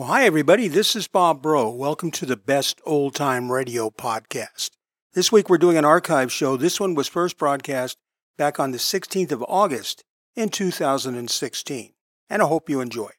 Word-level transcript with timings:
Well, 0.00 0.08
hi, 0.08 0.24
everybody. 0.24 0.66
This 0.66 0.96
is 0.96 1.08
Bob 1.08 1.42
Bro. 1.42 1.72
Welcome 1.72 2.10
to 2.12 2.24
the 2.24 2.34
Best 2.34 2.80
Old 2.86 3.14
Time 3.14 3.52
Radio 3.52 3.90
podcast. 3.90 4.70
This 5.12 5.30
week 5.30 5.50
we're 5.50 5.58
doing 5.58 5.76
an 5.76 5.84
archive 5.84 6.32
show. 6.32 6.56
This 6.56 6.80
one 6.80 6.94
was 6.94 7.06
first 7.06 7.36
broadcast 7.36 7.98
back 8.38 8.58
on 8.58 8.70
the 8.70 8.78
16th 8.78 9.30
of 9.30 9.44
August 9.46 10.02
in 10.34 10.48
2016. 10.48 11.92
And 12.30 12.40
I 12.40 12.46
hope 12.46 12.70
you 12.70 12.80
enjoy. 12.80 13.10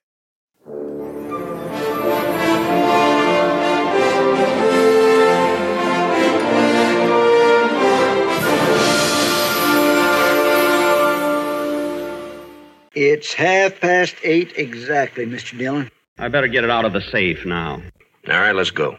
It's 12.96 13.36
half 13.36 13.80
past 13.80 14.16
eight 14.24 14.54
exactly, 14.56 15.28
Mr. 15.28 15.56
Dillon. 15.56 15.92
I 16.22 16.28
better 16.28 16.48
get 16.48 16.64
it 16.64 16.70
out 16.70 16.86
of 16.86 16.94
the 16.94 17.02
safe 17.02 17.46
now. 17.46 17.82
All 18.30 18.40
right, 18.40 18.54
let's 18.54 18.70
go. 18.70 18.96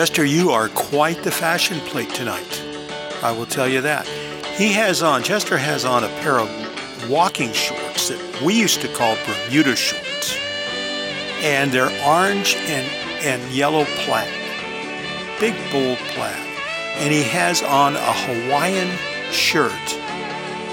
Chester, 0.00 0.24
you 0.24 0.50
are 0.50 0.70
quite 0.70 1.22
the 1.24 1.30
fashion 1.30 1.78
plate 1.80 2.08
tonight. 2.14 2.64
I 3.22 3.32
will 3.32 3.44
tell 3.44 3.68
you 3.68 3.82
that. 3.82 4.06
He 4.56 4.72
has 4.72 5.02
on, 5.02 5.22
Chester 5.22 5.58
has 5.58 5.84
on 5.84 6.04
a 6.04 6.08
pair 6.22 6.40
of 6.40 6.48
walking 7.10 7.52
shorts 7.52 8.08
that 8.08 8.42
we 8.42 8.58
used 8.58 8.80
to 8.80 8.88
call 8.94 9.14
Bermuda 9.26 9.76
shorts. 9.76 10.38
And 11.42 11.70
they're 11.70 11.92
orange 12.08 12.56
and, 12.56 12.90
and 13.22 13.52
yellow 13.52 13.84
plaid. 13.84 14.32
Big, 15.38 15.54
bold 15.70 15.98
plaid. 16.14 16.48
And 16.96 17.12
he 17.12 17.22
has 17.24 17.62
on 17.62 17.94
a 17.94 17.98
Hawaiian 18.00 18.88
shirt 19.30 19.70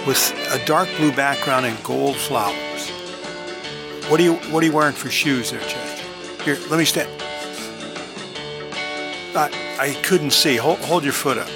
with 0.07 0.31
a 0.53 0.65
dark 0.65 0.87
blue 0.95 1.11
background 1.11 1.65
and 1.65 1.83
gold 1.83 2.15
flowers. 2.15 2.89
What 4.09 4.21
are 4.21 4.23
you 4.23 4.35
what 4.53 4.63
are 4.63 4.67
you 4.67 4.71
wearing 4.71 4.95
for 4.95 5.09
shoes 5.09 5.51
there, 5.51 5.59
Chester? 5.59 6.43
Here, 6.45 6.57
let 6.69 6.79
me 6.79 6.85
stand. 6.85 7.26
I, 9.79 9.93
couldn't 10.03 10.31
see. 10.31 10.55
Hold, 10.57 10.79
hold 10.79 11.03
your 11.03 11.13
foot 11.13 11.37
up. 11.37 11.49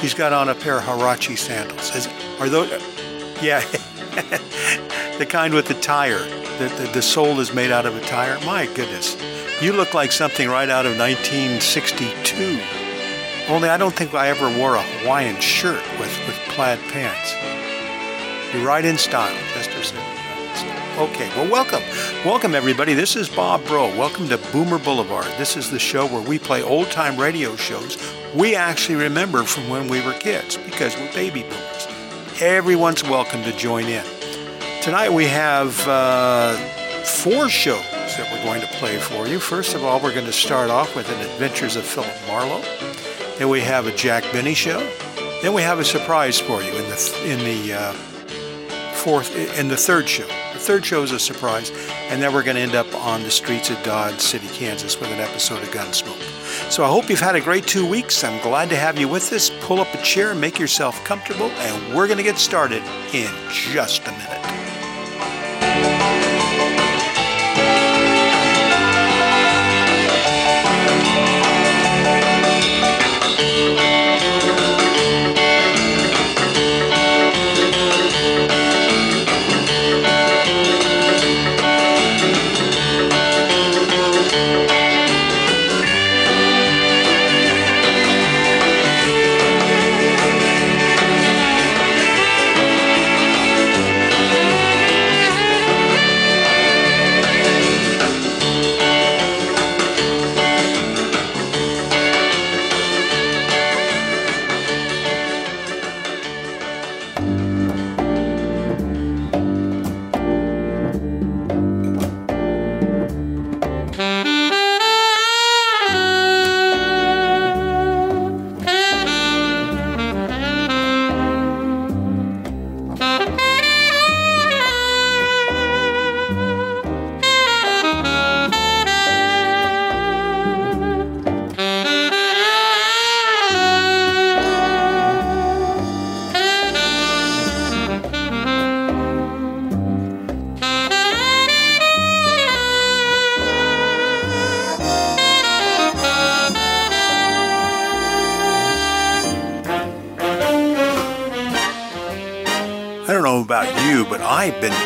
He's 0.00 0.14
got 0.14 0.32
on 0.32 0.48
a 0.48 0.54
pair 0.54 0.78
of 0.78 0.84
huarache 0.84 1.36
sandals. 1.36 1.94
Is, 1.94 2.08
are 2.40 2.48
those? 2.48 2.70
Yeah, 3.42 3.60
the 5.18 5.26
kind 5.28 5.54
with 5.54 5.66
the 5.66 5.74
tire. 5.74 6.18
The, 6.58 6.68
the, 6.78 6.90
the 6.94 7.02
sole 7.02 7.40
is 7.40 7.52
made 7.52 7.70
out 7.70 7.86
of 7.86 7.96
a 7.96 8.00
tire. 8.00 8.38
My 8.44 8.66
goodness. 8.66 9.16
You 9.62 9.72
look 9.72 9.94
like 9.94 10.10
something 10.10 10.48
right 10.48 10.68
out 10.68 10.86
of 10.86 10.98
1962. 10.98 12.60
Only 13.48 13.68
I 13.68 13.76
don't 13.76 13.94
think 13.94 14.14
I 14.14 14.28
ever 14.28 14.48
wore 14.58 14.76
a 14.76 14.82
Hawaiian 14.82 15.40
shirt 15.40 15.82
with, 15.98 16.26
with 16.26 16.36
plaid 16.48 16.78
pants. 16.90 17.34
You're 18.54 18.66
right 18.66 18.84
in 18.84 18.98
style, 18.98 19.36
Chester 19.54 19.82
said. 19.82 20.22
Okay, 20.98 21.28
well, 21.36 21.50
welcome. 21.50 21.82
Welcome, 22.24 22.54
everybody. 22.54 22.94
This 22.94 23.16
is 23.16 23.28
Bob 23.28 23.66
Bro. 23.66 23.98
Welcome 23.98 24.28
to 24.28 24.38
Boomer 24.52 24.78
Boulevard. 24.78 25.26
This 25.38 25.56
is 25.56 25.72
the 25.72 25.80
show 25.80 26.06
where 26.06 26.22
we 26.22 26.38
play 26.38 26.62
old 26.62 26.88
time 26.92 27.18
radio 27.18 27.56
shows 27.56 27.98
we 28.32 28.54
actually 28.54 28.94
remember 28.94 29.42
from 29.42 29.68
when 29.68 29.88
we 29.88 30.00
were 30.06 30.12
kids 30.12 30.56
because 30.56 30.96
we're 30.96 31.12
baby 31.12 31.42
boomers. 31.42 31.88
Everyone's 32.40 33.02
welcome 33.02 33.42
to 33.42 33.50
join 33.56 33.86
in. 33.86 34.04
Tonight 34.82 35.12
we 35.12 35.26
have 35.26 35.76
uh, 35.88 36.54
four 37.02 37.48
shows 37.48 37.82
that 37.90 38.30
we're 38.32 38.44
going 38.44 38.60
to 38.60 38.68
play 38.78 38.98
for 38.98 39.26
you. 39.26 39.40
First 39.40 39.74
of 39.74 39.82
all, 39.82 40.00
we're 40.00 40.14
going 40.14 40.26
to 40.26 40.32
start 40.32 40.70
off 40.70 40.94
with 40.94 41.10
an 41.10 41.20
Adventures 41.22 41.74
of 41.74 41.84
Philip 41.84 42.14
Marlowe. 42.28 42.62
Then 43.36 43.48
we 43.48 43.62
have 43.62 43.88
a 43.88 43.96
Jack 43.96 44.22
Benny 44.32 44.54
show. 44.54 44.78
Then 45.42 45.54
we 45.54 45.62
have 45.62 45.80
a 45.80 45.84
surprise 45.84 46.38
for 46.38 46.62
you 46.62 46.70
in 46.70 46.88
the 46.88 47.22
in 47.24 47.38
the 47.40 47.72
uh, 47.72 47.92
fourth 48.92 49.34
in 49.58 49.66
the 49.66 49.76
third 49.76 50.08
show. 50.08 50.28
Third 50.62 50.86
show 50.86 51.02
is 51.02 51.10
a 51.10 51.18
surprise, 51.18 51.72
and 52.08 52.22
then 52.22 52.32
we're 52.32 52.44
going 52.44 52.54
to 52.54 52.62
end 52.62 52.76
up 52.76 52.94
on 52.94 53.24
the 53.24 53.32
streets 53.32 53.68
of 53.68 53.82
Dodge 53.82 54.20
City, 54.20 54.46
Kansas, 54.46 54.98
with 54.98 55.10
an 55.10 55.18
episode 55.18 55.60
of 55.60 55.68
Gunsmoke. 55.70 56.22
So 56.70 56.84
I 56.84 56.88
hope 56.88 57.10
you've 57.10 57.18
had 57.18 57.34
a 57.34 57.40
great 57.40 57.66
two 57.66 57.84
weeks. 57.84 58.22
I'm 58.22 58.40
glad 58.42 58.70
to 58.70 58.76
have 58.76 58.96
you 58.96 59.08
with 59.08 59.32
us. 59.32 59.50
Pull 59.62 59.80
up 59.80 59.92
a 59.92 60.00
chair, 60.02 60.36
make 60.36 60.60
yourself 60.60 61.02
comfortable, 61.04 61.50
and 61.50 61.96
we're 61.96 62.06
going 62.06 62.18
to 62.18 62.22
get 62.22 62.38
started 62.38 62.84
in 63.12 63.28
just 63.50 64.06
a 64.06 64.12
minute. 64.12 64.41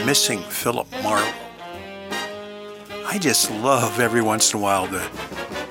Missing 0.07 0.43
Philip 0.43 0.87
Marlowe. 1.03 1.35
I 3.07 3.19
just 3.19 3.51
love 3.51 3.99
every 3.99 4.23
once 4.23 4.55
in 4.55 4.61
a 4.61 4.63
while 4.63 4.87
the, 4.87 5.05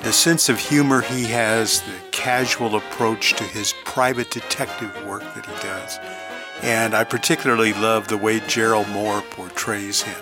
the 0.03 0.11
sense 0.11 0.49
of 0.49 0.59
humor 0.59 0.99
he 0.99 1.23
has, 1.27 1.79
the 1.79 1.93
casual 2.11 2.75
approach 2.75 3.35
to 3.35 3.45
his 3.45 3.73
private 3.85 4.29
detective 4.31 4.93
work 5.07 5.21
that 5.21 5.45
that 5.45 5.45
he 5.45 5.53
does. 5.65 5.99
And 6.61 6.93
I 6.93 7.05
particularly 7.05 7.71
love 7.71 8.09
the 8.09 8.17
way 8.17 8.41
Gerald 8.41 8.87
Mohr 8.87 9.21
portrays 9.31 10.01
him. 10.01 10.21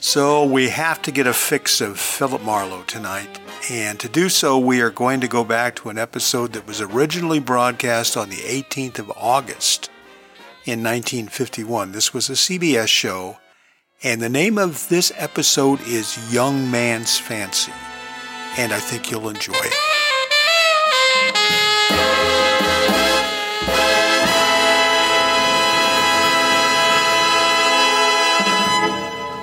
So 0.00 0.44
we 0.44 0.70
have 0.70 1.00
to 1.02 1.12
get 1.12 1.28
a 1.28 1.32
fix 1.32 1.80
of 1.80 2.00
Philip 2.00 2.42
Marlowe 2.42 2.82
tonight. 2.82 3.38
And 3.70 4.00
to 4.00 4.08
do 4.08 4.28
so, 4.28 4.58
we 4.58 4.80
are 4.80 4.90
going 4.90 5.20
to 5.20 5.28
go 5.28 5.44
back 5.44 5.76
to 5.76 5.88
an 5.88 5.98
episode 5.98 6.52
that 6.54 6.66
was 6.66 6.80
originally 6.80 7.38
broadcast 7.38 8.16
on 8.16 8.28
the 8.28 8.38
18th 8.38 8.98
of 8.98 9.12
August 9.16 9.88
in 10.70 10.84
1951. 10.84 11.90
This 11.90 12.14
was 12.14 12.30
a 12.30 12.34
CBS 12.34 12.86
show, 12.86 13.38
and 14.04 14.22
the 14.22 14.28
name 14.28 14.56
of 14.56 14.88
this 14.88 15.10
episode 15.16 15.80
is 15.80 16.32
Young 16.32 16.70
Man's 16.70 17.18
Fancy. 17.18 17.72
And 18.56 18.72
I 18.72 18.78
think 18.78 19.10
you'll 19.10 19.28
enjoy 19.28 19.52
it. 19.52 19.74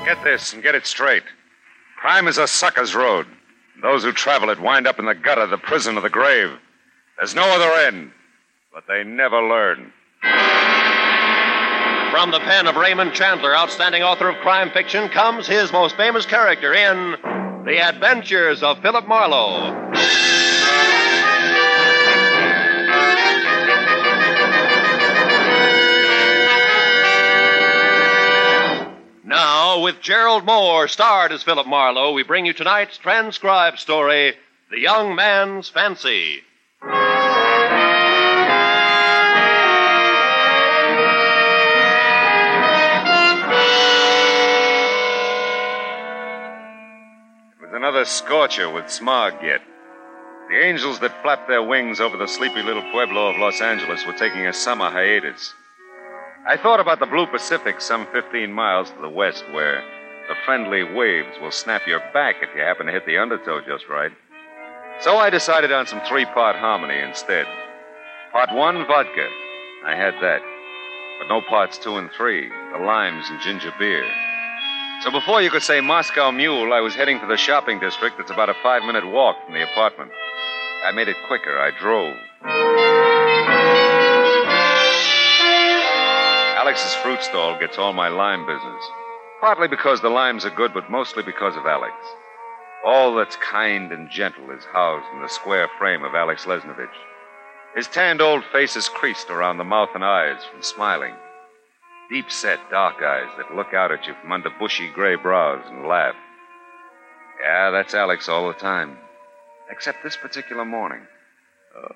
Get 0.06 0.23
this 0.23 0.53
and 0.53 0.63
get 0.63 0.75
it 0.75 0.88
straight. 0.88 1.23
Crime 1.97 2.30
is 2.30 2.38
a 2.38 2.47
sucker's 2.47 2.95
road. 2.95 3.27
Those 3.81 4.06
who 4.06 4.13
travel 4.13 4.50
it 4.50 4.62
wind 4.62 4.88
up 4.88 4.97
in 4.97 5.06
the 5.06 5.13
gutter, 5.13 5.45
the 5.45 5.57
prison, 5.57 5.97
or 5.97 6.01
the 6.01 6.09
grave. 6.09 6.51
There's 7.18 7.35
no 7.35 7.44
other 7.44 7.85
end, 7.85 8.12
but 8.73 8.85
they 8.88 9.03
never 9.03 9.41
learn. 9.41 9.91
From 12.12 12.31
the 12.31 12.39
pen 12.39 12.68
of 12.68 12.75
Raymond 12.75 13.13
Chandler, 13.13 13.56
outstanding 13.56 14.01
author 14.01 14.30
of 14.30 14.38
crime 14.38 14.71
fiction, 14.71 15.09
comes 15.09 15.45
his 15.45 15.71
most 15.71 15.95
famous 15.98 16.25
character 16.25 16.74
in 16.74 17.12
The 17.65 17.80
Adventures 17.80 18.63
of 18.63 18.81
Philip 18.81 19.07
Marlowe. 19.07 19.74
Now, 29.24 29.81
with 29.81 30.01
Gerald 30.01 30.45
Mohr, 30.45 30.89
starred 30.89 31.31
as 31.31 31.44
Philip 31.44 31.68
Marlowe, 31.68 32.13
we 32.13 32.24
bring 32.24 32.45
you 32.45 32.54
tonight's 32.54 32.98
transcribed 32.98 33.80
story, 33.80 34.33
The 34.71 34.80
Young 34.80 35.13
Man's 35.13 35.69
Fancy. 35.69 36.42
Another 47.87 48.03
scorcher 48.03 48.69
with 48.69 48.91
smog 48.91 49.33
yet. 49.41 49.61
The 50.49 50.61
angels 50.61 50.99
that 50.99 51.21
flapped 51.21 51.47
their 51.47 51.63
wings 51.63 52.01
over 52.01 52.17
the 52.17 52.27
sleepy 52.27 52.61
little 52.61 52.83
pueblo 52.91 53.29
of 53.29 53.37
Los 53.37 53.61
Angeles 53.61 54.05
were 54.05 54.11
taking 54.11 54.45
a 54.45 54.51
summer 54.51 54.89
hiatus. 54.89 55.53
I 56.45 56.57
thought 56.57 56.81
about 56.81 56.99
the 56.99 57.05
blue 57.05 57.27
Pacific 57.27 57.79
some 57.79 58.05
15 58.11 58.51
miles 58.51 58.89
to 58.89 58.99
the 58.99 59.07
west, 59.07 59.45
where 59.53 59.81
the 60.27 60.35
friendly 60.43 60.83
waves 60.83 61.37
will 61.41 61.51
snap 61.51 61.87
your 61.87 62.01
back 62.13 62.35
if 62.41 62.49
you 62.53 62.61
happen 62.61 62.87
to 62.87 62.91
hit 62.91 63.05
the 63.05 63.19
undertow 63.19 63.61
just 63.65 63.87
right. 63.87 64.11
So 64.99 65.15
I 65.15 65.29
decided 65.29 65.71
on 65.71 65.87
some 65.87 66.01
three 66.09 66.25
part 66.25 66.57
harmony 66.57 66.99
instead. 66.99 67.45
Part 68.33 68.53
one, 68.53 68.85
vodka. 68.85 69.29
I 69.85 69.95
had 69.95 70.15
that. 70.15 70.41
But 71.21 71.29
no 71.29 71.39
parts 71.39 71.77
two 71.77 71.95
and 71.95 72.11
three, 72.17 72.49
the 72.73 72.79
limes 72.79 73.29
and 73.29 73.39
ginger 73.39 73.71
beer. 73.79 74.05
So 75.07 75.12
before 75.12 75.42
you 75.42 75.50
could 75.50 75.63
say 75.63 75.80
Moscow 75.80 76.31
Mule, 76.31 76.74
I 76.74 76.81
was 76.81 76.94
heading 76.94 77.18
for 77.18 77.27
the 77.27 77.38
shopping 77.38 77.80
district 77.80 78.18
that's 78.18 78.30
about 78.30 78.50
a 78.50 78.54
five 78.62 78.83
minute 78.83 79.07
walk 79.07 79.38
from 79.45 79.54
the 79.54 79.63
apartment. 79.63 80.12
I 80.83 80.92
made 80.92 81.07
it 81.07 81.15
quicker. 81.27 81.57
I 81.57 81.71
drove. 81.80 82.13
Alex's 86.59 86.94
fruit 86.95 87.24
stall 87.24 87.57
gets 87.57 87.77
all 87.77 87.94
my 87.94 88.09
lime 88.09 88.45
business. 88.45 88.83
Partly 89.39 89.69
because 89.69 90.01
the 90.01 90.09
limes 90.09 90.44
are 90.44 90.50
good, 90.50 90.74
but 90.74 90.92
mostly 90.92 91.24
because 91.24 91.56
of 91.56 91.65
Alex. 91.65 91.95
All 92.86 93.15
that's 93.15 93.38
kind 93.38 93.94
and 93.94 94.09
gentle 94.09 94.51
is 94.51 94.65
housed 94.74 95.07
in 95.15 95.21
the 95.21 95.30
square 95.30 95.69
frame 95.77 96.04
of 96.04 96.15
Alex 96.15 96.44
Lesnovich. 96.44 96.89
His 97.77 97.88
tanned 97.88 98.19
old 98.21 98.44
face 98.51 98.75
is 98.75 98.89
creased 98.89 99.30
around 99.30 99.56
the 99.56 99.63
mouth 99.63 99.92
and 99.95 100.04
eyes 100.04 100.44
from 100.51 100.62
smiling. 100.62 101.13
Deep 102.09 102.31
set, 102.31 102.59
dark 102.71 103.01
eyes 103.01 103.30
that 103.38 103.56
look 103.56 103.74
out 103.74 103.92
at 103.92 104.07
you 104.07 104.13
from 104.21 104.31
under 104.31 104.50
bushy 104.59 104.89
gray 104.94 105.15
brows 105.15 105.63
and 105.68 105.86
laugh. 105.86 106.15
Yeah, 107.42 107.71
that's 107.71 107.94
Alex 107.94 108.30
all 108.30 108.48
the 108.48 108.54
time. 108.54 108.98
Except 109.69 110.04
this 110.04 110.15
particular 110.15 110.63
morning. 110.63 111.01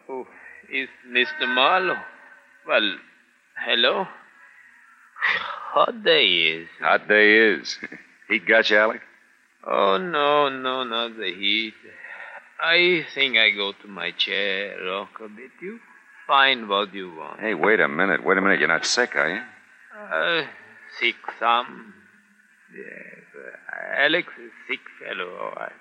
Oh, 0.09 0.27
is 0.71 0.89
Mr. 1.09 1.47
Marlowe? 1.47 2.01
Well, 2.67 2.95
hello. 3.65 4.07
Hot 5.73 6.03
day 6.03 6.25
is. 6.25 6.67
Hot 6.81 7.07
day 7.07 7.53
is. 7.53 7.77
Heat 8.29 8.45
got 8.45 8.69
you, 8.69 8.77
Alex? 8.77 9.03
Oh, 9.65 9.97
no, 9.97 10.49
no, 10.49 10.83
not 10.83 11.17
the 11.17 11.31
heat. 11.33 11.73
I 12.61 13.05
think 13.13 13.37
I 13.37 13.51
go 13.51 13.73
to 13.73 13.87
my 13.87 14.11
chair, 14.11 14.75
rock 14.83 15.19
a 15.23 15.27
bit. 15.27 15.51
You 15.61 15.79
find 16.25 16.67
what 16.67 16.93
you 16.93 17.13
want. 17.15 17.39
Hey, 17.39 17.53
wait 17.53 17.79
a 17.79 17.87
minute. 17.87 18.23
Wait 18.23 18.37
a 18.37 18.41
minute. 18.41 18.59
You're 18.59 18.67
not 18.67 18.85
sick, 18.85 19.15
are 19.15 19.29
you? 19.29 19.41
Uh, 19.97 20.43
sick 20.99 21.15
some. 21.39 21.93
Yes, 22.75 23.25
uh, 23.35 24.01
Alex 24.03 24.27
is 24.43 24.51
sick 24.67 24.79
fellow, 25.03 25.35
all 25.37 25.51
right. 25.51 25.71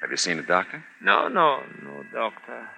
Have 0.00 0.10
you 0.10 0.16
seen 0.16 0.38
a 0.38 0.42
doctor? 0.42 0.82
No, 1.00 1.28
no, 1.28 1.60
no, 1.84 2.02
doctor. 2.12 2.68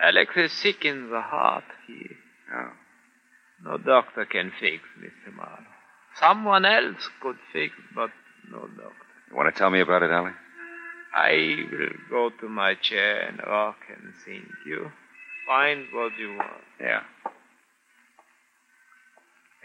Alex 0.00 0.32
is 0.36 0.52
sick 0.52 0.84
in 0.84 1.10
the 1.10 1.20
heart. 1.20 1.64
He, 1.86 2.10
Oh. 2.54 2.70
no 3.64 3.76
doctor 3.78 4.24
can 4.24 4.52
fix 4.60 4.82
Mr. 5.00 5.34
Marlowe. 5.34 5.64
Someone 6.20 6.64
else 6.64 7.08
could 7.20 7.36
fix, 7.52 7.74
but 7.94 8.10
no 8.50 8.60
doctor. 8.68 9.06
You 9.30 9.36
want 9.36 9.52
to 9.52 9.58
tell 9.58 9.70
me 9.70 9.80
about 9.80 10.02
it, 10.02 10.10
Alex? 10.10 10.36
I 11.14 11.64
will 11.72 11.88
go 12.10 12.30
to 12.40 12.48
my 12.48 12.74
chair 12.74 13.20
and 13.28 13.38
rock 13.46 13.78
and 13.88 14.12
think. 14.24 14.44
You 14.66 14.90
find 15.46 15.86
what 15.92 16.12
you 16.18 16.36
want. 16.36 16.62
Yeah. 16.80 17.02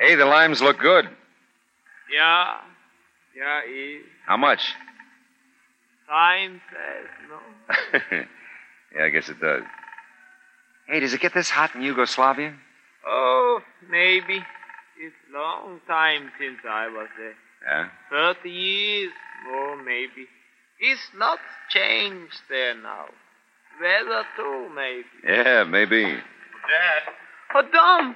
Hey, 0.01 0.15
the 0.15 0.25
limes 0.25 0.63
look 0.63 0.79
good. 0.79 1.07
Yeah, 2.11 2.55
yeah, 3.37 3.61
is. 3.71 4.01
How 4.25 4.35
much? 4.35 4.73
Time 6.09 6.59
says 6.71 7.07
no. 7.29 8.17
yeah, 8.95 9.05
I 9.05 9.09
guess 9.09 9.29
it 9.29 9.39
does. 9.39 9.61
Hey, 10.87 11.01
does 11.01 11.13
it 11.13 11.21
get 11.21 11.35
this 11.35 11.51
hot 11.51 11.75
in 11.75 11.83
Yugoslavia? 11.83 12.55
Oh, 13.05 13.59
maybe. 13.91 14.43
It's 14.99 15.15
long 15.31 15.79
time 15.87 16.31
since 16.39 16.57
I 16.67 16.87
was 16.87 17.07
there. 17.19 17.35
Yeah. 17.63 17.89
Thirty 18.09 18.49
years, 18.49 19.11
more 19.47 19.77
maybe. 19.83 20.25
It's 20.79 21.11
not 21.15 21.37
changed 21.69 22.41
there 22.49 22.73
now. 22.73 23.05
Weather 23.79 24.23
too, 24.35 24.67
maybe. 24.75 25.05
Yeah, 25.27 25.63
maybe. 25.63 26.05
Dad. 26.05 27.13
Oh, 27.53 27.61
Dom, 27.71 28.15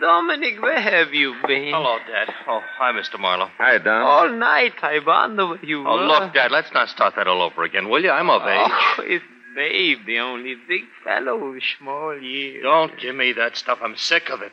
Dominic, 0.00 0.60
where 0.62 0.80
have 0.80 1.12
you 1.12 1.34
been? 1.46 1.72
Hello, 1.72 1.98
Dad. 2.10 2.32
Oh, 2.48 2.60
hi, 2.78 2.92
Mr. 2.92 3.18
Marlowe. 3.20 3.50
Hi, 3.58 3.78
Don. 3.78 4.02
All 4.02 4.28
night 4.30 4.74
I 4.82 4.98
wonder 5.04 5.46
where 5.48 5.64
you 5.64 5.86
Oh, 5.86 5.96
were. 5.98 6.04
look, 6.06 6.34
Dad, 6.34 6.50
let's 6.50 6.72
not 6.72 6.88
start 6.88 7.14
that 7.16 7.26
all 7.28 7.42
over 7.42 7.62
again, 7.64 7.88
will 7.88 8.02
you? 8.02 8.10
I'm 8.10 8.30
of 8.30 8.42
age. 8.42 8.58
Oh, 8.70 8.94
it's 9.02 9.24
Babe, 9.54 9.98
the 10.06 10.18
only 10.18 10.54
big 10.66 10.84
fellow 11.04 11.52
with 11.52 11.62
small 11.78 12.16
years. 12.18 12.62
Don't 12.62 12.98
give 12.98 13.14
me 13.14 13.32
that 13.34 13.54
stuff. 13.56 13.80
I'm 13.82 13.96
sick 13.96 14.30
of 14.30 14.40
it. 14.40 14.52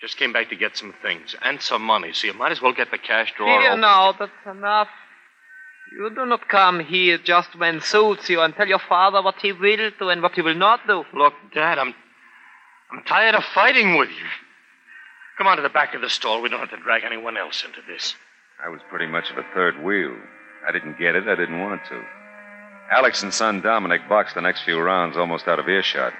Just 0.00 0.16
came 0.16 0.32
back 0.32 0.48
to 0.50 0.56
get 0.56 0.76
some 0.76 0.92
things 1.02 1.36
and 1.40 1.60
some 1.62 1.82
money, 1.82 2.12
so 2.12 2.26
you 2.26 2.34
might 2.34 2.50
as 2.50 2.60
well 2.60 2.72
get 2.72 2.90
the 2.90 2.98
cash 2.98 3.32
drawer 3.36 3.60
Here 3.60 3.70
open. 3.70 3.80
now, 3.80 4.12
that's 4.12 4.32
enough. 4.50 4.88
You 5.92 6.10
do 6.14 6.26
not 6.26 6.48
come 6.48 6.80
here 6.80 7.16
just 7.18 7.56
when 7.56 7.80
suits 7.80 8.28
you 8.28 8.40
and 8.40 8.54
tell 8.56 8.66
your 8.66 8.80
father 8.80 9.22
what 9.22 9.36
he 9.40 9.52
will 9.52 9.90
do 9.98 10.08
and 10.08 10.20
what 10.20 10.32
he 10.34 10.42
will 10.42 10.54
not 10.56 10.80
do. 10.86 11.04
Look, 11.14 11.34
Dad, 11.54 11.78
I'm 11.78 11.94
I'm 12.90 13.02
tired 13.04 13.34
of 13.34 13.44
fighting 13.54 13.96
with 13.96 14.08
you. 14.08 14.26
Come 15.36 15.46
on 15.46 15.56
to 15.56 15.62
the 15.62 15.68
back 15.68 15.94
of 15.94 16.00
the 16.00 16.10
stall. 16.10 16.42
We 16.42 16.48
don't 16.48 16.60
have 16.60 16.70
to 16.70 16.82
drag 16.82 17.04
anyone 17.04 17.36
else 17.36 17.64
into 17.64 17.80
this. 17.86 18.14
I 18.64 18.68
was 18.68 18.80
pretty 18.88 19.06
much 19.06 19.30
of 19.30 19.38
a 19.38 19.46
third 19.54 19.82
wheel. 19.84 20.16
I 20.66 20.72
didn't 20.72 20.98
get 20.98 21.14
it. 21.14 21.28
I 21.28 21.36
didn't 21.36 21.60
want 21.60 21.80
it 21.82 21.88
to. 21.90 22.02
Alex 22.90 23.22
and 23.22 23.32
son 23.32 23.60
Dominic 23.60 24.08
boxed 24.08 24.34
the 24.34 24.40
next 24.40 24.62
few 24.62 24.80
rounds 24.80 25.16
almost 25.16 25.46
out 25.46 25.58
of 25.58 25.68
earshot. 25.68 26.12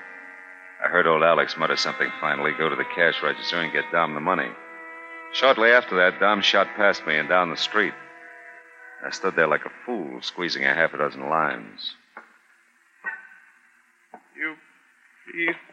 I 0.84 0.88
heard 0.88 1.06
old 1.06 1.22
Alex 1.22 1.56
mutter 1.56 1.76
something 1.76 2.08
finally, 2.20 2.52
go 2.56 2.68
to 2.68 2.76
the 2.76 2.84
cash 2.94 3.22
register 3.22 3.56
and 3.56 3.72
get 3.72 3.90
Dom 3.90 4.14
the 4.14 4.20
money. 4.20 4.48
Shortly 5.32 5.70
after 5.70 5.96
that, 5.96 6.20
Dom 6.20 6.40
shot 6.40 6.68
past 6.76 7.06
me 7.06 7.16
and 7.16 7.28
down 7.28 7.50
the 7.50 7.56
street. 7.56 7.94
I 9.04 9.10
stood 9.10 9.34
there 9.34 9.48
like 9.48 9.64
a 9.64 9.72
fool, 9.84 10.20
squeezing 10.22 10.64
a 10.64 10.74
half 10.74 10.94
a 10.94 10.98
dozen 10.98 11.28
limes. 11.28 11.94
You, 14.36 14.54
please, 15.32 15.54
you 15.56 15.67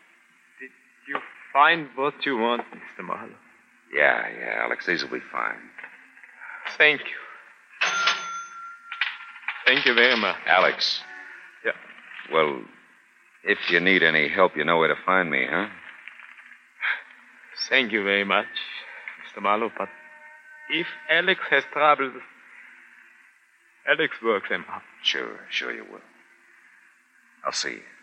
find 1.56 1.88
what 1.96 2.26
you 2.26 2.38
want, 2.38 2.64
Mr. 2.64 3.06
Marlowe? 3.06 3.30
Yeah, 3.94 4.28
yeah, 4.38 4.64
Alex, 4.66 4.86
these 4.86 5.02
will 5.04 5.12
be 5.12 5.26
fine. 5.32 5.56
Thank 6.78 7.00
you. 7.00 7.88
Thank 9.66 9.86
you 9.86 9.94
very 9.94 10.20
much. 10.20 10.36
Alex. 10.46 11.00
Yeah. 11.64 11.72
Well, 12.32 12.60
if 13.46 13.58
you 13.70 13.80
need 13.80 14.04
any 14.04 14.28
help, 14.28 14.58
you 14.58 14.66
know 14.66 14.80
where 14.80 14.90
to 14.90 15.02
find 15.06 15.32
me, 15.32 15.46
huh? 15.50 15.68
Thank 17.70 17.94
you 17.94 18.04
very 18.04 18.26
much, 18.26 18.48
Mr. 19.24 19.42
Marlowe, 19.42 19.72
but 19.78 19.88
if 20.70 20.88
Alex 21.10 21.40
has 21.50 21.64
troubles, 21.72 22.14
Alex 23.88 24.18
works 24.22 24.50
them 24.50 24.66
up. 24.70 24.82
Sure, 25.04 25.40
sure 25.50 25.72
you 25.72 25.86
will. 25.90 26.02
I'll 27.46 27.54
see 27.54 27.70
you. 27.70 27.95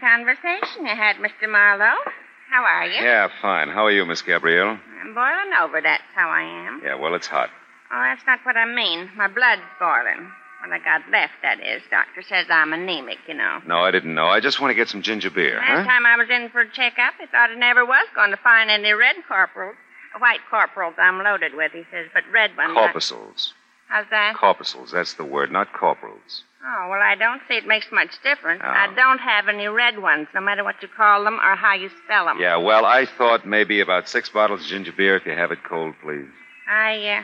That 0.00 0.24
was 0.26 0.38
quite 0.38 0.56
a 0.56 0.64
conversation 0.64 0.86
you 0.86 0.94
had, 0.94 1.16
Mr. 1.16 1.50
Marlowe. 1.50 1.98
How 2.50 2.64
are 2.64 2.86
you? 2.86 3.02
Yeah, 3.02 3.28
fine. 3.40 3.68
How 3.68 3.86
are 3.86 3.90
you, 3.90 4.04
Miss 4.04 4.22
Gabrielle? 4.22 4.78
I'm 5.02 5.14
boiling 5.14 5.52
over, 5.62 5.80
that's 5.80 6.02
how 6.14 6.28
I 6.28 6.42
am. 6.42 6.80
Yeah, 6.84 6.94
well, 6.96 7.14
it's 7.14 7.26
hot. 7.26 7.50
Oh, 7.92 8.00
that's 8.02 8.22
not 8.26 8.40
what 8.44 8.56
I 8.56 8.64
mean. 8.66 9.10
My 9.16 9.28
blood's 9.28 9.62
boiling. 9.78 10.30
What 10.60 10.72
I 10.72 10.78
got 10.78 11.02
left, 11.10 11.32
that 11.42 11.58
is. 11.60 11.82
Doctor 11.90 12.22
says 12.22 12.46
I'm 12.48 12.72
anemic, 12.72 13.18
you 13.26 13.34
know. 13.34 13.60
No, 13.66 13.78
I 13.80 13.90
didn't 13.90 14.14
know. 14.14 14.26
I 14.26 14.40
just 14.40 14.60
want 14.60 14.70
to 14.70 14.74
get 14.74 14.88
some 14.88 15.02
ginger 15.02 15.30
beer, 15.30 15.56
Last 15.56 15.84
huh? 15.86 15.92
time 15.92 16.06
I 16.06 16.16
was 16.16 16.28
in 16.30 16.50
for 16.50 16.60
a 16.60 16.70
checkup, 16.70 17.14
he 17.18 17.26
thought 17.26 17.50
I 17.50 17.54
never 17.56 17.84
was 17.84 18.06
going 18.14 18.30
to 18.30 18.36
find 18.36 18.70
any 18.70 18.92
red 18.92 19.16
corporals. 19.26 19.76
White 20.18 20.40
corporals 20.50 20.94
I'm 20.98 21.18
loaded 21.24 21.54
with, 21.54 21.72
he 21.72 21.82
says, 21.90 22.06
but 22.14 22.22
red 22.32 22.56
ones. 22.56 22.72
I- 22.76 22.80
Corpuscles. 22.80 23.54
How's 23.92 24.06
that? 24.08 24.36
Corpuscles, 24.40 24.90
that's 24.92 25.12
the 25.14 25.24
word, 25.24 25.52
not 25.52 25.74
corporals. 25.74 26.44
Oh, 26.64 26.88
well, 26.88 27.00
I 27.02 27.14
don't 27.14 27.42
see 27.46 27.56
it 27.56 27.66
makes 27.66 27.92
much 27.92 28.08
difference. 28.22 28.62
Oh. 28.64 28.70
I 28.70 28.86
don't 28.94 29.18
have 29.18 29.48
any 29.48 29.66
red 29.66 30.00
ones, 30.00 30.28
no 30.34 30.40
matter 30.40 30.64
what 30.64 30.76
you 30.80 30.88
call 30.88 31.24
them 31.24 31.34
or 31.34 31.56
how 31.56 31.74
you 31.74 31.90
spell 32.02 32.24
them. 32.24 32.38
Yeah, 32.40 32.56
well, 32.56 32.86
I 32.86 33.04
thought 33.04 33.46
maybe 33.46 33.80
about 33.80 34.08
six 34.08 34.30
bottles 34.30 34.62
of 34.62 34.66
ginger 34.66 34.92
beer 34.96 35.16
if 35.16 35.26
you 35.26 35.32
have 35.32 35.52
it 35.52 35.58
cold, 35.68 35.94
please. 36.02 36.24
I 36.66 37.18
uh, 37.18 37.22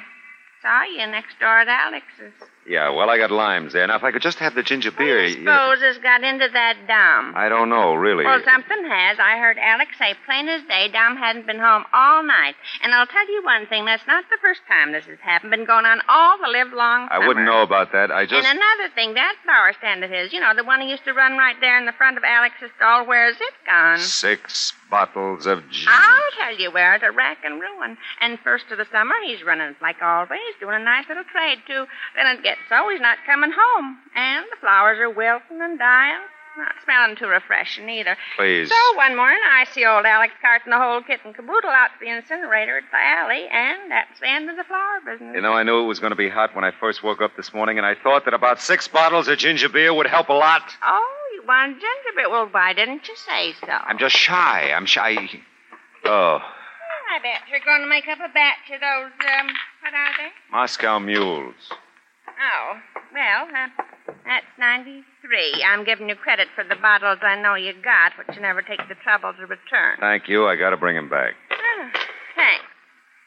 saw 0.61 0.83
you 0.83 1.07
next 1.07 1.39
door 1.41 1.61
at 1.61 1.69
Alex's. 1.69 2.35
Yeah, 2.69 2.91
well, 2.91 3.09
I 3.09 3.17
got 3.17 3.31
limes 3.31 3.73
there. 3.73 3.87
Now, 3.87 3.97
if 3.97 4.05
I 4.05 4.13
could 4.13 4.21
just 4.21 4.39
have 4.39 4.55
the 4.55 4.63
ginger 4.63 4.91
beer. 4.93 5.25
I 5.25 5.33
suppose 5.33 5.81
has 5.81 5.97
got 5.99 6.23
into 6.23 6.49
that 6.53 6.77
Dom. 6.87 7.33
I 7.35 7.49
don't 7.49 7.71
know, 7.71 7.95
really. 7.95 8.27
Well, 8.27 8.43
something 8.45 8.85
has. 8.85 9.19
I 9.19 9.39
heard 9.39 9.57
Alex 9.57 9.93
say 9.99 10.15
plain 10.27 10.49
as 10.49 10.63
day 10.69 10.89
Dom 10.93 11.17
hadn't 11.17 11.47
been 11.47 11.59
home 11.59 11.85
all 11.95 12.23
night. 12.23 12.57
And 12.83 12.93
I'll 12.93 13.07
tell 13.07 13.27
you 13.33 13.43
one 13.43 13.67
thing, 13.67 13.87
that's 13.87 14.07
not 14.07 14.25
the 14.29 14.37
first 14.43 14.61
time 14.69 14.93
this 14.93 15.07
has 15.07 15.19
happened. 15.21 15.51
Been 15.51 15.65
going 15.65 15.87
on 15.87 16.03
all 16.09 16.37
the 16.37 16.49
live 16.53 16.75
long 16.75 17.09
I 17.11 17.27
wouldn't 17.27 17.47
know 17.47 17.63
about 17.63 17.93
that. 17.93 18.11
I 18.13 18.27
just. 18.27 18.47
And 18.47 18.59
another 18.59 18.93
thing, 18.95 19.15
that 19.15 19.37
flower 19.45 19.73
stand 19.79 20.05
of 20.05 20.11
his, 20.11 20.35
you 20.35 20.41
know, 20.41 20.53
the 20.55 20.65
one 20.65 20.83
he 20.83 20.91
used 20.91 21.05
to 21.05 21.15
run 21.15 21.39
right 21.39 21.57
there 21.61 21.79
in 21.79 21.87
the 21.87 21.97
front 21.97 22.19
of 22.19 22.25
Alex's 22.25 22.71
stall, 22.77 23.07
where's 23.07 23.37
it 23.37 23.55
gone? 23.65 23.99
Six 23.99 24.75
bottles 24.91 25.47
of 25.47 25.63
ginger. 25.71 25.91
I'll 25.91 26.33
tell 26.39 26.59
you 26.59 26.71
where, 26.71 26.95
it's 26.95 27.05
a 27.05 27.13
rack 27.13 27.39
and 27.45 27.61
ruin. 27.61 27.97
And 28.21 28.39
first 28.41 28.67
of 28.71 28.79
the 28.79 28.87
summer, 28.93 29.15
he's 29.25 29.43
running 29.43 29.75
like 29.81 30.03
always, 30.03 30.53
doing 30.61 30.77
a 30.77 30.85
nice 30.85 31.09
little 31.09 31.25
trade, 31.25 31.59
too. 31.67 31.87
Then 32.17 32.27
it 32.27 32.43
gets 32.43 32.58
so 32.69 32.89
he's 32.91 33.01
not 33.01 33.19
coming 33.27 33.53
home. 33.55 33.99
And 34.15 34.45
the 34.51 34.57
flowers 34.61 34.99
are 34.99 35.11
wilting 35.11 35.61
and 35.61 35.79
dying. 35.79 36.21
Not 36.57 36.75
smelling 36.83 37.15
too 37.15 37.29
refreshing 37.29 37.89
either. 37.89 38.17
Please. 38.37 38.69
So 38.69 38.97
one 38.97 39.15
morning, 39.17 39.39
I 39.49 39.65
see 39.73 39.85
old 39.87 40.05
Alex 40.05 40.33
carting 40.43 40.71
the 40.73 40.77
whole 40.77 41.01
kit 41.03 41.21
and 41.25 41.33
caboodle 41.33 41.71
out 41.71 41.91
to 41.95 41.99
the 42.05 42.11
incinerator 42.11 42.79
at 42.79 42.85
the 42.91 42.97
alley, 42.99 43.47
and 43.49 43.89
that's 43.93 44.19
the 44.19 44.29
end 44.29 44.51
of 44.51 44.57
the 44.57 44.65
flower 44.65 44.99
business. 45.07 45.37
You 45.37 45.41
know, 45.41 45.53
I 45.53 45.63
knew 45.63 45.85
it 45.85 45.87
was 45.87 46.01
going 46.01 46.11
to 46.11 46.17
be 46.17 46.29
hot 46.29 46.57
when 46.57 46.65
I 46.65 46.73
first 46.81 47.05
woke 47.05 47.21
up 47.23 47.37
this 47.37 47.55
morning, 47.55 47.79
and 47.79 47.87
I 47.87 47.95
thought 47.95 48.25
that 48.25 48.35
about 48.35 48.61
six 48.61 48.89
bottles 48.89 49.29
of 49.29 49.39
ginger 49.39 49.69
beer 49.69 49.95
would 49.95 50.09
help 50.09 50.31
a 50.31 50.33
lot. 50.33 50.63
Oh, 50.85 51.15
you 51.35 51.47
want 51.47 51.75
ginger 51.75 52.17
beer? 52.17 52.29
Well, 52.29 52.49
why 52.51 52.73
didn't 52.73 53.07
you 53.07 53.15
say 53.15 53.53
so? 53.61 53.71
I'm 53.71 53.99
just 53.99 54.17
shy. 54.17 54.73
I'm 54.75 54.87
shy. 54.87 55.15
Oh, 56.07 56.39
I 56.43 57.19
bet 57.23 57.43
you're 57.51 57.61
going 57.65 57.83
to 57.83 57.89
make 57.89 58.09
up 58.09 58.19
a 58.19 58.33
batch 58.33 58.69
of 58.75 58.81
those, 58.81 59.13
um, 59.41 59.47
what 59.83 59.95
are 59.95 60.13
they? 60.19 60.31
Moscow 60.51 60.99
mules. 60.99 61.55
Oh, 62.41 62.79
well, 63.13 63.49
uh, 63.51 63.69
that's 64.25 64.47
93. 64.59 65.65
I'm 65.67 65.85
giving 65.85 66.09
you 66.09 66.15
credit 66.15 66.49
for 66.55 66.63
the 66.65 66.77
bottles 66.77 67.19
I 67.23 67.41
know 67.41 67.55
you 67.55 67.73
got, 67.83 68.13
but 68.17 68.35
you 68.35 68.41
never 68.41 68.63
take 68.63 68.81
the 68.89 68.95
trouble 69.03 69.33
to 69.35 69.43
return. 69.47 69.99
Thank 70.01 70.29
you. 70.29 70.47
I 70.47 70.57
got 70.57 70.71
to 70.71 70.77
bring 70.77 70.97
him 70.97 71.09
back. 71.09 71.35
Ah, 71.51 71.91
thanks. 72.37 72.65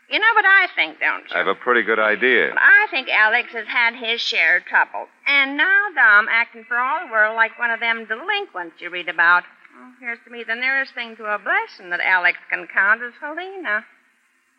You 0.09 0.19
know 0.19 0.33
what 0.35 0.45
I 0.45 0.67
think, 0.75 0.99
don't 0.99 1.23
you? 1.23 1.35
I 1.35 1.37
have 1.39 1.47
a 1.47 1.55
pretty 1.55 1.83
good 1.83 1.99
idea. 1.99 2.53
I 2.57 2.87
think 2.91 3.07
Alex 3.07 3.53
has 3.53 3.67
had 3.67 3.95
his 3.95 4.19
share 4.19 4.57
of 4.57 4.65
trouble. 4.65 5.07
And 5.25 5.55
now 5.55 5.87
Dom 5.95 6.27
acting 6.29 6.65
for 6.67 6.77
all 6.77 7.05
the 7.05 7.11
world 7.11 7.35
like 7.35 7.57
one 7.57 7.71
of 7.71 7.79
them 7.79 8.05
delinquents 8.05 8.75
you 8.79 8.89
read 8.89 9.07
about. 9.07 9.43
Oh, 9.77 9.91
here's 10.01 10.19
to 10.25 10.31
me 10.31 10.43
the 10.43 10.55
nearest 10.55 10.93
thing 10.93 11.15
to 11.15 11.23
a 11.25 11.39
blessing 11.39 11.91
that 11.91 12.01
Alex 12.01 12.37
can 12.49 12.67
count 12.73 13.01
is 13.01 13.13
Helena. 13.21 13.85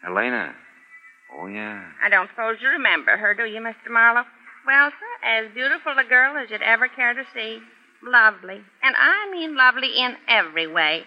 Helena. 0.02 0.54
Oh, 1.38 1.47
yeah. 1.47 1.85
I 2.02 2.09
don't 2.09 2.30
suppose 2.30 2.56
you 2.62 2.68
remember 2.68 3.16
her, 3.16 3.35
do 3.35 3.44
you, 3.44 3.61
Mr. 3.61 3.90
Marlowe? 3.90 4.25
Well, 4.66 4.90
sir, 4.90 5.26
as 5.26 5.52
beautiful 5.54 5.92
a 5.99 6.04
girl 6.04 6.37
as 6.37 6.50
you'd 6.50 6.62
ever 6.62 6.87
care 6.88 7.14
to 7.14 7.25
see. 7.35 7.59
Lovely. 8.02 8.61
And 8.83 8.95
I 8.97 9.28
mean 9.31 9.57
lovely 9.57 9.97
in 9.99 10.16
every 10.28 10.66
way. 10.66 11.04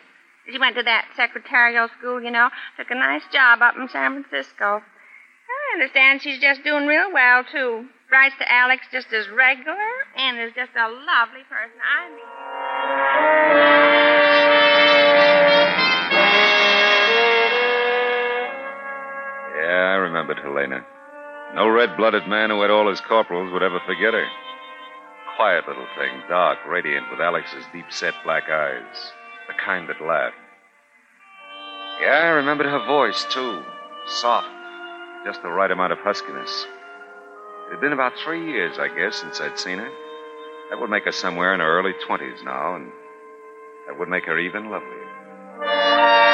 She 0.51 0.59
went 0.59 0.75
to 0.75 0.83
that 0.83 1.07
secretarial 1.15 1.88
school, 1.97 2.21
you 2.21 2.31
know, 2.31 2.50
took 2.77 2.91
a 2.91 2.95
nice 2.95 3.24
job 3.31 3.62
up 3.62 3.75
in 3.77 3.88
San 3.89 4.12
Francisco. 4.12 4.81
I 4.83 5.74
understand 5.74 6.21
she's 6.21 6.39
just 6.39 6.63
doing 6.63 6.85
real 6.85 7.12
well, 7.12 7.43
too. 7.43 7.88
Writes 8.12 8.35
to 8.39 8.51
Alex 8.51 8.85
just 8.91 9.12
as 9.13 9.27
regular 9.29 9.89
and 10.15 10.39
is 10.39 10.53
just 10.55 10.71
a 10.75 10.88
lovely 10.89 11.43
person. 11.50 11.79
I 11.81 12.09
mean. 12.09 12.25
Yeah, 19.57 19.93
I 19.93 19.95
remembered 19.95 20.39
Helena. 20.39 20.85
No 21.53 21.67
red 21.69 21.95
blooded 21.95 22.27
man 22.27 22.49
who 22.49 22.61
had 22.61 22.71
all 22.71 22.89
his 22.89 23.01
corporals 23.01 23.53
would 23.53 23.63
ever 23.63 23.79
forget 23.85 24.13
her. 24.13 24.27
Quiet 25.37 25.67
little 25.67 25.87
thing, 25.97 26.21
dark, 26.27 26.59
radiant, 26.67 27.11
with 27.11 27.19
Alex's 27.21 27.65
deep 27.71 27.85
set 27.89 28.13
black 28.23 28.49
eyes. 28.49 29.11
The 29.47 29.53
kind 29.53 29.87
that 29.89 30.01
laughed. 30.01 30.35
Yeah, 32.01 32.07
I 32.23 32.27
remembered 32.29 32.67
her 32.67 32.85
voice, 32.85 33.25
too. 33.29 33.61
Soft. 34.07 34.47
Just 35.23 35.41
the 35.43 35.49
right 35.49 35.71
amount 35.71 35.93
of 35.93 35.99
huskiness. 35.99 36.65
It 37.67 37.71
had 37.71 37.81
been 37.81 37.93
about 37.93 38.13
three 38.23 38.51
years, 38.51 38.77
I 38.79 38.87
guess, 38.87 39.15
since 39.15 39.39
I'd 39.39 39.57
seen 39.59 39.77
her. 39.79 39.91
That 40.69 40.79
would 40.79 40.89
make 40.89 41.05
her 41.05 41.11
somewhere 41.11 41.53
in 41.53 41.59
her 41.59 41.79
early 41.79 41.93
twenties 42.05 42.43
now, 42.43 42.75
and 42.75 42.91
that 43.87 43.97
would 43.99 44.09
make 44.09 44.25
her 44.25 44.39
even 44.39 44.69
lovelier. 44.69 46.25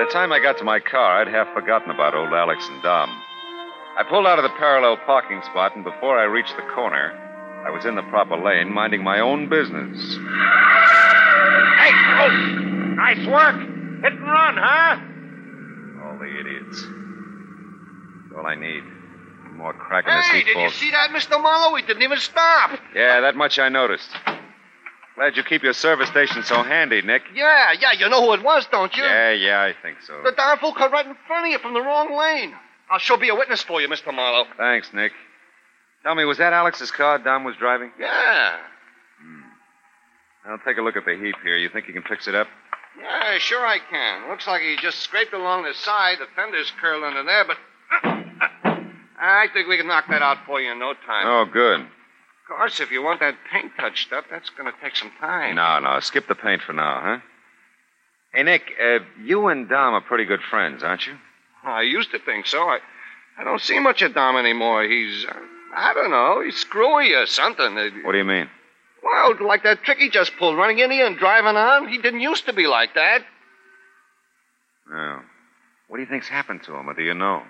The 0.00 0.10
time 0.12 0.32
I 0.32 0.40
got 0.40 0.56
to 0.58 0.64
my 0.64 0.80
car, 0.80 1.20
I'd 1.20 1.28
half 1.28 1.52
forgotten 1.52 1.90
about 1.90 2.14
old 2.14 2.32
Alex 2.32 2.66
and 2.68 2.82
Dom. 2.82 3.10
I 3.98 4.02
pulled 4.08 4.26
out 4.26 4.38
of 4.38 4.44
the 4.44 4.56
parallel 4.56 4.96
parking 5.04 5.42
spot, 5.42 5.76
and 5.76 5.84
before 5.84 6.18
I 6.18 6.24
reached 6.24 6.56
the 6.56 6.62
corner, 6.74 7.12
I 7.66 7.70
was 7.70 7.84
in 7.84 7.96
the 7.96 8.02
proper 8.04 8.38
lane, 8.38 8.72
minding 8.72 9.04
my 9.04 9.20
own 9.20 9.50
business. 9.50 10.00
Hey, 11.76 11.92
oh, 12.16 12.30
nice 12.96 13.26
work. 13.26 13.56
Hit 14.00 14.14
and 14.14 14.22
run, 14.22 14.56
huh? 14.56 14.96
All 16.06 16.18
the 16.18 16.40
idiots. 16.40 16.80
That's 16.80 18.38
all 18.38 18.46
I 18.46 18.54
need. 18.54 18.82
More 19.52 19.74
crack 19.74 20.06
in 20.08 20.16
this 20.16 20.26
Hey, 20.28 20.44
did 20.44 20.56
you 20.56 20.70
see 20.70 20.90
that, 20.92 21.10
Mr. 21.10 21.42
Marlowe? 21.42 21.74
We 21.74 21.82
didn't 21.82 22.02
even 22.02 22.18
stop. 22.18 22.80
Yeah, 22.94 23.20
that 23.20 23.36
much 23.36 23.58
I 23.58 23.68
noticed. 23.68 24.08
Glad 25.20 25.36
you 25.36 25.44
keep 25.44 25.62
your 25.62 25.74
service 25.74 26.08
station 26.08 26.42
so 26.44 26.62
handy, 26.62 27.02
Nick. 27.02 27.20
Yeah, 27.34 27.72
yeah, 27.78 27.92
you 27.92 28.08
know 28.08 28.22
who 28.24 28.32
it 28.32 28.42
was, 28.42 28.66
don't 28.72 28.96
you? 28.96 29.02
Yeah, 29.02 29.32
yeah, 29.32 29.60
I 29.60 29.74
think 29.82 29.98
so. 30.00 30.18
The 30.24 30.32
darn 30.32 30.56
fool 30.56 30.72
cut 30.72 30.90
right 30.92 31.04
in 31.04 31.14
front 31.26 31.44
of 31.44 31.52
you 31.52 31.58
from 31.58 31.74
the 31.74 31.80
wrong 31.82 32.16
lane. 32.16 32.54
I'll 32.90 32.98
sure 32.98 33.18
be 33.18 33.28
a 33.28 33.34
witness 33.34 33.62
for 33.62 33.82
you, 33.82 33.88
Mr. 33.88 34.14
Marlowe. 34.14 34.46
Thanks, 34.56 34.88
Nick. 34.94 35.12
Tell 36.04 36.14
me, 36.14 36.24
was 36.24 36.38
that 36.38 36.54
Alex's 36.54 36.90
car 36.90 37.18
Dom 37.18 37.44
was 37.44 37.54
driving? 37.56 37.90
Yeah. 38.00 38.56
Hmm. 39.22 40.52
I'll 40.52 40.58
take 40.64 40.78
a 40.78 40.80
look 40.80 40.96
at 40.96 41.04
the 41.04 41.18
heap 41.22 41.36
here. 41.44 41.58
You 41.58 41.68
think 41.68 41.86
you 41.86 41.92
can 41.92 42.02
fix 42.04 42.26
it 42.26 42.34
up? 42.34 42.48
Yeah, 42.98 43.36
sure 43.36 43.66
I 43.66 43.78
can. 43.90 44.26
Looks 44.30 44.46
like 44.46 44.62
he 44.62 44.76
just 44.80 45.00
scraped 45.00 45.34
along 45.34 45.64
the 45.64 45.74
side. 45.74 46.16
The 46.18 46.28
fender's 46.34 46.72
curled 46.80 47.04
under 47.04 47.24
there, 47.24 47.44
but. 47.44 47.58
I 49.20 49.48
think 49.52 49.68
we 49.68 49.76
can 49.76 49.86
knock 49.86 50.06
that 50.08 50.22
out 50.22 50.38
for 50.46 50.62
you 50.62 50.72
in 50.72 50.78
no 50.78 50.94
time. 50.94 51.26
Oh, 51.26 51.44
good. 51.44 51.86
Of 52.50 52.56
course, 52.56 52.80
if 52.80 52.90
you 52.90 53.00
want 53.00 53.20
that 53.20 53.36
paint 53.52 53.72
touched 53.78 54.12
up, 54.12 54.24
that's 54.28 54.50
going 54.50 54.70
to 54.70 54.76
take 54.82 54.96
some 54.96 55.12
time. 55.20 55.54
No, 55.54 55.78
no, 55.78 56.00
skip 56.00 56.26
the 56.26 56.34
paint 56.34 56.62
for 56.62 56.72
now, 56.72 57.00
huh? 57.00 57.18
Hey, 58.34 58.42
Nick, 58.42 58.62
uh, 58.82 58.98
you 59.22 59.46
and 59.48 59.68
Dom 59.68 59.94
are 59.94 60.00
pretty 60.00 60.24
good 60.24 60.42
friends, 60.42 60.82
aren't 60.82 61.06
you? 61.06 61.14
I 61.64 61.82
used 61.82 62.10
to 62.10 62.18
think 62.18 62.46
so. 62.46 62.58
I, 62.58 62.78
I 63.38 63.44
don't 63.44 63.60
see 63.60 63.78
much 63.78 64.02
of 64.02 64.14
Dom 64.14 64.36
anymore. 64.36 64.82
He's, 64.82 65.24
uh, 65.26 65.32
I 65.76 65.94
don't 65.94 66.10
know, 66.10 66.42
he's 66.44 66.56
screwy 66.56 67.14
or 67.14 67.26
something. 67.26 67.78
Uh, 67.78 67.90
What 68.02 68.12
do 68.12 68.18
you 68.18 68.24
mean? 68.24 68.48
Well, 69.02 69.36
like 69.46 69.62
that 69.62 69.84
trick 69.84 69.98
he 69.98 70.10
just 70.10 70.36
pulled, 70.36 70.56
running 70.56 70.80
in 70.80 70.90
here 70.90 71.06
and 71.06 71.16
driving 71.16 71.56
on. 71.56 71.88
He 71.88 71.98
didn't 71.98 72.20
used 72.20 72.46
to 72.46 72.52
be 72.52 72.66
like 72.66 72.94
that. 72.94 73.22
Oh. 74.92 75.20
What 75.86 75.96
do 75.98 76.02
you 76.02 76.08
think's 76.08 76.28
happened 76.28 76.64
to 76.64 76.74
him, 76.74 76.88
or 76.90 76.94
do 76.94 77.02
you 77.02 77.14
know? 77.14 77.42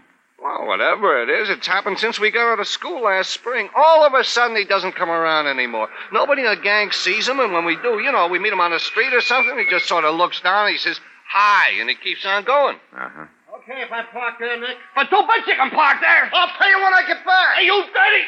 Well, 0.42 0.66
whatever 0.66 1.22
it 1.22 1.28
is, 1.28 1.50
it's 1.50 1.66
happened 1.66 1.98
since 1.98 2.18
we 2.18 2.30
got 2.30 2.52
out 2.52 2.60
of 2.60 2.66
school 2.66 3.02
last 3.02 3.30
spring. 3.30 3.68
All 3.76 4.06
of 4.06 4.14
a 4.14 4.24
sudden, 4.24 4.56
he 4.56 4.64
doesn't 4.64 4.96
come 4.96 5.10
around 5.10 5.46
anymore. 5.46 5.88
Nobody 6.12 6.42
in 6.42 6.48
the 6.48 6.56
gang 6.56 6.92
sees 6.92 7.28
him, 7.28 7.40
and 7.40 7.52
when 7.52 7.66
we 7.66 7.76
do, 7.76 8.00
you 8.00 8.10
know, 8.10 8.26
we 8.26 8.38
meet 8.38 8.52
him 8.52 8.60
on 8.60 8.70
the 8.70 8.78
street 8.78 9.12
or 9.12 9.20
something, 9.20 9.58
he 9.58 9.66
just 9.68 9.86
sort 9.86 10.04
of 10.04 10.14
looks 10.14 10.40
down 10.40 10.66
and 10.66 10.72
he 10.72 10.78
says, 10.78 10.98
hi, 11.28 11.72
and 11.78 11.90
he 11.90 11.94
keeps 11.94 12.24
on 12.24 12.44
going. 12.44 12.76
Uh-huh. 12.96 13.26
Okay, 13.58 13.82
if 13.82 13.92
I 13.92 14.02
park 14.04 14.36
there, 14.40 14.58
Nick. 14.58 14.78
But 14.94 15.10
don't 15.10 15.28
bet 15.28 15.46
you 15.46 15.54
can 15.54 15.70
park 15.70 15.98
there. 16.00 16.30
I'll 16.32 16.58
pay 16.58 16.70
you 16.70 16.82
when 16.82 16.94
I 16.94 17.02
get 17.06 17.24
back. 17.26 17.56
Hey, 17.56 17.66
you 17.66 17.84
dirty! 17.92 18.24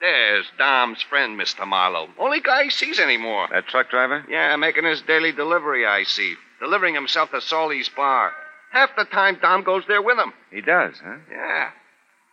There's 0.00 0.46
Dom's 0.58 1.00
friend, 1.02 1.40
Mr. 1.40 1.66
Marlowe. 1.66 2.08
Only 2.18 2.40
guy 2.40 2.64
he 2.64 2.70
sees 2.70 2.98
anymore. 2.98 3.48
That 3.52 3.68
truck 3.68 3.90
driver? 3.90 4.24
Yeah, 4.28 4.54
making 4.56 4.84
his 4.84 5.00
daily 5.02 5.30
delivery, 5.30 5.86
I 5.86 6.02
see. 6.02 6.34
Delivering 6.60 6.94
himself 6.94 7.30
to 7.30 7.40
Salty's 7.40 7.88
bar. 7.88 8.32
Half 8.72 8.90
the 8.96 9.04
time, 9.04 9.38
Dom 9.40 9.62
goes 9.64 9.84
there 9.88 10.02
with 10.02 10.18
him. 10.18 10.32
He 10.50 10.60
does, 10.60 10.94
huh? 11.02 11.16
Yeah. 11.30 11.70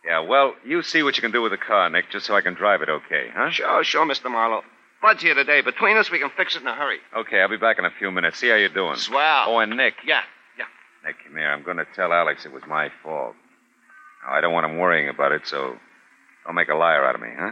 Yeah, 0.06 0.20
well, 0.20 0.54
you 0.66 0.82
see 0.82 1.02
what 1.02 1.16
you 1.16 1.22
can 1.22 1.32
do 1.32 1.42
with 1.42 1.52
the 1.54 1.58
car, 1.58 1.90
Nick, 1.90 2.12
just 2.12 2.26
so 2.26 2.36
I 2.36 2.42
can 2.42 2.56
drive 2.56 2.82
it 2.82 2.90
okay, 2.90 3.30
huh? 3.34 3.50
Sure, 3.52 3.84
sure, 3.84 4.06
Mr. 4.06 4.30
Marlowe. 4.30 4.64
Bud's 5.02 5.22
here 5.22 5.34
today. 5.34 5.62
Between 5.62 5.98
us, 5.98 6.12
we 6.12 6.20
can 6.20 6.30
fix 6.36 6.56
it 6.56 6.62
in 6.62 6.68
a 6.68 6.76
hurry. 6.76 6.98
Okay, 7.16 7.40
I'll 7.42 7.50
be 7.50 7.58
back 7.58 7.80
in 7.80 7.86
a 7.86 7.92
few 8.00 8.12
minutes. 8.12 8.40
See 8.40 8.50
how 8.50 8.56
you're 8.56 8.70
doing. 8.70 8.96
Swell. 8.98 9.46
Oh, 9.48 9.60
and 9.60 9.76
Nick. 9.78 9.96
Yeah, 10.06 10.22
yeah. 10.58 10.66
Nick, 11.06 11.16
come 11.26 11.36
here. 11.38 11.52
I'm 11.52 11.64
going 11.64 11.78
to 11.78 11.86
tell 11.96 12.12
Alex 12.12 12.46
it 12.46 12.52
was 12.54 12.64
my 12.68 12.90
fault. 13.02 13.36
Now, 14.26 14.34
I 14.34 14.42
don't 14.42 14.54
want 14.54 14.66
him 14.66 14.78
worrying 14.78 15.10
about 15.10 15.32
it, 15.32 15.42
so 15.46 15.76
don't 16.46 16.56
make 16.56 16.70
a 16.70 16.76
liar 16.76 17.06
out 17.06 17.16
of 17.16 17.22
me, 17.22 17.30
huh? 17.38 17.52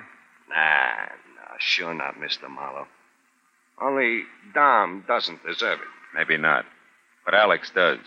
Nah, 0.49 1.05
nah, 1.35 1.55
sure 1.59 1.93
not, 1.93 2.15
Mr. 2.15 2.49
Marlowe. 2.49 2.87
Only 3.81 4.23
Dom 4.53 5.03
doesn't 5.07 5.45
deserve 5.45 5.79
it. 5.79 5.87
Maybe 6.15 6.37
not. 6.37 6.65
But 7.25 7.35
Alex 7.35 7.71
does. 7.73 7.99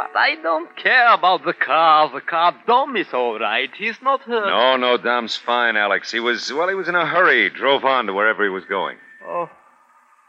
But 0.00 0.16
I 0.18 0.36
don't 0.36 0.74
care 0.76 1.12
about 1.12 1.44
the 1.44 1.52
car. 1.52 2.10
The 2.10 2.22
car 2.22 2.56
Dom 2.66 2.96
is 2.96 3.08
all 3.12 3.38
right. 3.38 3.68
He's 3.76 4.00
not 4.02 4.22
hurt. 4.22 4.46
No, 4.46 4.76
no, 4.76 4.96
Dom's 4.96 5.36
fine, 5.36 5.76
Alex. 5.76 6.10
He 6.10 6.20
was, 6.20 6.50
well, 6.50 6.68
he 6.68 6.74
was 6.74 6.88
in 6.88 6.94
a 6.94 7.04
hurry. 7.04 7.50
Drove 7.50 7.84
on 7.84 8.06
to 8.06 8.14
wherever 8.14 8.42
he 8.42 8.48
was 8.48 8.64
going. 8.64 8.96
Oh, 9.26 9.50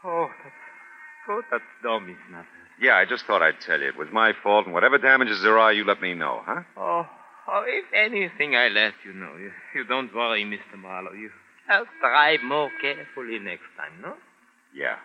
oh, 0.04 0.28
that's 0.44 0.54
good 1.26 1.44
that 1.50 1.62
Dom 1.82 2.10
is 2.10 2.16
not 2.30 2.44
hurt. 2.44 2.68
Yeah, 2.82 2.96
I 2.96 3.06
just 3.06 3.24
thought 3.24 3.40
I'd 3.40 3.60
tell 3.62 3.80
you. 3.80 3.88
It 3.88 3.96
was 3.96 4.08
my 4.12 4.34
fault, 4.42 4.66
and 4.66 4.74
whatever 4.74 4.98
damages 4.98 5.40
there 5.42 5.58
are, 5.58 5.72
you 5.72 5.86
let 5.86 6.02
me 6.02 6.12
know, 6.12 6.42
huh? 6.44 6.62
Oh, 6.76 7.06
oh, 7.48 7.64
if 7.66 7.86
anything, 7.94 8.54
I 8.54 8.68
let 8.68 8.92
you 9.06 9.14
know. 9.14 9.36
You, 9.36 9.52
you 9.74 9.84
don't 9.84 10.14
worry, 10.14 10.44
Mr. 10.44 10.78
Marlowe. 10.78 11.14
You 11.14 11.30
just 11.66 11.88
drive 11.98 12.40
more 12.44 12.70
carefully 12.82 13.38
next 13.38 13.72
time, 13.78 14.02
no? 14.02 14.16
Yeah. 14.74 14.96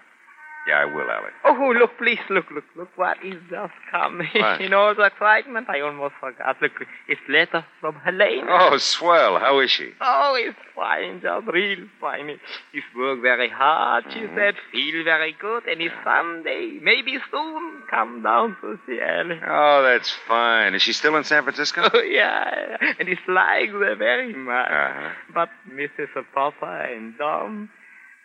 Yeah, 0.68 0.80
I 0.80 0.86
will, 0.86 1.10
Alex. 1.10 1.34
Oh, 1.46 1.74
look, 1.80 1.92
please, 1.98 2.20
look, 2.30 2.46
look, 2.52 2.66
look 2.76 2.90
what 2.98 3.18
is 3.24 3.36
just 3.50 3.72
coming. 3.90 4.28
What? 4.36 4.60
In 4.66 4.74
all 4.74 4.94
the 4.94 5.04
excitement, 5.04 5.70
I 5.70 5.80
almost 5.80 6.16
forgot. 6.20 6.58
Look, 6.62 6.74
it's 7.08 7.22
letter 7.30 7.66
from 7.80 7.96
Helene. 8.04 8.44
Oh, 8.50 8.78
swell. 8.78 9.40
How 9.40 9.60
is 9.62 9.72
she? 9.72 9.92
Oh, 10.02 10.36
it's 10.38 10.58
fine, 10.76 11.22
just 11.22 11.48
real 11.48 11.88
fine. 12.02 12.38
He's 12.74 12.84
worked 12.98 13.22
very 13.22 13.50
hard, 13.50 14.06
she 14.12 14.20
Mm-hmm. 14.20 14.36
said, 14.36 14.56
feel 14.74 15.04
very 15.06 15.34
good, 15.40 15.66
and 15.68 15.82
it's 15.82 15.96
Sunday, 16.04 16.80
maybe 16.82 17.18
soon 17.32 17.84
come 17.90 18.22
down 18.24 18.58
to 18.62 18.78
see. 18.86 19.00
Oh, 19.48 19.84
that's 19.84 20.12
fine. 20.28 20.76
Is 20.76 20.82
she 20.82 20.92
still 20.92 21.16
in 21.16 21.24
San 21.24 21.44
Francisco? 21.44 21.90
Oh, 21.94 22.02
yeah, 22.02 22.76
and 23.00 23.08
it's 23.08 23.22
like 23.30 23.70
her 23.70 23.96
very 23.96 24.34
much. 24.34 24.70
Uh-huh. 24.70 25.10
But 25.34 25.50
Mrs. 25.72 26.10
Papa 26.34 26.88
and 26.94 27.18
Dom, 27.18 27.70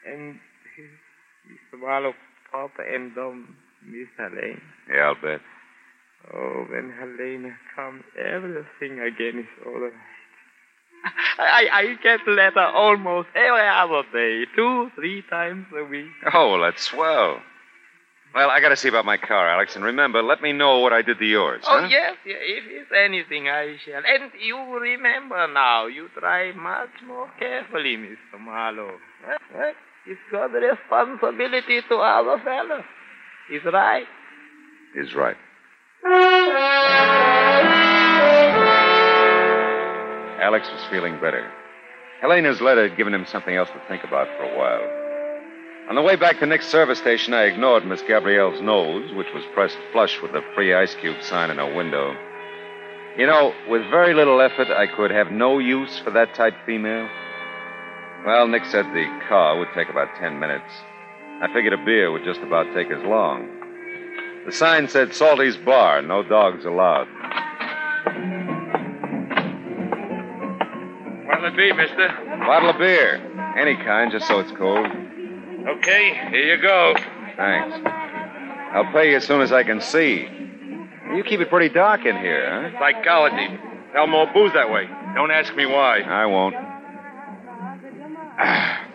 and 0.05 0.41
Mr. 1.49 1.79
Marlowe, 1.81 2.15
Papa 2.52 2.82
and 2.94 3.14
Dom, 3.14 3.56
Miss 3.85 4.09
Helene. 4.16 4.61
Yeah, 4.88 5.09
I'll 5.09 5.14
bet. 5.14 5.40
Oh, 6.32 6.66
when 6.71 6.92
Helene 6.92 7.56
comes, 7.75 8.04
everything 8.16 9.00
again 9.00 9.40
is 9.40 9.66
all 9.66 9.80
right. 9.80 9.92
I, 11.38 11.66
I 11.73 11.94
get 12.02 12.21
letter 12.28 12.61
almost 12.61 13.28
every 13.35 13.68
other 13.68 14.02
day, 14.12 14.47
two, 14.54 14.90
three 14.94 15.25
times 15.28 15.66
a 15.76 15.84
week. 15.84 16.06
Oh, 16.32 16.52
well, 16.52 16.60
that's 16.60 16.82
swell. 16.82 17.41
Well, 18.34 18.49
I 18.49 18.60
got 18.60 18.71
to 18.71 18.76
see 18.76 18.88
about 18.88 19.04
my 19.04 19.19
car, 19.19 19.49
Alex. 19.49 19.76
And 19.76 19.84
remember, 19.84 20.23
let 20.23 20.41
me 20.41 20.52
know 20.52 20.78
what 20.78 20.93
I 20.93 21.02
did 21.02 21.19
to 21.19 21.25
yours. 21.25 21.62
Oh, 21.67 21.80
huh? 21.80 21.88
yes, 21.91 22.17
yeah, 22.25 22.36
if 22.38 22.65
it's 22.67 22.91
anything, 22.97 23.49
I 23.49 23.76
shall. 23.84 24.02
And 24.06 24.32
you 24.41 24.56
remember 24.56 25.47
now, 25.52 25.86
you 25.86 26.08
drive 26.19 26.56
much 26.56 26.88
more 27.06 27.30
carefully, 27.38 27.97
Mr. 27.97 28.41
Marlowe. 28.41 28.97
Well, 29.26 29.38
well, 29.54 29.73
it's 30.06 30.21
got 30.30 30.52
responsibility 30.52 31.80
to 31.88 31.97
other 31.97 32.43
fellows. 32.45 32.84
Is 33.50 33.65
right? 33.65 34.06
He's 34.95 35.15
right. 35.15 35.36
Alex 40.41 40.69
was 40.71 40.82
feeling 40.91 41.15
better. 41.21 41.49
Helena's 42.21 42.60
letter 42.60 42.88
had 42.88 42.97
given 42.97 43.15
him 43.15 43.26
something 43.26 43.54
else 43.54 43.69
to 43.71 43.80
think 43.88 44.04
about 44.04 44.26
for 44.36 44.45
a 44.45 44.58
while. 44.58 45.02
On 45.88 45.95
the 45.97 46.02
way 46.02 46.17
back 46.17 46.38
to 46.38 46.47
Nick's 46.47 46.69
service 46.69 46.99
station, 46.99 47.34
I 47.34 47.45
ignored 47.45 47.84
Miss 47.84 48.02
Gabrielle's 48.02 48.60
nose, 48.60 49.12
which 49.15 49.26
was 49.34 49.45
pressed 49.54 49.76
flush 49.93 50.21
with 50.23 50.32
the 50.32 50.43
free 50.54 50.73
ice 50.73 50.95
cube 50.97 51.23
sign 51.23 51.50
in 51.50 51.58
her 51.58 51.75
window. 51.75 52.15
You 53.17 53.26
know, 53.26 53.52
with 53.69 53.82
very 53.91 54.15
little 54.15 54.41
effort, 54.41 54.69
I 54.69 54.86
could 54.86 55.10
have 55.10 55.30
no 55.30 55.58
use 55.58 55.99
for 55.99 56.10
that 56.12 56.34
type 56.34 56.54
female. 56.65 57.08
Well, 58.25 58.47
Nick 58.47 58.65
said 58.67 58.87
the 58.87 59.06
car 59.28 59.58
would 59.58 59.69
take 59.75 59.89
about 59.89 60.15
ten 60.21 60.39
minutes. 60.39 60.71
I 61.43 61.52
figured 61.52 61.73
a 61.73 61.85
beer 61.85 62.13
would 62.13 62.25
just 62.25 62.41
about 62.41 62.73
take 62.73 62.91
as 62.91 63.02
long. 63.02 63.49
The 64.47 64.52
sign 64.52 64.89
said 64.89 65.13
Salty's 65.13 65.56
Bar, 65.56 66.02
no 66.02 66.23
dogs 66.23 66.65
allowed. 66.65 67.08
What'll 71.26 71.47
it 71.47 71.56
be, 71.56 71.73
mister? 71.73 72.08
Bottle 72.47 72.71
of 72.71 72.78
beer. 72.78 73.21
Any 73.58 73.76
kind, 73.76 74.13
just 74.13 74.28
so 74.28 74.39
it's 74.39 74.52
cold. 74.52 74.87
Okay, 74.87 76.28
here 76.30 76.56
you 76.56 76.63
go. 76.63 76.95
Thanks. 77.37 77.76
I'll 78.73 78.93
pay 78.93 79.11
you 79.11 79.17
as 79.17 79.25
soon 79.25 79.41
as 79.43 79.52
I 79.52 79.65
can 79.65 79.80
see. 79.80 80.28
You 81.15 81.25
keep 81.25 81.41
it 81.41 81.50
pretty 81.50 81.69
dark 81.69 82.06
in 82.06 82.17
here, 82.17 82.71
huh? 82.73 82.78
Psychology. 82.78 83.58
Sell 83.93 84.06
more 84.06 84.26
booze 84.32 84.52
that 84.54 84.71
way. 84.71 84.89
Don't 85.15 85.30
ask 85.30 85.54
me 85.54 85.67
why. 85.67 86.00
I 86.00 86.26
won't. 86.26 86.54
Ah. 88.38 88.88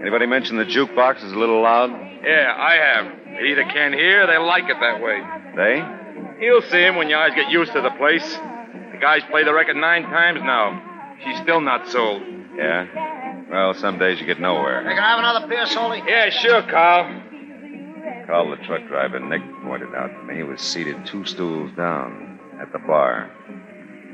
Anybody 0.00 0.26
mention 0.26 0.56
the 0.56 0.64
jukebox 0.64 1.24
is 1.24 1.32
a 1.32 1.36
little 1.38 1.62
loud? 1.62 1.90
Yeah, 2.24 2.54
I 2.56 2.74
have. 2.74 3.06
They 3.38 3.46
either 3.48 3.64
can't 3.64 3.94
hear 3.94 4.24
or 4.24 4.26
they 4.26 4.38
like 4.38 4.64
it 4.68 4.76
that 4.80 5.00
way. 5.00 5.20
They? 5.56 6.44
You'll 6.44 6.62
see 6.62 6.80
him 6.82 6.96
when 6.96 7.08
your 7.08 7.18
eyes 7.18 7.32
get 7.34 7.50
used 7.50 7.72
to 7.72 7.80
the 7.80 7.90
place. 7.90 8.24
The 8.92 8.98
guys 9.00 9.22
play 9.30 9.44
the 9.44 9.54
record 9.54 9.76
nine 9.76 10.02
times 10.04 10.40
now. 10.42 11.16
She's 11.24 11.38
still 11.38 11.60
not 11.60 11.88
sold. 11.88 12.22
Yeah. 12.56 12.86
Well, 13.50 13.74
some 13.74 13.98
days 13.98 14.18
you 14.18 14.26
get 14.26 14.40
nowhere. 14.40 14.82
can 14.82 14.98
I 14.98 15.10
have 15.10 15.18
another 15.18 15.46
beer, 15.46 15.66
Salty? 15.66 16.02
Yeah, 16.06 16.30
sure, 16.30 16.62
Carl. 16.62 17.22
Call 18.26 18.50
the 18.50 18.56
truck 18.64 18.86
driver. 18.88 19.20
Nick 19.20 19.42
pointed 19.62 19.94
out 19.94 20.08
to 20.08 20.22
me 20.24 20.36
he 20.36 20.42
was 20.42 20.60
seated 20.60 21.04
two 21.06 21.24
stools 21.26 21.70
down 21.76 22.40
at 22.60 22.72
the 22.72 22.78
bar. 22.78 23.30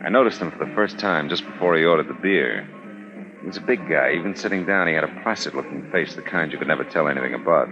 I 0.05 0.11
noticed 0.11 0.41
him 0.41 0.51
for 0.51 0.65
the 0.65 0.73
first 0.75 0.99
time 0.99 1.29
just 1.29 1.45
before 1.45 1.77
he 1.77 1.85
ordered 1.85 2.09
the 2.09 2.15
beer. 2.15 2.67
He 3.41 3.47
was 3.47 3.57
a 3.57 3.63
big 3.63 3.89
guy. 3.89 4.13
Even 4.13 4.35
sitting 4.37 4.65
down, 4.65 4.87
he 4.87 4.95
had 4.95 5.05
a 5.05 5.21
placid 5.23 5.55
looking 5.55 5.91
face, 5.91 6.15
the 6.15 6.23
kind 6.23 6.53
you 6.53 6.59
could 6.59 6.69
never 6.69 6.85
tell 6.85 7.09
anything 7.09 7.35
about. 7.35 7.69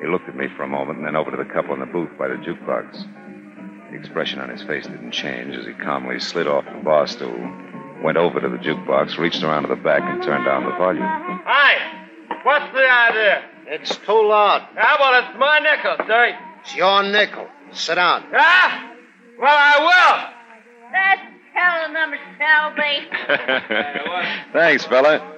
He 0.00 0.06
looked 0.06 0.28
at 0.28 0.36
me 0.36 0.46
for 0.56 0.62
a 0.62 0.68
moment 0.68 0.98
and 0.98 1.06
then 1.06 1.16
over 1.16 1.30
to 1.30 1.36
the 1.36 1.44
couple 1.44 1.74
in 1.74 1.80
the 1.80 1.86
booth 1.86 2.10
by 2.18 2.28
the 2.28 2.34
jukebox. 2.34 3.90
The 3.90 3.96
expression 3.96 4.40
on 4.40 4.50
his 4.50 4.62
face 4.62 4.86
didn't 4.86 5.12
change 5.12 5.56
as 5.56 5.66
he 5.66 5.72
calmly 5.72 6.20
slid 6.20 6.46
off 6.46 6.64
the 6.64 6.82
bar 6.84 7.06
stool, 7.06 7.38
went 8.02 8.18
over 8.18 8.40
to 8.40 8.48
the 8.48 8.58
jukebox, 8.58 9.18
reached 9.18 9.42
around 9.42 9.62
to 9.62 9.68
the 9.68 9.76
back, 9.76 10.02
and 10.02 10.22
turned 10.22 10.44
down 10.44 10.64
the 10.64 10.76
volume. 10.76 11.02
Hi. 11.02 12.06
What's 12.44 12.72
the 12.72 12.88
idea? 12.88 13.44
It's 13.66 13.96
too 13.96 14.28
loud. 14.28 14.68
How 14.76 14.96
about 14.96 15.24
it's 15.24 15.38
my 15.38 15.58
nickel, 15.58 16.06
sir? 16.06 16.38
It's 16.60 16.76
your 16.76 17.02
nickel. 17.02 17.48
Sit 17.72 17.96
down. 17.96 18.24
Ah? 18.34 18.92
Well, 19.38 19.56
I 19.56 19.78
will. 19.80 20.92
That's 20.92 21.37
hell 21.58 21.92
number 21.92 22.18
Selby. 22.38 23.08
Thanks, 24.52 24.84
fella. 24.86 25.34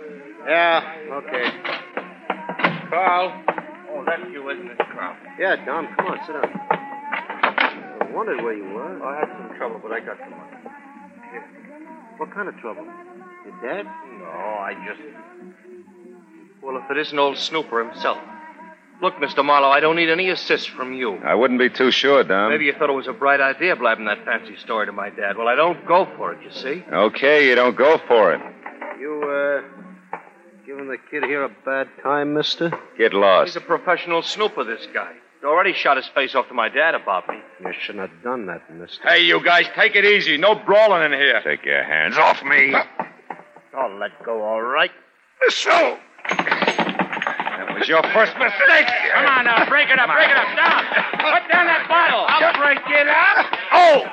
Yeah, 0.47 0.83
okay. 1.13 1.51
Carl. 2.91 3.43
Oh, 3.91 4.05
that's 4.07 4.23
you, 4.33 4.49
isn't 4.51 4.71
it, 4.71 4.79
Carl? 4.79 5.17
Yeah, 5.39 5.57
Dom, 5.65 5.89
come 5.97 6.07
on, 6.07 6.19
sit 6.27 6.33
down. 6.33 6.51
I 6.71 8.11
wondered 8.13 8.43
where 8.43 8.55
you 8.55 8.65
were. 8.65 9.01
Oh, 9.03 9.09
I 9.09 9.21
had 9.21 9.29
some 9.29 9.57
trouble, 9.57 9.81
but 9.83 9.93
I 9.93 10.01
got 10.01 10.19
some 10.19 10.31
money. 10.31 10.57
What 12.17 12.33
kind 12.35 12.49
of 12.49 12.57
trouble? 12.59 12.85
Your 12.85 13.55
dad? 13.63 13.87
No, 14.19 14.27
I 14.27 14.75
just. 14.87 15.01
Well, 16.63 16.77
if 16.77 16.91
it 16.91 16.99
isn't 16.99 17.19
old 17.19 17.39
Snooper 17.39 17.85
himself. 17.85 18.19
Look, 19.03 19.15
Mr. 19.15 19.43
Marlowe, 19.43 19.71
I 19.71 19.81
don't 19.81 19.97
need 19.97 20.11
any 20.11 20.29
assist 20.29 20.71
from 20.71 20.93
you. 20.93 21.17
I 21.25 21.35
wouldn't 21.35 21.59
be 21.59 21.71
too 21.71 21.91
sure, 21.91 22.23
Dom. 22.23 22.51
Maybe 22.51 22.67
you 22.67 22.75
thought 22.75 22.91
it 22.91 22.95
was 22.95 23.09
a 23.09 23.15
bright 23.15 23.41
idea 23.41 23.75
blabbing 23.75 24.05
that 24.05 24.25
fancy 24.27 24.57
story 24.57 24.87
to 24.87 24.93
my 24.93 25.09
dad. 25.09 25.39
Well, 25.39 25.49
I 25.49 25.55
don't 25.55 25.87
go 25.87 26.07
for 26.17 26.33
it, 26.35 26.43
you 26.43 26.51
see. 26.51 26.85
Okay, 26.93 27.49
you 27.49 27.55
don't 27.55 27.77
go 27.77 27.99
for 28.07 28.35
it. 28.35 28.41
You, 29.01 29.23
uh, 29.23 30.19
give 30.67 30.77
Giving 30.77 30.89
the 30.89 30.99
kid 31.11 31.25
here 31.25 31.45
a 31.45 31.49
bad 31.49 31.89
time, 32.03 32.35
mister? 32.35 32.71
Get 32.99 33.15
lost. 33.15 33.49
He's 33.49 33.57
a 33.57 33.61
professional 33.63 34.21
snooper, 34.21 34.65
this 34.65 34.87
guy. 34.93 35.15
He 35.41 35.47
already 35.47 35.73
shot 35.73 35.97
his 35.97 36.07
face 36.09 36.35
off 36.35 36.49
to 36.49 36.55
my 36.55 36.69
dad 36.69 36.95
about 36.95 37.27
me. 37.27 37.37
You 37.61 37.73
shouldn't 37.81 38.11
have 38.11 38.23
done 38.23 38.45
that, 38.47 38.71
mister. 38.71 39.09
Hey, 39.09 39.25
you 39.25 39.43
guys, 39.43 39.65
take 39.75 39.97
it 39.97 40.05
easy. 40.05 40.37
No 40.37 40.55
brawling 40.55 41.11
in 41.11 41.19
here. 41.19 41.41
Take 41.43 41.65
your 41.65 41.83
hands 41.83 42.19
off 42.19 42.43
me. 42.45 42.75
I'll 43.75 43.97
let 43.99 44.23
go, 44.23 44.43
all 44.43 44.61
right. 44.61 44.91
So. 45.49 45.99
That 47.71 47.79
was 47.79 47.89
your 47.89 48.03
first 48.03 48.35
mistake. 48.35 48.91
Come 49.15 49.27
on 49.27 49.45
now, 49.45 49.65
break 49.69 49.91
it 49.91 49.99
up, 50.01 50.11
break 50.11 50.27
it 50.29 50.37
up. 50.37 50.51
Down. 50.59 50.83
Put 51.23 51.47
down 51.47 51.71
that 51.71 51.87
bottle. 51.87 52.27
I'll 52.27 52.59
break 52.59 52.83
it 52.91 53.07
up. 53.07 53.47
Oh! 53.71 54.11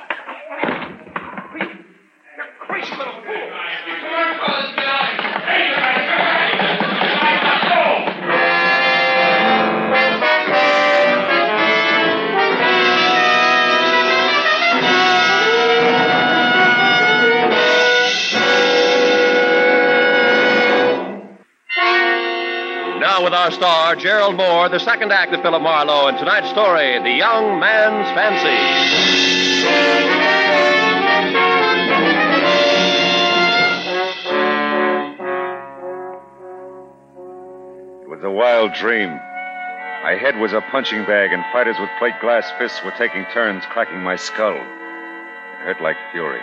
Now, 23.18 23.24
with 23.24 23.34
our 23.34 23.50
star, 23.50 23.96
Gerald 23.96 24.36
Mohr, 24.36 24.70
the 24.70 24.78
second 24.78 25.12
act 25.12 25.34
of 25.34 25.42
Philip 25.42 25.64
Marlowe, 25.64 26.08
in 26.08 26.18
tonight's 26.18 26.52
story, 26.52 27.00
The 27.02 27.18
Young 27.18 27.60
Man's 27.60 28.08
Fancy. 28.14 28.48
It 38.04 38.08
was 38.08 38.24
a 38.24 38.30
wild 38.30 38.74
dream. 38.74 39.10
My 40.04 40.16
head 40.22 40.38
was 40.38 40.54
a 40.54 40.62
punching 40.70 41.06
bag, 41.06 41.34
and 41.34 41.44
fighters 41.52 41.78
with 41.80 41.90
plate 41.98 42.22
glass 42.22 42.46
fists 42.60 42.84
were 42.86 42.94
taking 43.00 43.26
turns 43.34 43.64
cracking 43.66 44.04
my 44.04 44.16
skull. 44.16 44.54
It 44.54 45.66
hurt 45.66 45.82
like 45.82 45.98
fury. 46.12 46.42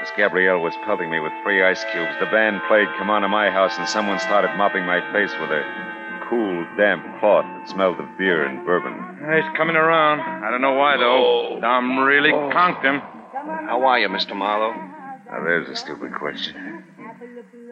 Miss 0.00 0.10
Gabrielle 0.16 0.60
was 0.60 0.74
pelting 0.84 1.10
me 1.10 1.20
with 1.20 1.32
three 1.42 1.64
ice 1.64 1.82
cubes. 1.92 2.12
The 2.20 2.26
band 2.26 2.60
played 2.68 2.88
Come 2.98 3.08
On 3.10 3.22
to 3.22 3.28
My 3.28 3.50
House, 3.50 3.72
and 3.78 3.88
someone 3.88 4.18
started 4.18 4.54
mopping 4.56 4.84
my 4.84 5.00
face 5.12 5.32
with 5.40 5.50
a 5.50 5.62
cool, 6.28 6.66
damp 6.76 7.02
cloth 7.20 7.44
that 7.44 7.68
smelled 7.68 7.98
of 7.98 8.06
beer 8.18 8.44
and 8.44 8.64
bourbon. 8.66 8.92
He's 9.18 9.56
coming 9.56 9.76
around. 9.76 10.20
I 10.20 10.50
don't 10.50 10.60
know 10.60 10.74
why, 10.74 10.96
though. 10.96 11.58
Dom 11.60 11.98
really 11.98 12.30
conked 12.30 12.84
him. 12.84 13.00
How 13.00 13.82
are 13.84 13.98
you, 13.98 14.08
Mr. 14.08 14.36
Marlowe? 14.36 14.74
Now, 14.74 15.42
there's 15.42 15.68
a 15.68 15.76
stupid 15.76 16.14
question. 16.14 16.84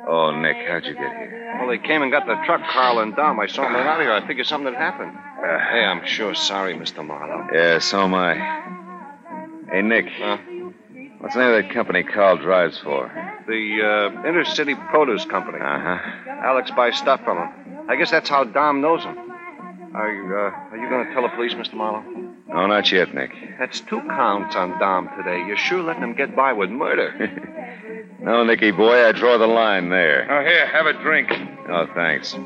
Oh, 0.09 0.33
Nick, 0.41 0.57
how'd 0.67 0.85
you 0.85 0.95
get 0.95 1.03
here? 1.03 1.57
Well, 1.59 1.69
they 1.69 1.79
came 1.79 2.03
and 2.03 2.11
got 2.11 2.27
the 2.27 2.37
truck, 2.47 2.63
Carl 2.71 3.01
and 3.01 3.15
Dom. 3.15 3.39
I 3.39 3.47
saw 3.47 3.63
them 3.63 3.77
out 3.77 4.01
here. 4.01 4.13
I 4.13 4.27
figured 4.27 4.47
something 4.47 4.73
had 4.73 4.81
happened. 4.81 5.13
Uh-huh. 5.15 5.59
hey, 5.71 5.85
I'm 5.85 6.05
sure 6.07 6.35
sorry, 6.35 6.75
Mr. 6.75 7.07
Marlowe. 7.07 7.49
Yeah, 7.53 7.79
so 7.79 8.01
am 8.01 8.15
I. 8.15 8.35
Hey, 9.71 9.83
Nick. 9.83 10.07
Huh? 10.09 10.39
What's 11.25 11.37
the 11.37 11.41
name 11.41 11.55
of 11.55 11.65
that 11.65 11.73
company 11.73 12.03
Carl 12.03 12.37
drives 12.37 12.77
for? 12.81 13.11
The 13.47 13.81
uh, 13.81 14.29
Intercity 14.29 14.77
Produce 14.91 15.25
Company. 15.25 15.57
Uh 15.59 15.79
huh. 15.81 15.99
Alex 16.29 16.71
buys 16.77 16.99
stuff 16.99 17.23
from 17.25 17.39
him. 17.39 17.89
I 17.89 17.97
guess 17.97 18.11
that's 18.11 18.29
how 18.29 18.45
Dom 18.45 18.83
knows 18.83 19.03
him. 19.03 19.17
Are 19.17 20.13
you, 20.13 20.37
uh, 20.37 20.51
are 20.71 20.77
you 20.77 20.87
going 20.91 21.07
to 21.07 21.15
tell 21.15 21.23
the 21.23 21.31
police, 21.31 21.55
Mr. 21.55 21.73
Marlowe? 21.77 22.03
No, 22.49 22.67
not 22.67 22.93
yet, 22.93 23.15
Nick. 23.15 23.31
That's 23.59 23.81
two 23.81 24.03
counts 24.03 24.55
on 24.55 24.79
Dom 24.79 25.09
today. 25.17 25.39
You're 25.47 25.57
sure 25.57 25.83
letting 25.83 26.03
him 26.03 26.13
get 26.13 26.37
by 26.37 26.53
with 26.53 26.69
murder. 26.69 27.41
No, 28.21 28.43
Nicky 28.43 28.71
boy, 28.71 29.07
I 29.07 29.13
draw 29.13 29.37
the 29.37 29.47
line 29.47 29.91
there. 29.91 30.27
Oh, 30.31 30.43
here, 30.49 30.67
have 30.69 30.87
a 30.87 30.95
drink. 31.03 31.29
Oh, 31.69 31.87
thanks. 31.95 32.33
I 32.35 32.39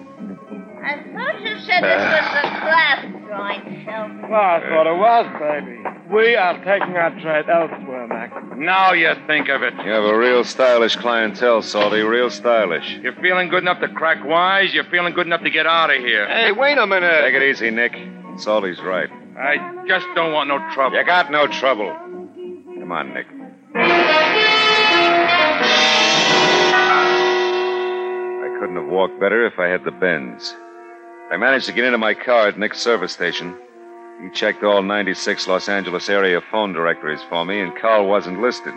thought 1.14 1.40
you 1.40 1.56
said 1.60 1.82
this 1.84 2.02
was 2.02 2.26
a 2.34 2.50
glass 2.58 3.02
joint, 3.04 3.84
Shelby. 3.84 4.22
Well, 4.28 4.40
I 4.40 4.60
thought 4.60 4.86
it 4.88 4.98
was, 4.98 5.26
baby. 5.38 5.97
We 6.10 6.36
are 6.36 6.54
taking 6.64 6.96
our 6.96 7.10
trade 7.20 7.48
elsewhere, 7.50 8.06
Mac. 8.06 8.56
Now 8.56 8.92
you 8.92 9.12
think 9.26 9.48
of 9.50 9.62
it. 9.62 9.74
You 9.84 9.90
have 9.90 10.04
a 10.04 10.16
real 10.16 10.42
stylish 10.42 10.96
clientele, 10.96 11.60
Salty. 11.60 12.00
Real 12.00 12.30
stylish. 12.30 12.98
You're 13.02 13.14
feeling 13.16 13.48
good 13.50 13.62
enough 13.62 13.80
to 13.80 13.88
crack 13.88 14.24
wise. 14.24 14.72
You're 14.72 14.84
feeling 14.84 15.12
good 15.12 15.26
enough 15.26 15.42
to 15.42 15.50
get 15.50 15.66
out 15.66 15.90
of 15.90 15.98
here. 15.98 16.26
hey, 16.26 16.50
wait 16.52 16.78
a 16.78 16.86
minute. 16.86 17.24
Take 17.24 17.34
it 17.34 17.42
easy, 17.42 17.70
Nick. 17.70 17.92
Salty's 18.38 18.80
right. 18.80 19.10
I 19.38 19.84
just 19.86 20.06
don't 20.14 20.32
want 20.32 20.48
no 20.48 20.58
trouble. 20.72 20.96
You 20.96 21.04
got 21.04 21.30
no 21.30 21.46
trouble. 21.46 21.92
Come 21.92 22.90
on, 22.90 23.12
Nick. 23.12 23.26
I 26.80 28.56
couldn't 28.58 28.76
have 28.76 28.88
walked 28.88 29.20
better 29.20 29.44
if 29.46 29.58
I 29.58 29.66
had 29.66 29.84
the 29.84 29.90
bends. 29.90 30.56
I 31.30 31.36
managed 31.36 31.66
to 31.66 31.72
get 31.72 31.84
into 31.84 31.98
my 31.98 32.14
car 32.14 32.48
at 32.48 32.58
Nick's 32.58 32.80
service 32.80 33.12
station. 33.12 33.54
He 34.20 34.30
checked 34.30 34.64
all 34.64 34.82
96 34.82 35.46
Los 35.46 35.68
Angeles 35.68 36.08
area 36.08 36.40
phone 36.50 36.72
directories 36.72 37.22
for 37.28 37.44
me, 37.44 37.60
and 37.60 37.76
Carl 37.76 38.08
wasn't 38.08 38.40
listed. 38.40 38.74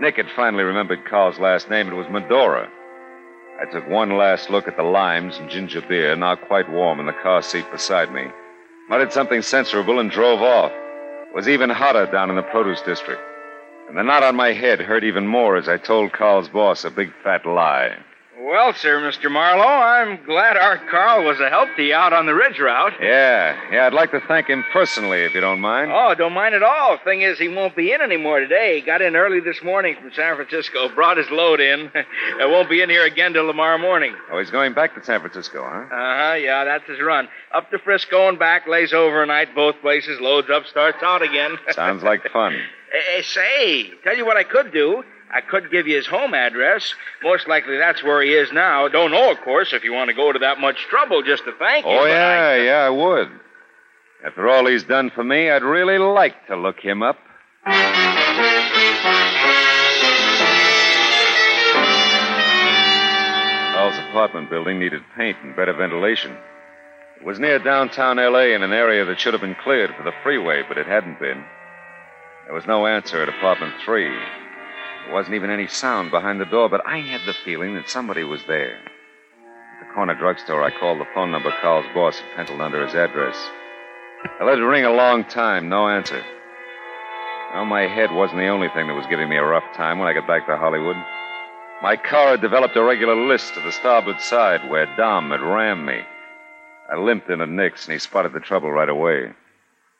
Nick 0.00 0.16
had 0.16 0.30
finally 0.34 0.64
remembered 0.64 1.04
Carl's 1.04 1.38
last 1.38 1.68
name. 1.68 1.88
It 1.88 1.94
was 1.94 2.08
Medora. 2.08 2.70
I 3.60 3.70
took 3.70 3.86
one 3.88 4.16
last 4.16 4.48
look 4.48 4.66
at 4.66 4.76
the 4.76 4.82
limes 4.82 5.36
and 5.36 5.50
ginger 5.50 5.82
beer, 5.82 6.16
now 6.16 6.36
quite 6.36 6.70
warm 6.70 7.00
in 7.00 7.06
the 7.06 7.12
car 7.12 7.42
seat 7.42 7.70
beside 7.70 8.12
me, 8.12 8.24
muttered 8.88 9.12
something 9.12 9.40
censorable, 9.40 10.00
and 10.00 10.10
drove 10.10 10.40
off. 10.40 10.72
It 10.72 11.34
was 11.34 11.48
even 11.48 11.68
hotter 11.68 12.06
down 12.06 12.30
in 12.30 12.36
the 12.36 12.42
produce 12.42 12.80
district. 12.80 13.20
And 13.88 13.96
the 13.96 14.02
knot 14.02 14.22
on 14.22 14.36
my 14.36 14.52
head 14.52 14.80
hurt 14.80 15.04
even 15.04 15.26
more 15.26 15.56
as 15.56 15.68
I 15.68 15.76
told 15.76 16.12
Carl's 16.12 16.48
boss 16.48 16.84
a 16.84 16.90
big 16.90 17.12
fat 17.22 17.44
lie. 17.46 17.96
Well, 18.38 18.74
sir, 18.74 19.00
Mr. 19.00 19.30
Marlowe, 19.30 19.64
I'm 19.64 20.22
glad 20.26 20.58
our 20.58 20.76
Carl 20.90 21.24
was 21.24 21.40
a 21.40 21.48
help 21.48 21.70
to 21.76 21.82
you 21.82 21.94
out 21.94 22.12
on 22.12 22.26
the 22.26 22.34
ridge 22.34 22.58
route. 22.58 22.92
Yeah, 23.00 23.58
yeah, 23.72 23.86
I'd 23.86 23.94
like 23.94 24.10
to 24.10 24.20
thank 24.20 24.48
him 24.48 24.62
personally, 24.74 25.22
if 25.22 25.34
you 25.34 25.40
don't 25.40 25.60
mind. 25.60 25.90
Oh, 25.90 26.14
don't 26.14 26.34
mind 26.34 26.54
at 26.54 26.62
all. 26.62 26.98
Thing 27.02 27.22
is, 27.22 27.38
he 27.38 27.48
won't 27.48 27.74
be 27.74 27.92
in 27.92 28.02
anymore 28.02 28.40
today. 28.40 28.78
He 28.78 28.84
got 28.84 29.00
in 29.00 29.16
early 29.16 29.40
this 29.40 29.62
morning 29.62 29.96
from 29.98 30.12
San 30.12 30.36
Francisco, 30.36 30.90
brought 30.94 31.16
his 31.16 31.30
load 31.30 31.60
in. 31.60 31.90
and 31.94 32.52
won't 32.52 32.68
be 32.68 32.82
in 32.82 32.90
here 32.90 33.06
again 33.06 33.32
till 33.32 33.46
tomorrow 33.46 33.78
morning. 33.78 34.14
Oh, 34.30 34.38
he's 34.38 34.50
going 34.50 34.74
back 34.74 34.94
to 34.96 35.02
San 35.02 35.20
Francisco, 35.20 35.62
huh? 35.62 35.94
Uh 35.94 36.28
huh, 36.30 36.34
yeah, 36.34 36.64
that's 36.64 36.86
his 36.86 37.00
run. 37.00 37.28
Up 37.54 37.70
to 37.70 37.78
Frisco 37.78 38.28
and 38.28 38.38
back, 38.38 38.66
lays 38.68 38.92
overnight 38.92 39.54
both 39.54 39.80
places, 39.80 40.20
loads 40.20 40.50
up, 40.50 40.66
starts 40.66 41.02
out 41.02 41.22
again. 41.22 41.56
Sounds 41.70 42.02
like 42.02 42.20
fun. 42.30 42.52
Eh, 42.52 43.18
eh, 43.18 43.22
say, 43.22 43.90
tell 44.04 44.16
you 44.16 44.26
what 44.26 44.36
I 44.36 44.44
could 44.44 44.72
do. 44.74 45.02
I 45.32 45.40
could 45.40 45.70
give 45.70 45.86
you 45.86 45.96
his 45.96 46.06
home 46.06 46.34
address. 46.34 46.94
Most 47.22 47.48
likely 47.48 47.76
that's 47.78 48.02
where 48.02 48.22
he 48.22 48.32
is 48.32 48.52
now. 48.52 48.88
Don't 48.88 49.10
know, 49.10 49.30
of 49.30 49.40
course, 49.42 49.72
if 49.72 49.84
you 49.84 49.92
want 49.92 50.08
to 50.08 50.14
go 50.14 50.32
to 50.32 50.38
that 50.40 50.60
much 50.60 50.78
trouble 50.88 51.22
just 51.22 51.44
to 51.44 51.52
thank 51.58 51.84
him. 51.84 51.92
Oh, 51.92 52.04
but 52.04 52.10
yeah, 52.10 52.48
I- 52.52 52.56
yeah, 52.62 52.86
I 52.86 52.90
would. 52.90 53.28
After 54.24 54.48
all 54.48 54.66
he's 54.66 54.84
done 54.84 55.10
for 55.10 55.22
me, 55.22 55.50
I'd 55.50 55.62
really 55.62 55.98
like 55.98 56.46
to 56.46 56.56
look 56.56 56.80
him 56.80 57.02
up. 57.02 57.18
Carl's 63.74 63.98
apartment 64.08 64.48
building 64.48 64.78
needed 64.78 65.02
paint 65.16 65.36
and 65.42 65.54
better 65.54 65.72
ventilation. 65.74 66.34
It 67.20 67.24
was 67.24 67.38
near 67.38 67.58
downtown 67.58 68.18
L.A. 68.18 68.54
in 68.54 68.62
an 68.62 68.72
area 68.72 69.04
that 69.04 69.20
should 69.20 69.34
have 69.34 69.40
been 69.42 69.54
cleared 69.62 69.94
for 69.96 70.02
the 70.02 70.12
freeway, 70.22 70.62
but 70.66 70.78
it 70.78 70.86
hadn't 70.86 71.20
been. 71.20 71.44
There 72.46 72.54
was 72.54 72.66
no 72.66 72.86
answer 72.86 73.22
at 73.22 73.28
apartment 73.28 73.74
three. 73.84 74.10
There 75.06 75.14
wasn't 75.14 75.36
even 75.36 75.50
any 75.50 75.68
sound 75.68 76.10
behind 76.10 76.40
the 76.40 76.46
door, 76.46 76.68
but 76.68 76.84
I 76.84 76.98
had 76.98 77.20
the 77.26 77.32
feeling 77.32 77.74
that 77.74 77.88
somebody 77.88 78.24
was 78.24 78.44
there. 78.48 78.74
At 78.74 79.86
the 79.86 79.94
corner 79.94 80.16
drugstore, 80.16 80.64
I 80.64 80.76
called 80.76 80.98
the 80.98 81.06
phone 81.14 81.30
number 81.30 81.52
Carl's 81.62 81.86
boss 81.94 82.18
had 82.18 82.34
penciled 82.34 82.60
under 82.60 82.84
his 82.84 82.94
address. 82.96 83.36
I 84.40 84.44
let 84.44 84.58
it 84.58 84.62
ring 84.62 84.84
a 84.84 84.92
long 84.92 85.24
time, 85.24 85.68
no 85.68 85.88
answer. 85.88 86.24
Well, 87.54 87.66
my 87.66 87.82
head 87.82 88.10
wasn't 88.10 88.40
the 88.40 88.48
only 88.48 88.68
thing 88.70 88.88
that 88.88 88.96
was 88.96 89.06
giving 89.06 89.28
me 89.28 89.36
a 89.36 89.44
rough 89.44 89.64
time 89.76 90.00
when 90.00 90.08
I 90.08 90.12
got 90.12 90.26
back 90.26 90.44
to 90.48 90.56
Hollywood. 90.56 90.96
My 91.82 91.94
car 91.96 92.30
had 92.30 92.40
developed 92.40 92.74
a 92.74 92.82
regular 92.82 93.14
list 93.14 93.54
to 93.54 93.60
the 93.60 93.70
starboard 93.70 94.20
side 94.20 94.68
where 94.68 94.92
Dom 94.96 95.30
had 95.30 95.40
rammed 95.40 95.86
me. 95.86 96.00
I 96.92 96.96
limped 96.96 97.30
into 97.30 97.46
Nick's, 97.46 97.86
and 97.86 97.92
he 97.92 98.00
spotted 98.00 98.32
the 98.32 98.40
trouble 98.40 98.72
right 98.72 98.88
away. 98.88 99.32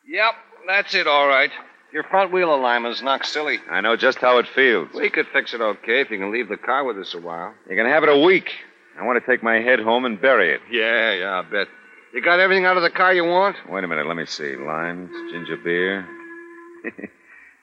Yep, 0.08 0.34
that's 0.66 0.94
it, 0.96 1.06
all 1.06 1.28
right. 1.28 1.52
Your 1.92 2.02
front 2.04 2.32
wheel 2.32 2.54
alignment's 2.54 3.00
knocked 3.02 3.26
silly. 3.26 3.58
I 3.70 3.80
know 3.80 3.96
just 3.96 4.18
how 4.18 4.38
it 4.38 4.46
feels. 4.54 4.88
We 4.94 5.08
could 5.10 5.26
fix 5.32 5.54
it 5.54 5.60
okay 5.60 6.00
if 6.00 6.10
you 6.10 6.18
can 6.18 6.32
leave 6.32 6.48
the 6.48 6.56
car 6.56 6.84
with 6.84 6.98
us 6.98 7.14
a 7.14 7.20
while. 7.20 7.54
You 7.70 7.76
can 7.76 7.86
have 7.86 8.02
it 8.02 8.08
a 8.08 8.18
week. 8.18 8.50
I 8.98 9.04
want 9.04 9.22
to 9.22 9.30
take 9.30 9.42
my 9.42 9.56
head 9.56 9.80
home 9.80 10.04
and 10.04 10.20
bury 10.20 10.52
it. 10.52 10.60
Yeah, 10.70 11.12
yeah, 11.12 11.38
I 11.38 11.42
bet. 11.50 11.68
You 12.14 12.22
got 12.22 12.40
everything 12.40 12.64
out 12.64 12.76
of 12.76 12.82
the 12.82 12.90
car 12.90 13.12
you 13.14 13.24
want? 13.24 13.56
Wait 13.68 13.84
a 13.84 13.88
minute, 13.88 14.06
let 14.06 14.16
me 14.16 14.26
see. 14.26 14.56
Limes, 14.56 15.10
ginger 15.32 15.56
beer. 15.58 16.06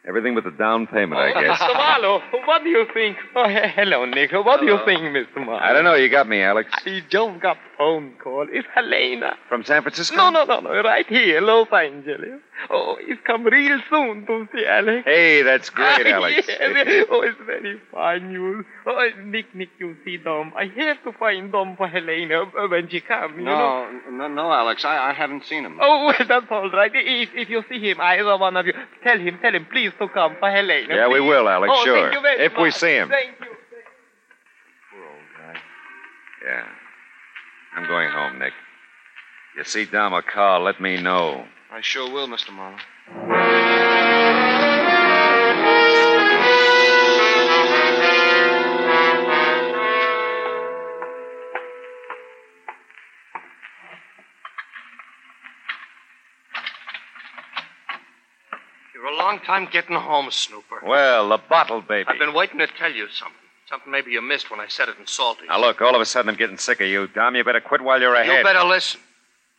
Everything 0.06 0.36
but 0.36 0.44
the 0.44 0.52
down 0.52 0.86
payment, 0.86 1.14
I 1.22 1.32
guess. 1.42 1.58
Mr. 1.60 1.74
Marlowe, 1.74 2.22
what 2.46 2.62
do 2.62 2.70
you 2.70 2.86
think? 2.94 3.16
Oh, 3.38 3.48
he- 3.48 3.56
hello, 3.74 4.04
Nick. 4.04 4.34
What 4.34 4.60
do 4.60 4.66
you 4.66 4.78
think, 4.84 5.00
Mr. 5.00 5.38
Marlowe? 5.38 5.56
I 5.64 5.72
don't 5.72 5.86
know. 5.86 5.96
You 5.96 6.10
got 6.10 6.28
me, 6.28 6.42
Alex. 6.42 6.70
You 6.86 7.02
don't 7.10 7.42
got 7.42 7.56
phone 7.78 8.14
call. 8.22 8.48
It's 8.52 8.68
Helena. 8.74 9.36
From 9.50 9.64
San 9.64 9.82
Francisco? 9.82 10.16
No, 10.16 10.30
no, 10.30 10.46
no, 10.46 10.60
no. 10.60 10.70
Right 10.82 11.08
here, 11.08 11.42
Los 11.42 11.68
Angeles. 11.72 12.42
Oh, 12.70 12.98
he's 13.06 13.18
come 13.26 13.44
real 13.46 13.80
soon 13.90 14.26
to 14.26 14.48
see 14.54 14.66
Alex. 14.66 15.04
Hey, 15.06 15.42
that's 15.42 15.70
great, 15.70 16.08
Alex. 16.08 16.46
yes. 16.48 17.06
Oh, 17.10 17.22
it's 17.22 17.38
very 17.46 17.80
fine 17.92 18.32
news. 18.32 18.66
Oh, 18.86 19.10
Nick, 19.26 19.54
Nick, 19.56 19.70
you 19.80 19.96
see 20.06 20.18
Dom. 20.18 20.54
I 20.56 20.66
have 20.66 21.04
to 21.04 21.12
find 21.14 21.52
Dom 21.52 21.76
for 21.76 21.88
Helena 21.88 22.44
uh, 22.44 22.68
when 22.68 22.90
she 22.90 23.02
comes. 23.02 23.36
You 23.38 23.46
know? 23.46 23.90
No, 24.10 24.12
no, 24.12 24.28
no, 24.28 24.52
Alex. 24.52 24.86
I, 24.86 25.10
I 25.10 25.14
haven't 25.14 25.46
seen 25.46 25.66
him. 25.66 25.80
Oh, 25.82 26.06
well, 26.06 26.16
that's 26.28 26.48
all 26.52 26.70
right. 26.72 26.92
If, 26.94 27.30
if 27.34 27.50
you 27.50 27.64
see 27.70 27.80
him, 27.80 28.00
either 28.00 28.38
one 28.38 28.56
of 28.58 28.66
you, 28.66 28.74
tell 29.04 29.20
him, 29.20 29.40
tell 29.42 29.54
him, 29.54 29.68
please 29.72 29.92
to 30.00 30.08
come 30.08 30.36
for 30.40 30.50
Helena. 30.50 30.96
Yeah, 30.96 31.08
we 31.08 31.20
will, 31.20 31.48
Alex, 31.50 31.74
oh, 31.76 31.84
sure. 31.86 32.12
Thank 32.12 32.24
you 32.24 32.46
If 32.46 32.54
we 32.58 32.72
see 32.72 32.96
him. 32.96 33.10
Thank 33.10 33.40
you. 33.40 33.48
Yeah. 36.46 36.66
I'm 37.76 37.88
going 37.88 38.10
home, 38.10 38.40
Nick. 38.40 38.54
You 39.58 39.64
see 39.64 39.86
Dom 39.86 40.14
or 40.14 40.22
Carl, 40.22 40.64
let 40.64 40.80
me 40.80 41.02
know. 41.02 41.46
I 41.72 41.82
sure 41.82 42.12
will, 42.12 42.28
Mr. 42.28 42.52
Marlowe. 42.52 42.78
You're 58.94 59.06
a 59.06 59.18
long 59.18 59.40
time 59.40 59.68
getting 59.72 59.96
home, 59.96 60.30
Snooper. 60.32 60.82
Well, 60.86 61.30
the 61.30 61.38
bottle, 61.38 61.82
baby. 61.82 62.08
I've 62.08 62.20
been 62.20 62.34
waiting 62.34 62.60
to 62.60 62.68
tell 62.68 62.92
you 62.92 63.08
something. 63.10 63.43
Something 63.74 63.92
maybe 63.92 64.12
you 64.12 64.22
missed 64.22 64.52
when 64.52 64.60
I 64.60 64.68
said 64.68 64.88
it 64.88 64.98
in 65.00 65.08
Salty. 65.08 65.48
Now, 65.50 65.60
look, 65.60 65.82
all 65.82 65.96
of 65.96 66.00
a 66.00 66.06
sudden 66.06 66.30
I'm 66.30 66.36
getting 66.36 66.60
sick 66.60 66.80
of 66.80 66.86
you, 66.86 67.08
Dom. 67.08 67.36
You 67.36 67.44
better 67.44 67.60
quit 67.60 67.82
while 67.82 68.00
you're 68.00 68.14
ahead. 68.14 68.38
You 68.38 68.44
better 68.44 68.64
listen. 68.64 69.02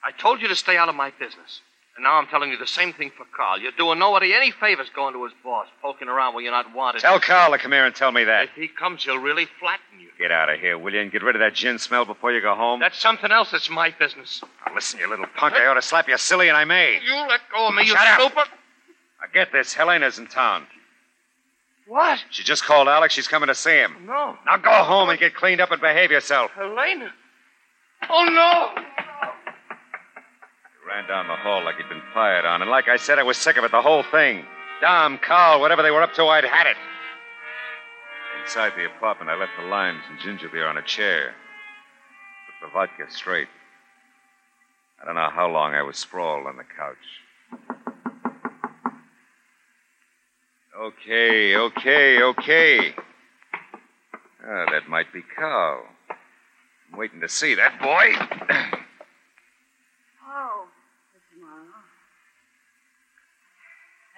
I 0.05 0.13
told 0.13 0.41
you 0.41 0.47
to 0.47 0.55
stay 0.55 0.77
out 0.77 0.89
of 0.89 0.95
my 0.95 1.11
business. 1.19 1.63
And 1.97 2.05
now 2.05 2.15
I'm 2.19 2.29
telling 2.29 2.53
you 2.53 2.57
the 2.57 2.65
same 2.65 2.93
thing 2.93 3.11
for 3.11 3.27
Carl. 3.37 3.59
You're 3.59 3.73
doing 3.73 3.99
nobody 3.99 4.33
any 4.33 4.53
favors 4.53 4.87
going 4.95 5.15
to 5.15 5.25
his 5.25 5.33
boss, 5.43 5.67
poking 5.83 6.07
around 6.07 6.35
where 6.35 6.45
you're 6.45 6.53
not 6.53 6.73
wanted. 6.73 7.01
Tell 7.01 7.19
Carl 7.19 7.51
to 7.51 7.59
come 7.59 7.73
here 7.73 7.87
and 7.87 7.93
tell 7.93 8.13
me 8.13 8.23
that. 8.23 8.45
If 8.45 8.51
he 8.55 8.69
comes, 8.69 9.03
he'll 9.03 9.19
really 9.19 9.49
flatten 9.59 9.99
you. 9.99 10.11
Get 10.17 10.31
out 10.31 10.49
of 10.49 10.61
here, 10.61 10.79
will 10.79 10.95
you, 10.95 11.01
and 11.01 11.11
get 11.11 11.25
rid 11.25 11.35
of 11.35 11.41
that 11.41 11.55
gin 11.55 11.81
smell 11.81 12.05
before 12.05 12.31
you 12.31 12.41
go 12.41 12.55
home? 12.55 12.79
That's 12.79 13.01
something 13.01 13.33
else 13.33 13.51
that's 13.51 13.69
my 13.69 13.91
business. 13.99 14.45
Now, 14.65 14.77
listen, 14.77 15.01
you 15.01 15.11
little 15.11 15.27
punk. 15.35 15.55
I 15.55 15.67
ought 15.67 15.75
to 15.75 15.83
slap 15.83 16.07
you 16.07 16.17
silly, 16.19 16.47
and 16.47 16.57
I 16.57 16.65
may. 16.65 17.01
You 17.05 17.17
let 17.29 17.41
go 17.53 17.67
of 17.67 17.75
me, 17.75 17.83
you 17.83 17.89
Shut 17.89 18.21
up. 18.21 18.33
Now, 18.37 19.27
get 19.33 19.51
this. 19.51 19.75
Helena's 19.75 20.21
in 20.21 20.29
town. 20.29 20.69
What? 21.87 22.19
She 22.31 22.43
just 22.43 22.65
called 22.65 22.89
Alex. 22.89 23.15
She's 23.15 23.29
coming 23.29 23.49
to 23.49 23.55
see 23.55 23.77
him. 23.77 23.95
No. 24.07 24.37
Now 24.47 24.57
go 24.57 24.71
home 24.71 25.11
and 25.11 25.19
get 25.19 25.35
cleaned 25.35 25.61
up 25.61 25.71
and 25.71 25.81
behave 25.81 26.11
yourself. 26.11 26.51
Helena. 26.53 27.13
Oh, 28.09 28.25
no. 28.25 28.83
He 30.81 30.89
ran 30.89 31.07
down 31.09 31.29
the 31.29 31.37
hall 31.37 31.65
like 31.65 31.77
he'd 31.77 31.89
been 31.89 32.03
fired 32.13 32.45
on, 32.45 32.63
and 32.63 32.71
like 32.71 32.89
I 32.89 32.97
said, 32.97 33.19
I 33.19 33.23
was 33.23 33.37
sick 33.37 33.57
of 33.57 33.65
it, 33.65 33.71
the 33.71 33.83
whole 33.83 34.03
thing. 34.03 34.45
Dom, 34.81 35.19
Carl, 35.19 35.61
whatever 35.61 35.83
they 35.83 35.91
were 35.91 36.03
up 36.03 36.15
to, 36.15 36.25
I'd 36.25 36.45
had 36.45 36.67
it. 36.67 36.77
Inside 38.43 38.73
the 38.77 38.85
apartment, 38.85 39.31
I 39.31 39.37
left 39.37 39.53
the 39.59 39.67
limes 39.67 40.03
and 40.11 40.21
ginger 40.21 40.49
beer 40.51 40.67
on 40.67 40.77
a 40.77 40.83
chair. 40.83 41.35
Put 42.61 42.69
the 42.69 42.73
vodka 42.73 43.11
straight. 43.11 43.49
I 45.01 45.07
don't 45.07 45.15
know 45.15 45.31
how 45.31 45.49
long 45.49 45.75
I 45.75 45.83
was 45.83 45.97
sprawled 45.97 46.47
on 46.47 46.57
the 46.57 46.65
couch. 46.65 46.97
Okay, 50.77 51.55
okay, 51.57 52.21
okay. 52.21 52.95
Ah, 54.45 54.67
that 54.73 54.89
might 54.89 55.13
be 55.13 55.23
Carl. 55.23 55.85
I'm 56.91 56.99
waiting 56.99 57.21
to 57.21 57.29
see 57.29 57.55
that 57.55 57.81
boy. 57.81 58.81
Oh, 60.37 60.67
Mr. 61.15 61.41
Marlowe. 61.41 61.85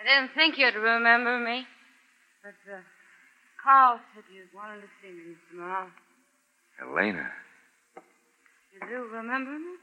I 0.01 0.03
didn't 0.09 0.35
think 0.35 0.57
you'd 0.57 0.75
remember 0.75 1.39
me. 1.39 1.67
But, 2.43 2.55
uh, 2.73 2.79
Carl 3.63 4.01
said 4.15 4.25
you 4.35 4.45
wanted 4.55 4.81
to 4.81 4.87
see 5.03 5.11
me, 5.11 5.35
Mr. 5.35 5.59
Marlowe. 5.59 5.91
Elena. 6.81 7.31
You 8.73 8.89
do 8.89 9.09
remember 9.13 9.51
me? 9.51 9.77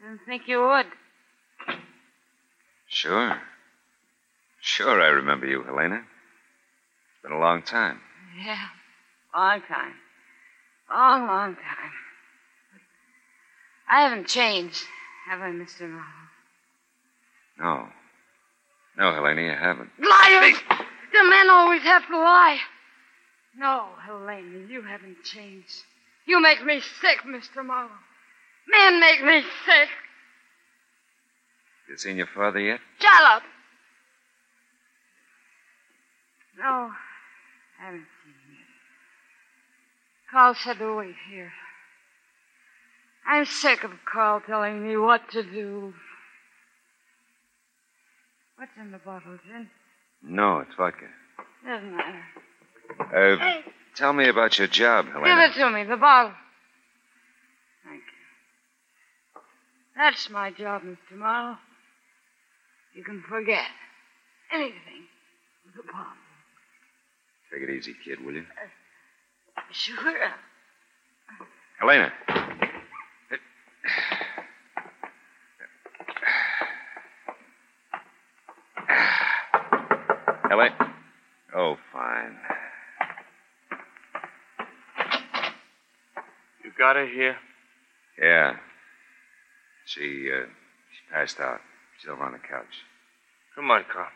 Didn't 0.00 0.20
think 0.26 0.42
you 0.46 0.62
would. 0.62 0.86
Sure. 2.88 3.38
Sure, 4.68 5.00
I 5.00 5.06
remember 5.06 5.46
you, 5.46 5.62
Helena. 5.62 5.96
It's 5.96 7.22
been 7.22 7.32
a 7.32 7.40
long 7.40 7.62
time. 7.62 8.00
Yeah, 8.38 8.66
long 9.34 9.62
time. 9.62 9.94
Long, 10.90 11.26
long 11.26 11.54
time. 11.54 11.92
I 13.88 14.02
haven't 14.02 14.28
changed, 14.28 14.84
have 15.26 15.40
I, 15.40 15.52
Mr. 15.52 15.88
Marlowe? 15.88 16.04
No. 17.58 17.88
No, 18.98 19.14
Helena, 19.14 19.40
you 19.40 19.56
haven't. 19.58 19.88
Liars! 19.98 20.58
Do 21.12 21.30
men 21.30 21.48
always 21.48 21.82
have 21.82 22.06
to 22.06 22.18
lie? 22.18 22.58
No, 23.56 23.86
Helena, 24.04 24.66
you 24.68 24.82
haven't 24.82 25.24
changed. 25.24 25.82
You 26.26 26.42
make 26.42 26.62
me 26.62 26.82
sick, 27.00 27.20
Mr. 27.26 27.64
Marlowe. 27.64 27.88
Men 28.68 29.00
make 29.00 29.24
me 29.24 29.40
sick. 29.64 29.88
You 31.88 31.96
seen 31.96 32.18
your 32.18 32.28
father 32.34 32.60
yet? 32.60 32.80
Shut 33.00 33.22
up! 33.22 33.42
No, 36.58 36.90
I 37.80 37.84
haven't 37.84 38.06
seen 38.24 38.32
him 38.32 38.56
yet. 38.58 40.30
Carl 40.30 40.54
said 40.54 40.78
to 40.78 40.96
wait 40.96 41.14
here. 41.30 41.52
I'm 43.26 43.44
sick 43.44 43.84
of 43.84 43.92
Carl 44.10 44.40
telling 44.46 44.86
me 44.86 44.96
what 44.96 45.30
to 45.32 45.42
do. 45.42 45.92
What's 48.56 48.72
in 48.80 48.90
the 48.90 48.98
bottle, 48.98 49.38
Jim? 49.46 49.70
No, 50.22 50.58
it's 50.60 50.74
vodka. 50.76 51.04
Doesn't 51.64 51.94
matter. 51.94 52.22
Uh, 53.00 53.36
Hey, 53.38 53.60
tell 53.94 54.12
me 54.12 54.28
about 54.28 54.58
your 54.58 54.66
job, 54.66 55.06
Helen. 55.06 55.24
give 55.24 55.38
it 55.38 55.52
to 55.54 55.70
me, 55.70 55.84
the 55.84 55.96
bottle. 55.96 56.32
Thank 57.84 58.00
you. 58.02 59.40
That's 59.96 60.28
my 60.30 60.50
job, 60.50 60.82
Mr. 60.82 61.16
Marlowe. 61.16 61.58
You 62.94 63.04
can 63.04 63.22
forget 63.28 63.66
anything 64.52 65.06
with 65.66 65.84
a 65.84 65.92
bottle. 65.92 66.12
Take 67.52 67.62
it 67.62 67.70
easy, 67.70 67.94
kid, 68.04 68.24
will 68.24 68.34
you? 68.34 68.44
Sure. 69.72 69.96
Helena. 71.78 72.12
Helena. 80.48 80.74
Oh, 81.56 81.76
fine. 81.92 82.36
You 86.64 86.70
got 86.78 86.96
her 86.96 87.06
here? 87.06 87.36
Yeah. 88.20 88.56
She, 89.86 90.30
uh, 90.30 90.46
she 90.46 91.12
passed 91.12 91.40
out. 91.40 91.60
She's 91.98 92.10
over 92.10 92.22
on 92.22 92.32
the 92.32 92.38
couch. 92.38 92.84
Come 93.54 93.70
on, 93.70 93.84
Carl. 93.92 94.08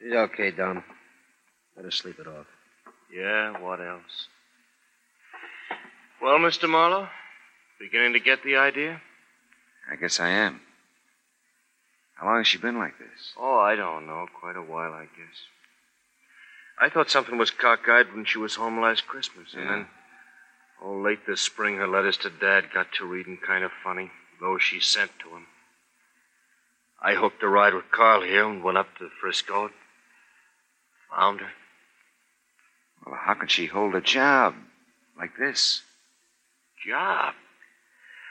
It's 0.00 0.14
okay, 0.14 0.50
Dom. 0.50 0.82
Let 1.76 1.84
her 1.84 1.90
sleep 1.90 2.18
it 2.18 2.26
off. 2.26 2.46
Yeah, 3.12 3.60
what 3.60 3.80
else? 3.80 4.28
Well, 6.22 6.38
Mr. 6.38 6.68
Marlowe, 6.68 7.08
beginning 7.78 8.12
to 8.14 8.20
get 8.20 8.42
the 8.42 8.56
idea? 8.56 9.00
I 9.90 9.96
guess 9.96 10.20
I 10.20 10.28
am. 10.28 10.60
How 12.14 12.26
long 12.26 12.38
has 12.38 12.46
she 12.46 12.58
been 12.58 12.78
like 12.78 12.98
this? 12.98 13.32
Oh, 13.38 13.58
I 13.58 13.76
don't 13.76 14.06
know. 14.06 14.26
Quite 14.40 14.56
a 14.56 14.62
while, 14.62 14.92
I 14.92 15.04
guess. 15.04 15.36
I 16.78 16.88
thought 16.88 17.10
something 17.10 17.38
was 17.38 17.50
cockeyed 17.50 18.14
when 18.14 18.24
she 18.24 18.38
was 18.38 18.54
home 18.56 18.80
last 18.80 19.06
Christmas, 19.06 19.54
and 19.54 19.68
then, 19.68 19.86
oh, 20.82 20.94
late 20.94 21.26
this 21.26 21.40
spring, 21.40 21.76
her 21.76 21.88
letters 21.88 22.16
to 22.18 22.30
Dad 22.30 22.66
got 22.72 22.92
to 22.98 23.04
reading 23.04 23.38
kind 23.46 23.64
of 23.64 23.70
funny, 23.84 24.10
those 24.40 24.62
she 24.62 24.80
sent 24.80 25.10
to 25.20 25.28
him. 25.28 25.46
I 27.02 27.14
hooked 27.14 27.42
a 27.42 27.48
ride 27.48 27.74
with 27.74 27.90
Carl 27.90 28.22
here 28.22 28.48
and 28.48 28.62
went 28.62 28.78
up 28.78 28.96
to 28.98 29.08
Frisco. 29.20 29.70
Found 31.16 31.40
her. 31.40 31.50
Well, 33.06 33.18
how 33.20 33.34
can 33.34 33.48
she 33.48 33.66
hold 33.66 33.94
a 33.94 34.00
job 34.00 34.54
like 35.18 35.36
this? 35.38 35.82
Job? 36.86 37.34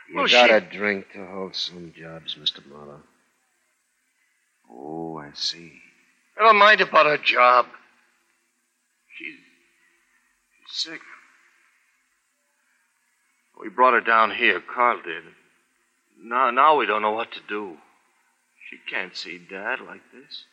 You 0.10 0.16
Well, 0.18 0.28
gotta 0.28 0.66
she- 0.72 0.78
drink 0.78 1.12
to 1.14 1.26
hold 1.26 1.56
some 1.56 1.94
jobs, 1.96 2.36
Mr. 2.36 2.66
Marlowe. 2.66 3.02
Oh, 4.72 5.18
I 5.18 5.32
see. 5.34 5.82
Never 6.40 6.54
mind 6.54 6.82
about 6.82 7.06
her 7.06 7.18
job. 7.18 7.66
She's, 9.18 9.36
she's 10.68 10.92
sick. 10.92 11.02
We 13.62 13.70
brought 13.70 13.94
her 13.94 14.02
down 14.02 14.32
here. 14.32 14.62
Carl 14.62 15.02
did. 15.04 15.24
Now, 16.22 16.50
now 16.52 16.78
we 16.78 16.86
don't 16.86 17.02
know 17.02 17.12
what 17.12 17.32
to 17.34 17.40
do. 17.48 17.78
She 18.70 18.78
can't 18.90 19.16
see 19.16 19.38
Dad 19.38 19.80
like 19.86 20.02
this. 20.14 20.46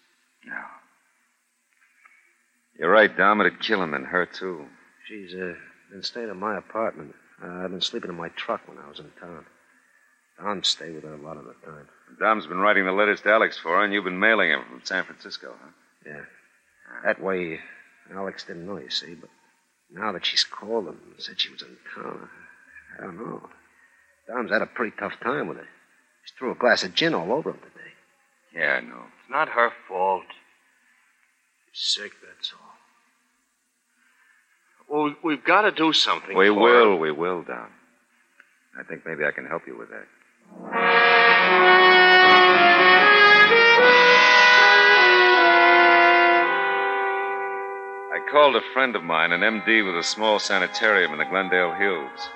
No. 0.44 0.54
You're 2.78 2.90
right, 2.90 3.14
Dom. 3.14 3.40
It'd 3.40 3.60
kill 3.60 3.82
him 3.82 3.94
and 3.94 4.06
her, 4.06 4.26
too. 4.26 4.66
She's 5.08 5.34
uh, 5.34 5.54
been 5.90 6.02
staying 6.02 6.28
in 6.28 6.38
my 6.38 6.58
apartment. 6.58 7.14
Uh, 7.42 7.64
I've 7.64 7.70
been 7.70 7.80
sleeping 7.80 8.10
in 8.10 8.16
my 8.16 8.28
truck 8.30 8.66
when 8.66 8.78
I 8.78 8.88
was 8.88 8.98
in 8.98 9.10
town. 9.20 9.46
Dom 10.38 10.62
stayed 10.64 10.94
with 10.94 11.04
her 11.04 11.14
a 11.14 11.22
lot 11.22 11.38
of 11.38 11.44
the 11.44 11.54
time. 11.64 11.88
Dom's 12.20 12.46
been 12.46 12.58
writing 12.58 12.84
the 12.84 12.92
letters 12.92 13.20
to 13.22 13.30
Alex 13.30 13.56
for 13.58 13.76
her, 13.76 13.84
and 13.84 13.92
you've 13.92 14.04
been 14.04 14.18
mailing 14.18 14.50
them 14.50 14.64
from 14.68 14.80
San 14.84 15.04
Francisco, 15.04 15.54
huh? 15.58 15.70
Yeah. 16.04 16.22
That 17.04 17.22
way, 17.22 17.60
Alex 18.12 18.44
didn't 18.44 18.66
know, 18.66 18.78
you 18.78 18.90
see, 18.90 19.14
but 19.14 19.30
now 19.90 20.12
that 20.12 20.26
she's 20.26 20.44
called 20.44 20.86
him 20.88 20.98
and 21.04 21.14
said 21.18 21.40
she 21.40 21.50
was 21.50 21.62
in 21.62 21.76
town, 21.94 22.28
I 22.98 23.04
don't 23.04 23.16
know. 23.16 23.48
Dom's 24.28 24.50
had 24.50 24.62
a 24.62 24.66
pretty 24.66 24.94
tough 24.98 25.14
time 25.22 25.48
with 25.48 25.58
it. 25.58 25.66
She 26.24 26.34
threw 26.38 26.52
a 26.52 26.56
glass 26.56 26.84
of 26.84 26.94
gin 26.94 27.14
all 27.14 27.32
over 27.32 27.50
him 27.50 27.58
today. 27.58 27.92
Yeah, 28.54 28.74
I 28.74 28.80
know. 28.80 29.04
It's 29.20 29.30
not 29.30 29.48
her 29.50 29.70
fault. 29.88 30.24
She's 31.72 32.02
sick, 32.02 32.12
that's 32.26 32.52
all. 32.52 32.65
Well, 34.88 35.14
we've 35.22 35.44
got 35.44 35.62
to 35.62 35.72
do 35.72 35.92
something. 35.92 36.36
We 36.36 36.50
will, 36.50 36.98
we 36.98 37.10
will, 37.10 37.42
Don. 37.42 37.68
I 38.78 38.82
think 38.84 39.04
maybe 39.06 39.24
I 39.24 39.32
can 39.32 39.46
help 39.46 39.66
you 39.66 39.76
with 39.76 39.88
that. 39.90 40.06
I 48.12 48.20
called 48.30 48.56
a 48.56 48.60
friend 48.72 48.94
of 48.94 49.02
mine, 49.02 49.32
an 49.32 49.40
MD 49.40 49.84
with 49.84 49.96
a 49.96 50.02
small 50.02 50.38
sanitarium 50.38 51.12
in 51.12 51.18
the 51.18 51.24
Glendale 51.24 51.74
Hills. 51.74 52.30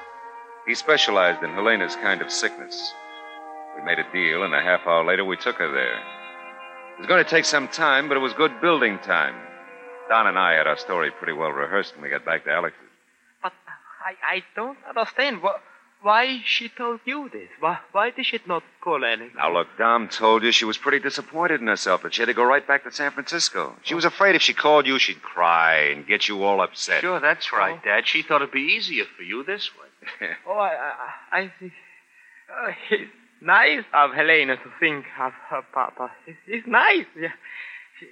He 0.66 0.74
specialized 0.74 1.42
in 1.42 1.50
Helena's 1.50 1.96
kind 1.96 2.20
of 2.20 2.30
sickness. 2.30 2.92
We 3.76 3.84
made 3.84 3.98
a 3.98 4.12
deal, 4.12 4.42
and 4.42 4.54
a 4.54 4.60
half 4.60 4.86
hour 4.86 5.04
later 5.04 5.24
we 5.24 5.36
took 5.36 5.56
her 5.56 5.70
there. 5.72 5.98
It 6.94 6.98
was 6.98 7.06
going 7.06 7.22
to 7.24 7.30
take 7.30 7.44
some 7.44 7.68
time, 7.68 8.08
but 8.08 8.16
it 8.16 8.20
was 8.20 8.32
good 8.34 8.60
building 8.60 8.98
time. 8.98 9.34
Don 10.10 10.26
and 10.26 10.36
I 10.36 10.54
had 10.54 10.66
our 10.66 10.76
story 10.76 11.12
pretty 11.12 11.32
well 11.32 11.50
rehearsed 11.50 11.94
when 11.94 12.02
we 12.02 12.10
got 12.10 12.24
back 12.24 12.42
to 12.42 12.50
Alex's. 12.50 12.80
But 13.40 13.52
uh, 13.52 14.04
I, 14.04 14.36
I 14.38 14.42
don't 14.56 14.76
understand. 14.88 15.36
Wh- 15.36 15.60
why 16.02 16.40
she 16.44 16.68
told 16.68 16.98
you 17.04 17.28
this? 17.32 17.48
Why, 17.60 17.78
why 17.92 18.10
did 18.10 18.26
she 18.26 18.40
not 18.44 18.64
call 18.80 19.04
Alex? 19.04 19.32
Now, 19.36 19.52
look, 19.52 19.68
Dom 19.78 20.08
told 20.08 20.42
you 20.42 20.50
she 20.50 20.64
was 20.64 20.76
pretty 20.76 20.98
disappointed 20.98 21.60
in 21.60 21.68
herself 21.68 22.02
that 22.02 22.14
she 22.14 22.22
had 22.22 22.26
to 22.26 22.34
go 22.34 22.42
right 22.42 22.66
back 22.66 22.82
to 22.84 22.90
San 22.90 23.12
Francisco. 23.12 23.76
She 23.84 23.94
was 23.94 24.04
afraid 24.04 24.34
if 24.34 24.42
she 24.42 24.52
called 24.52 24.84
you, 24.84 24.98
she'd 24.98 25.22
cry 25.22 25.90
and 25.90 26.04
get 26.04 26.26
you 26.26 26.42
all 26.42 26.60
upset. 26.60 27.02
Sure, 27.02 27.20
that's 27.20 27.48
oh. 27.52 27.58
right, 27.58 27.84
Dad. 27.84 28.08
She 28.08 28.22
thought 28.22 28.42
it'd 28.42 28.50
be 28.52 28.74
easier 28.76 29.04
for 29.16 29.22
you 29.22 29.44
this 29.44 29.70
way. 29.78 30.30
Oh, 30.48 30.58
I, 30.58 30.92
I, 31.30 31.38
I 31.38 31.52
see. 31.60 31.66
Uh, 31.66 32.66
oh, 32.66 32.72
it's 32.90 33.12
nice 33.40 33.84
of 33.94 34.12
Helena 34.12 34.56
to 34.56 34.70
think 34.80 35.04
of 35.20 35.32
her 35.50 35.62
papa. 35.72 36.10
It's, 36.26 36.38
it's 36.48 36.66
nice. 36.66 37.06
Yeah. 37.16 37.28
She, 38.00 38.06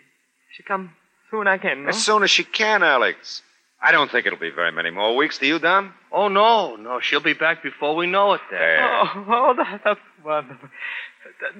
she 0.54 0.62
come 0.62 0.92
soon 1.30 1.46
again, 1.46 1.84
no? 1.84 1.88
As 1.90 2.04
soon 2.04 2.22
as 2.22 2.30
she 2.30 2.44
can, 2.44 2.82
Alex. 2.82 3.42
I 3.80 3.92
don't 3.92 4.10
think 4.10 4.26
it'll 4.26 4.38
be 4.38 4.50
very 4.50 4.72
many 4.72 4.90
more 4.90 5.14
weeks. 5.14 5.38
Do 5.38 5.46
you, 5.46 5.58
Dom? 5.60 5.94
Oh, 6.10 6.26
no, 6.28 6.74
no. 6.76 6.98
She'll 7.00 7.20
be 7.20 7.34
back 7.34 7.62
before 7.62 7.94
we 7.94 8.06
know 8.06 8.32
it, 8.32 8.40
Dad. 8.50 8.80
Oh, 8.82 9.24
oh 9.28 9.54
that, 9.56 9.80
that's 9.84 10.00
wonderful. 10.24 10.68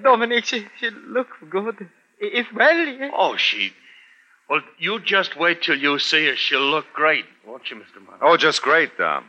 Dominic, 0.03 0.45
she, 0.45 0.67
she 0.81 0.91
looks 0.91 1.37
good. 1.49 1.77
I- 1.81 1.87
It's 2.21 2.53
well, 2.53 2.77
yeah. 2.77 3.11
Oh, 3.17 3.37
she. 3.37 3.73
Well, 4.51 4.63
you 4.79 4.99
just 5.01 5.37
wait 5.39 5.63
till 5.63 5.79
you 5.79 5.99
see 6.01 6.27
her. 6.27 6.35
She'll 6.35 6.69
look 6.71 6.87
great, 6.93 7.27
won't 7.47 7.71
you, 7.71 7.77
Mr. 7.77 8.05
Mother? 8.05 8.19
Oh, 8.23 8.37
just 8.37 8.63
great, 8.63 8.97
Dom. 8.99 9.25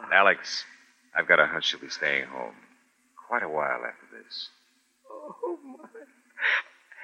And 0.00 0.12
Alex, 0.12 0.64
I've 1.16 1.26
got 1.26 1.40
a 1.40 1.46
hunch 1.46 1.64
she'll 1.66 1.80
be 1.80 1.88
staying 1.88 2.26
home 2.26 2.54
quite 3.26 3.42
a 3.42 3.48
while 3.48 3.80
after 3.84 4.06
this. 4.22 4.50
Oh, 5.10 5.58
my. 5.64 5.88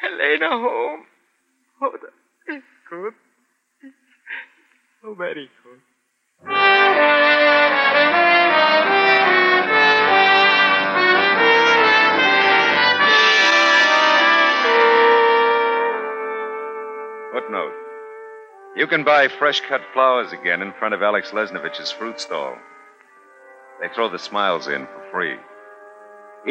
Helena 0.01 0.51
home. 0.51 1.05
Oh, 1.83 1.91
that 1.93 2.07
is 2.09 2.13
good. 2.91 3.13
Oh, 5.05 5.15
very 5.15 5.49
good. 5.63 5.81
Footnote. 17.33 17.73
You 18.77 18.87
can 18.89 19.05
buy 19.05 19.29
fresh 19.29 19.61
cut 19.61 19.81
flowers 19.93 20.33
again 20.33 20.61
in 20.61 20.73
front 20.73 20.95
of 20.95 21.03
Alex 21.03 21.31
Lesnovich's 21.31 21.93
fruit 21.93 22.21
stall. 22.21 22.57
They 23.81 23.89
throw 23.95 24.11
the 24.11 24.19
smiles 24.19 24.67
in 24.67 24.87
for 24.87 25.03
free. 25.13 25.37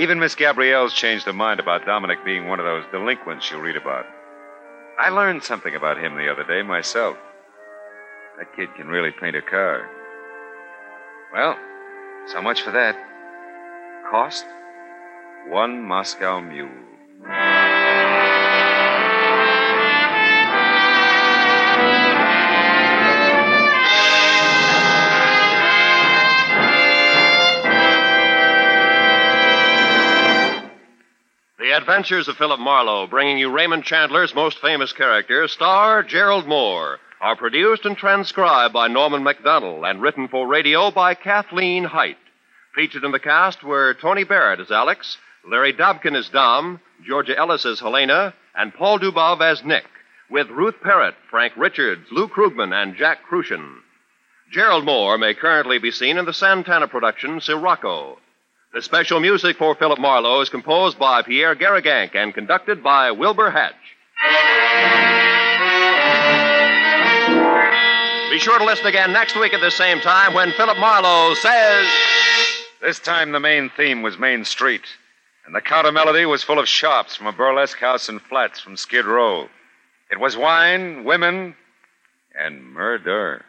Even 0.01 0.19
Miss 0.19 0.35
Gabrielle's 0.35 0.93
changed 0.93 1.25
her 1.25 1.33
mind 1.33 1.59
about 1.59 1.85
Dominic 1.85 2.23
being 2.23 2.47
one 2.47 2.59
of 2.59 2.65
those 2.65 2.85
delinquents 2.91 3.51
you 3.51 3.59
read 3.59 3.75
about. 3.75 4.05
I 4.99 5.07
learned 5.07 5.43
something 5.43 5.75
about 5.75 5.97
him 5.97 6.15
the 6.15 6.29
other 6.29 6.43
day 6.43 6.61
myself. 6.61 7.15
That 8.37 8.53
kid 8.53 8.67
can 8.75 8.89
really 8.89 9.11
paint 9.11 9.35
a 9.35 9.41
car. 9.41 9.89
Well, 11.33 11.57
so 12.27 12.41
much 12.41 12.63
for 12.63 12.71
that. 12.71 12.97
Cost? 14.11 14.45
One 15.47 15.81
Moscow 15.83 16.41
mule. 16.41 16.69
The 31.69 31.77
Adventures 31.77 32.27
of 32.27 32.35
Philip 32.35 32.59
Marlowe, 32.59 33.05
bringing 33.05 33.37
you 33.37 33.51
Raymond 33.51 33.83
Chandler's 33.83 34.33
most 34.33 34.57
famous 34.57 34.91
character, 34.91 35.47
star 35.47 36.01
Gerald 36.01 36.47
Mohr, 36.47 36.97
are 37.21 37.35
produced 37.35 37.85
and 37.85 37.95
transcribed 37.95 38.73
by 38.73 38.87
Norman 38.87 39.21
Macdonnell 39.21 39.87
and 39.87 40.01
written 40.01 40.27
for 40.29 40.47
radio 40.47 40.89
by 40.89 41.13
Kathleen 41.13 41.83
Hite. 41.83 42.17
Featured 42.73 43.03
in 43.03 43.11
the 43.11 43.19
cast 43.19 43.63
were 43.63 43.93
Tony 43.93 44.23
Barrett 44.23 44.59
as 44.59 44.71
Alex, 44.71 45.19
Larry 45.47 45.71
Dobkin 45.71 46.15
as 46.15 46.27
Dom, 46.29 46.79
Georgia 47.05 47.37
Ellis 47.37 47.67
as 47.67 47.79
Helena, 47.79 48.33
and 48.55 48.73
Paul 48.73 48.97
Dubov 48.97 49.39
as 49.39 49.63
Nick, 49.63 49.85
with 50.27 50.49
Ruth 50.49 50.81
Perrott, 50.81 51.13
Frank 51.29 51.53
Richards, 51.55 52.07
Lou 52.11 52.27
Krugman, 52.27 52.73
and 52.73 52.95
Jack 52.95 53.19
Kruschen. 53.29 53.75
Gerald 54.51 54.85
Mohr 54.85 55.19
may 55.19 55.35
currently 55.35 55.77
be 55.77 55.91
seen 55.91 56.17
in 56.17 56.25
the 56.25 56.33
Santana 56.33 56.87
production 56.87 57.39
Sirocco. 57.39 58.17
The 58.71 58.83
special 58.83 59.19
music 59.19 59.57
for 59.57 59.73
Philip 59.73 59.97
Marlowe 59.97 60.41
is 60.41 60.49
composed 60.49 60.99
by 60.99 61.23
Pierre 61.23 61.55
Garrigank 61.55 62.13
and 62.13 62.31
conducted 62.35 62.83
by 62.83 63.09
Wilbur 63.09 63.49
Hatch. 63.49 63.73
Be 68.29 68.37
sure 68.37 68.59
to 68.59 68.65
listen 68.65 68.85
again 68.85 69.11
next 69.11 69.35
week 69.35 69.55
at 69.55 69.61
the 69.61 69.71
same 69.71 69.99
time 70.01 70.35
when 70.35 70.51
Philip 70.51 70.77
Marlowe 70.77 71.33
says. 71.33 71.87
This 72.79 72.99
time 72.99 73.31
the 73.31 73.39
main 73.39 73.71
theme 73.75 74.03
was 74.03 74.19
Main 74.19 74.45
Street, 74.45 74.85
and 75.47 75.55
the 75.55 75.61
counter 75.61 75.91
melody 75.91 76.27
was 76.27 76.43
full 76.43 76.59
of 76.59 76.69
shops 76.69 77.15
from 77.15 77.25
a 77.25 77.33
burlesque 77.33 77.79
house 77.79 78.07
and 78.07 78.21
flats 78.21 78.59
from 78.59 78.77
Skid 78.77 79.05
Row. 79.05 79.49
It 80.11 80.19
was 80.19 80.37
wine, 80.37 81.05
women, 81.05 81.55
and 82.39 82.63
murder. 82.63 83.43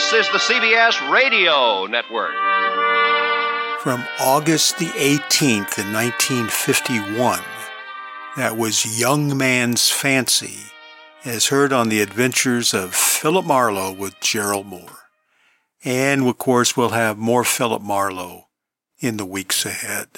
This 0.00 0.26
is 0.26 0.32
the 0.32 0.38
CBS 0.38 1.12
Radio 1.12 1.84
Network. 1.84 2.32
From 3.80 4.02
August 4.18 4.78
the 4.78 4.86
18th 4.86 5.78
in 5.78 5.92
1951, 5.92 7.38
that 8.38 8.56
was 8.56 8.98
Young 8.98 9.36
Man's 9.36 9.90
Fancy, 9.90 10.72
as 11.26 11.48
heard 11.48 11.74
on 11.74 11.90
the 11.90 12.00
adventures 12.00 12.72
of 12.72 12.94
Philip 12.94 13.44
Marlowe 13.44 13.92
with 13.92 14.18
Gerald 14.20 14.70
Mohr. 14.70 14.96
And 15.84 16.26
of 16.26 16.38
course, 16.38 16.78
we'll 16.78 16.88
have 16.88 17.18
more 17.18 17.44
Philip 17.44 17.82
Marlowe 17.82 18.46
in 19.00 19.18
the 19.18 19.26
weeks 19.26 19.66
ahead. 19.66 20.08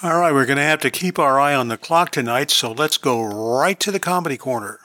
All 0.00 0.20
right, 0.20 0.32
we're 0.32 0.46
going 0.46 0.58
to 0.58 0.62
have 0.62 0.80
to 0.80 0.92
keep 0.92 1.18
our 1.18 1.40
eye 1.40 1.56
on 1.56 1.66
the 1.66 1.76
clock 1.76 2.12
tonight, 2.12 2.52
so 2.52 2.70
let's 2.70 2.98
go 2.98 3.20
right 3.24 3.80
to 3.80 3.90
the 3.90 4.00
comedy 4.00 4.36
corner. 4.36 4.78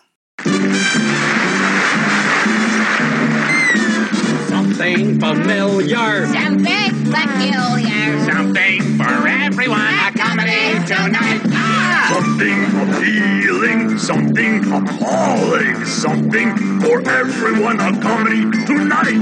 Something 4.77 5.19
familiar. 5.19 6.27
Something 6.27 7.11
peculiar. 7.11 8.31
Something 8.31 8.81
for 8.95 9.27
everyone. 9.27 9.79
A 9.81 10.11
comedy 10.15 10.77
tonight. 10.85 11.41
Ah! 11.49 12.13
Something 12.13 12.61
appealing, 12.85 13.97
something 13.97 14.71
appalling, 14.71 15.83
something 15.83 16.55
for 16.79 17.01
everyone. 17.09 17.79
A 17.79 17.99
comedy 17.99 18.43
tonight. 18.67 19.17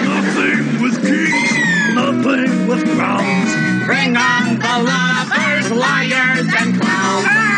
Nothing 0.00 0.80
with 0.80 0.96
kings, 1.04 1.52
nothing 1.94 2.66
with 2.66 2.82
crowns. 2.96 3.84
Bring 3.84 4.16
on 4.16 4.58
the 4.58 4.76
lovers, 4.80 5.70
liars, 5.72 6.48
and 6.58 6.80
clowns. 6.80 7.26
Ah! 7.28 7.49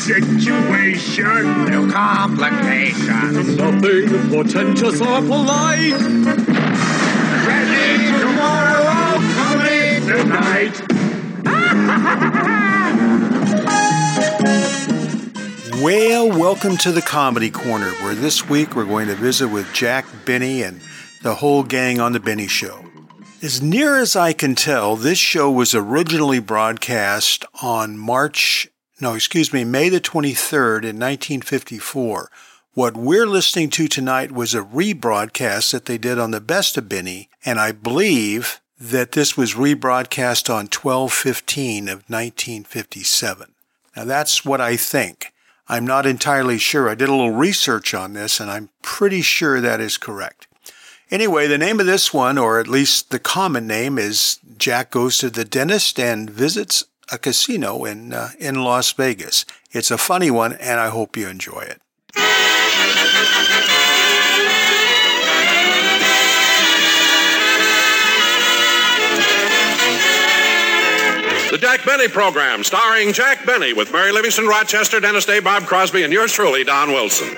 Situation. 0.00 1.66
No 1.66 1.86
complications. 1.92 3.56
Nothing 3.56 4.30
portentous 4.30 5.00
or 5.00 5.20
polite. 5.20 5.92
Ready 7.46 8.18
tomorrow, 8.18 9.20
comedy 9.36 10.00
Tonight. 10.06 10.80
Well, 15.82 16.28
welcome 16.30 16.78
to 16.78 16.92
the 16.92 17.02
Comedy 17.02 17.50
Corner, 17.50 17.90
where 18.02 18.14
this 18.14 18.48
week 18.48 18.74
we're 18.74 18.86
going 18.86 19.08
to 19.08 19.14
visit 19.14 19.48
with 19.48 19.70
Jack 19.74 20.06
Benny 20.24 20.62
and 20.62 20.80
the 21.22 21.34
whole 21.34 21.62
gang 21.62 22.00
on 22.00 22.12
The 22.12 22.20
Benny 22.20 22.48
Show. 22.48 22.86
As 23.42 23.60
near 23.60 23.96
as 23.96 24.16
I 24.16 24.32
can 24.32 24.54
tell, 24.54 24.96
this 24.96 25.18
show 25.18 25.50
was 25.50 25.74
originally 25.74 26.40
broadcast 26.40 27.44
on 27.62 27.98
March, 27.98 28.69
no, 29.00 29.14
excuse 29.14 29.52
me, 29.52 29.64
May 29.64 29.88
the 29.88 30.00
23rd 30.00 30.82
in 30.82 30.98
1954. 30.98 32.30
What 32.74 32.96
we're 32.96 33.26
listening 33.26 33.70
to 33.70 33.88
tonight 33.88 34.30
was 34.30 34.54
a 34.54 34.62
rebroadcast 34.62 35.72
that 35.72 35.86
they 35.86 35.98
did 35.98 36.18
on 36.18 36.30
the 36.30 36.40
Best 36.40 36.76
of 36.76 36.88
Benny, 36.88 37.28
and 37.44 37.58
I 37.58 37.72
believe 37.72 38.60
that 38.78 39.12
this 39.12 39.36
was 39.36 39.54
rebroadcast 39.54 40.48
on 40.48 40.66
1215 40.66 41.88
of 41.88 42.08
1957. 42.08 43.52
Now 43.96 44.04
that's 44.04 44.44
what 44.44 44.60
I 44.60 44.76
think. 44.76 45.32
I'm 45.68 45.86
not 45.86 46.06
entirely 46.06 46.58
sure. 46.58 46.88
I 46.88 46.94
did 46.94 47.08
a 47.08 47.14
little 47.14 47.32
research 47.32 47.92
on 47.94 48.14
this 48.14 48.40
and 48.40 48.50
I'm 48.50 48.70
pretty 48.82 49.22
sure 49.22 49.60
that 49.60 49.80
is 49.80 49.98
correct. 49.98 50.48
Anyway, 51.10 51.46
the 51.46 51.58
name 51.58 51.80
of 51.80 51.86
this 51.86 52.14
one, 52.14 52.38
or 52.38 52.60
at 52.60 52.68
least 52.68 53.10
the 53.10 53.18
common 53.18 53.66
name, 53.66 53.98
is 53.98 54.38
Jack 54.56 54.92
Goes 54.92 55.18
to 55.18 55.30
the 55.30 55.44
Dentist 55.44 55.98
and 55.98 56.30
Visits 56.30 56.84
a 57.10 57.18
Casino 57.18 57.84
in, 57.84 58.12
uh, 58.12 58.30
in 58.38 58.62
Las 58.62 58.92
Vegas. 58.92 59.44
It's 59.72 59.90
a 59.90 59.98
funny 59.98 60.30
one 60.30 60.52
and 60.54 60.80
I 60.80 60.88
hope 60.88 61.16
you 61.16 61.28
enjoy 61.28 61.60
it. 61.60 61.80
The 71.50 71.58
Jack 71.58 71.84
Benny 71.84 72.06
Program, 72.06 72.62
starring 72.62 73.12
Jack 73.12 73.44
Benny 73.44 73.72
with 73.72 73.92
Mary 73.92 74.12
Livingstone 74.12 74.46
Rochester, 74.46 75.00
Dennis 75.00 75.24
Day, 75.24 75.40
Bob 75.40 75.64
Crosby, 75.64 76.04
and 76.04 76.12
yours 76.12 76.32
truly, 76.32 76.62
Don 76.62 76.92
Wilson. 76.92 77.36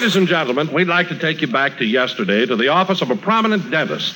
Ladies 0.00 0.16
and 0.16 0.26
gentlemen, 0.26 0.72
we'd 0.72 0.88
like 0.88 1.08
to 1.08 1.18
take 1.18 1.42
you 1.42 1.46
back 1.46 1.76
to 1.76 1.84
yesterday 1.84 2.46
to 2.46 2.56
the 2.56 2.68
office 2.68 3.02
of 3.02 3.10
a 3.10 3.16
prominent 3.16 3.70
dentist. 3.70 4.14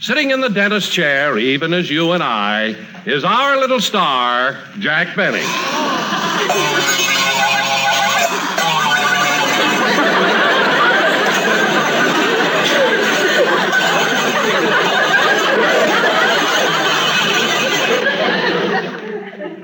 Sitting 0.00 0.30
in 0.30 0.40
the 0.40 0.48
dentist 0.48 0.90
chair, 0.90 1.36
even 1.36 1.74
as 1.74 1.90
you 1.90 2.12
and 2.12 2.22
I, 2.22 2.74
is 3.04 3.22
our 3.22 3.58
little 3.58 3.80
star, 3.80 4.56
Jack 4.78 5.14
Benny. 5.14 5.42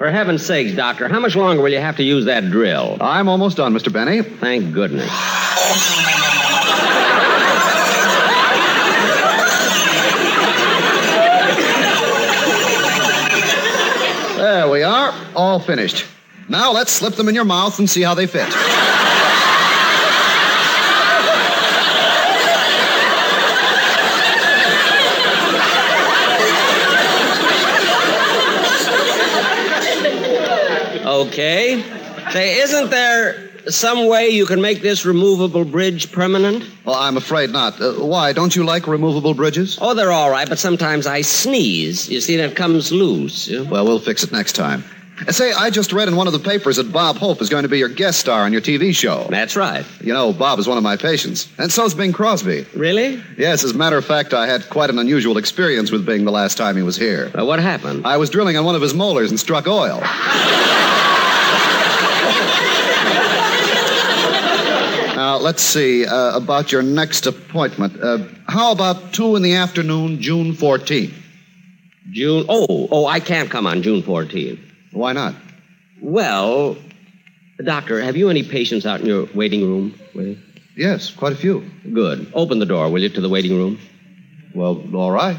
For 0.06 0.12
heaven's 0.12 0.46
sakes, 0.46 0.72
Doctor, 0.72 1.08
how 1.08 1.18
much 1.18 1.34
longer 1.34 1.60
will 1.60 1.72
you 1.72 1.80
have 1.80 1.96
to 1.96 2.04
use 2.04 2.26
that 2.26 2.48
drill? 2.48 2.96
I'm 3.00 3.28
almost 3.28 3.56
done, 3.56 3.74
Mr. 3.74 3.92
Benny. 3.92 4.22
Thank 4.22 4.72
goodness. 4.72 5.10
There 14.36 14.70
we 14.70 14.84
are, 14.84 15.12
all 15.34 15.58
finished. 15.58 16.06
Now 16.48 16.70
let's 16.70 16.92
slip 16.92 17.14
them 17.14 17.28
in 17.28 17.34
your 17.34 17.44
mouth 17.44 17.80
and 17.80 17.90
see 17.90 18.02
how 18.02 18.14
they 18.14 18.28
fit. 18.28 18.46
Okay. 31.16 31.82
Say, 32.30 32.58
isn't 32.60 32.90
there 32.90 33.50
some 33.68 34.06
way 34.06 34.28
you 34.28 34.44
can 34.44 34.60
make 34.60 34.82
this 34.82 35.06
removable 35.06 35.64
bridge 35.64 36.12
permanent? 36.12 36.64
Well, 36.84 36.94
I'm 36.94 37.16
afraid 37.16 37.50
not. 37.50 37.80
Uh, 37.80 37.94
why? 37.94 38.32
Don't 38.32 38.54
you 38.54 38.64
like 38.64 38.86
removable 38.86 39.32
bridges? 39.32 39.78
Oh, 39.80 39.94
they're 39.94 40.12
all 40.12 40.30
right, 40.30 40.48
but 40.48 40.58
sometimes 40.58 41.06
I 41.06 41.22
sneeze. 41.22 42.08
You 42.10 42.20
see, 42.20 42.38
and 42.38 42.50
it 42.50 42.56
comes 42.56 42.92
loose. 42.92 43.48
Well, 43.50 43.84
we'll 43.86 43.98
fix 43.98 44.22
it 44.22 44.30
next 44.30 44.52
time. 44.52 44.84
Say, 45.30 45.52
I 45.52 45.70
just 45.70 45.92
read 45.92 46.08
in 46.08 46.16
one 46.16 46.26
of 46.26 46.34
the 46.34 46.38
papers 46.38 46.76
that 46.76 46.92
Bob 46.92 47.16
Hope 47.16 47.40
is 47.40 47.48
going 47.48 47.62
to 47.62 47.68
be 47.68 47.78
your 47.78 47.88
guest 47.88 48.20
star 48.20 48.42
on 48.42 48.52
your 48.52 48.60
TV 48.60 48.94
show. 48.94 49.26
That's 49.30 49.56
right. 49.56 49.84
You 50.00 50.12
know, 50.12 50.32
Bob 50.32 50.58
is 50.58 50.68
one 50.68 50.76
of 50.76 50.84
my 50.84 50.96
patients. 50.96 51.48
And 51.58 51.72
so's 51.72 51.94
Bing 51.94 52.12
Crosby. 52.12 52.66
Really? 52.74 53.22
Yes, 53.36 53.64
as 53.64 53.72
a 53.72 53.76
matter 53.76 53.96
of 53.96 54.04
fact, 54.04 54.34
I 54.34 54.46
had 54.46 54.68
quite 54.68 54.90
an 54.90 54.98
unusual 54.98 55.38
experience 55.38 55.90
with 55.90 56.04
Bing 56.04 56.24
the 56.24 56.30
last 56.30 56.58
time 56.58 56.76
he 56.76 56.82
was 56.82 56.96
here. 56.96 57.32
Uh, 57.36 57.44
what 57.44 57.60
happened? 57.60 58.06
I 58.06 58.18
was 58.18 58.30
drilling 58.30 58.56
on 58.56 58.64
one 58.64 58.74
of 58.74 58.82
his 58.82 58.94
molars 58.94 59.30
and 59.30 59.40
struck 59.40 59.66
oil. 59.66 60.02
Now, 65.16 65.38
let's 65.38 65.62
see 65.62 66.04
uh, 66.04 66.36
about 66.36 66.70
your 66.70 66.82
next 66.82 67.26
appointment. 67.26 68.00
Uh, 68.00 68.18
how 68.48 68.70
about 68.70 69.14
2 69.14 69.34
in 69.36 69.42
the 69.42 69.54
afternoon, 69.54 70.20
June 70.20 70.52
14th? 70.52 71.14
June. 72.10 72.44
Oh, 72.48 72.86
oh, 72.90 73.06
I 73.06 73.18
can't 73.18 73.50
come 73.50 73.66
on 73.66 73.82
June 73.82 74.02
14th. 74.02 74.65
Why 74.96 75.12
not? 75.12 75.34
Well, 76.00 76.78
Doctor, 77.62 78.00
have 78.00 78.16
you 78.16 78.30
any 78.30 78.42
patients 78.42 78.86
out 78.86 79.00
in 79.00 79.06
your 79.06 79.28
waiting 79.34 79.60
room? 79.62 79.98
Will 80.14 80.28
you? 80.28 80.38
Yes, 80.74 81.10
quite 81.10 81.32
a 81.32 81.36
few. 81.36 81.70
Good. 81.92 82.30
Open 82.32 82.58
the 82.58 82.66
door, 82.66 82.90
will 82.90 83.02
you, 83.02 83.10
to 83.10 83.20
the 83.20 83.28
waiting 83.28 83.54
room? 83.54 83.78
Well, 84.54 84.82
all 84.94 85.10
right. 85.10 85.36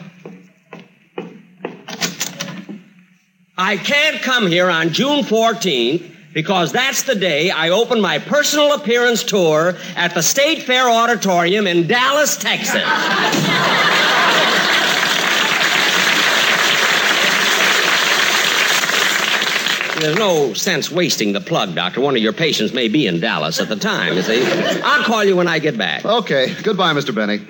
I 3.58 3.78
can't 3.78 4.22
come 4.22 4.46
here 4.46 4.70
on 4.70 4.94
June 4.94 5.22
14th 5.22 6.12
because 6.34 6.72
that's 6.72 7.02
the 7.04 7.16
day 7.16 7.50
I 7.50 7.70
open 7.70 8.00
my 8.00 8.20
personal 8.20 8.74
appearance 8.74 9.24
tour 9.24 9.76
at 9.96 10.14
the 10.14 10.22
State 10.22 10.64
Fair 10.64 10.88
Auditorium 10.88 11.66
in 11.66 11.88
Dallas, 11.88 12.38
Texas. 12.38 12.84
There's 20.00 20.18
no 20.18 20.54
sense 20.54 20.92
wasting 20.92 21.34
the 21.34 21.42
plug, 21.42 21.74
Doctor. 21.74 22.02
One 22.02 22.16
of 22.16 22.22
your 22.22 22.34
patients 22.34 22.72
may 22.72 22.88
be 22.88 23.08
in 23.08 23.20
Dallas 23.20 23.60
at 23.60 23.68
the 23.68 23.76
time, 23.76 24.16
you 24.16 24.22
see. 24.22 24.44
I'll 24.84 25.04
call 25.04 25.24
you 25.24 25.36
when 25.36 25.48
I 25.48 25.58
get 25.60 25.78
back. 25.78 26.06
Okay. 26.06 26.54
Goodbye, 26.62 26.94
Mr. 26.94 27.14
Benny. 27.14 27.42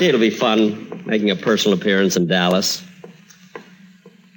It'll 0.00 0.20
be 0.20 0.30
fun 0.30 1.02
making 1.04 1.30
a 1.30 1.36
personal 1.36 1.78
appearance 1.78 2.16
in 2.16 2.26
Dallas. 2.26 2.82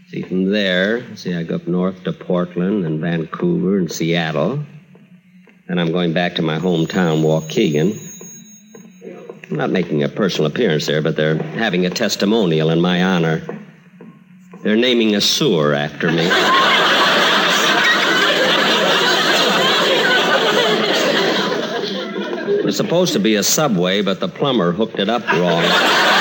See, 0.09 0.21
from 0.21 0.51
there, 0.51 1.15
see, 1.15 1.33
I 1.33 1.43
go 1.43 1.55
up 1.55 1.67
north 1.67 2.03
to 2.03 2.13
Portland 2.13 2.85
and 2.85 2.99
Vancouver 2.99 3.77
and 3.77 3.91
Seattle. 3.91 4.63
Then 5.67 5.79
I'm 5.79 5.91
going 5.91 6.13
back 6.13 6.35
to 6.35 6.41
my 6.41 6.59
hometown, 6.59 7.23
Waukegan. 7.23 8.04
I'm 9.49 9.57
not 9.57 9.69
making 9.69 10.03
a 10.03 10.09
personal 10.09 10.49
appearance 10.49 10.87
there, 10.87 11.01
but 11.01 11.15
they're 11.15 11.37
having 11.37 11.85
a 11.85 11.89
testimonial 11.89 12.71
in 12.71 12.81
my 12.81 13.03
honor. 13.03 13.43
They're 14.61 14.75
naming 14.75 15.15
a 15.15 15.21
sewer 15.21 15.73
after 15.75 16.11
me. 16.11 16.27
It 22.57 22.65
was 22.65 22.75
supposed 22.75 23.13
to 23.13 23.19
be 23.19 23.35
a 23.35 23.43
subway, 23.43 24.01
but 24.01 24.19
the 24.19 24.27
plumber 24.27 24.71
hooked 24.71 24.97
it 24.97 25.09
up 25.09 25.27
wrong. 25.27 26.14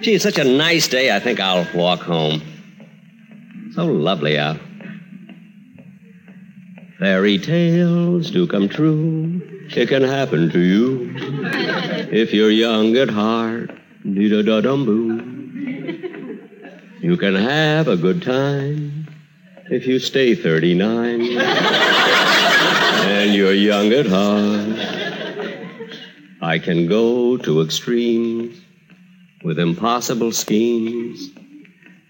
Gee, 0.00 0.14
it's 0.14 0.24
such 0.24 0.38
a 0.38 0.44
nice 0.44 0.88
day, 0.88 1.14
I 1.14 1.20
think 1.20 1.40
I'll 1.40 1.66
walk 1.74 2.00
home. 2.00 2.40
So 3.74 3.84
lovely 3.84 4.38
out. 4.38 4.58
Fairy 6.98 7.36
tales 7.38 8.30
do 8.30 8.46
come 8.46 8.70
true. 8.70 9.42
It 9.68 9.88
can 9.90 10.02
happen 10.02 10.48
to 10.50 10.58
you. 10.58 11.12
If 12.10 12.32
you're 12.32 12.50
young 12.50 12.96
at 12.96 13.10
heart, 13.10 13.70
da 14.10 14.42
da 14.42 14.62
dum 14.62 14.86
boo. 14.86 15.30
You 17.00 17.18
can 17.18 17.34
have 17.34 17.88
a 17.88 17.96
good 17.96 18.22
time 18.22 19.06
if 19.70 19.86
you 19.86 19.98
stay 19.98 20.34
39. 20.34 21.38
and 23.06 23.34
you're 23.34 23.52
young 23.52 23.92
at 23.92 24.06
heart. 24.06 24.78
I 26.40 26.58
can 26.58 26.86
go 26.86 27.36
to 27.36 27.60
extremes 27.60 28.59
with 29.42 29.58
impossible 29.58 30.32
schemes. 30.32 31.30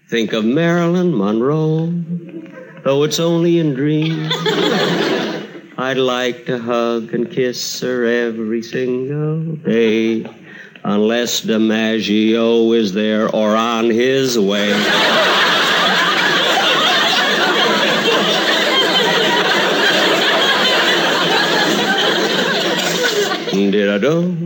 Think 0.09 0.33
of 0.33 0.43
Marilyn 0.43 1.17
Monroe, 1.17 1.87
though 2.83 3.03
it's 3.03 3.19
only 3.19 3.59
in 3.59 3.73
dreams. 3.73 4.33
I'd 5.77 5.97
like 5.97 6.45
to 6.47 6.59
hug 6.59 7.13
and 7.13 7.31
kiss 7.31 7.79
her 7.81 8.05
every 8.05 8.61
single 8.61 9.55
day, 9.55 10.25
unless 10.83 11.41
DiMaggio 11.41 12.75
is 12.77 12.93
there 12.93 13.33
or 13.33 13.55
on 13.55 13.89
his 13.89 14.37
way. 14.37 14.71
Did-a-dum, 23.71 24.40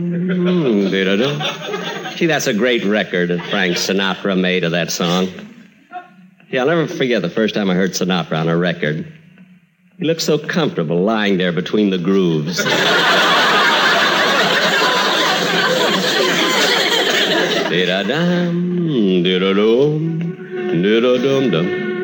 Gee, 2.16 2.24
that's 2.24 2.46
a 2.46 2.54
great 2.54 2.82
record 2.82 3.28
that 3.28 3.44
Frank 3.50 3.76
Sinatra 3.76 4.40
made 4.40 4.64
of 4.64 4.70
that 4.70 4.90
song. 4.90 5.28
Yeah, 6.50 6.62
I'll 6.62 6.66
never 6.66 6.86
forget 6.86 7.20
the 7.20 7.28
first 7.28 7.54
time 7.54 7.68
I 7.68 7.74
heard 7.74 7.90
Sinatra 7.90 8.40
on 8.40 8.48
a 8.48 8.56
record. 8.56 9.12
He 9.98 10.06
looked 10.06 10.22
so 10.22 10.38
comfortable 10.38 11.02
lying 11.02 11.36
there 11.36 11.52
between 11.52 11.90
the 11.90 11.98
grooves. 11.98 12.56
Did-a-dum-dum. 17.68 19.22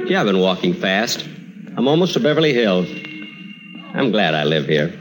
Yeah, 0.08 0.20
I've 0.20 0.26
been 0.26 0.40
walking 0.40 0.74
fast. 0.74 1.26
I'm 1.78 1.88
almost 1.88 2.12
to 2.12 2.20
Beverly 2.20 2.52
Hills. 2.52 2.86
I'm 3.94 4.10
glad 4.10 4.34
I 4.34 4.44
live 4.44 4.66
here. 4.66 4.92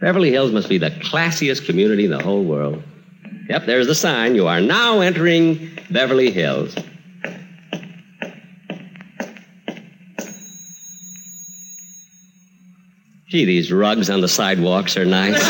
Beverly 0.00 0.30
Hills 0.30 0.52
must 0.52 0.68
be 0.68 0.76
the 0.76 0.90
classiest 0.90 1.64
community 1.64 2.04
in 2.04 2.10
the 2.10 2.22
whole 2.22 2.44
world. 2.44 2.82
Yep, 3.48 3.66
there's 3.66 3.86
the 3.86 3.94
sign. 3.94 4.34
You 4.34 4.46
are 4.46 4.60
now 4.60 5.00
entering 5.00 5.78
Beverly 5.90 6.30
Hills. 6.30 6.74
Gee, 13.28 13.44
these 13.44 13.70
rugs 13.70 14.08
on 14.08 14.20
the 14.20 14.28
sidewalks 14.28 14.96
are 14.96 15.04
nice. 15.04 15.42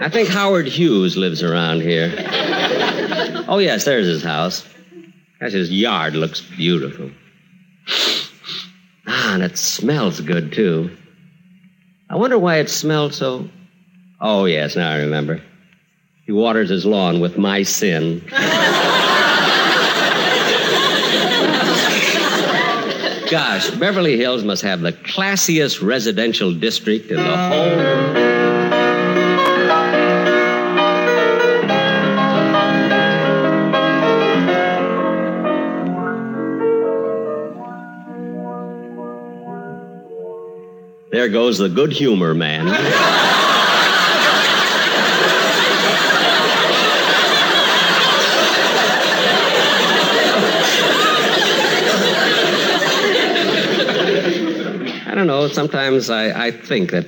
I 0.00 0.08
think 0.08 0.28
Howard 0.28 0.66
Hughes 0.66 1.16
lives 1.16 1.42
around 1.42 1.82
here. 1.82 2.14
Oh, 3.48 3.58
yes, 3.58 3.84
there's 3.84 4.06
his 4.06 4.22
house. 4.22 4.64
Gosh, 5.40 5.52
his 5.52 5.70
yard 5.70 6.14
looks 6.14 6.40
beautiful. 6.40 7.10
Ah, 9.24 9.34
and 9.34 9.42
it 9.44 9.56
smells 9.56 10.20
good, 10.20 10.52
too. 10.52 10.90
I 12.10 12.16
wonder 12.16 12.36
why 12.40 12.56
it 12.56 12.68
smelled 12.68 13.14
so. 13.14 13.48
Oh, 14.20 14.46
yes, 14.46 14.74
now 14.74 14.90
I 14.90 14.96
remember. 14.96 15.40
He 16.26 16.32
waters 16.32 16.70
his 16.70 16.84
lawn 16.84 17.20
with 17.20 17.38
my 17.38 17.62
sin. 17.62 18.20
Gosh, 23.30 23.70
Beverly 23.70 24.16
Hills 24.16 24.42
must 24.42 24.62
have 24.62 24.80
the 24.80 24.92
classiest 24.92 25.86
residential 25.86 26.52
district 26.52 27.08
in 27.12 27.16
the 27.18 27.36
whole. 27.36 28.21
There 41.22 41.30
goes 41.30 41.58
the 41.58 41.68
good 41.68 41.92
humor 41.92 42.34
man. 42.34 42.66
I 42.66 42.72
don't 55.14 55.28
know. 55.28 55.46
Sometimes 55.46 56.10
I, 56.10 56.46
I 56.46 56.50
think 56.50 56.90
that 56.90 57.06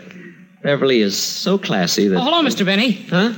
Beverly 0.63 1.01
is 1.01 1.17
so 1.17 1.59
classy 1.59 2.07
that. 2.07 2.17
Oh, 2.17 2.23
hello, 2.23 2.45
Mr. 2.45 2.65
Benny. 2.65 2.93
Huh? 2.93 3.33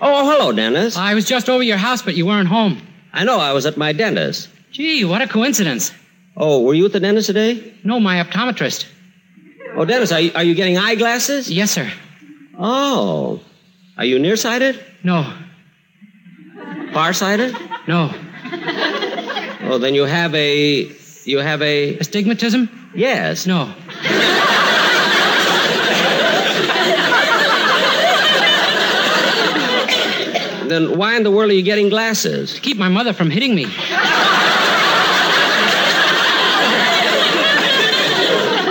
Oh, 0.00 0.30
hello, 0.30 0.52
Dennis. 0.52 0.96
I 0.96 1.14
was 1.14 1.24
just 1.24 1.48
over 1.48 1.64
your 1.64 1.78
house, 1.78 2.00
but 2.00 2.14
you 2.14 2.26
weren't 2.26 2.46
home. 2.46 2.80
I 3.12 3.24
know. 3.24 3.40
I 3.40 3.52
was 3.52 3.66
at 3.66 3.76
my 3.76 3.92
dentist. 3.92 4.48
Gee, 4.70 5.04
what 5.04 5.20
a 5.20 5.26
coincidence. 5.26 5.90
Oh, 6.36 6.62
were 6.62 6.74
you 6.74 6.86
at 6.86 6.92
the 6.92 7.00
dentist 7.00 7.26
today? 7.26 7.74
No, 7.82 7.98
my 7.98 8.22
optometrist. 8.22 8.86
Oh, 9.74 9.84
Dennis, 9.86 10.12
are 10.12 10.20
you, 10.20 10.32
are 10.34 10.44
you 10.44 10.54
getting 10.54 10.76
eyeglasses? 10.76 11.50
Yes, 11.50 11.70
sir. 11.70 11.90
Oh. 12.58 13.40
Are 13.96 14.04
you 14.04 14.18
nearsighted? 14.18 14.78
No. 15.02 15.32
Farsighted? 16.92 17.56
No. 17.88 18.12
Oh, 19.64 19.78
then 19.78 19.94
you 19.94 20.04
have 20.04 20.34
a. 20.34 20.90
You 21.24 21.38
have 21.38 21.62
a. 21.62 21.96
Astigmatism? 21.98 22.68
Yes. 22.94 23.46
No. 23.46 23.72
Then 30.68 30.96
why 30.96 31.16
in 31.16 31.22
the 31.22 31.30
world 31.30 31.50
are 31.50 31.54
you 31.54 31.62
getting 31.62 31.88
glasses? 31.90 32.54
To 32.54 32.60
keep 32.60 32.78
my 32.78 32.88
mother 32.88 33.12
from 33.12 33.30
hitting 33.30 33.54
me. 33.54 33.66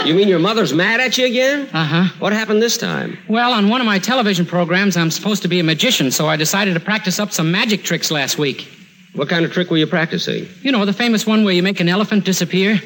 You 0.06 0.16
mean 0.16 0.28
your 0.28 0.40
mother's 0.40 0.74
mad 0.74 1.00
at 1.00 1.18
you 1.18 1.28
again? 1.28 1.70
Uh 1.74 1.86
huh. 1.86 2.16
What 2.20 2.34
happened 2.34 2.62
this 2.62 2.78
time? 2.78 3.18
Well, 3.28 3.54
on 3.54 3.70
one 3.70 3.82
of 3.82 3.86
my 3.86 4.00
television 4.00 4.46
programs, 4.46 4.98
I'm 4.98 5.12
supposed 5.12 5.44
to 5.44 5.48
be 5.48 5.60
a 5.60 5.64
magician, 5.64 6.10
so 6.10 6.28
I 6.28 6.38
decided 6.38 6.74
to 6.74 6.80
practice 6.80 7.20
up 7.20 7.32
some 7.32 7.52
magic 7.52 7.84
tricks 7.84 8.10
last 8.10 8.40
week. 8.40 8.68
What 9.14 9.30
kind 9.30 9.46
of 9.46 9.52
trick 9.52 9.70
were 9.70 9.78
you 9.78 9.86
practicing? 9.86 10.48
You 10.62 10.72
know, 10.72 10.86
the 10.86 10.94
famous 10.94 11.28
one 11.28 11.44
where 11.44 11.54
you 11.54 11.62
make 11.62 11.80
an 11.80 11.90
elephant 11.90 12.26
disappear? 12.26 12.80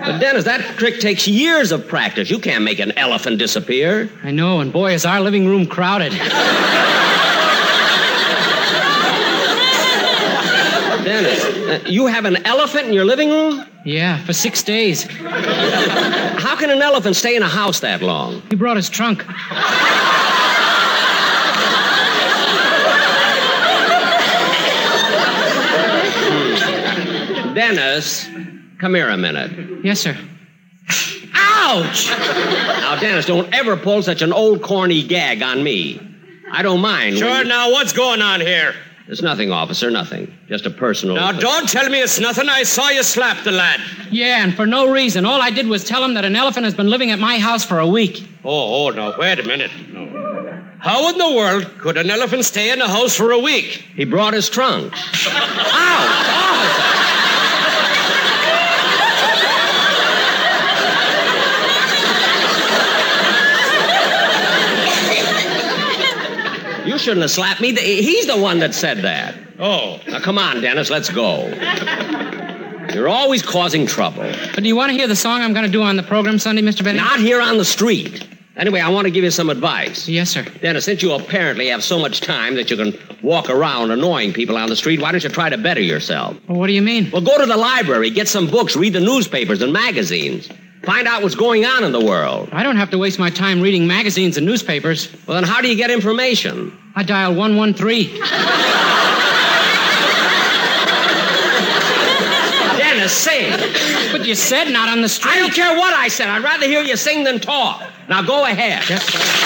But 0.00 0.18
Dennis, 0.18 0.44
that 0.44 0.60
trick 0.76 1.00
takes 1.00 1.28
years 1.28 1.70
of 1.70 1.86
practice. 1.86 2.30
You 2.30 2.38
can't 2.40 2.64
make 2.64 2.78
an 2.80 2.92
elephant 2.98 3.38
disappear. 3.38 4.10
I 4.22 4.32
know, 4.32 4.60
and 4.60 4.72
boy, 4.72 4.92
is 4.92 5.06
our 5.06 5.20
living 5.20 5.46
room 5.46 5.66
crowded. 5.66 6.12
Dennis, 11.04 11.53
uh, 11.68 11.80
you 11.86 12.06
have 12.06 12.24
an 12.24 12.44
elephant 12.46 12.86
in 12.88 12.92
your 12.92 13.04
living 13.04 13.30
room? 13.30 13.64
Yeah, 13.84 14.18
for 14.24 14.32
six 14.32 14.62
days. 14.62 15.02
How 15.04 16.56
can 16.56 16.70
an 16.70 16.80
elephant 16.82 17.16
stay 17.16 17.36
in 17.36 17.42
a 17.42 17.48
house 17.48 17.80
that 17.80 18.02
long? 18.02 18.42
He 18.50 18.56
brought 18.56 18.76
his 18.76 18.88
trunk. 18.88 19.24
Dennis, 27.54 28.26
come 28.78 28.94
here 28.94 29.08
a 29.08 29.16
minute. 29.16 29.84
Yes, 29.84 30.00
sir. 30.00 30.16
Ouch! 31.34 32.08
Now, 32.10 32.98
Dennis, 33.00 33.26
don't 33.26 33.52
ever 33.54 33.76
pull 33.76 34.02
such 34.02 34.22
an 34.22 34.32
old 34.32 34.62
corny 34.62 35.02
gag 35.02 35.42
on 35.42 35.62
me. 35.62 36.00
I 36.50 36.62
don't 36.62 36.80
mind. 36.80 37.18
Sure, 37.18 37.38
you- 37.38 37.44
now 37.44 37.70
what's 37.70 37.92
going 37.92 38.22
on 38.22 38.40
here? 38.40 38.74
There's 39.06 39.22
nothing, 39.22 39.52
officer, 39.52 39.90
nothing. 39.90 40.32
Just 40.48 40.64
a 40.64 40.70
personal. 40.70 41.16
Now, 41.16 41.32
don't 41.32 41.68
tell 41.68 41.88
me 41.90 42.00
it's 42.00 42.18
nothing. 42.18 42.48
I 42.48 42.62
saw 42.62 42.88
you 42.88 43.02
slap 43.02 43.44
the 43.44 43.52
lad. 43.52 43.80
Yeah, 44.10 44.42
and 44.42 44.54
for 44.54 44.66
no 44.66 44.90
reason. 44.90 45.26
All 45.26 45.42
I 45.42 45.50
did 45.50 45.66
was 45.66 45.84
tell 45.84 46.02
him 46.02 46.14
that 46.14 46.24
an 46.24 46.34
elephant 46.34 46.64
has 46.64 46.74
been 46.74 46.88
living 46.88 47.10
at 47.10 47.18
my 47.18 47.38
house 47.38 47.64
for 47.64 47.78
a 47.78 47.86
week. 47.86 48.26
Oh, 48.44 48.86
oh, 48.86 48.90
no, 48.90 49.14
wait 49.18 49.38
a 49.38 49.42
minute. 49.42 49.70
No. 49.92 50.04
How 50.78 51.08
in 51.08 51.16
the 51.16 51.32
world 51.34 51.78
could 51.78 51.96
an 51.96 52.10
elephant 52.10 52.44
stay 52.44 52.70
in 52.70 52.80
a 52.82 52.88
house 52.88 53.16
for 53.16 53.32
a 53.32 53.38
week? 53.38 53.84
He 53.94 54.04
brought 54.04 54.34
his 54.34 54.50
trunk. 54.50 54.92
You 66.94 67.00
shouldn't 67.00 67.22
have 67.22 67.30
slapped 67.32 67.60
me. 67.60 67.74
He's 67.74 68.28
the 68.28 68.36
one 68.36 68.60
that 68.60 68.72
said 68.72 68.98
that. 68.98 69.34
Oh. 69.58 70.00
Now, 70.06 70.20
come 70.20 70.38
on, 70.38 70.60
Dennis, 70.60 70.90
let's 70.90 71.10
go. 71.10 71.48
You're 72.94 73.08
always 73.08 73.42
causing 73.42 73.84
trouble. 73.84 74.22
But 74.54 74.62
do 74.62 74.68
you 74.68 74.76
want 74.76 74.92
to 74.92 74.96
hear 74.96 75.08
the 75.08 75.16
song 75.16 75.40
I'm 75.40 75.52
going 75.52 75.66
to 75.66 75.72
do 75.72 75.82
on 75.82 75.96
the 75.96 76.04
program 76.04 76.38
Sunday, 76.38 76.62
Mr. 76.62 76.84
Benny? 76.84 76.98
Not 76.98 77.18
here 77.18 77.40
on 77.40 77.58
the 77.58 77.64
street. 77.64 78.28
Anyway, 78.56 78.78
I 78.78 78.88
want 78.90 79.06
to 79.06 79.10
give 79.10 79.24
you 79.24 79.32
some 79.32 79.50
advice. 79.50 80.06
Yes, 80.08 80.30
sir. 80.30 80.44
Dennis, 80.60 80.84
since 80.84 81.02
you 81.02 81.10
apparently 81.10 81.66
have 81.66 81.82
so 81.82 81.98
much 81.98 82.20
time 82.20 82.54
that 82.54 82.70
you 82.70 82.76
can 82.76 82.96
walk 83.24 83.50
around 83.50 83.90
annoying 83.90 84.32
people 84.32 84.56
on 84.56 84.68
the 84.68 84.76
street, 84.76 85.00
why 85.00 85.10
don't 85.10 85.24
you 85.24 85.30
try 85.30 85.48
to 85.48 85.58
better 85.58 85.80
yourself? 85.80 86.36
Well, 86.46 86.60
what 86.60 86.68
do 86.68 86.74
you 86.74 86.82
mean? 86.82 87.10
Well, 87.10 87.22
go 87.22 87.36
to 87.36 87.46
the 87.46 87.56
library, 87.56 88.10
get 88.10 88.28
some 88.28 88.46
books, 88.46 88.76
read 88.76 88.92
the 88.92 89.00
newspapers 89.00 89.60
and 89.60 89.72
magazines. 89.72 90.48
Find 90.84 91.08
out 91.08 91.22
what's 91.22 91.34
going 91.34 91.64
on 91.64 91.82
in 91.84 91.92
the 91.92 92.04
world. 92.04 92.48
I 92.52 92.62
don't 92.62 92.76
have 92.76 92.90
to 92.90 92.98
waste 92.98 93.18
my 93.18 93.30
time 93.30 93.60
reading 93.60 93.86
magazines 93.86 94.36
and 94.36 94.46
newspapers. 94.46 95.10
Well, 95.26 95.34
then 95.34 95.44
how 95.44 95.60
do 95.60 95.68
you 95.68 95.76
get 95.76 95.90
information? 95.90 96.76
I 96.94 97.02
dial 97.02 97.34
113. 97.34 98.20
Dennis, 102.78 103.12
sing. 103.12 103.50
But 104.12 104.26
you 104.26 104.34
said 104.34 104.70
not 104.70 104.88
on 104.88 105.00
the 105.00 105.08
street. 105.08 105.32
I 105.32 105.38
don't 105.38 105.54
care 105.54 105.76
what 105.76 105.94
I 105.94 106.08
said. 106.08 106.28
I'd 106.28 106.44
rather 106.44 106.66
hear 106.66 106.82
you 106.82 106.96
sing 106.96 107.24
than 107.24 107.40
talk. 107.40 107.82
Now 108.08 108.22
go 108.22 108.44
ahead. 108.44 108.82
Amor, 108.90 109.43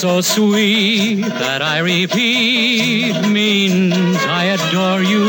so 0.00 0.22
sweet 0.22 1.20
that 1.20 1.60
I 1.60 1.80
repeat 1.80 3.12
means 3.28 4.16
I 4.16 4.44
adore 4.56 5.02
you. 5.02 5.26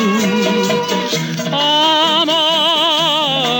Amor, 1.51 2.31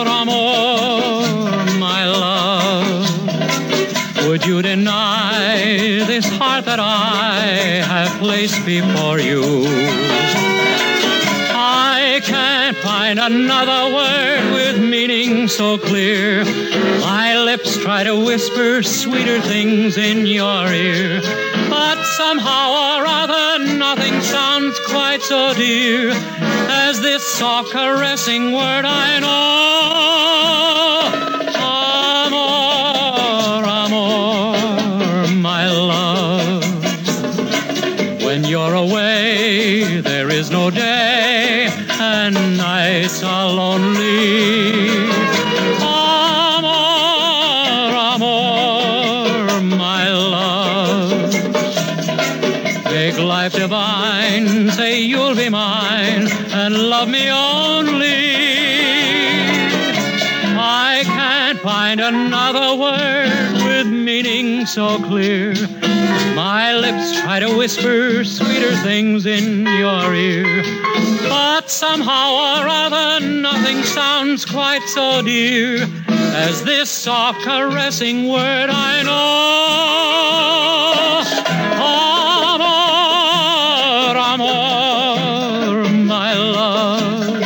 amor, 0.07 1.77
my 1.77 2.05
love. 2.07 3.09
Would 4.25 4.45
you 4.45 4.61
deny 4.61 6.05
this 6.07 6.29
heart 6.29 6.63
that 6.63 6.79
I 6.79 7.41
have 7.91 8.17
placed 8.19 8.65
before 8.65 9.19
you? 9.19 9.65
I 11.53 12.21
can't 12.23 12.77
find 12.77 13.19
another 13.19 13.93
word 13.93 14.53
with 14.53 14.79
meaning 14.79 15.49
so 15.49 15.77
clear. 15.77 16.45
Lips 16.45 17.40
try 17.81 18.03
to 18.03 18.15
whisper 18.15 18.83
sweeter 18.83 19.41
things 19.41 19.97
in 19.97 20.27
your 20.27 20.67
ear. 20.67 21.19
But 21.67 22.03
somehow 22.03 22.99
or 22.99 23.05
other, 23.07 23.65
nothing 23.75 24.21
sounds 24.21 24.79
quite 24.87 25.21
so 25.23 25.53
dear 25.55 26.11
as 26.11 27.01
this 27.01 27.25
soft, 27.25 27.71
caressing 27.71 28.51
word 28.51 28.85
I 28.85 29.19
know. 29.19 30.70
Whisper 67.61 68.23
sweeter 68.23 68.75
things 68.77 69.27
in 69.27 69.67
your 69.67 70.15
ear. 70.15 70.63
But 71.29 71.69
somehow 71.69 72.29
or 72.33 72.67
other, 72.67 73.23
nothing 73.27 73.83
sounds 73.83 74.45
quite 74.45 74.81
so 74.87 75.21
dear 75.21 75.87
as 76.07 76.63
this 76.63 76.89
soft, 76.89 77.41
caressing 77.41 78.27
word 78.27 78.71
I 78.71 79.03
know. 79.03 79.21
Amor, 84.09 84.17
amor, 84.17 85.87
my 86.15 86.33
love. 86.33 87.37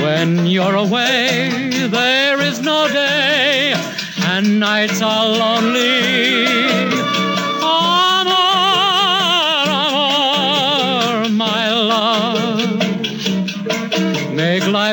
When 0.00 0.46
you're 0.46 0.76
away, 0.76 1.50
there 1.88 2.40
is 2.40 2.62
no 2.62 2.88
day, 2.88 3.74
and 4.22 4.58
nights 4.58 5.02
are 5.02 5.28
lonely. 5.28 6.03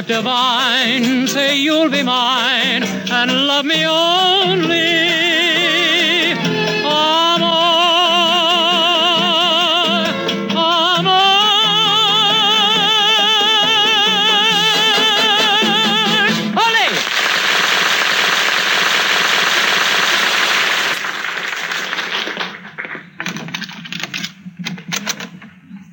Life 0.01 0.07
divine, 0.07 1.27
say 1.27 1.57
you'll 1.57 1.89
be 1.89 2.03
mine, 2.03 2.83
and 2.83 3.31
love 3.47 3.65
me 3.65 3.85
only. 3.85 5.01
Amor, 6.83 7.51
amor. 10.49 11.11
Ollie! 16.57 16.95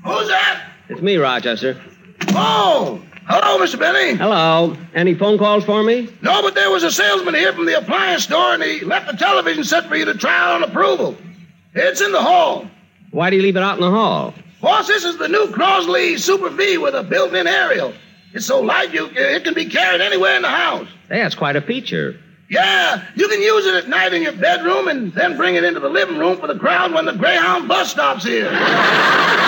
Who's 0.05 0.29
that? 0.29 0.63
It's 0.89 1.03
me, 1.03 1.17
Rochester. 1.17 1.77
Hello, 3.79 3.93
Mr. 3.93 3.95
Benny. 3.95 4.15
Hello. 4.17 4.77
Any 4.95 5.15
phone 5.15 5.39
calls 5.39 5.65
for 5.65 5.83
me? 5.83 6.09
No, 6.23 6.43
but 6.43 6.55
there 6.55 6.71
was 6.71 6.83
a 6.83 6.91
salesman 6.91 7.35
here 7.35 7.53
from 7.53 7.67
the 7.67 7.79
appliance 7.79 8.25
store, 8.25 8.55
and 8.55 8.63
he 8.63 8.81
left 8.85 9.11
the 9.11 9.17
television 9.17 9.65
set 9.65 9.87
for 9.87 9.97
you 9.97 10.05
to 10.05 10.15
try 10.15 10.55
on 10.55 10.63
approval. 10.63 11.17
It's 11.75 12.01
in 12.01 12.13
the 12.13 12.23
hall. 12.23 12.69
Why 13.11 13.31
do 13.31 13.37
you 13.37 13.43
leave 13.43 13.57
it 13.57 13.63
out 13.63 13.77
in 13.77 13.81
the 13.83 13.91
hall? 13.91 14.35
Boss, 14.61 14.89
this 14.89 15.05
is 15.05 15.17
the 15.19 15.29
new 15.29 15.47
Crosley 15.49 16.19
Super 16.19 16.51
V 16.51 16.79
with 16.79 16.95
a 16.95 17.03
built-in 17.03 17.47
aerial. 17.47 17.95
It's 18.35 18.47
so 18.47 18.61
light 18.61 18.93
you 18.93 19.09
it 19.15 19.45
can 19.45 19.55
be 19.55 19.67
carried 19.67 20.01
anywhere 20.01 20.37
in 20.37 20.43
the 20.43 20.49
house. 20.49 20.89
That's 21.09 21.35
quite 21.35 21.57
a 21.57 21.63
feature. 21.63 22.21
Yeah, 22.51 23.05
you 23.15 23.29
can 23.29 23.41
use 23.41 23.67
it 23.67 23.75
at 23.75 23.89
night 23.89 24.13
in 24.13 24.23
your 24.23 24.33
bedroom 24.33 24.89
and 24.89 25.13
then 25.13 25.37
bring 25.37 25.55
it 25.55 25.65
into 25.65 25.81
the 25.81 25.89
living 25.89 26.19
room 26.19 26.39
for 26.39 26.47
the 26.47 26.59
crowd 26.59 26.93
when 26.93 27.05
the 27.05 27.13
Greyhound 27.13 27.69
bus 27.69 27.91
stops 27.91 28.25
here. 28.25 28.51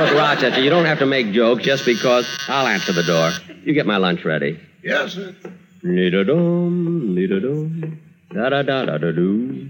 Look, 0.00 0.14
Rochester, 0.14 0.62
you 0.62 0.70
don't 0.70 0.86
have 0.86 0.98
to 1.00 1.06
make 1.06 1.30
jokes 1.30 1.62
just 1.62 1.84
because 1.84 2.26
I'll 2.48 2.66
answer 2.66 2.90
the 2.90 3.02
door. 3.02 3.32
You 3.64 3.74
get 3.74 3.84
my 3.84 3.98
lunch 3.98 4.24
ready. 4.24 4.58
yes, 4.82 5.12
sir. 5.12 5.36
Need-a-dum, 5.82 7.14
need-a-dum, 7.14 8.00
da-da-da-da-da-doo. 8.32 9.68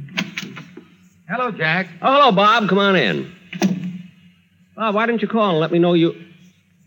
Hello, 1.29 1.51
Jack. 1.51 1.89
Oh, 2.01 2.13
hello, 2.13 2.31
Bob. 2.31 2.69
Come 2.69 2.79
on 2.79 2.95
in. 2.95 3.33
Bob, 4.77 4.95
why 4.95 5.07
didn't 5.07 5.21
you 5.21 5.27
call 5.27 5.51
and 5.51 5.59
let 5.59 5.73
me 5.73 5.81
know 5.81 5.95
you... 5.95 6.15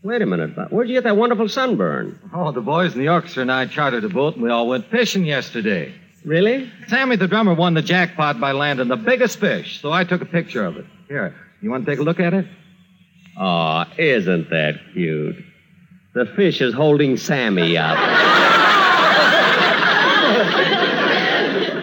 Wait 0.02 0.22
a 0.22 0.26
minute, 0.26 0.56
Bob. 0.56 0.70
Where'd 0.70 0.88
you 0.88 0.94
get 0.94 1.04
that 1.04 1.18
wonderful 1.18 1.50
sunburn? 1.50 2.18
Oh, 2.32 2.50
the 2.50 2.62
boys 2.62 2.94
in 2.94 3.00
the 3.00 3.10
orchestra 3.10 3.42
and 3.42 3.52
I 3.52 3.66
chartered 3.66 4.04
a 4.04 4.08
boat, 4.08 4.36
and 4.36 4.42
we 4.42 4.48
all 4.48 4.68
went 4.68 4.86
fishing 4.86 5.26
yesterday. 5.26 5.94
Really? 6.24 6.72
Sammy 6.88 7.16
the 7.16 7.28
drummer 7.28 7.52
won 7.52 7.74
the 7.74 7.82
jackpot 7.82 8.40
by 8.40 8.52
landing 8.52 8.88
the 8.88 8.96
biggest 8.96 9.38
fish, 9.38 9.82
so 9.82 9.92
I 9.92 10.04
took 10.04 10.22
a 10.22 10.26
picture 10.26 10.64
of 10.64 10.78
it. 10.78 10.86
Here, 11.08 11.34
you 11.60 11.70
want 11.70 11.84
to 11.84 11.92
take 11.92 11.98
a 11.98 12.02
look 12.02 12.20
at 12.20 12.32
it? 12.32 12.46
Oh, 13.38 13.84
isn't 13.98 14.50
that 14.50 14.80
cute? 14.92 15.36
The 16.12 16.26
fish 16.26 16.60
is 16.60 16.72
holding 16.72 17.16
Sammy 17.16 17.76
up. 17.76 17.98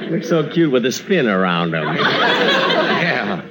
Looks 0.09 0.29
so 0.29 0.47
cute 0.49 0.71
with 0.71 0.83
the 0.83 0.91
spin 0.91 1.27
around 1.27 1.73
him. 1.73 1.83
Yeah. 1.95 3.45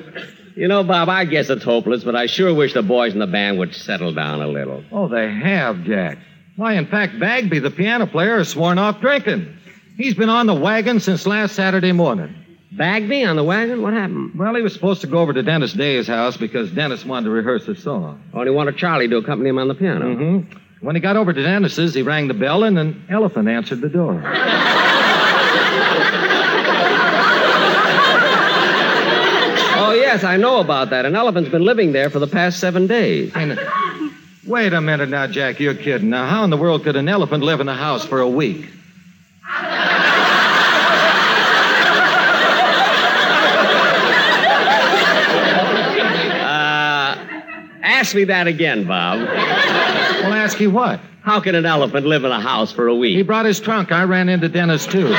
You 0.57 0.68
know, 0.68 0.82
Bob, 0.82 1.09
I 1.09 1.24
guess 1.24 1.48
it's 1.48 1.64
hopeless, 1.64 2.05
but 2.05 2.16
I 2.16 2.26
sure 2.26 2.53
wish 2.55 2.74
the 2.74 2.82
boys 2.82 3.12
in 3.12 3.18
the 3.18 3.26
band 3.26 3.59
would 3.59 3.74
settle 3.74 4.12
down 4.12 4.42
a 4.42 4.48
little. 4.48 4.84
Oh, 4.92 5.09
they 5.09 5.30
have, 5.30 5.84
Jack. 5.84 6.18
Why, 6.57 6.74
in 6.74 6.86
fact, 6.86 7.18
Bagby, 7.18 7.61
the 7.61 7.70
piano 7.70 8.07
player, 8.07 8.38
has 8.38 8.48
sworn 8.51 8.78
off 8.78 9.01
drinking. 9.01 9.57
He's 9.96 10.14
been 10.14 10.28
on 10.28 10.46
the 10.46 10.55
wagon 10.55 11.01
since 11.01 11.26
last 11.26 11.55
Saturday 11.55 11.92
morning. 11.92 12.34
Bagby 12.73 13.25
on 13.25 13.37
the 13.37 13.43
wagon? 13.43 13.83
What 13.83 13.93
happened? 13.93 14.39
Well, 14.39 14.55
he 14.55 14.62
was 14.62 14.73
supposed 14.73 15.01
to 15.01 15.09
go 15.09 15.18
over 15.18 15.33
to 15.33 15.43
Dennis 15.43 15.73
Day's 15.73 16.07
house 16.07 16.37
because 16.37 16.71
Dennis 16.71 17.05
wanted 17.05 17.25
to 17.25 17.31
rehearse 17.31 17.66
a 17.66 17.75
song. 17.75 18.23
Oh, 18.33 18.41
and 18.41 18.49
he 18.49 18.55
wanted 18.55 18.77
Charlie 18.77 19.09
to 19.09 19.16
accompany 19.16 19.51
him 19.51 19.59
on 19.59 19.68
the 19.68 19.75
piano. 19.75 20.14
Mm-hmm. 20.14 20.59
When 20.81 20.95
he 20.95 21.01
got 21.01 21.16
over 21.16 21.33
to 21.33 21.43
Dennis's, 21.43 21.95
he 21.95 22.03
rang 22.03 22.29
the 22.29 22.35
bell 22.35 22.62
and 22.64 22.79
an 22.79 23.05
elephant 23.11 23.49
answered 23.49 23.81
the 23.81 23.89
door. 23.89 24.23
Oh, 29.83 29.93
yes, 29.93 30.23
I 30.23 30.37
know 30.37 30.61
about 30.61 30.91
that. 30.91 31.05
An 31.05 31.16
elephant's 31.16 31.51
been 31.51 31.64
living 31.64 31.91
there 31.91 32.11
for 32.11 32.21
the 32.21 32.29
past 32.29 32.61
seven 32.61 32.87
days. 32.87 33.33
And, 33.35 33.59
wait 34.47 34.73
a 34.73 34.81
minute 34.81 35.09
now, 35.09 35.27
Jack. 35.27 35.59
You're 35.59 35.75
kidding. 35.75 36.11
Now, 36.11 36.27
how 36.29 36.45
in 36.45 36.51
the 36.51 36.57
world 36.57 36.85
could 36.85 36.95
an 36.95 37.09
elephant 37.09 37.43
live 37.43 37.59
in 37.61 37.68
a 37.68 37.75
house 37.75 38.05
for 38.05 38.21
a 38.21 38.29
week? 38.29 38.68
ask 48.01 48.14
me 48.14 48.24
that 48.24 48.46
again, 48.46 48.86
Bob. 48.86 49.18
Well, 49.20 50.32
ask 50.32 50.59
you 50.59 50.70
what? 50.70 51.01
How 51.20 51.38
can 51.38 51.55
an 51.55 51.66
elephant 51.66 52.07
live 52.07 52.24
in 52.24 52.32
a 52.32 52.40
house 52.40 52.72
for 52.72 52.88
a 52.88 52.94
week? 52.94 53.14
He 53.14 53.22
brought 53.22 53.44
his 53.44 53.61
trunk. 53.61 53.92
I 53.92 54.05
ran 54.05 54.30
into 54.30 54.48
Dennis, 54.48 54.86
too. 54.86 55.12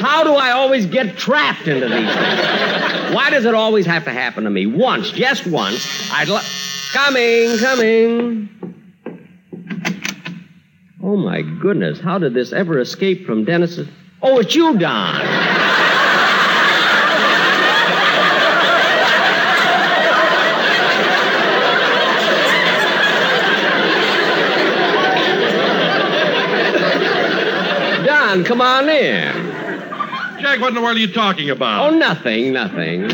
How 0.00 0.22
do 0.22 0.34
I 0.34 0.52
always 0.52 0.86
get 0.86 1.16
trapped 1.16 1.66
into 1.66 1.88
these 1.88 2.06
things? 2.14 3.14
Why 3.14 3.30
does 3.30 3.44
it 3.44 3.54
always 3.54 3.84
have 3.86 4.04
to 4.04 4.12
happen 4.12 4.44
to 4.44 4.50
me? 4.50 4.66
Once, 4.66 5.10
just 5.10 5.44
once, 5.44 6.08
I'd 6.12 6.28
love. 6.28 6.46
Coming, 6.92 7.58
coming. 7.58 8.48
Oh, 11.02 11.16
my 11.16 11.42
goodness. 11.42 11.98
How 11.98 12.18
did 12.18 12.32
this 12.32 12.52
ever 12.52 12.78
escape 12.78 13.26
from 13.26 13.44
Dennis's. 13.44 13.88
Oh, 14.22 14.38
it's 14.38 14.54
you, 14.54 14.78
Don. 14.78 15.87
Don, 28.28 28.44
come 28.44 28.60
on 28.60 28.90
in. 28.90 29.32
Jack, 30.42 30.60
what 30.60 30.68
in 30.68 30.74
the 30.74 30.82
world 30.82 30.98
are 30.98 31.00
you 31.00 31.10
talking 31.10 31.48
about? 31.48 31.90
Oh, 31.90 31.96
nothing, 31.96 32.52
nothing. 32.52 33.08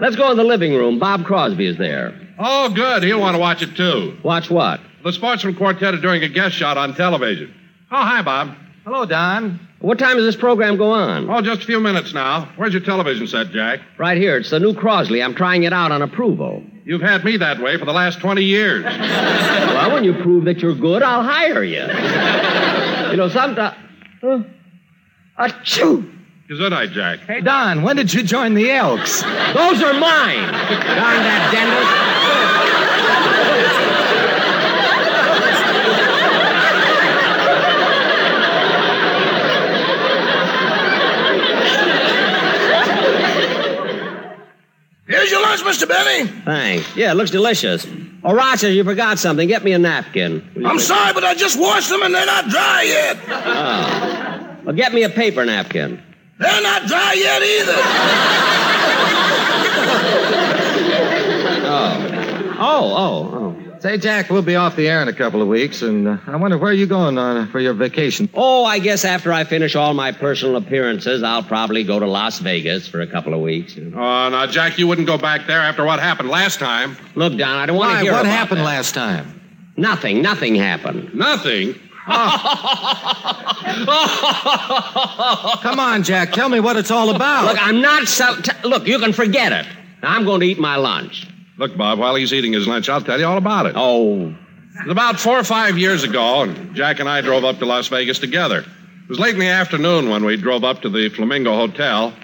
Let's 0.00 0.14
go 0.14 0.30
in 0.30 0.36
the 0.36 0.44
living 0.44 0.72
room. 0.72 1.00
Bob 1.00 1.24
Crosby 1.24 1.66
is 1.66 1.76
there. 1.78 2.14
Oh, 2.38 2.72
good. 2.72 3.02
He'll 3.02 3.18
want 3.18 3.34
to 3.34 3.40
watch 3.40 3.60
it, 3.60 3.74
too. 3.74 4.16
Watch 4.22 4.48
what? 4.48 4.80
The 5.02 5.12
Sportsmen 5.12 5.56
Quartet 5.56 5.94
are 5.94 6.00
doing 6.00 6.22
a 6.22 6.28
guest 6.28 6.54
shot 6.54 6.78
on 6.78 6.94
television. 6.94 7.52
Oh, 7.90 7.96
hi, 7.96 8.22
Bob. 8.22 8.54
Hello, 8.84 9.04
Don. 9.04 9.58
What 9.80 9.98
time 9.98 10.16
does 10.16 10.26
this 10.26 10.36
program 10.36 10.76
go 10.76 10.92
on? 10.92 11.28
Oh, 11.28 11.40
just 11.40 11.62
a 11.62 11.66
few 11.66 11.80
minutes 11.80 12.14
now. 12.14 12.52
Where's 12.54 12.72
your 12.72 12.82
television 12.84 13.26
set, 13.26 13.50
Jack? 13.50 13.80
Right 13.98 14.16
here. 14.16 14.36
It's 14.36 14.50
the 14.50 14.60
new 14.60 14.74
Crosley. 14.74 15.24
I'm 15.24 15.34
trying 15.34 15.64
it 15.64 15.72
out 15.72 15.90
on 15.90 16.02
approval. 16.02 16.62
You've 16.84 17.02
had 17.02 17.24
me 17.24 17.36
that 17.38 17.60
way 17.60 17.78
for 17.78 17.84
the 17.84 17.92
last 17.92 18.20
20 18.20 18.44
years. 18.44 18.84
well, 18.84 19.92
when 19.92 20.04
you 20.04 20.14
prove 20.14 20.44
that 20.44 20.60
you're 20.60 20.76
good, 20.76 21.02
I'll 21.02 21.24
hire 21.24 21.64
you. 21.64 21.80
you 23.10 23.16
know, 23.16 23.28
sometimes. 23.28 23.88
Uh, 24.22 24.42
achoo! 25.38 26.10
that 26.48 26.68
night, 26.68 26.90
Jack. 26.90 27.20
Hey, 27.20 27.40
Don, 27.40 27.82
when 27.82 27.96
did 27.96 28.12
you 28.12 28.22
join 28.22 28.54
the 28.54 28.70
Elks? 28.72 29.22
Those 29.22 29.82
are 29.82 29.94
mine. 29.94 30.50
Darn 30.50 31.22
that 31.22 31.50
dentist. 31.52 32.49
Here's 45.10 45.28
your 45.28 45.42
lunch, 45.42 45.60
Mr. 45.62 45.88
Benny. 45.88 46.28
Thanks. 46.44 46.96
Yeah, 46.96 47.10
it 47.10 47.14
looks 47.14 47.32
delicious. 47.32 47.84
Oh, 48.22 48.32
Rochester, 48.32 48.70
you 48.70 48.84
forgot 48.84 49.18
something. 49.18 49.48
Get 49.48 49.64
me 49.64 49.72
a 49.72 49.78
napkin. 49.78 50.48
I'm 50.64 50.78
sorry, 50.78 51.12
but 51.12 51.24
I 51.24 51.34
just 51.34 51.58
washed 51.58 51.88
them 51.88 52.00
and 52.02 52.14
they're 52.14 52.26
not 52.26 52.48
dry 52.48 52.82
yet. 52.84 53.18
Oh. 53.28 54.56
Well, 54.66 54.76
get 54.76 54.92
me 54.92 55.02
a 55.02 55.08
paper 55.10 55.44
napkin. 55.44 56.00
They're 56.38 56.62
not 56.62 56.86
dry 56.86 57.14
yet 57.14 57.42
either. 57.42 57.74
Oh. 61.72 62.56
Oh, 62.58 62.94
oh, 62.96 63.30
oh. 63.34 63.49
Say, 63.80 63.96
Jack, 63.96 64.28
we'll 64.28 64.42
be 64.42 64.56
off 64.56 64.76
the 64.76 64.86
air 64.90 65.00
in 65.00 65.08
a 65.08 65.12
couple 65.14 65.40
of 65.40 65.48
weeks, 65.48 65.80
and 65.80 66.06
uh, 66.06 66.18
I 66.26 66.36
wonder 66.36 66.58
where 66.58 66.70
are 66.70 66.74
you 66.74 66.84
going 66.86 67.16
uh, 67.16 67.46
for 67.46 67.60
your 67.60 67.72
vacation? 67.72 68.28
Oh, 68.34 68.66
I 68.66 68.78
guess 68.78 69.06
after 69.06 69.32
I 69.32 69.44
finish 69.44 69.74
all 69.74 69.94
my 69.94 70.12
personal 70.12 70.56
appearances, 70.56 71.22
I'll 71.22 71.42
probably 71.42 71.82
go 71.82 71.98
to 71.98 72.06
Las 72.06 72.40
Vegas 72.40 72.86
for 72.86 73.00
a 73.00 73.06
couple 73.06 73.32
of 73.32 73.40
weeks. 73.40 73.78
Oh, 73.78 73.88
now, 74.28 74.44
Jack, 74.46 74.76
you 74.78 74.86
wouldn't 74.86 75.06
go 75.06 75.16
back 75.16 75.46
there 75.46 75.60
after 75.60 75.82
what 75.86 75.98
happened 75.98 76.28
last 76.28 76.58
time. 76.58 76.94
Look, 77.14 77.38
Don, 77.38 77.48
I 77.48 77.64
don't 77.64 77.76
want 77.78 77.92
to 77.92 77.94
Why, 77.96 78.02
hear 78.02 78.12
what 78.12 78.20
about 78.20 78.30
happened 78.32 78.60
that. 78.60 78.64
last 78.64 78.94
time? 78.94 79.40
Nothing. 79.78 80.20
Nothing 80.20 80.56
happened. 80.56 81.14
Nothing? 81.14 81.74
Come 85.62 85.80
on, 85.80 86.02
Jack, 86.02 86.32
tell 86.32 86.50
me 86.50 86.60
what 86.60 86.76
it's 86.76 86.90
all 86.90 87.14
about. 87.14 87.46
Look, 87.46 87.66
I'm 87.66 87.80
not 87.80 88.08
so. 88.08 88.38
T- 88.42 88.52
look, 88.68 88.86
you 88.86 88.98
can 88.98 89.14
forget 89.14 89.52
it. 89.52 89.66
Now, 90.02 90.16
I'm 90.16 90.24
going 90.26 90.40
to 90.40 90.46
eat 90.46 90.58
my 90.58 90.76
lunch. 90.76 91.26
Look, 91.60 91.76
Bob, 91.76 91.98
while 91.98 92.14
he's 92.14 92.32
eating 92.32 92.54
his 92.54 92.66
lunch, 92.66 92.88
I'll 92.88 93.02
tell 93.02 93.20
you 93.20 93.26
all 93.26 93.36
about 93.36 93.66
it. 93.66 93.74
Oh. 93.76 94.28
It 94.28 94.86
was 94.86 94.90
about 94.90 95.20
four 95.20 95.38
or 95.38 95.44
five 95.44 95.76
years 95.76 96.04
ago, 96.04 96.40
and 96.40 96.74
Jack 96.74 97.00
and 97.00 97.08
I 97.08 97.20
drove 97.20 97.44
up 97.44 97.58
to 97.58 97.66
Las 97.66 97.86
Vegas 97.88 98.18
together. 98.18 98.60
It 98.60 99.08
was 99.10 99.18
late 99.18 99.34
in 99.34 99.40
the 99.40 99.48
afternoon 99.48 100.08
when 100.08 100.24
we 100.24 100.38
drove 100.38 100.64
up 100.64 100.80
to 100.80 100.88
the 100.88 101.10
Flamingo 101.10 101.54
Hotel. 101.54 102.14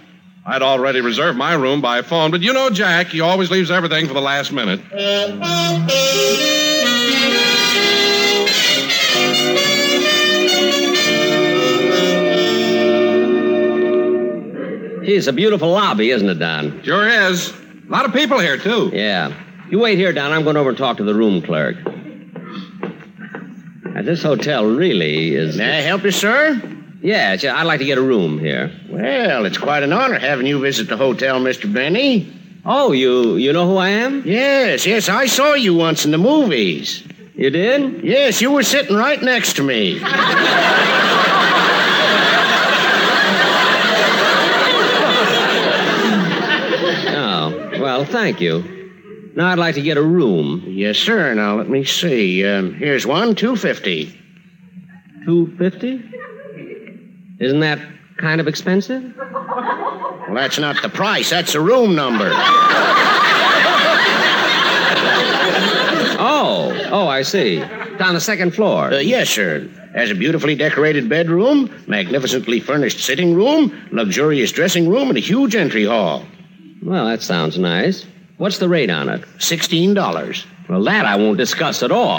I'd 0.47 0.63
already 0.63 1.03
reserved 1.03 1.37
my 1.37 1.53
room 1.53 1.83
by 1.83 2.01
phone, 2.01 2.31
but 2.31 2.41
you 2.41 2.55
know 2.55 2.71
Jack, 2.71 3.09
he 3.09 3.21
always 3.21 3.51
leaves 3.51 3.71
everything 3.71 4.09
for 4.09 4.15
the 4.15 4.23
last 4.23 4.53
minute. 4.53 4.81
He's 15.05 15.29
a 15.29 15.33
beautiful 15.35 15.73
lobby, 15.73 16.11
isn't 16.11 16.27
it, 16.27 16.39
Don? 16.39 16.83
Sure 16.83 17.07
is. 17.07 17.53
A 17.87 17.91
lot 17.93 18.05
of 18.05 18.13
people 18.13 18.39
here, 18.41 18.57
too. 18.59 18.91
Yeah. 18.93 19.33
You 19.71 19.79
wait 19.79 19.97
here, 19.99 20.13
Don. 20.13 20.33
I'm 20.33 20.43
going 20.45 20.57
over 20.57 20.71
and 20.71 20.79
talk 20.79 20.97
to 20.99 21.05
the 21.05 21.15
room 21.15 21.41
clerk. 21.43 21.77
Now, 23.85 24.03
this 24.03 24.23
hotel 24.23 24.65
really 24.67 25.35
is. 25.35 25.57
May 25.57 25.79
I 25.79 25.81
help 25.83 26.03
you, 26.05 26.11
sir? 26.11 26.61
Yeah, 27.01 27.35
it's- 27.35 27.45
I'd 27.53 27.63
like 27.65 27.79
to 27.81 27.85
get 27.87 27.99
a 27.99 28.03
room 28.03 28.39
here. 28.39 28.71
Well, 28.89 29.45
it's 29.47 29.59
quite 29.59 29.83
an 29.83 29.93
honor 29.93 30.19
having 30.19 30.47
you 30.47 30.59
visit 30.61 30.89
the 30.89 30.97
hotel, 30.97 31.41
Mr. 31.41 31.73
Benny. 31.73 32.27
Oh, 32.65 32.91
you 32.93 33.37
you 33.37 33.53
know 33.53 33.69
who 33.69 33.77
I 33.77 33.91
am? 33.91 34.23
Yes, 34.27 34.87
yes, 34.87 35.09
I 35.09 35.27
saw 35.27 35.55
you 35.55 35.75
once 35.75 36.05
in 36.05 36.11
the 36.11 36.19
movies. 36.19 37.05
You 37.37 37.51
did? 37.51 38.03
Yes, 38.03 38.41
you 38.43 38.51
were 38.51 38.65
sitting 38.65 38.97
right 38.97 39.23
next 39.23 39.55
to 39.57 39.63
me. 39.63 40.01
Oh, 47.09 47.51
well, 47.97 48.05
thank 48.05 48.41
you. 48.41 48.63
Now 49.35 49.49
I'd 49.49 49.59
like 49.59 49.75
to 49.75 49.83
get 49.83 49.97
a 49.97 50.03
room. 50.03 50.65
Yes, 50.67 50.99
sir. 50.99 51.35
Now 51.35 51.57
let 51.57 51.69
me 51.69 51.85
see. 51.85 52.47
Um, 52.47 52.75
here's 52.75 53.07
one, 53.07 53.35
two 53.35 53.57
fifty. 53.57 54.19
Two 55.25 55.55
fifty? 55.57 56.03
Isn't 57.39 57.61
that 57.61 57.79
kind 58.17 58.41
of 58.41 58.49
expensive? 58.49 59.15
Well, 59.17 60.35
that's 60.35 60.59
not 60.59 60.81
the 60.83 60.89
price. 60.89 61.31
That's 61.31 61.53
the 61.53 61.61
room 61.61 61.95
number. 61.95 62.31
Oh, 66.19 66.89
oh, 66.91 67.07
I 67.07 67.23
see. 67.23 67.63
On 67.63 68.15
the 68.15 68.21
second 68.21 68.55
floor. 68.55 68.93
Uh, 68.93 68.99
yes, 68.99 69.31
sir. 69.31 69.69
Has 69.95 70.11
a 70.11 70.15
beautifully 70.15 70.55
decorated 70.55 71.09
bedroom, 71.09 71.71
magnificently 71.87 72.61
furnished 72.61 73.01
sitting 73.01 73.35
room, 73.35 73.89
luxurious 73.91 74.53
dressing 74.53 74.89
room, 74.89 75.09
and 75.09 75.17
a 75.17 75.21
huge 75.21 75.55
entry 75.55 75.85
hall. 75.85 76.25
Well, 76.83 77.07
that 77.07 77.23
sounds 77.23 77.59
nice. 77.59 78.07
What's 78.37 78.59
the 78.59 78.69
rate 78.69 78.91
on 78.91 79.09
it? 79.09 79.25
Sixteen 79.39 79.95
dollars. 79.95 80.47
Well, 80.69 80.83
that 80.85 81.07
I 81.07 81.17
won't 81.17 81.39
discuss 81.39 81.83
at 81.83 81.91
all. 81.91 82.19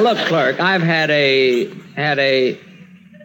look, 0.02 0.18
clerk, 0.26 0.58
I've 0.60 0.82
had 0.82 1.10
a 1.10 1.70
had 1.94 2.18
a 2.18 2.58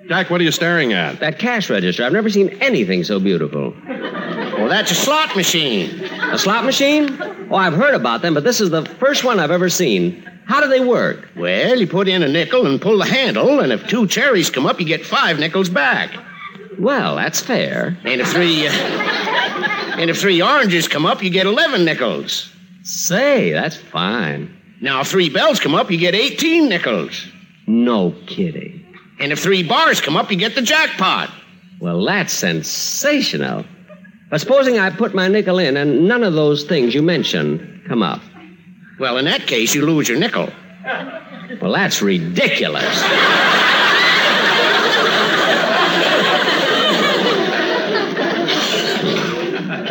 Jack, 0.07 0.29
what 0.29 0.41
are 0.41 0.43
you 0.43 0.51
staring 0.51 0.91
at? 0.91 1.21
that 1.21 1.39
cash 1.39 1.69
register. 1.69 2.03
I've 2.03 2.11
never 2.11 2.29
seen 2.29 2.49
anything 2.61 3.05
so 3.05 3.21
beautiful. 3.21 3.73
Well, 3.87 4.67
that's 4.67 4.91
a 4.91 4.95
slot 4.95 5.33
machine. 5.35 6.03
A 6.03 6.37
slot 6.37 6.65
machine? 6.65 7.17
Oh, 7.49 7.55
I've 7.55 7.73
heard 7.73 7.95
about 7.95 8.21
them, 8.21 8.33
but 8.33 8.43
this 8.43 8.59
is 8.59 8.69
the 8.69 8.85
first 8.85 9.23
one 9.23 9.39
I've 9.39 9.51
ever 9.51 9.69
seen. 9.69 10.29
How 10.45 10.61
do 10.61 10.67
they 10.67 10.81
work? 10.81 11.29
Well, 11.37 11.79
you 11.79 11.87
put 11.87 12.09
in 12.09 12.21
a 12.21 12.27
nickel 12.27 12.67
and 12.67 12.81
pull 12.81 12.97
the 12.97 13.05
handle, 13.05 13.61
and 13.61 13.71
if 13.71 13.87
two 13.87 14.05
cherries 14.07 14.49
come 14.49 14.65
up, 14.65 14.79
you 14.79 14.85
get 14.85 15.05
five 15.05 15.39
nickels 15.39 15.69
back. 15.69 16.11
Well, 16.79 17.15
that's 17.15 17.39
fair. 17.39 17.97
And 18.03 18.21
if 18.21 18.27
three, 18.29 18.67
uh, 18.67 18.71
and 18.71 20.09
if 20.09 20.19
three 20.19 20.41
oranges 20.41 20.87
come 20.87 21.05
up, 21.05 21.21
you 21.23 21.29
get 21.29 21.45
eleven 21.45 21.85
nickels. 21.85 22.51
Say, 22.83 23.51
that's 23.51 23.77
fine. 23.77 24.53
Now, 24.81 25.01
if 25.01 25.07
three 25.07 25.29
bells 25.29 25.59
come 25.59 25.75
up, 25.75 25.89
you 25.89 25.97
get 25.97 26.15
eighteen 26.15 26.67
nickels. 26.69 27.25
No 27.67 28.13
kidding. 28.27 28.85
And 29.19 29.31
if 29.31 29.39
three 29.39 29.63
bars 29.63 30.01
come 30.01 30.17
up, 30.17 30.31
you 30.31 30.37
get 30.37 30.55
the 30.55 30.61
jackpot. 30.61 31.29
Well, 31.79 32.03
that's 32.03 32.33
sensational. 32.33 33.65
But 34.29 34.41
supposing 34.41 34.79
I 34.79 34.89
put 34.89 35.13
my 35.13 35.27
nickel 35.27 35.59
in 35.59 35.77
and 35.77 36.07
none 36.07 36.23
of 36.23 36.33
those 36.33 36.63
things 36.63 36.95
you 36.95 37.01
mentioned 37.01 37.83
come 37.87 38.01
up. 38.01 38.21
Well, 38.99 39.17
in 39.17 39.25
that 39.25 39.47
case, 39.47 39.73
you 39.75 39.85
lose 39.85 40.09
your 40.09 40.17
nickel. 40.17 40.49
Well, 41.61 41.71
that's 41.71 42.01
ridiculous. 42.01 43.01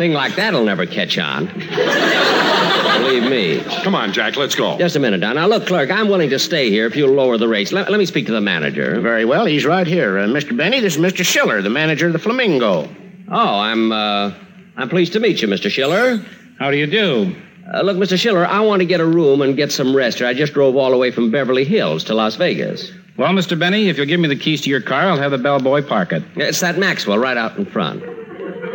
Thing 0.03 0.11
like 0.11 0.35
that'll 0.35 0.65
never 0.65 0.85
catch 0.85 1.17
on. 1.17 1.45
Believe 1.45 3.23
me. 3.23 3.61
Come 3.83 3.95
on, 3.95 4.11
Jack, 4.11 4.35
let's 4.35 4.53
go. 4.53 4.77
Just 4.77 4.97
a 4.97 4.99
minute, 4.99 5.21
Don. 5.21 5.35
Now, 5.35 5.47
look, 5.47 5.65
clerk, 5.65 5.89
I'm 5.91 6.09
willing 6.09 6.29
to 6.31 6.39
stay 6.39 6.69
here 6.69 6.85
if 6.85 6.97
you'll 6.97 7.13
lower 7.13 7.37
the 7.37 7.47
rates. 7.47 7.71
Let, 7.71 7.89
let 7.89 7.97
me 7.97 8.05
speak 8.05 8.25
to 8.25 8.33
the 8.33 8.41
manager. 8.41 8.99
Very 8.99 9.23
well, 9.23 9.45
he's 9.45 9.65
right 9.65 9.87
here. 9.87 10.19
Uh, 10.19 10.27
Mr. 10.27 10.57
Benny, 10.57 10.81
this 10.81 10.97
is 10.97 11.01
Mr. 11.01 11.23
Schiller, 11.23 11.61
the 11.61 11.69
manager 11.69 12.07
of 12.07 12.11
the 12.11 12.19
Flamingo. 12.19 12.93
Oh, 13.31 13.59
I'm, 13.59 13.93
uh, 13.93 14.33
I'm 14.75 14.89
pleased 14.89 15.13
to 15.13 15.21
meet 15.21 15.41
you, 15.41 15.47
Mr. 15.47 15.71
Schiller. 15.71 16.17
How 16.59 16.69
do 16.69 16.75
you 16.75 16.85
do? 16.85 17.33
Uh, 17.73 17.81
look, 17.83 17.95
Mr. 17.95 18.19
Schiller, 18.19 18.45
I 18.45 18.59
want 18.59 18.81
to 18.81 18.85
get 18.85 18.99
a 18.99 19.05
room 19.05 19.41
and 19.41 19.55
get 19.55 19.71
some 19.71 19.95
rest 19.95 20.17
here. 20.17 20.27
I 20.27 20.33
just 20.33 20.51
drove 20.51 20.75
all 20.75 20.91
the 20.91 20.97
way 20.97 21.11
from 21.11 21.31
Beverly 21.31 21.63
Hills 21.63 22.03
to 22.03 22.13
Las 22.13 22.35
Vegas. 22.35 22.91
Well, 23.15 23.31
Mr. 23.31 23.57
Benny, 23.57 23.87
if 23.87 23.95
you'll 23.95 24.07
give 24.07 24.19
me 24.19 24.27
the 24.27 24.35
keys 24.35 24.59
to 24.63 24.69
your 24.69 24.81
car, 24.81 25.03
I'll 25.03 25.17
have 25.17 25.31
the 25.31 25.37
bellboy 25.37 25.87
park 25.87 26.11
it. 26.11 26.23
It's 26.35 26.59
that 26.59 26.77
Maxwell 26.77 27.19
right 27.19 27.37
out 27.37 27.57
in 27.57 27.65
front. 27.65 28.03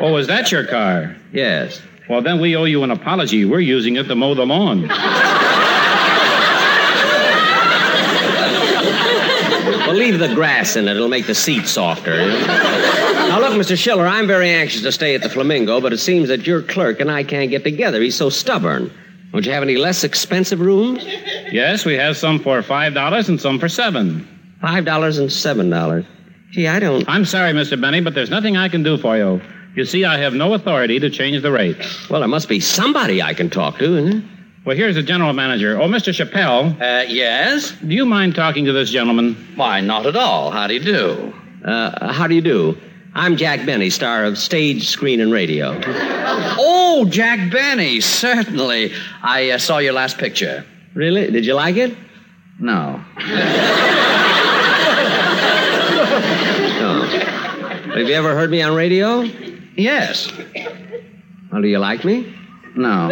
Oh, 0.01 0.17
is 0.17 0.27
that 0.29 0.53
your 0.53 0.67
car? 0.67 1.17
Yes. 1.33 1.81
Well, 2.09 2.23
then 2.23 2.41
we 2.41 2.57
owe 2.57 2.65
you 2.65 2.83
an 2.85 2.91
apology. 2.91 3.45
We're 3.45 3.61
using 3.61 3.97
it 3.97 4.05
to 4.05 4.15
mow 4.15 4.35
the 4.35 4.47
lawn. 4.47 4.89
Well, 9.87 9.97
leave 9.97 10.19
the 10.19 10.35
grass 10.35 10.77
in 10.77 10.87
it. 10.87 10.97
It'll 10.97 11.09
make 11.09 11.27
the 11.27 11.35
seat 11.35 11.67
softer. 11.67 12.17
now, 12.17 13.41
look, 13.41 13.53
Mr. 13.55 13.77
Schiller, 13.77 14.07
I'm 14.07 14.27
very 14.27 14.51
anxious 14.51 14.83
to 14.83 14.93
stay 14.93 15.15
at 15.15 15.23
the 15.23 15.31
Flamingo, 15.31 15.81
but 15.81 15.93
it 15.95 15.99
seems 15.99 16.29
that 16.29 16.47
your 16.47 16.63
clerk 16.63 17.01
and 17.01 17.11
I 17.11 17.25
can't 17.25 17.51
get 17.51 17.65
together. 17.65 18.03
He's 18.03 18.15
so 18.15 18.29
stubborn. 18.29 18.93
Don't 19.33 19.47
you 19.47 19.53
have 19.53 19.63
any 19.63 19.77
less 19.77 20.05
expensive 20.05 20.61
rooms? 20.61 21.05
Yes, 21.53 21.85
we 21.85 21.95
have 21.95 22.17
some 22.17 22.39
for 22.39 22.61
$5 22.63 23.29
and 23.29 23.41
some 23.41 23.59
for 23.59 23.69
7 23.69 24.29
$5 24.63 25.19
and 25.19 25.31
$7. 25.31 26.07
Gee, 26.51 26.67
I 26.67 26.79
don't. 26.81 27.09
I'm 27.09 27.25
sorry, 27.25 27.53
Mr. 27.53 27.81
Benny, 27.81 28.01
but 28.01 28.15
there's 28.15 28.31
nothing 28.31 28.57
I 28.57 28.69
can 28.69 28.83
do 28.83 28.99
for 28.99 29.17
you. 29.17 29.41
You 29.79 29.85
see, 29.85 30.05
I 30.05 30.19
have 30.19 30.35
no 30.35 30.55
authority 30.55 30.99
to 30.99 31.09
change 31.09 31.41
the 31.41 31.53
rate. 31.53 31.77
Well, 32.11 32.19
there 32.19 32.29
must 32.29 32.49
be 32.49 32.59
somebody 32.59 33.23
I 33.23 33.33
can 33.33 33.49
talk 33.49 33.79
to, 33.79 33.97
isn't 33.97 34.11
there? 34.11 34.23
Well, 34.65 34.77
here's 34.77 34.97
the 34.97 35.05
general 35.05 35.33
manager. 35.33 35.81
Oh, 35.81 35.87
Mr. 35.87 36.13
Chappelle. 36.13 36.75
Uh, 36.83 37.05
yes? 37.09 37.71
Do 37.71 37.95
you 37.95 38.05
mind 38.05 38.35
talking 38.35 38.65
to 38.65 38.73
this 38.73 38.91
gentleman? 38.91 39.37
Why, 39.55 39.81
not 39.81 40.05
at 40.05 40.17
all. 40.17 40.51
How 40.51 40.67
do 40.67 40.75
you 40.75 40.81
do? 40.81 41.33
Uh, 41.65 42.13
how 42.13 42.27
do 42.27 42.35
you 42.35 42.41
do? 42.41 42.77
I'm 43.15 43.37
Jack 43.37 43.65
Benny, 43.65 43.89
star 43.89 44.25
of 44.25 44.37
stage, 44.37 44.89
screen, 44.89 45.21
and 45.21 45.31
radio. 45.31 45.81
Oh, 45.87 47.07
Jack 47.09 47.53
Benny, 47.53 48.01
certainly. 48.01 48.93
I 49.23 49.51
uh, 49.51 49.59
saw 49.59 49.79
your 49.79 49.93
last 49.93 50.19
picture. 50.19 50.67
Really? 50.95 51.31
Did 51.31 51.47
you 51.47 51.55
like 51.55 51.77
it? 51.77 51.97
No. 52.59 53.01
No. 53.21 53.37
Have 57.95 58.09
you 58.09 58.15
ever 58.15 58.35
heard 58.35 58.51
me 58.51 58.61
on 58.61 58.75
radio? 58.75 59.23
Yes. 59.79 60.31
Well, 61.53 61.63
do 61.63 61.69
you 61.69 61.79
like 61.79 62.05
me? 62.05 62.35
No. 62.75 63.09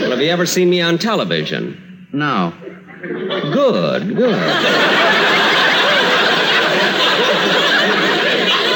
Well, 0.00 0.10
have 0.10 0.20
you 0.22 0.30
ever 0.30 0.46
seen 0.46 0.70
me 0.70 0.80
on 0.80 0.96
television? 0.96 2.08
No. 2.12 2.54
Good, 3.02 4.16
good. 4.16 4.32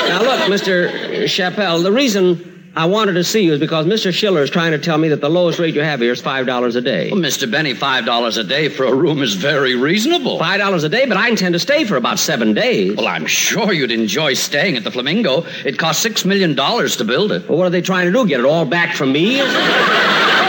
now, 0.08 0.20
look, 0.20 0.40
Mr. 0.50 1.24
Chappelle, 1.24 1.82
the 1.82 1.92
reason 1.92 2.63
I 2.76 2.86
wanted 2.86 3.12
to 3.12 3.22
see 3.22 3.44
you 3.44 3.52
is 3.52 3.60
because 3.60 3.86
Mr. 3.86 4.12
Schiller 4.12 4.42
is 4.42 4.50
trying 4.50 4.72
to 4.72 4.78
tell 4.78 4.98
me 4.98 5.08
that 5.10 5.20
the 5.20 5.28
lowest 5.28 5.60
rate 5.60 5.76
you 5.76 5.82
have 5.82 6.00
here 6.00 6.10
is 6.10 6.20
$5 6.20 6.76
a 6.76 6.80
day. 6.80 7.10
Well, 7.12 7.20
Mr. 7.20 7.48
Benny, 7.48 7.72
$5 7.72 8.38
a 8.38 8.44
day 8.44 8.68
for 8.68 8.84
a 8.84 8.92
room 8.92 9.22
is 9.22 9.34
very 9.34 9.76
reasonable. 9.76 10.40
$5 10.40 10.84
a 10.84 10.88
day, 10.88 11.06
but 11.06 11.16
I 11.16 11.28
intend 11.28 11.52
to 11.52 11.60
stay 11.60 11.84
for 11.84 11.96
about 11.96 12.18
seven 12.18 12.52
days. 12.52 12.96
Well, 12.96 13.06
I'm 13.06 13.26
sure 13.26 13.72
you'd 13.72 13.92
enjoy 13.92 14.34
staying 14.34 14.76
at 14.76 14.82
the 14.82 14.90
Flamingo. 14.90 15.44
It 15.64 15.78
cost 15.78 16.04
$6 16.04 16.24
million 16.24 16.56
to 16.56 17.04
build 17.04 17.30
it. 17.30 17.48
Well, 17.48 17.58
what 17.58 17.66
are 17.68 17.70
they 17.70 17.80
trying 17.80 18.06
to 18.06 18.12
do? 18.12 18.26
Get 18.26 18.40
it 18.40 18.46
all 18.46 18.64
back 18.64 18.96
from 18.96 19.12
me? 19.12 19.40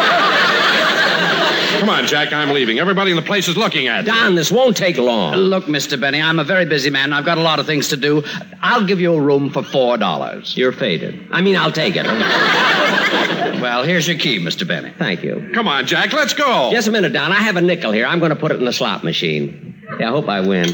Come 1.96 2.04
on, 2.04 2.10
Jack, 2.10 2.34
I'm 2.34 2.50
leaving. 2.50 2.78
Everybody 2.78 3.12
in 3.12 3.16
the 3.16 3.22
place 3.22 3.48
is 3.48 3.56
looking 3.56 3.88
at 3.88 4.06
you. 4.06 4.12
Don, 4.12 4.36
this 4.36 4.52
won't 4.52 4.76
take 4.76 4.98
long. 4.98 5.34
Uh, 5.34 5.38
look, 5.38 5.64
Mr. 5.64 5.98
Benny, 5.98 6.22
I'm 6.22 6.40
a 6.40 6.44
very 6.44 6.66
busy 6.66 6.90
man. 6.90 7.14
I've 7.14 7.24
got 7.24 7.38
a 7.38 7.42
lot 7.42 7.58
of 7.58 7.66
things 7.66 7.88
to 7.88 7.96
do. 7.96 8.22
I'll 8.62 8.86
give 8.86 9.00
you 9.00 9.14
a 9.14 9.22
room 9.22 9.50
for 9.50 9.62
$4. 9.62 10.58
You're 10.58 10.74
faded. 10.74 11.26
I 11.32 11.40
mean, 11.40 11.56
I'll 11.56 11.72
take 11.72 11.96
it. 11.96 12.06
Well, 13.62 13.84
here's 13.84 14.08
your 14.08 14.18
key, 14.18 14.38
Mr. 14.38 14.68
Benny. 14.68 14.92
Thank 14.98 15.24
you. 15.24 15.50
Come 15.54 15.68
on, 15.68 15.88
Jack, 15.88 16.14
let's 16.14 16.34
go. 16.34 16.70
Just 16.72 16.88
a 16.88 16.92
minute, 16.92 17.14
Don. 17.14 17.32
I 17.32 17.36
have 17.42 17.56
a 17.56 17.62
nickel 17.62 17.92
here. 17.92 18.06
I'm 18.06 18.20
going 18.20 18.30
to 18.30 18.36
put 18.36 18.52
it 18.52 18.60
in 18.60 18.66
the 18.66 18.74
slot 18.74 19.04
machine. 19.04 19.82
Yeah, 20.00 20.10
I 20.10 20.12
hope 20.12 20.28
I 20.28 20.42
win. 20.42 20.68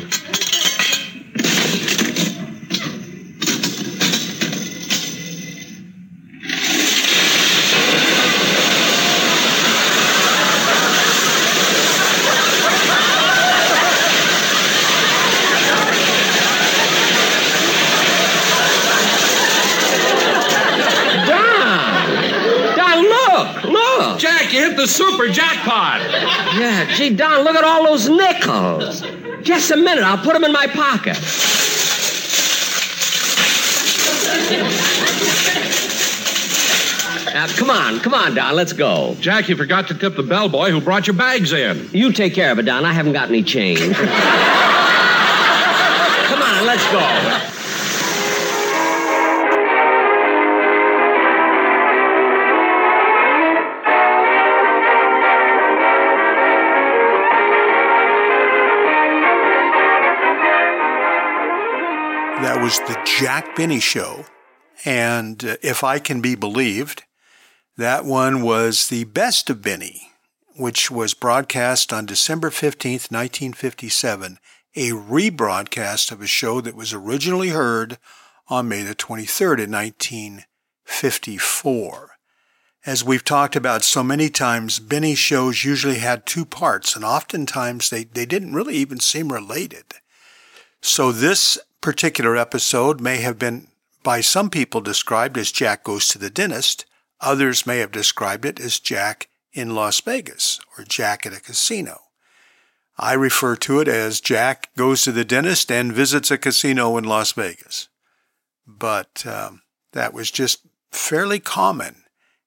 Super 24.91 25.29
jackpot. 25.29 26.01
Yeah, 26.59 26.93
gee, 26.95 27.15
Don, 27.15 27.43
look 27.43 27.55
at 27.55 27.63
all 27.63 27.85
those 27.85 28.09
nickels. 28.09 29.01
Just 29.43 29.71
a 29.71 29.77
minute. 29.77 30.03
I'll 30.03 30.23
put 30.23 30.33
them 30.33 30.43
in 30.43 30.51
my 30.51 30.67
pocket. 30.67 31.17
Now, 37.33 37.47
come 37.47 37.69
on, 37.69 37.99
come 38.01 38.13
on, 38.13 38.35
Don, 38.35 38.55
let's 38.55 38.73
go. 38.73 39.15
Jack, 39.19 39.47
you 39.47 39.55
forgot 39.55 39.87
to 39.87 39.93
tip 39.93 40.15
the 40.15 40.23
bellboy 40.23 40.71
who 40.71 40.81
brought 40.81 41.07
your 41.07 41.15
bags 41.15 41.53
in. 41.53 41.89
You 41.91 42.11
take 42.11 42.33
care 42.33 42.51
of 42.51 42.59
it, 42.59 42.63
Don. 42.63 42.83
I 42.83 42.91
haven't 42.91 43.13
got 43.13 43.29
any 43.29 43.41
change. 43.41 43.79
come 43.79 43.93
on, 46.41 46.65
let's 46.65 46.91
go. 46.91 47.50
The 62.79 62.99
Jack 63.19 63.55
Benny 63.55 63.79
Show. 63.79 64.25
And 64.85 65.43
uh, 65.43 65.57
if 65.61 65.83
I 65.83 65.99
can 65.99 66.21
be 66.21 66.35
believed, 66.35 67.03
that 67.77 68.05
one 68.05 68.41
was 68.41 68.87
the 68.87 69.03
best 69.05 69.49
of 69.49 69.61
Benny, 69.61 70.11
which 70.55 70.91
was 70.91 71.13
broadcast 71.13 71.93
on 71.93 72.05
December 72.05 72.49
15th, 72.49 73.11
1957, 73.11 74.39
a 74.75 74.89
rebroadcast 74.91 76.11
of 76.11 76.21
a 76.21 76.27
show 76.27 76.61
that 76.61 76.75
was 76.75 76.93
originally 76.93 77.49
heard 77.49 77.97
on 78.47 78.67
May 78.67 78.83
the 78.83 78.95
23rd 78.95 79.63
in 79.63 79.71
1954. 79.71 82.07
As 82.83 83.03
we've 83.03 83.23
talked 83.23 83.55
about 83.55 83.83
so 83.83 84.03
many 84.03 84.27
times, 84.29 84.79
Benny 84.79 85.13
shows 85.13 85.63
usually 85.63 85.99
had 85.99 86.25
two 86.25 86.45
parts, 86.45 86.95
and 86.95 87.05
oftentimes 87.05 87.89
they, 87.89 88.05
they 88.05 88.25
didn't 88.25 88.53
really 88.53 88.75
even 88.75 88.99
seem 88.99 89.31
related. 89.31 89.85
So 90.81 91.11
this 91.11 91.59
particular 91.81 92.37
episode 92.37 93.01
may 93.01 93.17
have 93.17 93.39
been 93.39 93.67
by 94.03 94.21
some 94.21 94.49
people 94.49 94.81
described 94.81 95.37
as 95.37 95.51
Jack 95.51 95.83
Goes 95.83 96.07
to 96.09 96.17
the 96.17 96.29
Dentist. 96.29 96.85
Others 97.19 97.67
may 97.67 97.79
have 97.79 97.91
described 97.91 98.45
it 98.45 98.59
as 98.59 98.79
Jack 98.79 99.27
in 99.53 99.75
Las 99.75 99.99
Vegas 100.01 100.59
or 100.77 100.83
Jack 100.83 101.25
at 101.25 101.33
a 101.33 101.41
casino. 101.41 101.99
I 102.97 103.13
refer 103.13 103.55
to 103.57 103.79
it 103.79 103.87
as 103.87 104.21
Jack 104.21 104.69
Goes 104.75 105.03
to 105.03 105.11
the 105.11 105.25
Dentist 105.25 105.71
and 105.71 105.93
Visits 105.93 106.31
a 106.31 106.37
Casino 106.37 106.97
in 106.97 107.03
Las 107.03 107.31
Vegas. 107.31 107.89
But 108.67 109.25
um, 109.25 109.61
that 109.93 110.13
was 110.13 110.31
just 110.31 110.67
fairly 110.91 111.39
common. 111.39 112.03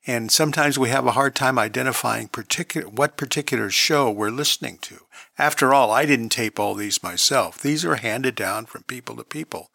And 0.06 0.30
sometimes 0.30 0.78
we 0.78 0.90
have 0.90 1.06
a 1.06 1.12
hard 1.12 1.34
time 1.34 1.58
identifying 1.58 2.28
particular, 2.28 2.88
what 2.88 3.16
particular 3.16 3.70
show 3.70 4.10
we're 4.10 4.30
listening 4.30 4.78
to. 4.82 5.03
After 5.38 5.74
all, 5.74 5.90
I 5.90 6.06
didn't 6.06 6.28
tape 6.28 6.60
all 6.60 6.74
these 6.74 7.02
myself. 7.02 7.58
These 7.58 7.84
are 7.84 7.96
handed 7.96 8.34
down 8.34 8.66
from 8.66 8.84
people 8.84 9.16
to 9.16 9.24
people. 9.24 9.70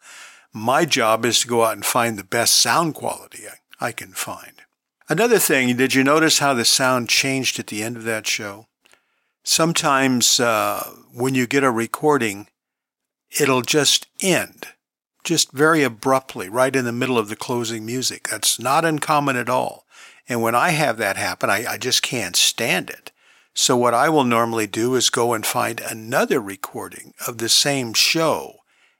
My 0.52 0.84
job 0.84 1.24
is 1.24 1.40
to 1.40 1.48
go 1.48 1.64
out 1.64 1.74
and 1.74 1.84
find 1.84 2.18
the 2.18 2.24
best 2.24 2.54
sound 2.54 2.94
quality 2.94 3.44
I, 3.80 3.92
can 3.92 4.12
find. 4.12 4.62
Another 5.08 5.38
thing, 5.38 5.76
did 5.76 5.94
you 5.94 6.02
notice 6.02 6.38
how 6.38 6.54
the 6.54 6.64
sound 6.64 7.08
changed 7.08 7.58
at 7.58 7.68
the 7.68 7.82
end 7.82 7.96
of 7.96 8.04
that 8.04 8.26
show? 8.26 8.66
Sometimes 9.44 10.40
uh, 10.40 10.82
when 11.12 11.34
you 11.34 11.46
get 11.46 11.64
a 11.64 11.70
recording, 11.70 12.48
it'll 13.38 13.62
just 13.62 14.06
end, 14.20 14.66
just 15.24 15.52
very 15.52 15.82
abruptly, 15.82 16.48
right 16.48 16.74
in 16.74 16.84
the 16.84 16.92
middle 16.92 17.18
of 17.18 17.28
the 17.28 17.36
closing 17.36 17.86
music. 17.86 18.28
That's 18.28 18.58
not 18.58 18.84
uncommon 18.84 19.36
at 19.36 19.48
all. 19.48 19.84
And 20.28 20.42
when 20.42 20.54
I 20.54 20.70
have 20.70 20.96
that 20.98 21.16
happen, 21.16 21.50
I, 21.50 21.64
I 21.72 21.78
just 21.78 22.02
can't 22.02 22.36
stand 22.36 22.90
it. 22.90 23.12
So 23.54 23.76
what 23.76 23.94
I 23.94 24.08
will 24.08 24.24
normally 24.24 24.66
do 24.66 24.94
is 24.94 25.10
go 25.10 25.32
and 25.32 25.44
find 25.44 25.80
another 25.80 26.40
recording 26.40 27.14
of 27.26 27.38
the 27.38 27.48
same 27.48 27.92
show. 27.94 28.56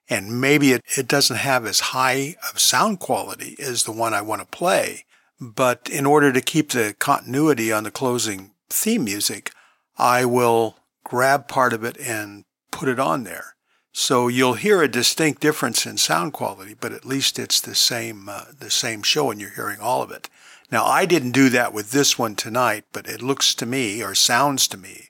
And 0.08 0.40
maybe 0.40 0.72
it, 0.72 0.82
it 0.96 1.06
doesn't 1.06 1.36
have 1.36 1.64
as 1.64 1.80
high 1.80 2.36
of 2.50 2.58
sound 2.58 2.98
quality 2.98 3.56
as 3.60 3.84
the 3.84 3.92
one 3.92 4.12
I 4.12 4.22
want 4.22 4.42
to 4.42 4.46
play. 4.46 5.04
But 5.40 5.88
in 5.90 6.04
order 6.04 6.32
to 6.32 6.40
keep 6.40 6.70
the 6.70 6.94
continuity 6.98 7.72
on 7.72 7.84
the 7.84 7.90
closing 7.90 8.50
theme 8.68 9.04
music, 9.04 9.52
I 9.96 10.24
will 10.24 10.76
grab 11.04 11.48
part 11.48 11.72
of 11.72 11.84
it 11.84 11.98
and 11.98 12.44
put 12.70 12.88
it 12.88 12.98
on 12.98 13.24
there. 13.24 13.54
So 13.92 14.28
you'll 14.28 14.54
hear 14.54 14.82
a 14.82 14.88
distinct 14.88 15.40
difference 15.40 15.86
in 15.86 15.96
sound 15.96 16.32
quality, 16.32 16.74
but 16.78 16.92
at 16.92 17.04
least 17.04 17.38
it's 17.38 17.60
the 17.60 17.74
same 17.74 18.28
uh, 18.28 18.44
the 18.56 18.70
same 18.70 19.02
show 19.02 19.30
and 19.30 19.40
you're 19.40 19.50
hearing 19.50 19.80
all 19.80 20.02
of 20.02 20.10
it. 20.10 20.28
Now 20.70 20.84
I 20.84 21.04
didn't 21.04 21.32
do 21.32 21.48
that 21.50 21.72
with 21.72 21.90
this 21.90 22.18
one 22.18 22.36
tonight, 22.36 22.84
but 22.92 23.08
it 23.08 23.22
looks 23.22 23.54
to 23.56 23.66
me 23.66 24.02
or 24.02 24.14
sounds 24.14 24.68
to 24.68 24.76
me 24.76 25.08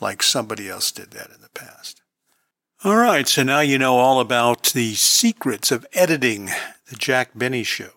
like 0.00 0.22
somebody 0.22 0.68
else 0.68 0.90
did 0.90 1.10
that 1.12 1.30
in 1.30 1.40
the 1.42 1.50
past. 1.50 2.02
All 2.84 2.96
right, 2.96 3.28
so 3.28 3.42
now 3.44 3.60
you 3.60 3.78
know 3.78 3.98
all 3.98 4.18
about 4.18 4.72
the 4.72 4.94
secrets 4.94 5.70
of 5.70 5.86
editing 5.92 6.46
the 6.88 6.96
Jack 6.96 7.30
Benny 7.34 7.62
Show. 7.62 7.90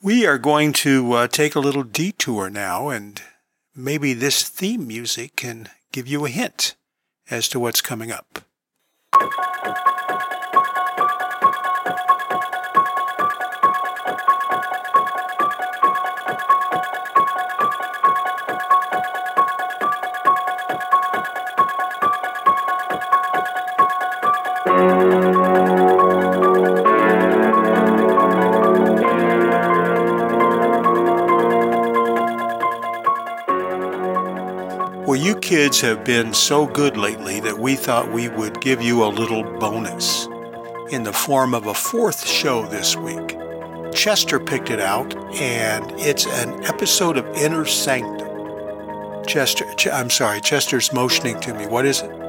We 0.00 0.24
are 0.26 0.38
going 0.38 0.72
to 0.74 1.12
uh, 1.14 1.28
take 1.28 1.56
a 1.56 1.60
little 1.60 1.82
detour 1.82 2.48
now, 2.48 2.90
and 2.90 3.20
maybe 3.74 4.12
this 4.12 4.48
theme 4.48 4.86
music 4.86 5.34
can 5.34 5.70
give 5.90 6.06
you 6.06 6.24
a 6.24 6.28
hint 6.28 6.76
as 7.30 7.48
to 7.48 7.58
what's 7.58 7.80
coming 7.80 8.12
up. 8.12 8.40
Kids 35.46 35.80
have 35.80 36.04
been 36.04 36.34
so 36.34 36.66
good 36.66 36.96
lately 36.96 37.38
that 37.38 37.56
we 37.56 37.76
thought 37.76 38.10
we 38.10 38.28
would 38.28 38.60
give 38.60 38.82
you 38.82 39.04
a 39.04 39.06
little 39.06 39.44
bonus 39.60 40.26
in 40.90 41.04
the 41.04 41.12
form 41.12 41.54
of 41.54 41.68
a 41.68 41.72
fourth 41.72 42.26
show 42.26 42.66
this 42.66 42.96
week. 42.96 43.38
Chester 43.94 44.40
picked 44.40 44.70
it 44.70 44.80
out, 44.80 45.14
and 45.40 45.88
it's 46.00 46.26
an 46.26 46.64
episode 46.64 47.16
of 47.16 47.24
Inner 47.36 47.64
Sanctum. 47.64 49.24
Chester, 49.24 49.72
Ch- 49.74 49.86
I'm 49.86 50.10
sorry, 50.10 50.40
Chester's 50.40 50.92
motioning 50.92 51.38
to 51.42 51.54
me. 51.54 51.68
What 51.68 51.86
is 51.86 52.02
it? 52.02 52.25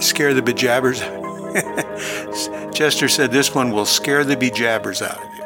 Scare 0.00 0.34
the 0.34 0.42
bejabbers. 0.42 1.00
Chester 2.74 3.08
said 3.08 3.30
this 3.30 3.54
one 3.54 3.70
will 3.70 3.86
scare 3.86 4.24
the 4.24 4.36
bejabbers 4.36 5.02
out 5.02 5.18
of 5.18 5.34
you. 5.34 5.44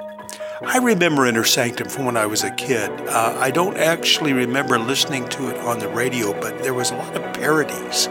I 0.66 0.78
remember 0.78 1.26
Inner 1.26 1.44
Sanctum 1.44 1.88
from 1.88 2.04
when 2.04 2.16
I 2.16 2.26
was 2.26 2.42
a 2.42 2.50
kid. 2.50 2.90
Uh, 3.08 3.36
I 3.38 3.50
don't 3.50 3.76
actually 3.76 4.32
remember 4.32 4.78
listening 4.78 5.28
to 5.30 5.48
it 5.48 5.56
on 5.58 5.78
the 5.78 5.88
radio, 5.88 6.32
but 6.40 6.58
there 6.62 6.74
was 6.74 6.90
a 6.90 6.96
lot 6.96 7.14
of 7.14 7.22
parodies. 7.34 8.08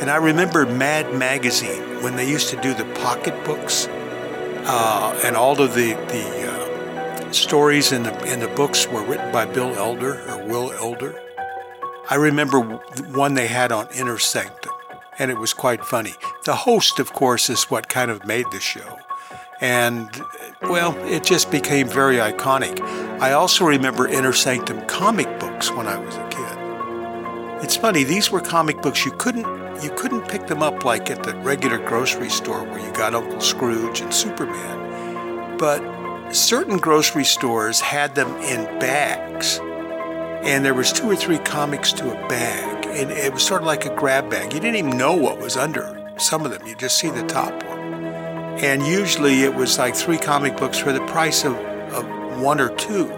And 0.00 0.10
I 0.10 0.16
remember 0.16 0.66
Mad 0.66 1.14
Magazine 1.14 2.02
when 2.02 2.16
they 2.16 2.28
used 2.28 2.48
to 2.50 2.60
do 2.60 2.74
the 2.74 2.84
pocketbooks, 2.96 3.86
uh, 4.66 5.20
and 5.24 5.36
all 5.36 5.60
of 5.60 5.74
the 5.74 5.92
the 5.94 6.50
uh, 6.50 7.32
stories 7.32 7.92
in 7.92 8.02
the 8.02 8.32
in 8.32 8.40
the 8.40 8.48
books 8.48 8.88
were 8.88 9.02
written 9.04 9.30
by 9.30 9.46
Bill 9.46 9.74
Elder 9.76 10.20
or 10.28 10.44
Will 10.46 10.72
Elder. 10.72 11.20
I 12.10 12.16
remember 12.16 12.60
one 12.60 13.34
they 13.34 13.46
had 13.46 13.70
on 13.72 13.88
Inner 13.94 14.18
Sanctum, 14.18 14.73
and 15.18 15.30
it 15.30 15.38
was 15.38 15.52
quite 15.52 15.84
funny. 15.84 16.14
The 16.44 16.54
host, 16.54 16.98
of 16.98 17.12
course, 17.12 17.50
is 17.50 17.64
what 17.64 17.88
kind 17.88 18.10
of 18.10 18.24
made 18.26 18.46
the 18.50 18.60
show. 18.60 18.98
And, 19.60 20.10
well, 20.62 20.96
it 21.06 21.24
just 21.24 21.50
became 21.50 21.88
very 21.88 22.16
iconic. 22.16 22.80
I 23.20 23.32
also 23.32 23.64
remember 23.64 24.06
Inner 24.06 24.32
Sanctum 24.32 24.84
comic 24.86 25.38
books 25.38 25.70
when 25.70 25.86
I 25.86 25.98
was 25.98 26.16
a 26.16 26.28
kid. 26.28 27.64
It's 27.64 27.76
funny, 27.76 28.04
these 28.04 28.30
were 28.30 28.40
comic 28.40 28.82
books 28.82 29.04
you 29.04 29.12
couldn't 29.12 29.64
you 29.82 29.90
couldn't 29.96 30.28
pick 30.28 30.46
them 30.46 30.62
up 30.62 30.84
like 30.84 31.10
at 31.10 31.24
the 31.24 31.34
regular 31.36 31.78
grocery 31.78 32.30
store 32.30 32.62
where 32.64 32.78
you 32.78 32.92
got 32.92 33.14
Uncle 33.14 33.40
Scrooge 33.40 34.00
and 34.00 34.14
Superman. 34.14 35.58
But 35.58 36.32
certain 36.32 36.78
grocery 36.78 37.24
stores 37.24 37.80
had 37.80 38.14
them 38.14 38.28
in 38.42 38.64
bags. 38.78 39.60
And 40.44 40.64
there 40.64 40.74
was 40.74 40.92
two 40.92 41.10
or 41.10 41.16
three 41.16 41.38
comics 41.38 41.92
to 41.94 42.10
a 42.10 42.28
bag. 42.28 42.73
It 42.96 43.32
was 43.32 43.44
sort 43.44 43.62
of 43.62 43.66
like 43.66 43.86
a 43.86 43.94
grab 43.94 44.30
bag. 44.30 44.52
You 44.52 44.60
didn't 44.60 44.76
even 44.76 44.96
know 44.96 45.14
what 45.14 45.38
was 45.38 45.56
under 45.56 46.00
some 46.16 46.44
of 46.44 46.52
them. 46.52 46.66
You 46.66 46.76
just 46.76 46.96
see 46.96 47.10
the 47.10 47.24
top 47.24 47.52
one. 47.64 47.78
And 48.62 48.86
usually 48.86 49.42
it 49.42 49.54
was 49.54 49.78
like 49.78 49.96
three 49.96 50.18
comic 50.18 50.56
books 50.56 50.78
for 50.78 50.92
the 50.92 51.04
price 51.06 51.44
of, 51.44 51.54
of 51.92 52.40
one 52.40 52.60
or 52.60 52.74
two 52.76 53.10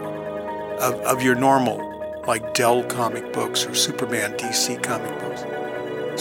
of, 0.79 0.95
of 1.01 1.21
your 1.21 1.35
normal, 1.35 1.77
like 2.27 2.53
Dell 2.53 2.83
comic 2.83 3.31
books 3.33 3.65
or 3.65 3.75
Superman 3.75 4.33
DC 4.33 4.81
comic 4.81 5.11
books. 5.19 5.43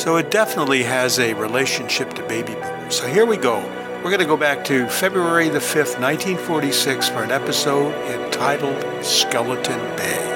So 0.01 0.17
it 0.17 0.31
definitely 0.31 0.83
has 0.83 1.19
a 1.19 1.33
relationship 1.35 2.13
to 2.15 2.23
baby 2.29 2.53
boomers. 2.55 2.95
So 2.95 3.07
here 3.07 3.25
we 3.25 3.39
go. 3.39 3.61
We're 4.05 4.11
going 4.11 4.21
to 4.21 4.27
go 4.27 4.37
back 4.37 4.65
to 4.67 4.87
February 4.89 5.49
the 5.49 5.59
5th, 5.59 5.99
1946, 5.99 7.09
for 7.09 7.23
an 7.23 7.31
episode 7.31 7.93
entitled 8.11 9.05
Skeleton 9.05 9.81
Bay. 9.97 10.36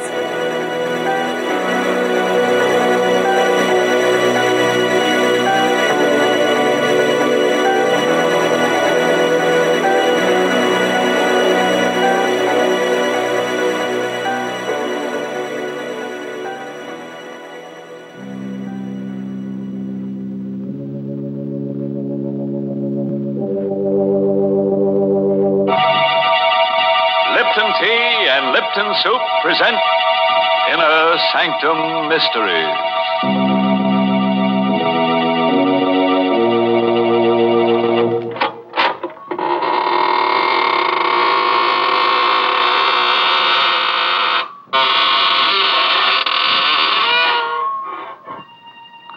Good 32.32 32.48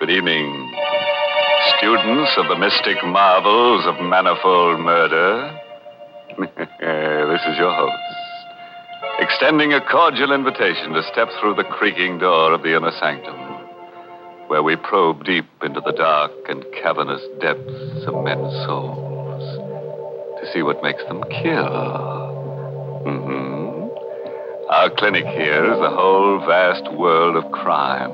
evening, 0.09 0.74
students 1.78 2.32
of 2.38 2.47
the 2.47 2.57
mystic 2.57 2.97
marvels 3.05 3.86
of 3.86 4.03
manifold 4.03 4.80
murder. 4.80 5.59
this 6.39 7.41
is 7.45 7.57
your 7.59 7.76
host 7.76 8.12
extending 9.24 9.71
a 9.71 9.80
cordial 9.80 10.34
invitation 10.34 10.91
to 10.91 11.01
step 11.03 11.30
through 11.39 11.55
the 11.55 11.63
creaking 11.63 12.19
door 12.19 12.51
of 12.51 12.61
the 12.61 12.76
inner 12.76 12.91
sanctum, 12.99 13.39
where 14.49 14.61
we 14.61 14.76
probe 14.76 15.24
deep 15.24 15.45
into 15.63 15.80
the 15.80 15.93
dark 15.93 16.32
and 16.49 16.65
cavernous 16.84 17.21
depths 17.39 18.03
of 18.05 18.21
men's 18.21 18.51
souls 18.67 19.43
to 20.41 20.51
see 20.51 20.61
what 20.61 20.84
makes 20.84 21.03
them 21.05 21.24
kill. 21.32 21.71
hmm 23.07 23.88
Our 24.69 24.89
clinic 24.97 25.26
here 25.26 25.71
is 25.71 25.80
the 25.80 25.95
whole 25.95 26.39
vast 26.39 26.91
world 26.91 27.38
of 27.38 27.49
crime. 27.53 28.11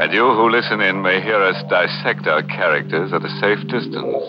And 0.00 0.14
you 0.14 0.32
who 0.32 0.48
listen 0.48 0.80
in 0.80 1.02
may 1.02 1.20
hear 1.20 1.42
us 1.42 1.62
dissect 1.68 2.26
our 2.26 2.42
characters 2.42 3.12
at 3.12 3.22
a 3.22 3.30
safe 3.38 3.60
distance. 3.68 4.24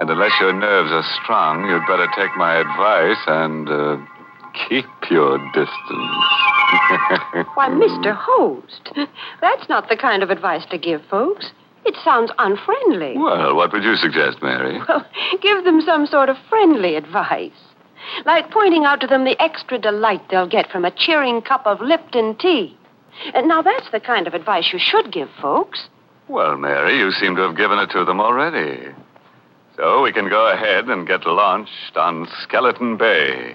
And 0.00 0.08
unless 0.08 0.32
your 0.40 0.54
nerves 0.54 0.90
are 0.90 1.04
strong, 1.22 1.68
you'd 1.68 1.86
better 1.86 2.08
take 2.16 2.34
my 2.38 2.56
advice 2.56 3.22
and 3.26 3.68
uh, 3.68 3.98
keep 4.68 4.86
your 5.10 5.38
distance. 5.52 5.70
Why, 7.54 7.68
Mr. 7.68 8.14
Host, 8.16 8.90
that's 9.40 9.68
not 9.68 9.88
the 9.88 9.96
kind 9.96 10.22
of 10.22 10.30
advice 10.30 10.64
to 10.70 10.78
give 10.78 11.02
folks. 11.10 11.50
It 11.84 11.96
sounds 12.04 12.30
unfriendly. 12.38 13.16
well, 13.16 13.54
what 13.56 13.72
would 13.72 13.82
you 13.84 13.96
suggest, 13.96 14.42
Mary? 14.42 14.78
Well, 14.88 15.06
give 15.40 15.64
them 15.64 15.80
some 15.80 16.06
sort 16.06 16.28
of 16.28 16.36
friendly 16.48 16.96
advice. 16.96 17.52
Like 18.26 18.50
pointing 18.50 18.84
out 18.84 19.00
to 19.00 19.06
them 19.06 19.24
the 19.24 19.40
extra 19.40 19.78
delight 19.78 20.22
they'll 20.30 20.48
get 20.48 20.70
from 20.70 20.84
a 20.84 20.90
cheering 20.90 21.42
cup 21.42 21.66
of 21.66 21.80
Lipton 21.80 22.36
tea. 22.36 22.76
And 23.34 23.48
now, 23.48 23.60
that's 23.62 23.90
the 23.90 24.00
kind 24.00 24.26
of 24.26 24.34
advice 24.34 24.72
you 24.72 24.78
should 24.78 25.12
give 25.12 25.28
folks. 25.42 25.88
Well, 26.28 26.56
Mary, 26.56 26.96
you 26.98 27.10
seem 27.12 27.34
to 27.36 27.42
have 27.42 27.56
given 27.56 27.78
it 27.78 27.90
to 27.90 28.04
them 28.04 28.20
already. 28.20 28.88
So 29.80 30.02
we 30.02 30.12
can 30.12 30.28
go 30.28 30.52
ahead 30.52 30.90
and 30.90 31.08
get 31.08 31.24
launched 31.24 31.96
on 31.96 32.28
Skeleton 32.42 32.98
Bay. 32.98 33.54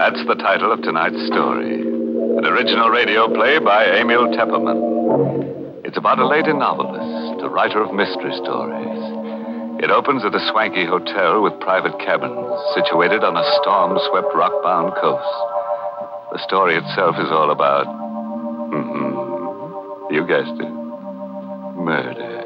That's 0.00 0.24
the 0.24 0.34
title 0.40 0.72
of 0.72 0.80
tonight's 0.80 1.20
story. 1.26 1.82
An 1.82 2.46
original 2.46 2.88
radio 2.88 3.28
play 3.28 3.58
by 3.58 3.84
Emil 4.00 4.28
Tepperman. 4.28 5.84
It's 5.84 5.98
about 5.98 6.18
a 6.18 6.26
lady 6.26 6.54
novelist, 6.54 7.44
a 7.44 7.48
writer 7.50 7.82
of 7.82 7.92
mystery 7.92 8.32
stories. 8.40 9.84
It 9.84 9.90
opens 9.90 10.24
at 10.24 10.34
a 10.34 10.40
swanky 10.48 10.86
hotel 10.86 11.42
with 11.42 11.60
private 11.60 11.98
cabins 12.00 12.48
situated 12.74 13.22
on 13.22 13.36
a 13.36 13.44
storm 13.60 13.98
swept 14.08 14.34
rock 14.34 14.62
bound 14.64 14.94
coast. 14.94 15.28
The 16.32 16.38
story 16.48 16.74
itself 16.74 17.16
is 17.20 17.28
all 17.28 17.50
about. 17.50 17.84
hmm 17.84 20.08
You 20.08 20.26
guessed 20.26 20.56
it. 20.56 20.72
Murder. 21.76 22.37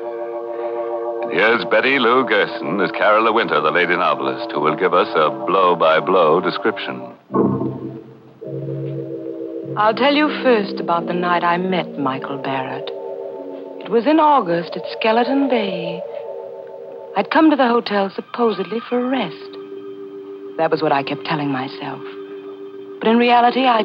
And 1.33 1.41
here's 1.41 1.65
Betty 1.71 1.99
Lou 1.99 2.29
Gerson 2.29 2.79
as 2.83 2.91
Carol 2.91 3.25
De 3.25 3.33
Winter, 3.33 3.59
the 3.63 3.71
lady 3.71 3.97
novelist, 3.97 4.53
who 4.53 4.61
will 4.61 4.77
give 4.77 4.93
us 4.93 5.09
a 5.17 5.31
blow 5.31 5.75
by 5.75 5.99
blow 5.99 6.43
description. 6.43 7.01
I'll 9.79 9.95
tell 9.95 10.13
you 10.13 10.29
first 10.43 10.79
about 10.79 11.07
the 11.07 11.15
night 11.15 11.43
I 11.43 11.57
met 11.57 11.99
Michael 11.99 12.37
Barrett. 12.37 12.85
It 13.81 13.91
was 13.91 14.07
in 14.07 14.21
August 14.21 14.77
at 14.77 14.83
Skeleton 14.99 15.49
Bay. 15.49 16.03
I'd 17.17 17.31
come 17.31 17.49
to 17.49 17.57
the 17.57 17.67
hotel 17.67 18.13
supposedly 18.15 18.81
for 18.91 19.09
rest. 19.09 19.57
That 20.59 20.71
was 20.71 20.83
what 20.83 20.93
I 20.93 21.03
kept 21.03 21.25
telling 21.25 21.49
myself. 21.49 22.03
But 22.99 23.09
in 23.09 23.17
reality, 23.17 23.65
I 23.65 23.85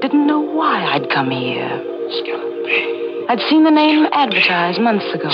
didn't 0.00 0.26
know 0.26 0.40
why 0.40 0.82
I'd 0.82 1.08
come 1.10 1.30
here. 1.30 1.78
Skeleton 2.10 2.64
Bay. 2.64 3.01
I'd 3.28 3.40
seen 3.48 3.64
the 3.64 3.70
name 3.70 4.06
advertised 4.12 4.80
months 4.80 5.06
ago. 5.14 5.30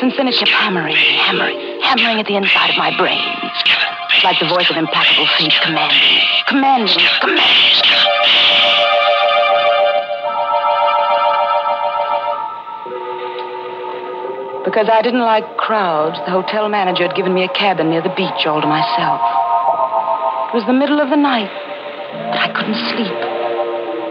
Since 0.00 0.16
then, 0.16 0.28
it 0.28 0.34
kept 0.34 0.50
hammering, 0.50 0.96
hammering, 0.96 1.80
hammering 1.80 2.18
at 2.18 2.26
the 2.26 2.36
inside 2.36 2.70
of 2.70 2.76
my 2.76 2.96
brain. 2.96 3.22
Like 4.24 4.38
the 4.40 4.48
voice 4.48 4.68
of 4.70 4.76
implacable 4.76 5.26
fate 5.38 5.54
commanding, 5.62 6.20
commanding, 6.48 6.98
commanding. 7.20 7.94
Because 14.64 14.88
I 14.90 15.00
didn't 15.02 15.20
like 15.20 15.56
crowds, 15.56 16.18
the 16.24 16.32
hotel 16.32 16.68
manager 16.68 17.06
had 17.06 17.14
given 17.14 17.34
me 17.34 17.44
a 17.44 17.48
cabin 17.48 17.90
near 17.90 18.02
the 18.02 18.14
beach 18.16 18.46
all 18.46 18.60
to 18.60 18.66
myself. 18.66 19.20
It 20.50 20.56
was 20.56 20.64
the 20.66 20.72
middle 20.72 21.00
of 21.00 21.10
the 21.10 21.16
night, 21.16 21.50
but 22.32 22.38
I 22.38 22.52
couldn't 22.52 22.80
sleep. 22.96 23.33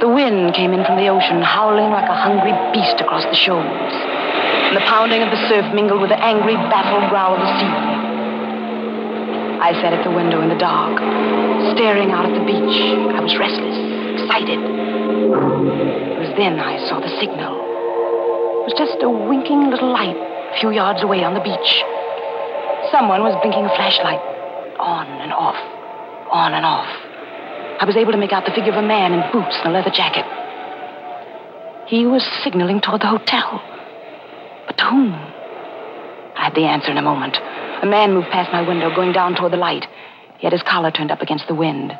The 0.03 0.11
wind 0.11 0.53
came 0.53 0.73
in 0.73 0.83
from 0.83 0.99
the 0.99 1.07
ocean, 1.07 1.41
howling 1.41 1.87
like 1.87 2.09
a 2.09 2.13
hungry 2.13 2.51
beast 2.75 2.99
across 2.99 3.23
the 3.23 3.39
shoals. 3.39 3.63
And 3.63 4.75
the 4.75 4.83
pounding 4.83 5.23
of 5.23 5.31
the 5.31 5.39
surf 5.47 5.73
mingled 5.73 6.01
with 6.01 6.09
the 6.09 6.19
angry, 6.19 6.55
baffled 6.67 7.09
growl 7.09 7.35
of 7.35 7.39
the 7.39 7.47
sea. 7.55 7.71
I 9.63 9.71
sat 9.79 9.93
at 9.93 10.03
the 10.03 10.11
window 10.11 10.41
in 10.41 10.49
the 10.49 10.59
dark, 10.59 10.99
staring 11.79 12.11
out 12.11 12.27
at 12.27 12.35
the 12.35 12.43
beach. 12.43 12.75
I 13.15 13.21
was 13.23 13.31
restless, 13.39 13.79
excited. 14.19 14.59
It 14.59 16.19
was 16.19 16.35
then 16.35 16.59
I 16.59 16.83
saw 16.89 16.99
the 16.99 17.07
signal. 17.23 17.55
It 18.67 18.75
was 18.75 18.75
just 18.75 19.01
a 19.03 19.09
winking 19.09 19.69
little 19.69 19.93
light 19.93 20.19
a 20.19 20.59
few 20.59 20.71
yards 20.71 21.01
away 21.01 21.23
on 21.23 21.33
the 21.33 21.39
beach. 21.39 21.71
Someone 22.91 23.23
was 23.23 23.39
blinking 23.39 23.63
a 23.63 23.73
flashlight 23.79 24.19
on 24.83 25.07
and 25.23 25.31
off, 25.31 25.55
on 26.27 26.53
and 26.53 26.65
off. 26.65 27.12
I 27.79 27.85
was 27.85 27.97
able 27.97 28.11
to 28.11 28.17
make 28.17 28.31
out 28.31 28.45
the 28.45 28.51
figure 28.51 28.71
of 28.71 28.83
a 28.83 28.87
man 28.87 29.13
in 29.13 29.31
boots 29.31 29.57
and 29.57 29.67
a 29.67 29.71
leather 29.71 29.89
jacket. 29.89 30.25
He 31.87 32.05
was 32.05 32.23
signaling 32.43 32.81
toward 32.81 33.01
the 33.01 33.07
hotel. 33.07 33.61
But 34.67 34.77
to 34.77 34.85
whom? 34.85 35.13
I 35.13 36.45
had 36.45 36.55
the 36.55 36.65
answer 36.65 36.91
in 36.91 36.97
a 36.97 37.01
moment. 37.01 37.37
A 37.81 37.85
man 37.85 38.13
moved 38.13 38.29
past 38.29 38.51
my 38.51 38.61
window, 38.67 38.93
going 38.95 39.11
down 39.11 39.35
toward 39.35 39.51
the 39.51 39.57
light. 39.57 39.85
He 40.37 40.45
had 40.45 40.53
his 40.53 40.63
collar 40.63 40.91
turned 40.91 41.11
up 41.11 41.21
against 41.21 41.47
the 41.47 41.55
wind, 41.55 41.97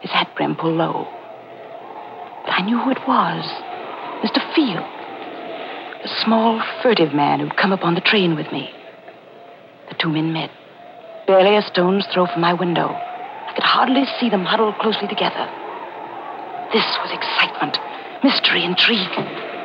his 0.00 0.10
hat 0.10 0.28
brim 0.36 0.56
pulled 0.56 0.76
low. 0.76 1.06
But 2.44 2.52
I 2.52 2.62
knew 2.62 2.78
who 2.78 2.90
it 2.90 3.06
was 3.06 3.44
Mr. 4.24 4.40
Field. 4.54 4.84
A 6.04 6.08
small, 6.24 6.62
furtive 6.82 7.12
man 7.12 7.40
who'd 7.40 7.56
come 7.56 7.72
up 7.72 7.84
on 7.84 7.94
the 7.94 8.00
train 8.00 8.36
with 8.36 8.50
me. 8.52 8.70
The 9.88 9.94
two 9.94 10.08
men 10.08 10.32
met, 10.32 10.50
barely 11.26 11.56
a 11.56 11.62
stone's 11.62 12.06
throw 12.12 12.26
from 12.26 12.40
my 12.40 12.54
window. 12.54 12.96
I 13.56 13.58
could 13.58 13.72
hardly 13.72 14.04
see 14.20 14.28
them 14.28 14.44
huddled 14.44 14.76
closely 14.76 15.08
together. 15.08 15.48
This 16.76 16.84
was 17.00 17.08
excitement, 17.08 17.80
mystery, 18.22 18.62
intrigue, 18.62 19.16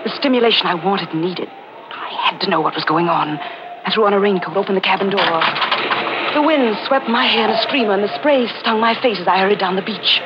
the 0.07 0.15
stimulation 0.15 0.65
I 0.65 0.75
wanted 0.75 1.09
and 1.09 1.19
needed. 1.19 1.49
I 1.91 2.31
had 2.31 2.39
to 2.39 2.49
know 2.49 2.61
what 2.61 2.73
was 2.73 2.85
going 2.85 3.09
on. 3.09 3.37
I 3.83 3.91
threw 3.91 4.05
on 4.05 4.13
a 4.13 4.19
raincoat, 4.19 4.55
opened 4.55 4.77
the 4.77 4.81
cabin 4.81 5.09
door. 5.09 5.19
The 5.19 6.41
wind 6.41 6.77
swept 6.87 7.09
my 7.09 7.25
hair 7.25 7.43
in 7.43 7.51
a 7.51 7.61
streamer, 7.63 7.91
and 7.91 8.03
the 8.03 8.15
spray 8.15 8.47
stung 8.61 8.79
my 8.79 8.95
face 9.01 9.19
as 9.19 9.27
I 9.27 9.39
hurried 9.39 9.59
down 9.59 9.75
the 9.75 9.81
beach. 9.81 10.21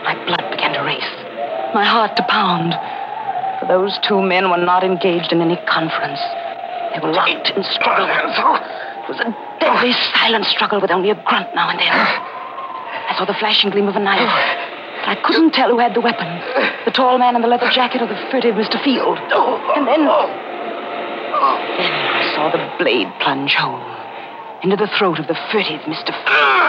My 0.00 0.16
blood 0.24 0.50
began 0.50 0.72
to 0.72 0.80
race, 0.80 1.12
my 1.76 1.84
heart 1.84 2.16
to 2.16 2.22
pound. 2.22 2.72
For 3.60 3.68
those 3.68 3.92
two 4.08 4.22
men 4.22 4.48
were 4.48 4.64
not 4.64 4.84
engaged 4.84 5.32
in 5.32 5.42
any 5.42 5.56
conference. 5.68 6.20
They 6.94 7.00
were 7.04 7.12
locked 7.12 7.50
in 7.50 7.62
struggle. 7.62 8.08
It 8.08 9.04
was 9.06 9.20
a 9.20 9.36
deadly, 9.60 9.92
silent 10.16 10.46
struggle 10.46 10.80
with 10.80 10.90
only 10.90 11.10
a 11.10 11.14
grunt 11.28 11.54
now 11.54 11.68
and 11.68 11.78
then. 11.78 12.35
I 13.08 13.16
saw 13.18 13.24
the 13.24 13.34
flashing 13.34 13.70
gleam 13.70 13.88
of 13.88 13.96
a 13.96 14.00
knife. 14.00 14.20
But 14.20 15.08
I 15.08 15.16
couldn't 15.22 15.52
tell 15.52 15.70
who 15.70 15.78
had 15.78 15.94
the 15.94 16.00
weapon 16.00 16.26
the 16.84 16.90
tall 16.90 17.18
man 17.18 17.36
in 17.36 17.42
the 17.42 17.48
leather 17.48 17.66
uh. 17.66 17.72
jacket 17.72 18.02
or 18.02 18.06
the 18.06 18.16
furtive 18.30 18.54
Mr. 18.54 18.82
Field. 18.82 19.18
Oh. 19.30 19.60
And 19.76 19.86
then. 19.86 20.06
Oh. 20.06 20.26
Then 21.78 21.92
I 21.92 22.32
saw 22.34 22.50
the 22.50 22.62
blade 22.82 23.08
plunge 23.20 23.54
home 23.54 23.82
into 24.62 24.76
the 24.76 24.88
throat 24.98 25.18
of 25.18 25.26
the 25.26 25.36
furtive 25.52 25.82
Mr. 25.82 26.14
Field. 26.14 26.66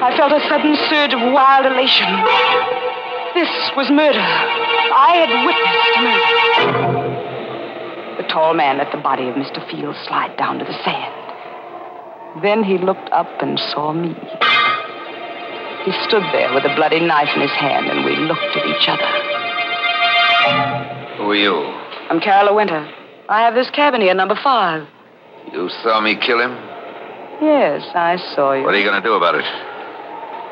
I 0.00 0.14
felt 0.16 0.32
a 0.32 0.40
sudden 0.48 0.76
surge 0.88 1.12
of 1.12 1.20
wild 1.32 1.66
elation. 1.66 2.08
This 3.34 3.50
was 3.76 3.90
murder. 3.90 4.18
I 4.18 5.12
had 5.20 5.30
witnessed 5.44 6.00
murder. 6.00 7.08
The 8.22 8.28
tall 8.28 8.54
man 8.54 8.78
let 8.78 8.90
the 8.90 8.98
body 8.98 9.28
of 9.28 9.36
Mr. 9.36 9.60
Field 9.70 9.94
slide 10.06 10.36
down 10.36 10.58
to 10.58 10.64
the 10.64 10.72
sand. 10.84 11.27
Then 12.42 12.62
he 12.62 12.78
looked 12.78 13.10
up 13.10 13.28
and 13.42 13.58
saw 13.58 13.92
me. 13.92 14.14
He 15.84 15.92
stood 16.06 16.22
there 16.32 16.52
with 16.54 16.64
a 16.64 16.74
bloody 16.76 17.00
knife 17.00 17.30
in 17.34 17.42
his 17.42 17.50
hand, 17.52 17.86
and 17.86 18.04
we 18.04 18.14
looked 18.14 18.56
at 18.56 18.66
each 18.66 18.88
other. 18.88 19.10
Who 21.16 21.30
are 21.30 21.34
you? 21.34 21.56
I'm 22.10 22.20
Carol 22.20 22.54
Winter. 22.54 22.88
I 23.28 23.42
have 23.42 23.54
this 23.54 23.70
cabin 23.70 24.00
here, 24.00 24.14
number 24.14 24.36
five. 24.36 24.86
You 25.52 25.68
saw 25.82 26.00
me 26.00 26.14
kill 26.14 26.40
him? 26.40 26.52
Yes, 27.40 27.82
I 27.94 28.16
saw 28.34 28.52
you. 28.52 28.64
What 28.64 28.74
are 28.74 28.78
you 28.78 28.84
going 28.84 29.02
to 29.02 29.06
do 29.08 29.14
about 29.14 29.34
it? 29.34 29.44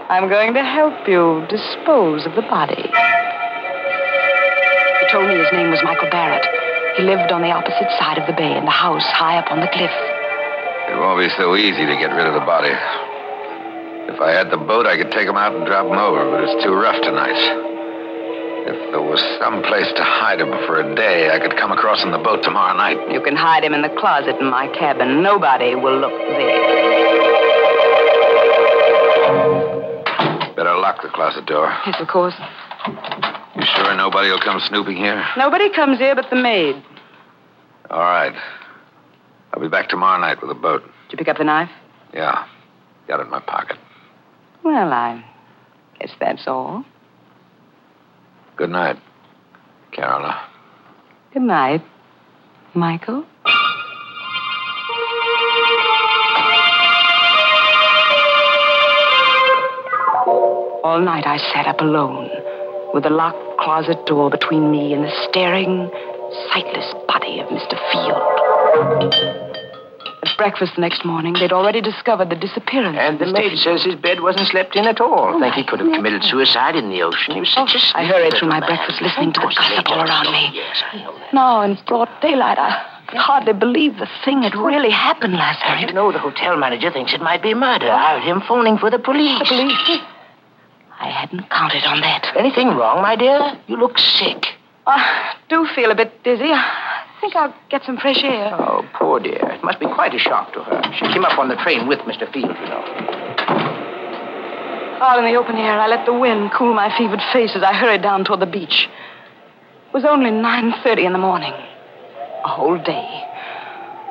I'm 0.08 0.28
going 0.28 0.54
to 0.54 0.64
help 0.64 1.06
you 1.06 1.46
dispose 1.48 2.26
of 2.26 2.34
the 2.34 2.42
body. 2.42 2.82
He 5.00 5.06
told 5.12 5.28
me 5.28 5.36
his 5.36 5.52
name 5.52 5.70
was 5.70 5.82
Michael 5.84 6.10
Barrett. 6.10 6.46
He 6.96 7.02
lived 7.02 7.30
on 7.30 7.42
the 7.42 7.50
opposite 7.50 7.90
side 7.98 8.18
of 8.18 8.26
the 8.26 8.32
bay 8.32 8.56
in 8.56 8.64
the 8.64 8.70
house 8.70 9.04
high 9.06 9.38
up 9.38 9.52
on 9.52 9.60
the 9.60 9.68
cliff. 9.68 10.15
It 10.88 10.96
won't 10.98 11.18
be 11.18 11.28
so 11.36 11.56
easy 11.56 11.84
to 11.86 11.96
get 11.98 12.14
rid 12.14 12.26
of 12.26 12.34
the 12.34 12.46
body. 12.46 12.74
If 14.08 14.20
I 14.20 14.30
had 14.30 14.50
the 14.50 14.56
boat, 14.56 14.86
I 14.86 14.96
could 14.96 15.10
take 15.10 15.26
him 15.28 15.36
out 15.36 15.54
and 15.54 15.66
drop 15.66 15.86
him 15.86 15.98
over, 15.98 16.30
but 16.30 16.44
it's 16.44 16.64
too 16.64 16.72
rough 16.72 17.00
tonight. 17.02 17.36
If 18.66 18.90
there 18.90 19.02
was 19.02 19.20
some 19.38 19.62
place 19.62 19.86
to 19.94 20.02
hide 20.02 20.40
him 20.40 20.50
for 20.66 20.80
a 20.80 20.94
day, 20.94 21.30
I 21.30 21.38
could 21.38 21.56
come 21.56 21.70
across 21.70 22.02
in 22.02 22.10
the 22.10 22.18
boat 22.18 22.42
tomorrow 22.42 22.76
night. 22.76 22.98
You 23.10 23.20
can 23.20 23.36
hide 23.36 23.62
him 23.62 23.74
in 23.74 23.82
the 23.82 23.94
closet 23.98 24.36
in 24.40 24.46
my 24.50 24.68
cabin. 24.68 25.22
Nobody 25.22 25.74
will 25.74 25.98
look 25.98 26.10
there. 26.10 26.96
Better 30.56 30.76
lock 30.78 31.02
the 31.02 31.10
closet 31.10 31.46
door. 31.46 31.68
Yes, 31.86 31.96
of 32.00 32.08
course. 32.08 32.34
You 33.54 33.62
sure 33.62 33.94
nobody 33.94 34.30
will 34.30 34.40
come 34.40 34.60
snooping 34.66 34.96
here? 34.96 35.24
Nobody 35.36 35.70
comes 35.70 35.98
here 35.98 36.14
but 36.14 36.30
the 36.30 36.36
maid. 36.36 36.82
All 37.90 38.00
right. 38.00 38.34
I'll 39.56 39.62
be 39.62 39.68
back 39.68 39.88
tomorrow 39.88 40.20
night 40.20 40.42
with 40.42 40.50
a 40.50 40.54
boat. 40.54 40.82
Did 40.82 41.12
you 41.12 41.16
pick 41.16 41.28
up 41.28 41.38
the 41.38 41.44
knife? 41.44 41.70
Yeah. 42.12 42.46
Got 43.08 43.20
it 43.20 43.22
in 43.22 43.30
my 43.30 43.40
pocket. 43.40 43.78
Well, 44.62 44.92
I 44.92 45.24
guess 45.98 46.10
that's 46.20 46.42
all. 46.46 46.84
Good 48.56 48.68
night, 48.68 48.96
Carola. 49.92 50.46
Good 51.32 51.40
night, 51.40 51.82
Michael. 52.74 53.24
All 60.84 61.00
night 61.00 61.26
I 61.26 61.38
sat 61.54 61.66
up 61.66 61.80
alone, 61.80 62.28
with 62.92 63.04
the 63.04 63.10
locked 63.10 63.58
closet 63.58 64.04
door 64.04 64.28
between 64.28 64.70
me 64.70 64.92
and 64.92 65.02
the 65.02 65.28
staring, 65.30 65.90
sightless 66.52 66.92
body 67.08 67.40
of 67.40 67.48
Mr. 67.48 67.78
Field. 67.90 69.45
At 70.26 70.36
breakfast 70.36 70.74
the 70.74 70.80
next 70.80 71.04
morning, 71.04 71.34
they'd 71.34 71.52
already 71.52 71.80
discovered 71.80 72.30
the 72.30 72.36
disappearance. 72.36 72.96
And 72.98 73.14
of 73.14 73.18
the 73.20 73.26
Mr. 73.26 73.32
maid 73.50 73.58
says 73.58 73.84
his 73.84 73.94
bed 73.94 74.20
wasn't 74.20 74.48
slept 74.48 74.74
in 74.76 74.86
at 74.86 75.00
all. 75.00 75.34
Oh, 75.34 75.40
Think 75.40 75.54
he 75.54 75.64
could 75.64 75.80
have 75.80 75.92
committed 75.92 76.24
suicide 76.24 76.74
in 76.76 76.90
the 76.90 77.02
ocean. 77.02 77.34
He 77.34 77.40
was 77.40 77.52
such 77.52 77.74
a 77.74 77.80
I 77.96 78.04
hurried 78.06 78.34
through 78.34 78.48
my 78.48 78.60
man. 78.60 78.68
breakfast, 78.68 79.00
listening 79.00 79.32
to 79.34 79.40
the 79.40 79.46
gossip 79.46 79.88
all 79.90 80.02
around 80.02 80.32
me. 80.32 80.50
Yes, 80.52 80.82
I 80.92 80.96
know 80.98 81.16
that. 81.18 81.32
Now, 81.32 81.60
in 81.62 81.78
broad 81.86 82.08
daylight, 82.20 82.58
I 82.58 82.84
could 83.08 83.18
hardly 83.18 83.52
believe 83.52 83.98
the 83.98 84.08
thing 84.24 84.42
had 84.42 84.54
really 84.56 84.90
happened 84.90 85.34
last 85.34 85.60
night. 85.60 85.86
you 85.88 85.94
know 85.94 86.10
the 86.10 86.18
hotel 86.18 86.56
manager 86.56 86.90
thinks 86.90 87.12
it 87.14 87.20
might 87.20 87.42
be 87.42 87.54
murder. 87.54 87.88
I 87.88 88.18
heard 88.18 88.24
him 88.26 88.42
phoning 88.48 88.78
for 88.78 88.90
the 88.90 88.98
police. 88.98 89.38
The 89.38 89.44
police? 89.44 90.00
I 90.98 91.08
hadn't 91.10 91.48
counted 91.50 91.84
on 91.84 92.00
that. 92.00 92.32
Anything 92.36 92.68
wrong, 92.68 93.02
my 93.02 93.14
dear? 93.16 93.60
You 93.68 93.76
look 93.76 93.98
sick. 93.98 94.46
I 94.88 95.34
do 95.48 95.66
feel 95.74 95.90
a 95.90 95.94
bit 95.94 96.22
dizzy. 96.24 96.52
I 97.16 97.20
think 97.20 97.34
I'll 97.34 97.54
get 97.70 97.82
some 97.84 97.96
fresh 97.96 98.22
air. 98.22 98.54
Oh, 98.54 98.86
poor 98.92 99.20
dear. 99.20 99.40
It 99.40 99.64
must 99.64 99.80
be 99.80 99.86
quite 99.86 100.14
a 100.14 100.18
shock 100.18 100.52
to 100.52 100.62
her. 100.62 100.82
She 100.98 101.06
came 101.12 101.24
up 101.24 101.38
on 101.38 101.48
the 101.48 101.56
train 101.56 101.88
with 101.88 102.00
Mr. 102.00 102.30
Field, 102.30 102.54
you 102.54 102.68
know. 102.68 102.84
Out 105.00 105.18
in 105.18 105.24
the 105.24 105.38
open 105.38 105.56
air, 105.56 105.80
I 105.80 105.88
let 105.88 106.04
the 106.04 106.12
wind 106.12 106.52
cool 106.52 106.74
my 106.74 106.94
fevered 106.96 107.22
face 107.32 107.56
as 107.56 107.62
I 107.62 107.72
hurried 107.72 108.02
down 108.02 108.24
toward 108.24 108.40
the 108.40 108.46
beach. 108.46 108.88
It 109.88 109.94
was 109.94 110.04
only 110.04 110.30
9.30 110.30 111.06
in 111.06 111.12
the 111.14 111.18
morning. 111.18 111.52
A 111.52 112.48
whole 112.48 112.78
day. 112.78 113.24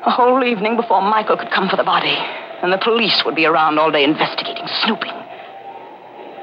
A 0.06 0.10
whole 0.10 0.44
evening 0.44 0.76
before 0.76 1.02
Michael 1.02 1.38
could 1.38 1.52
come 1.52 1.70
for 1.70 1.78
the 1.78 1.84
body. 1.84 2.18
And 2.64 2.74
the 2.74 2.80
police 2.80 3.24
would 3.24 3.36
be 3.36 3.46
around 3.46 3.78
all 3.78 3.92
day 3.92 4.04
investigating, 4.04 4.66
snooping. 4.82 5.14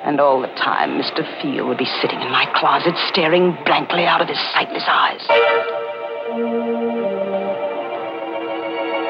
And 0.05 0.20
all 0.20 0.40
the 0.40 0.48
time, 0.48 1.01
Mr. 1.01 1.26
Field 1.43 1.66
would 1.68 1.78
be 1.78 1.90
sitting 2.01 2.20
in 2.20 2.30
my 2.30 2.47
closet, 2.55 2.94
staring 3.09 3.59
blankly 3.64 4.06
out 4.06 4.20
of 4.20 4.28
his 4.28 4.39
sightless 4.52 4.84
eyes. 4.86 5.91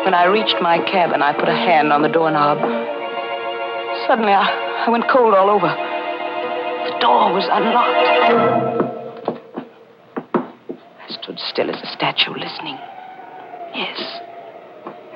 When 0.05 0.15
I 0.15 0.25
reached 0.27 0.57
my 0.61 0.79
cabin, 0.91 1.23
I 1.23 1.33
put 1.33 1.49
a 1.49 1.55
hand 1.55 1.93
on 1.93 2.03
the 2.03 2.09
doorknob. 2.09 2.59
Suddenly, 4.09 4.33
I, 4.33 4.85
I 4.87 4.91
went 4.91 5.09
cold 5.09 5.33
all 5.33 5.49
over. 5.49 5.69
The 5.69 6.99
door 6.99 7.33
was 7.33 7.45
unlocked. 7.47 8.09
I 10.99 11.07
stood 11.23 11.39
still 11.39 11.71
as 11.71 11.81
a 11.81 11.87
statue, 11.95 12.35
listening. 12.35 12.77
Yes, 13.73 14.03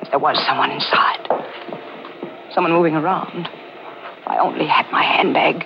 there 0.09 0.19
was 0.19 0.39
someone 0.45 0.71
inside. 0.71 1.27
Someone 2.53 2.71
moving 2.71 2.95
around. 2.95 3.49
I 4.27 4.37
only 4.37 4.65
had 4.65 4.89
my 4.93 5.03
handbag. 5.03 5.65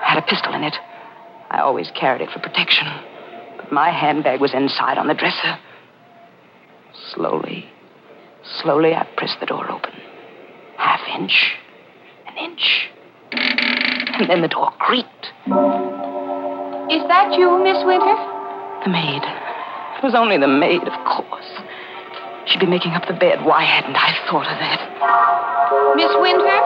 I 0.00 0.14
had 0.14 0.18
a 0.18 0.26
pistol 0.26 0.52
in 0.52 0.64
it. 0.64 0.74
I 1.48 1.60
always 1.60 1.92
carried 1.92 2.22
it 2.22 2.30
for 2.30 2.40
protection. 2.40 2.88
My 3.70 3.90
handbag 3.90 4.40
was 4.40 4.52
inside 4.52 4.98
on 4.98 5.06
the 5.06 5.14
dresser. 5.14 5.58
Slowly, 7.14 7.68
slowly, 8.62 8.94
I 8.94 9.06
pressed 9.16 9.38
the 9.38 9.46
door 9.46 9.70
open. 9.70 9.92
Half 10.76 11.00
inch, 11.08 11.56
an 12.26 12.36
inch. 12.36 12.90
And 13.32 14.28
then 14.28 14.42
the 14.42 14.48
door 14.48 14.72
creaked. 14.78 15.32
Is 16.90 17.02
that 17.06 17.32
you, 17.38 17.62
Miss 17.62 17.78
Winter? 17.84 18.16
The 18.84 18.90
maid. 18.90 19.22
It 19.22 20.02
was 20.02 20.14
only 20.16 20.36
the 20.36 20.48
maid, 20.48 20.82
of 20.82 21.04
course. 21.04 21.46
She'd 22.46 22.58
be 22.58 22.66
making 22.66 22.92
up 22.92 23.06
the 23.06 23.14
bed. 23.14 23.44
Why 23.44 23.62
hadn't 23.62 23.94
I 23.94 24.10
thought 24.26 24.50
of 24.50 24.58
that? 24.58 25.94
Miss 25.94 26.10
Winter? 26.18 26.58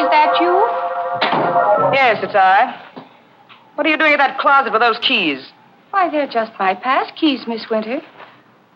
Is 0.00 0.08
that 0.08 0.40
you? 0.40 0.64
Yes, 1.92 2.22
it's 2.22 2.34
I. 2.34 2.74
What 3.74 3.86
are 3.86 3.90
you 3.90 3.98
doing 3.98 4.12
in 4.12 4.18
that 4.18 4.38
closet 4.38 4.72
with 4.72 4.80
those 4.80 4.98
keys? 5.00 5.52
Why, 5.90 6.10
they're 6.10 6.26
just 6.28 6.52
my 6.58 6.74
pass 6.74 7.10
keys, 7.16 7.46
Miss 7.46 7.68
Winter. 7.70 8.00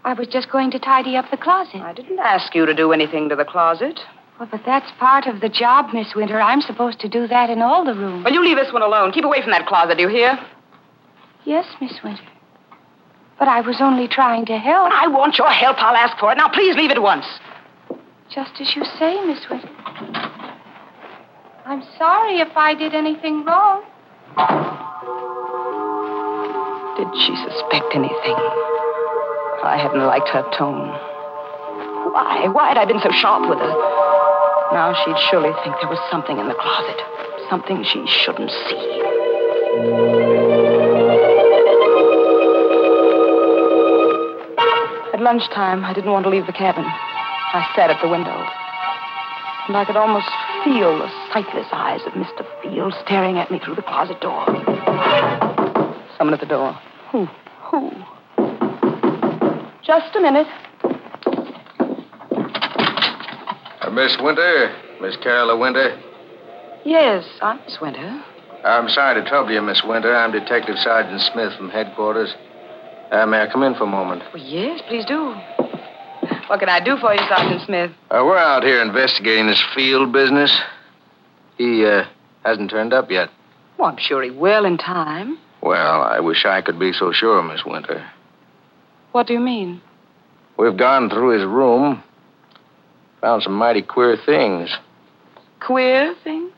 I 0.04 0.14
was 0.14 0.26
just 0.28 0.50
going 0.50 0.70
to 0.72 0.78
tidy 0.78 1.16
up 1.16 1.30
the 1.30 1.36
closet. 1.36 1.80
I 1.80 1.92
didn't 1.92 2.18
ask 2.18 2.54
you 2.54 2.66
to 2.66 2.74
do 2.74 2.92
anything 2.92 3.28
to 3.28 3.36
the 3.36 3.44
closet. 3.44 4.00
Well, 4.38 4.48
but 4.50 4.62
that's 4.66 4.90
part 4.98 5.26
of 5.26 5.40
the 5.40 5.48
job, 5.48 5.92
Miss 5.92 6.14
Winter. 6.16 6.40
I'm 6.40 6.60
supposed 6.62 6.98
to 7.00 7.08
do 7.08 7.28
that 7.28 7.50
in 7.50 7.60
all 7.60 7.84
the 7.84 7.94
rooms. 7.94 8.24
Well, 8.24 8.32
you 8.32 8.42
leave 8.42 8.56
this 8.56 8.72
one 8.72 8.82
alone. 8.82 9.12
Keep 9.12 9.24
away 9.24 9.42
from 9.42 9.52
that 9.52 9.66
closet, 9.66 9.98
do 9.98 10.02
you 10.02 10.08
hear? 10.08 10.38
Yes, 11.44 11.66
Miss 11.80 11.92
Winter. 12.02 12.24
But 13.38 13.48
I 13.48 13.60
was 13.60 13.76
only 13.80 14.08
trying 14.08 14.46
to 14.46 14.58
help. 14.58 14.84
When 14.84 14.92
I 14.92 15.06
want 15.06 15.38
your 15.38 15.50
help, 15.50 15.76
I'll 15.78 15.96
ask 15.96 16.18
for 16.18 16.32
it. 16.32 16.36
Now, 16.36 16.48
please 16.48 16.74
leave 16.76 16.90
at 16.90 17.02
once. 17.02 17.26
Just 18.34 18.60
as 18.60 18.74
you 18.74 18.84
say, 18.98 19.24
Miss 19.26 19.40
Winter. 19.50 19.68
I'm 21.64 21.82
sorry 21.98 22.40
if 22.40 22.56
I 22.56 22.74
did 22.74 22.94
anything 22.94 23.44
wrong. 23.44 23.84
Did 26.96 27.08
she 27.16 27.34
suspect 27.36 27.94
anything? 27.94 28.36
I 29.64 29.78
hadn't 29.80 30.04
liked 30.04 30.28
her 30.28 30.44
tone. 30.52 30.88
Why? 32.12 32.48
Why 32.48 32.68
had 32.68 32.76
I 32.76 32.84
been 32.84 33.00
so 33.00 33.10
sharp 33.10 33.48
with 33.48 33.58
her? 33.58 33.74
Now 34.76 34.92
she'd 34.92 35.18
surely 35.30 35.52
think 35.64 35.76
there 35.80 35.88
was 35.88 36.00
something 36.10 36.38
in 36.38 36.48
the 36.48 36.54
closet. 36.54 37.00
Something 37.48 37.82
she 37.84 38.06
shouldn't 38.06 38.50
see. 38.50 38.82
At 45.14 45.20
lunchtime, 45.20 45.84
I 45.84 45.92
didn't 45.94 46.12
want 46.12 46.24
to 46.24 46.30
leave 46.30 46.46
the 46.46 46.52
cabin. 46.52 46.84
I 46.84 47.72
sat 47.74 47.88
at 47.88 48.02
the 48.02 48.08
window. 48.08 48.36
And 49.68 49.76
I 49.76 49.84
could 49.86 49.96
almost 49.96 50.28
feel 50.64 50.98
the 50.98 51.08
sightless 51.32 51.68
eyes 51.72 52.00
of 52.06 52.12
Mr. 52.12 52.44
Field 52.60 52.94
staring 53.04 53.38
at 53.38 53.50
me 53.50 53.58
through 53.58 53.76
the 53.76 53.82
closet 53.82 54.20
door. 54.20 55.51
Someone 56.22 56.34
at 56.34 56.40
the 56.40 56.46
door. 56.46 56.78
Who? 57.10 57.26
Who? 57.62 57.90
Just 59.82 60.14
a 60.14 60.20
minute. 60.20 60.46
Uh, 63.80 63.90
Miss 63.90 64.16
Winter? 64.20 64.72
Miss 65.00 65.16
Carolyn 65.16 65.58
Winter? 65.58 66.00
Yes, 66.84 67.24
I'm 67.42 67.58
Miss 67.64 67.80
Winter. 67.80 68.22
I'm 68.64 68.88
sorry 68.88 69.20
to 69.20 69.28
trouble 69.28 69.50
you, 69.50 69.60
Miss 69.62 69.82
Winter. 69.82 70.14
I'm 70.14 70.30
Detective 70.30 70.78
Sergeant 70.78 71.22
Smith 71.22 71.54
from 71.56 71.70
headquarters. 71.70 72.32
Uh, 73.10 73.26
may 73.26 73.40
I 73.40 73.48
come 73.50 73.64
in 73.64 73.74
for 73.74 73.82
a 73.82 73.88
moment? 73.88 74.22
Well, 74.32 74.44
yes, 74.44 74.80
please 74.86 75.04
do. 75.04 75.34
What 76.46 76.60
can 76.60 76.68
I 76.68 76.78
do 76.78 76.98
for 76.98 77.12
you, 77.12 77.20
Sergeant 77.34 77.62
Smith? 77.66 77.90
Uh, 78.12 78.22
we're 78.24 78.38
out 78.38 78.62
here 78.62 78.80
investigating 78.80 79.48
this 79.48 79.60
field 79.74 80.12
business. 80.12 80.56
He 81.58 81.84
uh, 81.84 82.04
hasn't 82.44 82.70
turned 82.70 82.92
up 82.92 83.10
yet. 83.10 83.28
Well, 83.76 83.88
I'm 83.88 83.98
sure 83.98 84.22
he 84.22 84.30
will 84.30 84.64
in 84.64 84.78
time. 84.78 85.38
Well, 85.62 86.02
I 86.02 86.18
wish 86.20 86.44
I 86.44 86.60
could 86.60 86.78
be 86.78 86.92
so 86.92 87.12
sure, 87.12 87.40
Miss 87.42 87.64
Winter. 87.64 88.04
What 89.12 89.28
do 89.28 89.32
you 89.32 89.40
mean? 89.40 89.80
We've 90.56 90.76
gone 90.76 91.08
through 91.08 91.38
his 91.38 91.44
room, 91.44 92.02
found 93.20 93.42
some 93.44 93.54
mighty 93.54 93.82
queer 93.82 94.16
things. 94.16 94.76
Queer 95.60 96.14
things? 96.24 96.52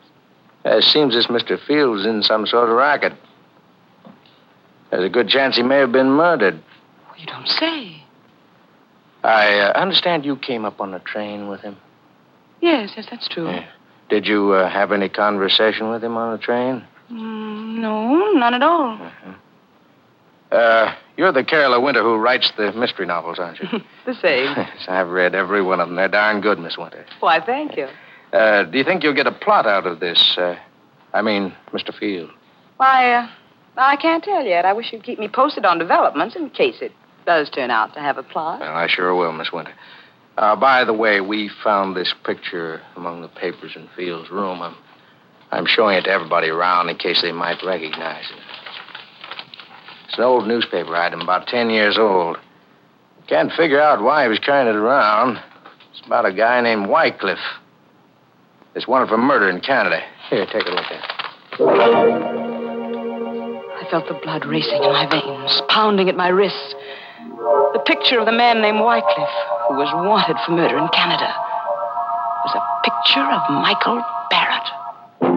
It 0.65 0.83
seems 0.83 1.13
this 1.13 1.27
Mr. 1.27 1.59
Field's 1.59 2.05
in 2.05 2.23
some 2.23 2.47
sort 2.47 2.69
of 2.69 2.75
racket. 2.75 3.13
There's 4.89 5.05
a 5.05 5.09
good 5.09 5.29
chance 5.29 5.55
he 5.55 5.63
may 5.63 5.77
have 5.77 5.91
been 5.91 6.09
murdered. 6.09 6.59
You 7.17 7.27
don't 7.27 7.47
say. 7.47 8.03
I 9.23 9.59
uh, 9.59 9.71
understand 9.73 10.25
you 10.25 10.35
came 10.35 10.65
up 10.65 10.81
on 10.81 10.91
the 10.91 10.99
train 10.99 11.47
with 11.47 11.61
him. 11.61 11.77
Yes, 12.61 12.91
yes, 12.95 13.05
that's 13.09 13.27
true. 13.27 13.59
Did 14.09 14.27
you 14.27 14.53
uh, 14.53 14.69
have 14.69 14.91
any 14.91 15.09
conversation 15.09 15.89
with 15.89 16.03
him 16.03 16.17
on 16.17 16.31
the 16.31 16.37
train? 16.37 16.83
Mm, 17.11 17.77
no, 17.77 18.31
none 18.33 18.53
at 18.53 18.63
all. 18.63 18.99
Uh, 20.51 20.93
you're 21.17 21.31
the 21.31 21.43
Carolyn 21.43 21.83
Winter 21.83 22.01
who 22.01 22.17
writes 22.17 22.51
the 22.57 22.71
mystery 22.73 23.05
novels, 23.05 23.39
aren't 23.39 23.59
you? 23.59 23.67
the 24.05 24.13
same. 24.15 24.45
yes, 24.57 24.85
I've 24.87 25.09
read 25.09 25.35
every 25.35 25.61
one 25.61 25.79
of 25.79 25.87
them. 25.87 25.95
They're 25.95 26.07
darn 26.07 26.41
good, 26.41 26.59
Miss 26.59 26.77
Winter. 26.77 27.05
Why, 27.19 27.43
thank 27.43 27.77
you. 27.77 27.87
Uh, 28.33 28.63
do 28.63 28.77
you 28.77 28.83
think 28.83 29.03
you'll 29.03 29.13
get 29.13 29.27
a 29.27 29.31
plot 29.31 29.65
out 29.65 29.85
of 29.85 29.99
this? 29.99 30.35
Uh, 30.37 30.55
I 31.13 31.21
mean, 31.21 31.53
Mr. 31.71 31.93
Field. 31.97 32.29
Why, 32.77 33.13
uh, 33.13 33.27
I 33.77 33.95
can't 33.95 34.23
tell 34.23 34.43
yet. 34.43 34.65
I 34.65 34.73
wish 34.73 34.91
you'd 34.91 35.03
keep 35.03 35.19
me 35.19 35.27
posted 35.27 35.65
on 35.65 35.79
developments 35.79 36.35
in 36.35 36.49
case 36.49 36.77
it 36.81 36.91
does 37.25 37.49
turn 37.49 37.71
out 37.71 37.93
to 37.93 37.99
have 37.99 38.17
a 38.17 38.23
plot. 38.23 38.59
Well, 38.59 38.75
I 38.75 38.87
sure 38.87 39.15
will, 39.15 39.31
Miss 39.31 39.51
Winter. 39.51 39.73
Uh, 40.37 40.55
by 40.55 40.83
the 40.83 40.93
way, 40.93 41.21
we 41.21 41.49
found 41.63 41.95
this 41.95 42.13
picture 42.25 42.81
among 42.95 43.21
the 43.21 43.29
papers 43.29 43.73
in 43.75 43.87
Field's 43.95 44.29
room. 44.29 44.61
I'm, 44.61 44.75
I'm 45.51 45.65
showing 45.65 45.97
it 45.97 46.03
to 46.03 46.11
everybody 46.11 46.49
around 46.49 46.89
in 46.89 46.97
case 46.97 47.21
they 47.21 47.31
might 47.31 47.63
recognize 47.63 48.25
it. 48.29 48.39
It's 50.07 50.17
an 50.17 50.23
old 50.23 50.47
newspaper 50.47 50.95
item, 50.95 51.21
about 51.21 51.47
10 51.47 51.69
years 51.69 51.97
old. 51.97 52.37
Can't 53.27 53.51
figure 53.53 53.81
out 53.81 54.01
why 54.01 54.23
he 54.23 54.29
was 54.29 54.39
carrying 54.39 54.67
it 54.67 54.75
around. 54.75 55.41
It's 55.91 56.05
about 56.05 56.25
a 56.25 56.33
guy 56.33 56.61
named 56.61 56.87
Wycliffe. 56.87 57.39
It's 58.75 58.87
wanted 58.87 59.09
for 59.09 59.17
murder 59.17 59.49
in 59.49 59.61
Canada. 59.61 60.01
Here, 60.29 60.45
take 60.45 60.65
a 60.65 60.69
look 60.69 60.85
at 60.85 60.91
it. 60.91 61.11
I 63.71 63.87
felt 63.89 64.07
the 64.07 64.19
blood 64.21 64.45
racing 64.45 64.83
in 64.83 64.91
my 64.91 65.07
veins, 65.09 65.61
pounding 65.69 66.09
at 66.09 66.15
my 66.15 66.29
wrists. 66.29 66.75
The 67.73 67.83
picture 67.85 68.19
of 68.19 68.25
the 68.25 68.31
man 68.31 68.61
named 68.61 68.79
Wycliffe, 68.79 69.37
who 69.67 69.75
was 69.75 69.91
wanted 69.93 70.37
for 70.45 70.51
murder 70.51 70.77
in 70.77 70.87
Canada, 70.89 71.33
was 72.43 72.55
a 72.55 72.61
picture 72.83 73.25
of 73.25 73.49
Michael 73.49 74.03
Barrett. 74.29 74.84
Well, 75.21 75.31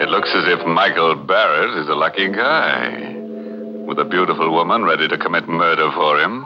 it 0.00 0.08
looks 0.08 0.30
as 0.34 0.44
if 0.48 0.66
Michael 0.66 1.14
Barrett 1.16 1.78
is 1.78 1.88
a 1.88 1.94
lucky 1.94 2.28
guy. 2.28 3.14
With 3.86 3.98
a 3.98 4.04
beautiful 4.04 4.52
woman 4.52 4.84
ready 4.84 5.08
to 5.08 5.18
commit 5.18 5.48
murder 5.48 5.90
for 5.92 6.20
him. 6.20 6.44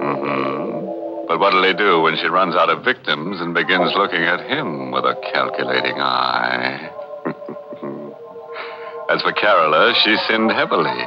Mm-hmm. 0.00 1.26
But 1.28 1.40
what'll 1.40 1.64
he 1.64 1.72
do 1.74 2.02
when 2.02 2.16
she 2.16 2.26
runs 2.26 2.54
out 2.54 2.70
of 2.70 2.84
victims 2.84 3.40
and 3.40 3.54
begins 3.54 3.92
looking 3.96 4.22
at 4.22 4.40
him 4.48 4.90
with 4.92 5.04
a 5.04 5.16
calculating 5.32 6.00
eye? 6.00 6.90
As 9.10 9.20
for 9.20 9.32
Carola, 9.32 9.90
uh, 9.90 9.94
she 9.94 10.16
sinned 10.28 10.50
heavily. 10.50 11.04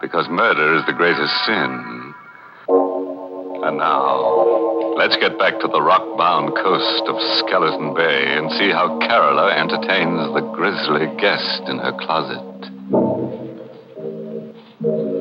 Because 0.00 0.28
murder 0.28 0.76
is 0.76 0.86
the 0.86 0.92
greatest 0.92 1.34
sin. 1.44 2.14
And 2.68 3.76
now, 3.76 4.94
let's 4.96 5.16
get 5.16 5.36
back 5.36 5.58
to 5.60 5.66
the 5.66 5.82
rock 5.82 6.16
bound 6.16 6.54
coast 6.54 7.02
of 7.08 7.20
Skeleton 7.38 7.92
Bay 7.94 8.38
and 8.38 8.52
see 8.52 8.70
how 8.70 8.98
Carola 9.00 9.48
uh, 9.48 9.56
entertains 9.56 10.32
the 10.32 10.40
grisly 10.54 11.06
guest 11.18 11.62
in 11.66 11.78
her 11.78 11.92
closet. 11.98 12.46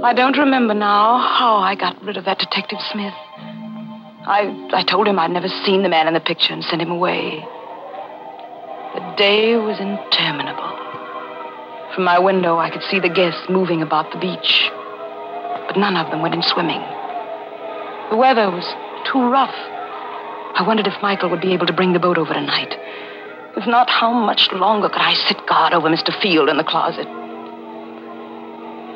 I 0.03 0.13
don't 0.13 0.37
remember 0.37 0.75
now 0.75 1.17
how 1.17 1.57
I 1.57 1.73
got 1.73 1.99
rid 2.03 2.17
of 2.17 2.25
that 2.25 2.37
Detective 2.37 2.79
Smith. 2.91 3.13
I, 4.29 4.69
I 4.71 4.83
told 4.83 5.07
him 5.07 5.17
I'd 5.17 5.31
never 5.31 5.47
seen 5.65 5.81
the 5.81 5.89
man 5.89 6.07
in 6.07 6.13
the 6.13 6.19
picture 6.19 6.53
and 6.53 6.63
sent 6.63 6.81
him 6.81 6.91
away. 6.91 7.43
The 8.93 9.15
day 9.17 9.55
was 9.55 9.79
interminable. 9.79 10.86
From 11.97 12.05
my 12.05 12.19
window, 12.19 12.59
I 12.59 12.69
could 12.69 12.83
see 12.91 12.99
the 12.99 13.09
guests 13.09 13.49
moving 13.49 13.81
about 13.81 14.11
the 14.11 14.19
beach. 14.19 14.69
but 15.65 15.77
none 15.77 15.97
of 15.97 16.11
them 16.11 16.21
went 16.21 16.35
in 16.35 16.43
swimming. 16.43 16.79
The 18.11 18.15
weather 18.15 18.51
was 18.51 18.69
too 19.11 19.27
rough. 19.27 19.55
I 20.53 20.61
wondered 20.61 20.85
if 20.85 21.01
Michael 21.01 21.31
would 21.31 21.41
be 21.41 21.55
able 21.55 21.65
to 21.65 21.73
bring 21.73 21.93
the 21.93 21.99
boat 21.99 22.19
over 22.19 22.35
tonight. 22.35 22.77
If 23.57 23.65
not, 23.65 23.89
how 23.89 24.13
much 24.13 24.51
longer 24.51 24.89
could 24.89 25.01
I 25.01 25.15
sit 25.15 25.43
guard 25.47 25.73
over 25.73 25.89
Mr. 25.89 26.13
Field 26.21 26.49
in 26.49 26.57
the 26.57 26.63
closet? 26.63 27.07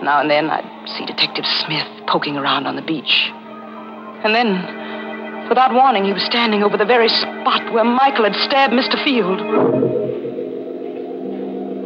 Now 0.03 0.22
and 0.22 0.30
then 0.30 0.52
I'd 0.52 0.88
see 0.95 1.07
Detective 1.07 1.48
Smith 1.65 1.88
poking 2.06 2.38
around 2.38 2.68
on 2.68 2.76
the 2.76 2.84
beach. 2.84 3.32
And 4.23 4.36
then, 4.36 5.49
without 5.49 5.73
warning, 5.73 6.06
he 6.06 6.14
was 6.14 6.22
standing 6.22 6.61
over 6.61 6.78
the 6.78 6.86
very 6.86 7.10
spot 7.10 7.73
where 7.73 7.84
Michael 7.84 8.26
had 8.26 8.36
stabbed 8.36 8.73
Mr. 8.73 9.03
Field. 9.03 10.10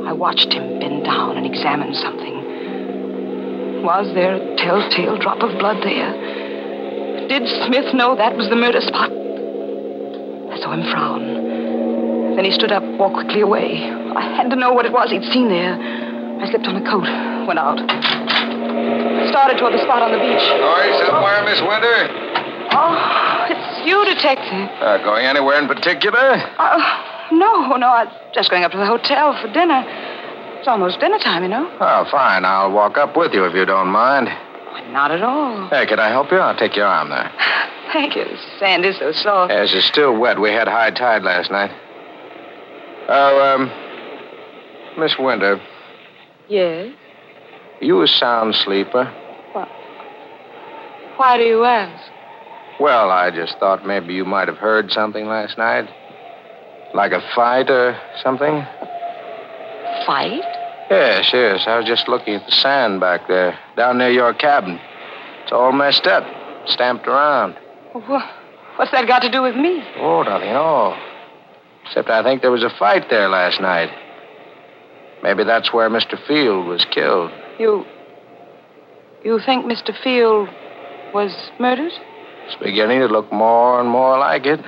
I 0.06 0.14
watched 0.14 0.54
him 0.54 0.80
bend 0.80 1.04
down 1.04 1.36
and 1.38 1.46
examine 1.48 1.96
something. 1.96 3.82
Was 3.84 4.06
there 4.14 4.36
a 4.36 4.56
telltale 4.56 5.18
drop 5.18 5.42
of 5.42 5.58
blood 5.58 5.82
there? 5.82 7.28
Did 7.28 7.50
Smith 7.66 7.94
know 7.94 8.16
that 8.16 8.38
was 8.38 8.48
the 8.50 8.56
murder 8.56 8.82
spot? 8.82 9.10
I 9.10 10.62
saw 10.62 10.74
him 10.74 10.86
frown. 10.94 12.36
Then 12.36 12.46
he 12.46 12.52
stood 12.52 12.72
up, 12.72 12.84
walked 13.00 13.16
quickly 13.16 13.42
away. 13.42 13.82
I 13.82 14.22
had 14.38 14.50
to 14.52 14.56
know 14.56 14.74
what 14.74 14.86
it 14.86 14.92
was 14.94 15.10
he'd 15.10 15.26
seen 15.34 15.50
there. 15.50 15.74
I 15.74 16.50
slipped 16.50 16.68
on 16.68 16.76
a 16.78 16.86
coat, 16.86 17.10
went 17.48 17.58
out. 17.58 17.82
Started 19.30 19.58
toward 19.58 19.74
the 19.74 19.82
spot 19.82 20.06
on 20.06 20.12
the 20.14 20.22
beach. 20.22 20.46
Going 20.54 20.94
somewhere, 21.02 21.42
Miss 21.50 21.62
Winter? 21.66 22.14
Oh, 22.78 23.48
it's 23.50 23.88
you, 23.90 24.06
Detective. 24.06 24.70
Uh, 24.78 25.02
going 25.02 25.26
anywhere 25.26 25.58
in 25.58 25.68
particular? 25.68 26.38
Uh, 26.60 27.15
no, 27.32 27.76
no, 27.78 27.88
I 27.88 28.06
was 28.06 28.14
just 28.34 28.50
going 28.50 28.64
up 28.64 28.72
to 28.72 28.78
the 28.78 28.86
hotel 28.86 29.38
for 29.42 29.52
dinner. 29.52 29.84
It's 30.60 30.68
almost 30.68 31.00
dinner 31.00 31.20
time, 31.20 31.44
you 31.44 31.50
know. 31.50 31.70
Oh, 31.80 32.06
fine. 32.10 32.44
I'll 32.46 32.72
walk 32.72 32.98
up 32.98 33.16
with 33.16 33.34
you 33.34 33.46
if 33.46 33.54
you 33.54 33.66
don't 33.66 33.90
mind. 33.90 34.28
Why, 34.28 34.82
not 34.92 35.12
at 35.12 35.22
all. 35.22 35.68
Hey, 35.70 35.86
can 35.86 36.00
I 36.00 36.10
help 36.10 36.32
you? 36.32 36.38
I'll 36.38 36.58
take 36.58 36.76
your 36.76 36.88
arm 36.88 37.10
there. 37.10 37.32
Thank 37.94 38.16
you. 38.16 38.26
The 38.26 38.38
sand 38.60 38.84
is 38.86 38.98
so 38.98 39.12
soft. 39.12 39.52
Yes, 39.52 39.70
it's 39.74 39.86
still 39.86 40.18
wet. 40.18 40.40
We 40.40 40.50
had 40.50 40.68
high 40.68 40.92
tide 40.92 41.24
last 41.24 41.52
night. 41.52 41.72
Oh, 43.08 43.40
um, 43.56 43.72
Miss 45.00 45.16
Winter, 45.20 45.62
Yes? 46.50 46.94
you 47.82 48.02
a 48.02 48.08
sound 48.08 48.56
sleeper? 48.56 49.06
What? 49.52 49.68
Why 51.18 51.38
do 51.38 51.44
you 51.44 51.64
ask? 51.64 52.12
Well, 52.80 53.12
I 53.12 53.30
just 53.32 53.58
thought 53.60 53.86
maybe 53.86 54.14
you 54.14 54.26
might 54.26 54.48
have 54.48 54.58
heard 54.58 54.92
something 54.92 55.28
last 55.28 55.58
night. 55.58 55.88
Like 56.96 57.12
a 57.12 57.22
fight 57.36 57.70
or 57.70 58.00
something? 58.24 58.66
Fight? 60.06 60.42
Yes, 60.90 61.30
yes. 61.34 61.64
I 61.68 61.78
was 61.78 61.86
just 61.86 62.08
looking 62.08 62.36
at 62.36 62.46
the 62.46 62.52
sand 62.52 63.00
back 63.00 63.28
there, 63.28 63.58
down 63.76 63.98
near 63.98 64.10
your 64.10 64.34
cabin. 64.34 64.80
It's 65.44 65.52
all 65.52 65.72
messed 65.72 66.08
up, 66.08 66.24
stamped 66.68 67.08
around. 67.08 67.56
Wha- 67.94 68.30
What's 68.78 68.92
that 68.92 69.08
got 69.08 69.22
to 69.24 69.32
do 69.32 69.42
with 69.42 69.56
me? 69.56 69.84
Oh, 69.98 70.22
nothing 70.24 70.50
at 70.50 70.56
all. 70.56 70.98
Except 71.86 72.10
I 72.10 72.24
think 72.24 72.42
there 72.42 72.52
was 72.52 72.64
a 72.64 72.70
fight 72.78 73.10
there 73.10 73.30
last 73.30 73.62
night. 73.62 73.90
Maybe 75.24 75.44
that's 75.44 75.74
where 75.74 75.90
Mr. 75.90 76.18
Field 76.28 76.68
was 76.68 76.86
killed. 76.92 77.32
You. 77.60 77.86
You 79.24 79.40
think 79.46 79.66
Mr. 79.66 79.92
Field 80.04 80.50
was 81.14 81.32
murdered? 81.60 81.92
It's 82.48 82.56
beginning 82.62 83.00
to 83.00 83.08
look 83.08 83.32
more 83.32 83.80
and 83.80 83.90
more 83.90 84.20
like 84.20 84.46
it, 84.46 84.60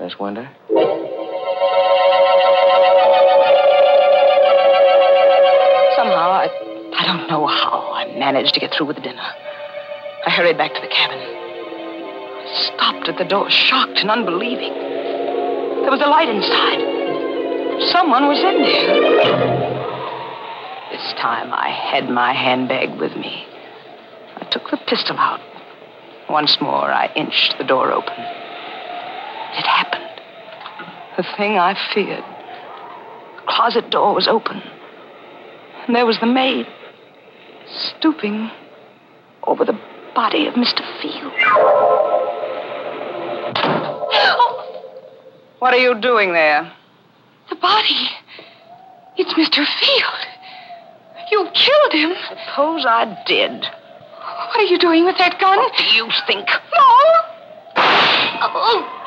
Miss 0.00 0.18
Winter. 0.18 0.48
Somehow, 5.96 6.30
I, 6.30 6.48
I 6.96 7.06
don't 7.06 7.28
know 7.28 7.46
how 7.46 7.92
I 7.92 8.06
managed 8.18 8.54
to 8.54 8.60
get 8.60 8.72
through 8.74 8.86
with 8.86 8.96
the 8.96 9.02
dinner. 9.02 9.22
I 10.26 10.30
hurried 10.30 10.58
back 10.58 10.74
to 10.74 10.80
the 10.80 10.88
cabin. 10.88 11.18
I 11.18 12.72
stopped 12.74 13.08
at 13.08 13.18
the 13.18 13.24
door, 13.24 13.50
shocked 13.50 14.00
and 14.00 14.10
unbelieving. 14.10 14.72
There 14.72 15.90
was 15.90 16.00
a 16.00 16.06
light 16.08 16.28
inside. 16.28 17.90
Someone 17.90 18.28
was 18.28 18.38
in 18.38 18.62
there. 18.62 19.74
This 20.92 21.12
time 21.14 21.52
I 21.52 21.68
had 21.68 22.08
my 22.08 22.32
handbag 22.32 22.98
with 22.98 23.16
me. 23.16 23.46
I 24.36 24.44
took 24.50 24.70
the 24.70 24.78
pistol 24.86 25.16
out. 25.18 25.40
Once 26.30 26.60
more, 26.60 26.90
I 26.90 27.12
inched 27.14 27.56
the 27.58 27.64
door 27.64 27.92
open. 27.92 28.14
It 29.58 29.66
happened. 29.66 30.13
The 31.16 31.22
thing 31.36 31.58
I 31.58 31.76
feared. 31.94 32.24
The 33.36 33.42
closet 33.46 33.90
door 33.90 34.14
was 34.14 34.26
open. 34.26 34.60
And 35.86 35.94
there 35.94 36.06
was 36.06 36.18
the 36.18 36.26
maid, 36.26 36.66
stooping 37.68 38.50
over 39.46 39.64
the 39.64 39.78
body 40.14 40.46
of 40.46 40.54
Mr. 40.54 40.82
Field. 41.00 41.32
Oh! 43.56 44.64
What 45.60 45.72
are 45.72 45.78
you 45.78 45.94
doing 46.00 46.32
there? 46.32 46.72
The 47.48 47.56
body. 47.56 48.10
It's 49.16 49.34
Mr. 49.34 49.64
Field. 49.64 50.26
You 51.30 51.48
killed 51.54 51.92
him. 51.92 52.14
Suppose 52.28 52.84
I 52.86 53.22
did. 53.26 53.52
What 53.52 54.56
are 54.56 54.64
you 54.64 54.78
doing 54.78 55.04
with 55.04 55.18
that 55.18 55.38
gun? 55.38 55.58
What 55.58 55.76
do 55.76 55.84
you 55.84 56.10
think? 56.26 56.48
No. 56.48 57.20
Oh. 58.56 59.03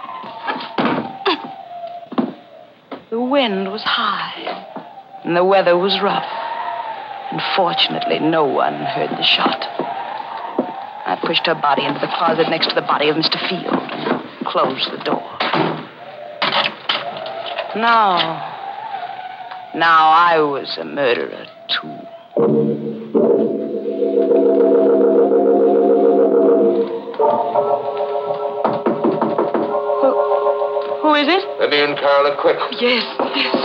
The 3.09 3.21
wind 3.21 3.71
was 3.71 3.83
high, 3.83 4.67
and 5.23 5.33
the 5.33 5.45
weather 5.45 5.77
was 5.77 6.01
rough. 6.01 6.29
And 7.31 7.41
fortunately, 7.55 8.19
no 8.19 8.43
one 8.43 8.73
heard 8.73 9.11
the 9.11 9.23
shot. 9.23 9.65
I 11.05 11.17
pushed 11.25 11.47
her 11.47 11.55
body 11.55 11.85
into 11.85 12.01
the 12.01 12.07
closet 12.17 12.49
next 12.49 12.67
to 12.67 12.75
the 12.75 12.81
body 12.81 13.07
of 13.07 13.15
Mr. 13.15 13.39
Field 13.47 13.63
and 13.63 14.45
closed 14.45 14.91
the 14.91 14.97
door. 15.05 15.37
Now, 17.77 18.43
now 19.73 20.09
I 20.09 20.39
was 20.39 20.77
a 20.77 20.83
murderer, 20.83 21.45
too. 21.69 23.06
Is 31.17 31.27
it? 31.27 31.43
Let 31.59 31.69
me 31.69 31.81
in, 31.81 31.95
Carla, 31.95 32.37
quick. 32.39 32.57
Yes, 32.79 33.03
yes. 33.35 33.55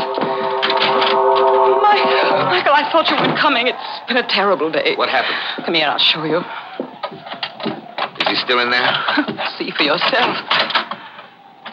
Michael, 1.83 2.47
Michael, 2.49 2.75
I 2.75 2.89
thought 2.91 3.09
you 3.11 3.17
were 3.17 3.37
coming. 3.39 3.67
It's 3.69 4.09
been 4.09 4.17
a 4.17 4.27
terrible 4.29 4.71
day. 4.71 4.95
What 4.97 5.09
happened? 5.09 5.65
Come 5.67 5.75
here, 5.75 5.89
I'll 5.89 5.99
show 5.99 6.25
you. 6.25 6.39
Is 8.21 8.29
he 8.29 8.37
still 8.45 8.61
in 8.61 8.71
there? 8.71 8.93
See 9.59 9.71
for 9.77 9.83
yourself. 9.83 10.37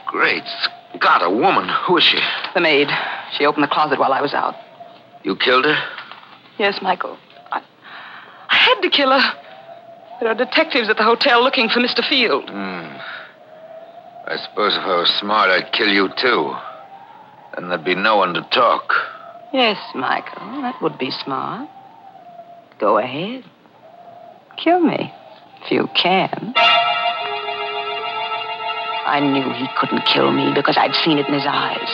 Great 0.08 0.44
Scott, 0.96 1.22
a 1.24 1.30
woman. 1.30 1.70
Who 1.88 1.98
is 1.98 2.04
she? 2.04 2.20
The 2.54 2.60
maid. 2.62 2.90
She 3.38 3.46
opened 3.46 3.64
the 3.64 3.68
closet 3.68 4.00
while 4.00 4.12
I 4.12 4.22
was 4.22 4.34
out. 4.34 4.56
You 5.24 5.36
killed 5.36 5.66
her? 5.66 5.78
Yes, 6.58 6.80
Michael. 6.82 7.18
I, 7.52 7.62
I 8.50 8.56
had 8.56 8.82
to 8.82 8.90
kill 8.90 9.12
her. 9.12 9.34
There 10.20 10.30
are 10.30 10.36
detectives 10.36 10.90
at 10.90 10.98
the 10.98 11.04
hotel 11.04 11.42
looking 11.44 11.70
for 11.70 11.80
Mr. 11.80 12.04
Field. 12.08 12.50
Hmm. 12.50 12.98
I 14.30 14.38
suppose 14.38 14.78
if 14.78 14.84
I 14.84 14.96
was 15.00 15.10
smart, 15.20 15.50
I'd 15.50 15.72
kill 15.72 15.88
you, 15.88 16.08
too. 16.16 16.54
Then 17.56 17.70
there'd 17.70 17.84
be 17.84 17.96
no 17.96 18.18
one 18.18 18.36
to 18.36 18.42
talk. 18.52 18.94
Yes, 19.52 19.80
Michael. 19.96 20.62
That 20.62 20.80
would 20.84 21.00
be 21.00 21.10
smart. 21.10 21.68
Go 22.80 23.00
ahead. 23.00 23.44
Kill 24.58 24.82
me, 24.82 25.12
if 25.64 25.72
you 25.72 25.90
can. 25.96 26.54
I 29.08 29.20
knew 29.20 29.52
he 29.52 29.68
couldn't 29.80 30.06
kill 30.06 30.32
me 30.32 30.54
because 30.54 30.78
I'd 30.78 30.94
seen 30.94 31.18
it 31.18 31.28
in 31.28 31.34
his 31.34 31.48
eyes. 31.48 31.90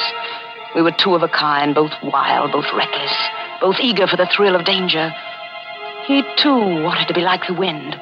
We 0.75 0.81
were 0.81 0.91
two 0.91 1.15
of 1.15 1.23
a 1.23 1.29
kind, 1.29 1.73
both 1.73 1.93
wild, 2.03 2.51
both 2.51 2.67
reckless, 2.75 3.15
both 3.61 3.79
eager 3.79 4.07
for 4.07 4.17
the 4.17 4.27
thrill 4.35 4.57
of 4.57 4.65
danger. 4.65 5.09
He, 6.05 6.21
too, 6.35 6.83
wanted 6.83 7.07
to 7.07 7.13
be 7.13 7.21
like 7.21 7.47
the 7.47 7.53
wind. 7.53 7.95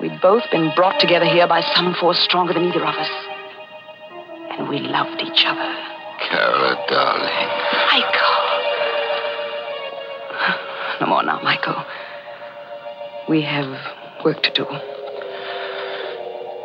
We'd 0.00 0.20
both 0.20 0.44
been 0.52 0.70
brought 0.76 1.00
together 1.00 1.26
here 1.26 1.48
by 1.48 1.62
some 1.74 1.94
force 1.94 2.20
stronger 2.20 2.54
than 2.54 2.66
either 2.66 2.84
of 2.84 2.94
us. 2.94 3.27
And 4.58 4.68
we 4.68 4.80
loved 4.80 5.22
each 5.22 5.44
other. 5.46 5.74
Carla, 6.28 6.84
darling. 6.88 7.48
Michael. 7.92 8.38
No 11.00 11.06
more 11.06 11.22
now, 11.22 11.40
Michael. 11.42 11.84
We 13.28 13.42
have 13.42 13.68
work 14.24 14.42
to 14.42 14.50
do. 14.52 14.66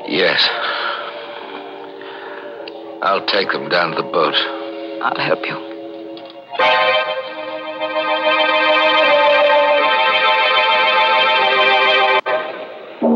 Yes. 0.08 0.50
I'll 3.04 3.26
take 3.28 3.52
them 3.52 3.70
down 3.70 3.92
to 3.92 3.98
the 3.98 4.10
boat. 4.10 4.36
I'll 5.04 5.20
help 5.20 5.46
you. 5.46 5.58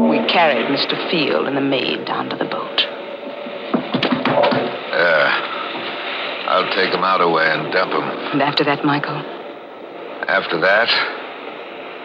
We 0.10 0.18
carried 0.28 0.68
Mr. 0.68 1.10
Field 1.10 1.48
and 1.48 1.58
the 1.58 1.62
maid 1.62 2.06
down 2.06 2.30
to 2.30 2.36
the 2.36 2.46
boat. 2.46 2.86
Yeah. 4.98 6.48
I'll 6.50 6.74
take 6.74 6.92
them 6.92 7.04
out 7.04 7.22
away 7.22 7.46
and 7.46 7.72
dump 7.72 7.92
them. 7.92 8.04
And 8.34 8.42
after 8.42 8.64
that, 8.64 8.84
Michael, 8.84 9.20
After 10.28 10.60
that, 10.60 10.90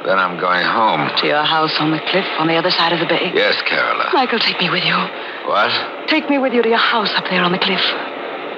Then 0.04 0.18
I'm 0.18 0.36
going 0.38 0.66
home. 0.66 1.08
To 1.22 1.26
your 1.26 1.44
house 1.46 1.78
on 1.78 1.92
the 1.92 2.00
cliff 2.10 2.26
on 2.38 2.48
the 2.48 2.56
other 2.56 2.70
side 2.70 2.92
of 2.92 2.98
the 2.98 3.06
bay. 3.06 3.30
Yes, 3.34 3.54
Carola. 3.62 4.10
Michael, 4.12 4.40
take 4.40 4.58
me 4.58 4.68
with 4.68 4.84
you. 4.84 4.98
What? 5.46 5.70
Take 6.08 6.28
me 6.28 6.38
with 6.38 6.52
you 6.52 6.60
to 6.62 6.68
your 6.68 6.82
house 6.82 7.14
up 7.14 7.24
there 7.30 7.42
on 7.42 7.52
the 7.52 7.58
cliff. 7.62 7.80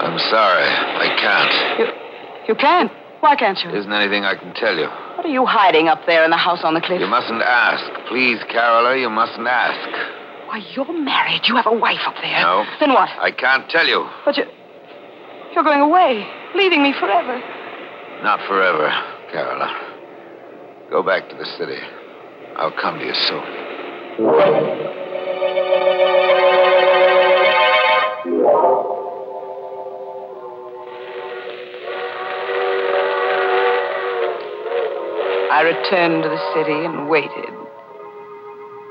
I'm 0.01 0.19
sorry. 0.19 0.65
I 0.65 1.09
can't. 1.21 2.49
You 2.49 2.55
can't. 2.55 2.91
Why 3.21 3.37
can't 3.37 3.63
you? 3.63 3.71
Isn't 3.71 3.93
anything 3.93 4.25
I 4.25 4.35
can 4.37 4.53
tell 4.55 4.77
you. 4.77 4.89
What 5.17 5.25
are 5.25 5.33
you 5.33 5.47
hiding 5.47 5.89
up 5.89 6.05
there 6.07 6.25
in 6.25 6.31
the 6.31 6.37
house 6.37 6.65
on 6.65 6.75
the 6.75 6.81
cliff? 6.81 7.01
You 7.01 7.07
mustn't 7.07 7.43
ask. 7.43 7.85
Please, 8.09 8.41
Carola, 8.49 8.97
you 8.97 9.09
mustn't 9.09 9.47
ask. 9.47 10.24
Why, 10.47 10.63
you're 10.75 10.93
married. 10.93 11.43
You 11.49 11.57
have 11.57 11.67
a 11.67 11.73
wife 11.73 12.01
up 12.07 12.15
there. 12.21 12.41
No. 12.41 12.65
Then 12.81 12.91
what? 12.93 13.09
I 13.19 13.31
can't 13.31 13.69
tell 13.71 13.87
you. 13.87 14.09
But 14.25 14.37
you. 14.37 14.45
You're 15.55 15.65
going 15.65 15.81
away, 15.81 16.27
leaving 16.55 16.83
me 16.83 16.93
forever. 16.93 17.41
Not 18.23 18.41
forever, 18.49 18.91
Carola. 19.31 19.71
Go 20.91 21.03
back 21.03 21.29
to 21.29 21.37
the 21.37 21.45
city. 21.45 21.79
I'll 22.57 22.73
come 22.73 22.99
to 22.99 23.07
you 23.07 23.15
soon. 23.15 23.45
I 35.51 35.63
returned 35.63 36.25
to 36.25 36.29
the 36.29 36.53
city 36.53 36.85
and 36.85 37.09
waited. 37.09 37.55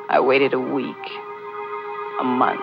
I 0.09 0.19
waited 0.19 0.53
a 0.53 0.59
week, 0.59 0.95
a 2.19 2.23
month. 2.23 2.59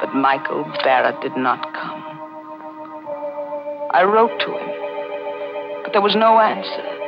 But 0.00 0.14
Michael 0.14 0.64
Barrett 0.84 1.20
did 1.20 1.36
not 1.36 1.62
come. 1.74 2.02
I 3.90 4.04
wrote 4.04 4.38
to 4.40 4.46
him, 4.46 5.82
but 5.82 5.92
there 5.92 6.02
was 6.02 6.14
no 6.14 6.38
answer. 6.38 6.98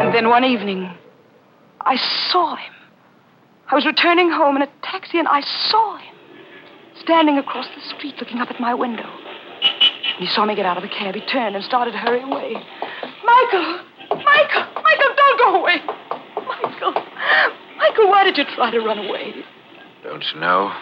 And 0.00 0.14
then 0.14 0.28
one 0.28 0.44
evening, 0.44 0.90
I 1.80 1.96
saw 2.30 2.56
him. 2.56 2.74
I 3.70 3.74
was 3.74 3.86
returning 3.86 4.30
home 4.30 4.56
in 4.56 4.62
a 4.62 4.68
taxi 4.82 5.18
and 5.18 5.28
I 5.28 5.42
saw 5.42 5.96
him 5.98 6.14
standing 7.02 7.38
across 7.38 7.66
the 7.74 7.80
street 7.94 8.16
looking 8.18 8.38
up 8.38 8.50
at 8.50 8.60
my 8.60 8.74
window. 8.74 9.08
He 10.18 10.26
saw 10.26 10.44
me 10.44 10.54
get 10.54 10.66
out 10.66 10.76
of 10.76 10.82
the 10.82 10.88
cab. 10.88 11.14
He 11.14 11.20
turned 11.20 11.54
and 11.54 11.64
started 11.64 11.92
to 11.92 11.98
hurry 11.98 12.22
away. 12.22 12.54
Michael! 13.24 13.80
Michael! 14.10 14.82
Michael, 14.82 15.14
don't 15.16 15.38
go 15.38 15.60
away! 15.60 15.76
Michael! 16.36 16.92
Michael, 17.78 18.08
why 18.08 18.24
did 18.24 18.36
you 18.36 18.44
try 18.54 18.70
to 18.70 18.80
run 18.80 18.98
away? 18.98 19.34
Don't 20.02 20.24
you 20.32 20.40
know? 20.40 20.72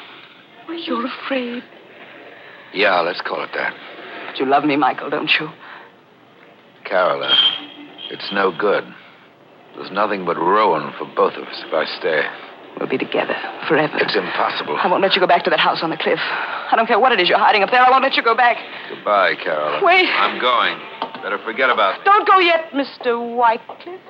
Oh, 0.69 0.73
you're 0.73 1.07
afraid. 1.07 1.63
Yeah, 2.73 3.01
let's 3.01 3.21
call 3.23 3.43
it 3.43 3.51
that. 3.55 3.75
But 4.27 4.39
you 4.39 4.47
love 4.47 4.65
me, 4.65 4.77
Michael, 4.77 5.11
don't 5.11 5.31
you? 5.41 5.49
Carola, 6.85 7.27
uh, 7.27 8.11
it's 8.11 8.31
no 8.33 8.57
good. 8.57 8.85
There's 9.77 9.91
nothing 9.91 10.25
but 10.25 10.37
ruin 10.37 10.93
for 10.99 11.05
both 11.15 11.35
of 11.35 11.45
us 11.45 11.63
if 11.67 11.73
I 11.73 11.85
stay. 11.99 12.23
We'll 12.79 12.89
be 12.89 12.99
together 12.99 13.35
forever. 13.67 13.97
It's 13.99 14.15
impossible. 14.15 14.77
I 14.77 14.87
won't 14.87 15.03
let 15.03 15.15
you 15.15 15.21
go 15.21 15.27
back 15.27 15.45
to 15.45 15.51
that 15.51 15.61
house 15.61 15.83
on 15.83 15.91
the 15.91 15.97
cliff. 15.97 16.19
I 16.21 16.75
don't 16.77 16.87
care 16.87 16.99
what 16.99 17.13
it 17.13 17.21
is 17.21 17.29
you're 17.29 17.39
hiding 17.39 17.63
up 17.63 17.71
there. 17.71 17.81
I 17.81 17.91
won't 17.91 18.03
let 18.03 18.17
you 18.17 18.23
go 18.23 18.35
back. 18.35 18.57
Goodbye, 18.89 19.35
Carola. 19.37 19.85
Wait. 19.85 20.07
I'm 20.07 20.41
going. 20.41 20.79
Better 21.23 21.39
forget 21.45 21.71
about 21.71 21.99
me. 21.99 22.05
Don't 22.05 22.27
go 22.27 22.39
yet, 22.39 22.71
Mr. 22.73 23.37
Wycliffe. 23.37 24.01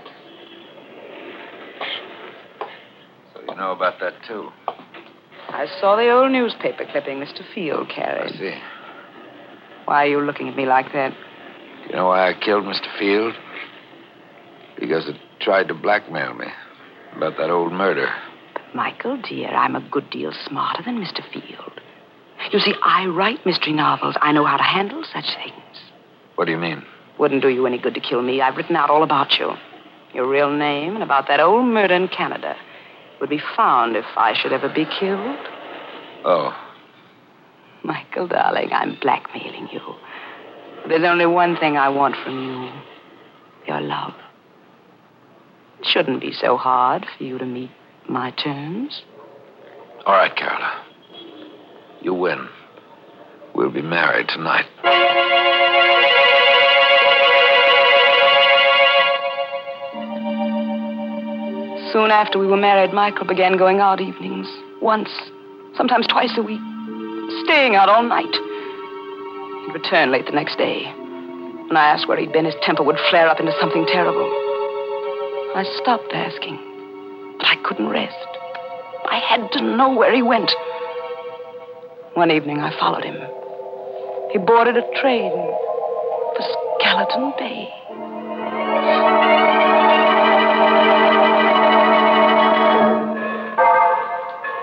So 3.35 3.41
you 3.41 3.57
know 3.57 3.73
about 3.73 3.99
that, 4.01 4.15
too. 4.27 4.51
I 5.49 5.67
saw 5.81 5.97
the 5.97 6.11
old 6.11 6.31
newspaper 6.31 6.85
clipping 6.91 7.19
Mr. 7.19 7.43
Field 7.55 7.89
carried. 7.89 8.33
I 8.33 8.37
see. 8.37 8.59
Why 9.87 10.05
are 10.05 10.09
you 10.09 10.21
looking 10.21 10.49
at 10.49 10.57
me 10.57 10.67
like 10.67 10.93
that? 10.93 11.15
You 11.89 11.97
know 11.97 12.09
why 12.09 12.29
I 12.29 12.35
killed 12.35 12.65
Mr. 12.65 12.87
Field? 12.99 13.35
Because 14.79 15.09
it 15.09 15.17
tried 15.41 15.69
to 15.69 15.75
blackmail 15.75 16.35
me 16.35 16.47
about 17.17 17.39
that 17.39 17.51
old 17.51 17.73
murder. 17.73 18.09
Michael, 18.75 19.21
dear, 19.23 19.49
I'm 19.49 19.75
a 19.75 19.89
good 19.91 20.11
deal 20.11 20.33
smarter 20.47 20.83
than 20.85 20.99
Mr. 20.99 21.23
Field. 21.33 21.81
You 22.53 22.59
see, 22.61 22.75
I 22.85 23.07
write 23.07 23.45
mystery 23.47 23.73
novels. 23.73 24.17
I 24.21 24.33
know 24.33 24.45
how 24.45 24.59
to 24.59 24.63
handle 24.63 25.03
such 25.11 25.25
things. 25.25 25.81
What 26.37 26.45
do 26.45 26.53
you 26.53 26.59
mean? 26.59 26.85
Wouldn't 27.19 27.43
do 27.43 27.49
you 27.49 27.67
any 27.67 27.79
good 27.79 27.95
to 27.95 28.01
kill 28.01 28.23
me. 28.23 28.41
I've 28.41 28.57
written 28.57 28.77
out 28.77 28.91
all 28.91 29.03
about 29.03 29.39
you. 29.39 29.53
Your 30.15 30.29
real 30.29 30.51
name 30.51 30.95
and 30.95 31.03
about 31.03 31.29
that 31.29 31.41
old 31.41 31.67
murder 31.67 31.95
in 31.95 32.09
Canada 32.09 32.57
would 33.21 33.31
be 33.31 33.41
found 33.57 33.97
if 33.97 34.05
I 34.17 34.35
should 34.41 34.53
ever 34.53 34.69
be 34.69 34.85
killed. 34.85 35.39
Oh, 36.25 36.57
Michael, 37.83 38.29
darling, 38.29 38.71
I'm 38.73 38.99
blackmailing 39.01 39.69
you. 39.73 39.81
There's 40.89 41.05
only 41.05 41.27
one 41.27 41.57
thing 41.57 41.77
I 41.77 41.89
want 41.89 42.17
from 42.23 42.39
you 42.45 42.71
your 43.69 43.81
love. 43.81 44.15
It 45.81 45.87
shouldn't 45.87 46.21
be 46.21 46.33
so 46.33 46.57
hard 46.57 47.07
for 47.17 47.25
you 47.25 47.39
to 47.39 47.45
meet 47.45 47.71
my 48.09 48.31
terms. 48.33 49.03
all 50.07 50.15
right, 50.15 50.35
Carola. 50.35 50.85
You 52.01 52.15
win. 52.15 52.49
We'll 53.55 53.71
be 53.71 53.83
married 53.83 54.29
tonight. 54.29 54.67
Soon 61.93 62.11
after 62.11 62.39
we 62.39 62.47
were 62.47 62.57
married, 62.57 62.93
Michael 62.93 63.25
began 63.25 63.57
going 63.57 63.81
out 63.81 64.01
evenings, 64.01 64.47
once, 64.83 65.09
sometimes 65.75 66.07
twice 66.07 66.37
a 66.37 66.43
week, 66.43 66.61
staying 67.45 67.77
out 67.77 67.89
all 67.89 68.03
night. 68.03 68.35
He'd 69.65 69.73
return 69.73 70.11
late 70.11 70.27
the 70.27 70.33
next 70.33 70.59
day. 70.59 70.85
When 70.85 71.77
I 71.77 71.89
asked 71.89 72.07
where 72.07 72.19
he'd 72.19 72.33
been, 72.33 72.45
his 72.45 72.55
temper 72.63 72.83
would 72.83 72.99
flare 73.09 73.29
up 73.29 73.41
into 73.41 73.53
something 73.59 73.87
terrible. 73.87 74.29
I 75.57 75.65
stopped 75.81 76.13
asking, 76.13 76.59
but 77.39 77.47
I 77.47 77.57
couldn't 77.65 77.89
rest. 77.89 78.29
I 79.07 79.19
had 79.19 79.51
to 79.53 79.63
know 79.63 79.95
where 79.95 80.15
he 80.15 80.21
went. 80.21 80.53
One 82.15 82.31
evening, 82.31 82.61
I 82.61 82.79
followed 82.79 83.05
him. 83.05 83.17
He 84.31 84.39
boarded 84.39 84.77
a 84.77 85.01
train 85.01 85.33
for 85.33 86.43
Skeleton 86.81 87.33
Bay. 87.39 87.73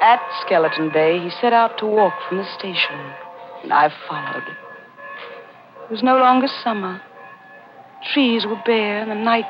At 0.06 0.22
Skeleton 0.46 0.92
Bay, 0.94 1.18
he 1.18 1.32
set 1.42 1.52
out 1.52 1.80
to 1.80 1.88
walk 1.88 2.14
from 2.30 2.38
the 2.38 2.46
station, 2.60 2.94
and 3.64 3.74
I 3.74 3.92
followed. 4.08 4.44
It 5.82 5.90
was 5.90 6.04
no 6.04 6.20
longer 6.20 6.48
summer. 6.64 7.02
Trees 8.14 8.46
were 8.46 8.62
bare, 8.68 9.02
and 9.02 9.10
the 9.10 9.16
night 9.16 9.48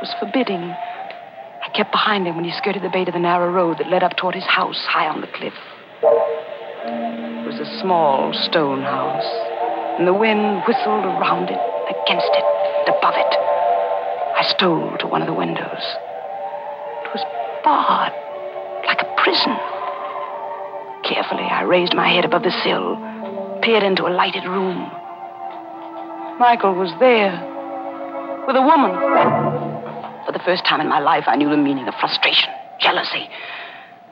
was 0.00 0.14
forbidding. 0.20 0.62
I 0.62 1.70
kept 1.74 1.90
behind 1.90 2.24
him 2.24 2.36
when 2.36 2.44
he 2.44 2.52
skirted 2.52 2.84
the 2.84 2.88
bay 2.88 3.04
to 3.04 3.10
the 3.10 3.18
narrow 3.18 3.50
road 3.50 3.78
that 3.78 3.90
led 3.90 4.04
up 4.04 4.16
toward 4.16 4.36
his 4.36 4.44
house 4.44 4.78
high 4.86 5.08
on 5.08 5.22
the 5.22 5.26
cliff. 5.26 5.58
It 6.04 7.46
was 7.50 7.58
a 7.58 7.80
small 7.80 8.32
stone 8.32 8.82
house, 8.82 9.26
and 9.98 10.06
the 10.06 10.14
wind 10.14 10.62
whistled 10.68 11.04
around 11.04 11.50
it, 11.50 11.58
against 11.90 12.30
it, 12.30 12.44
and 12.86 12.94
above 12.94 13.14
it. 13.16 13.34
I 14.38 14.46
stole 14.56 14.96
to 14.98 15.08
one 15.08 15.22
of 15.22 15.26
the 15.26 15.34
windows. 15.34 15.82
It 17.02 17.10
was 17.10 17.26
barred, 17.64 18.14
like 18.86 19.02
a 19.02 19.14
prison. 19.20 19.75
Carefully, 21.08 21.44
I 21.44 21.62
raised 21.62 21.94
my 21.94 22.08
head 22.08 22.24
above 22.24 22.42
the 22.42 22.50
sill, 22.64 22.96
peered 23.62 23.84
into 23.84 24.06
a 24.06 24.10
lighted 24.10 24.44
room. 24.44 24.90
Michael 26.38 26.74
was 26.74 26.92
there, 26.98 27.30
with 28.46 28.56
a 28.56 28.62
woman. 28.62 28.90
For 30.26 30.32
the 30.32 30.42
first 30.44 30.64
time 30.64 30.80
in 30.80 30.88
my 30.88 30.98
life, 30.98 31.24
I 31.28 31.36
knew 31.36 31.48
the 31.48 31.56
meaning 31.56 31.86
of 31.86 31.94
frustration, 31.94 32.50
jealousy. 32.80 33.30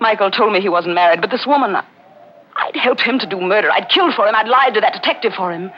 Michael 0.01 0.31
told 0.31 0.53
me 0.53 0.61
he 0.61 0.69
wasn't 0.69 0.95
married, 0.95 1.21
but 1.21 1.31
this 1.31 1.47
woman, 1.47 1.75
I'd 1.75 2.77
helped 2.77 3.01
him 3.01 3.19
to 3.19 3.27
do 3.27 3.41
murder. 3.41 3.71
I'd 3.73 3.89
killed 3.89 4.15
for 4.15 4.27
him. 4.27 4.35
I'd 4.37 4.49
lied 4.49 4.75
to 4.75 4.81
that 4.81 4.93
detective 4.93 5.33
for 5.35 5.53
him. 5.53 5.73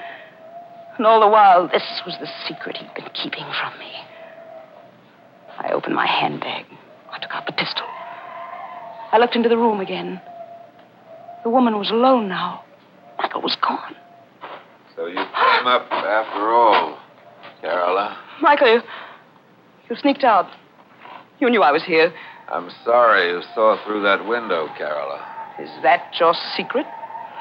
And 0.99 1.07
all 1.07 1.21
the 1.21 1.29
while, 1.29 1.67
this 1.69 1.83
was 2.05 2.15
the 2.21 2.29
secret 2.47 2.77
he'd 2.77 2.95
been 2.95 3.09
keeping 3.15 3.45
from 3.61 3.79
me. 3.79 3.93
I 5.59 5.71
opened 5.73 5.95
my 5.95 6.07
handbag. 6.07 6.67
I 7.11 7.19
took 7.19 7.33
out 7.33 7.47
the 7.47 7.53
pistol. 7.53 7.87
I 9.13 9.19
looked 9.19 9.37
into 9.37 9.49
the 9.49 9.57
room 9.57 9.81
again. 9.81 10.21
The 11.47 11.51
woman 11.51 11.79
was 11.79 11.93
alone 11.93 12.29
now. 12.29 12.65
Michael 13.21 13.41
was 13.41 13.57
gone. 13.63 13.95
So 14.97 15.07
you 15.07 15.15
came 15.15 15.67
up 15.69 15.87
after 15.93 16.51
all, 16.51 16.99
Carola. 17.61 18.19
Michael, 18.43 18.67
you, 18.67 18.81
you 19.89 19.95
sneaked 19.95 20.25
out. 20.25 20.47
You 21.39 21.49
knew 21.49 21.63
I 21.63 21.71
was 21.71 21.85
here. 21.85 22.13
I'm 22.49 22.69
sorry 22.85 23.31
you 23.31 23.43
saw 23.55 23.79
through 23.87 24.03
that 24.03 24.27
window, 24.27 24.67
Carola. 24.77 25.25
Is 25.63 25.71
that 25.85 26.17
your 26.19 26.35
secret? 26.57 26.85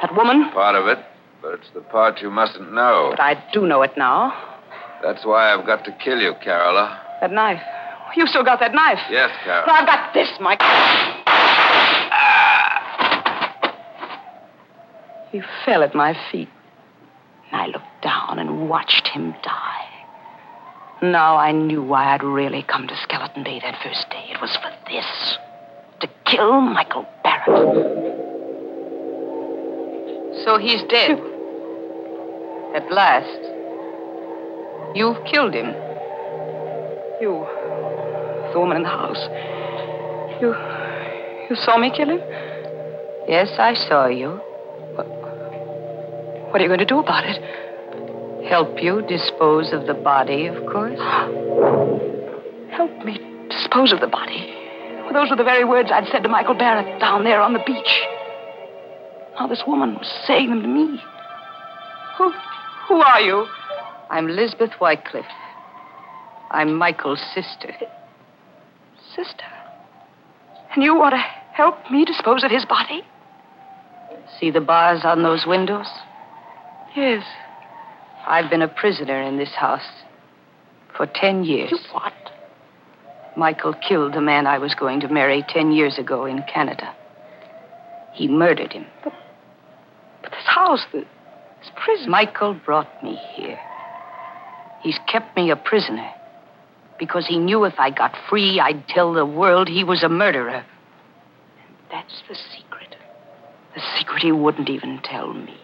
That 0.04 0.16
woman? 0.16 0.52
Part 0.52 0.76
of 0.76 0.86
it, 0.86 1.04
but 1.42 1.56
it's 1.56 1.72
the 1.74 1.82
part 1.82 2.22
you 2.22 2.30
mustn't 2.30 2.72
know. 2.74 3.08
But 3.18 3.24
I 3.24 3.44
do 3.54 3.66
know 3.66 3.82
it 3.82 3.98
now. 3.98 4.34
That's 5.02 5.26
why 5.26 5.52
I've 5.52 5.66
got 5.66 5.84
to 5.84 5.92
kill 5.94 6.20
you, 6.20 6.36
Carola. 6.44 7.02
That 7.22 7.32
knife. 7.32 7.60
You 8.16 8.28
still 8.28 8.44
got 8.44 8.60
that 8.60 8.76
knife. 8.76 9.00
Yes, 9.10 9.32
Carola. 9.44 9.66
I've 9.68 9.88
got 9.88 10.14
this, 10.14 10.30
Michael. 10.40 11.25
He 15.36 15.42
fell 15.66 15.84
at 15.84 15.94
my 15.94 16.18
feet. 16.32 16.48
And 17.52 17.62
I 17.62 17.66
looked 17.66 18.02
down 18.02 18.40
and 18.40 18.70
watched 18.70 19.10
him 19.10 19.36
die. 19.44 19.90
Now 21.02 21.36
I 21.36 21.52
knew 21.52 21.84
why 21.84 22.14
I'd 22.14 22.24
really 22.24 22.64
come 22.64 22.88
to 22.88 22.96
Skeleton 22.96 23.44
Bay 23.44 23.60
that 23.60 23.84
first 23.84 24.10
day. 24.10 24.28
It 24.30 24.40
was 24.40 24.56
for 24.56 24.72
this 24.88 25.38
to 26.00 26.08
kill 26.24 26.62
Michael 26.62 27.06
Barrett. 27.22 27.48
So 30.46 30.58
he's 30.58 30.84
dead. 30.84 31.20
At 32.74 32.90
last. 32.90 33.42
You've 34.96 35.22
killed 35.26 35.54
him. 35.54 35.68
You, 37.20 37.46
the 38.54 38.58
woman 38.58 38.78
in 38.78 38.84
the 38.84 38.90
house. 38.90 39.28
You. 40.40 40.56
You 41.50 41.58
saw 41.58 41.78
me 41.78 41.92
kill 41.94 42.08
him? 42.08 42.22
Yes, 43.28 43.50
I 43.60 43.74
saw 43.74 44.08
you. 44.08 44.40
What, 46.56 46.62
are 46.62 46.64
you 46.64 46.70
going 46.70 46.80
to 46.80 46.86
do 46.86 47.00
about 47.00 47.26
it? 47.26 48.48
Help 48.48 48.82
you 48.82 49.02
dispose 49.02 49.74
of 49.74 49.88
the 49.88 49.94
body, 49.94 50.46
of 50.46 50.56
course. 50.68 50.98
Help 52.72 52.98
me 53.04 53.20
dispose 53.50 53.92
of 53.92 54.00
the 54.00 54.08
body. 54.08 54.56
Well, 55.04 55.12
those 55.12 55.30
were 55.30 55.36
the 55.36 55.44
very 55.44 55.66
words 55.66 55.90
I'd 55.92 56.08
said 56.08 56.24
to 56.24 56.30
Michael 56.30 56.54
Barrett 56.54 56.98
down 57.02 57.26
there 57.26 57.42
on 57.42 57.52
the 57.52 57.60
beach. 57.66 58.02
Now 59.38 59.48
this 59.48 59.64
woman 59.68 59.96
was 59.96 60.08
saying 60.26 60.50
them 60.50 60.62
to 60.62 60.68
me. 60.70 60.98
Who, 62.18 62.32
who 62.88 63.02
are 63.02 63.20
you? 63.20 63.48
I'm 64.10 64.30
Lisbeth 64.30 64.80
Wycliffe. 64.80 65.26
I'm 66.52 66.74
Michael's 66.74 67.22
sister. 67.34 67.76
Sister? 69.14 69.44
And 70.74 70.86
you 70.86 70.96
want 70.96 71.16
to 71.16 71.24
help 71.52 71.92
me 71.92 72.06
dispose 72.06 72.46
of 72.46 72.52
his 72.52 72.64
body? 72.64 73.04
See 74.40 74.52
the 74.52 74.62
bars 74.62 75.02
on 75.04 75.22
those 75.22 75.46
windows? 75.46 75.88
Yes. 76.96 77.24
I've 78.26 78.50
been 78.50 78.62
a 78.62 78.68
prisoner 78.68 79.22
in 79.22 79.38
this 79.38 79.54
house 79.54 79.88
for 80.96 81.06
ten 81.06 81.44
years. 81.44 81.72
You 81.72 81.78
what? 81.92 82.14
Michael 83.38 83.74
killed 83.74 84.14
the 84.14 84.22
man 84.22 84.48
I 84.48 84.58
was 84.58 84.74
going 84.76 85.02
to 85.02 85.10
marry 85.10 85.44
ten 85.50 85.72
years 85.72 85.98
ago 85.98 86.26
in 86.26 86.44
Canada. 86.52 86.96
He 88.14 88.28
murdered 88.30 88.72
him. 88.72 88.86
But, 89.04 89.14
but 90.22 90.32
this 90.32 90.46
house, 90.46 90.86
this 90.94 91.04
prison. 91.76 92.10
Michael 92.10 92.54
brought 92.54 93.04
me 93.04 93.20
here. 93.36 93.60
He's 94.82 95.00
kept 95.12 95.36
me 95.36 95.52
a 95.52 95.56
prisoner 95.56 96.10
because 96.98 97.28
he 97.28 97.38
knew 97.38 97.66
if 97.66 97.78
I 97.78 97.90
got 97.90 98.16
free, 98.30 98.60
I'd 98.60 98.88
tell 98.88 99.14
the 99.14 99.26
world 99.26 99.68
he 99.68 99.84
was 99.84 100.02
a 100.02 100.10
murderer. 100.10 100.64
And 101.68 101.76
that's 101.92 102.24
the 102.30 102.36
secret. 102.36 102.96
The 103.76 103.82
secret 103.98 104.22
he 104.22 104.32
wouldn't 104.32 104.70
even 104.70 105.02
tell 105.04 105.34
me. 105.34 105.58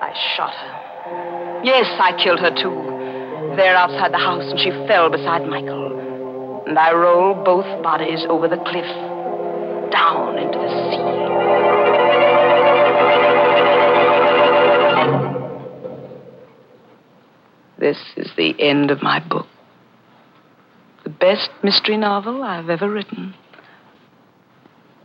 I 0.00 0.14
shot 0.34 0.54
her. 0.54 1.60
Yes, 1.62 1.86
I 2.00 2.12
killed 2.22 2.40
her 2.40 2.50
too. 2.50 3.54
There 3.56 3.76
outside 3.76 4.12
the 4.12 4.18
house, 4.18 4.50
and 4.50 4.58
she 4.58 4.70
fell 4.88 5.10
beside 5.10 5.46
Michael. 5.46 6.64
And 6.66 6.78
I 6.78 6.92
rolled 6.92 7.44
both 7.44 7.66
bodies 7.82 8.24
over 8.28 8.48
the 8.48 8.56
cliff, 8.56 8.86
down 9.90 10.38
into 10.38 10.58
the 10.58 10.68
sea. 10.90 11.20
This 17.78 17.98
is 18.16 18.30
the 18.36 18.54
end 18.58 18.90
of 18.90 19.02
my 19.02 19.20
book. 19.20 19.46
The 21.04 21.10
best 21.10 21.50
mystery 21.62 21.96
novel 21.96 22.42
I've 22.42 22.70
ever 22.70 22.88
written. 22.88 23.34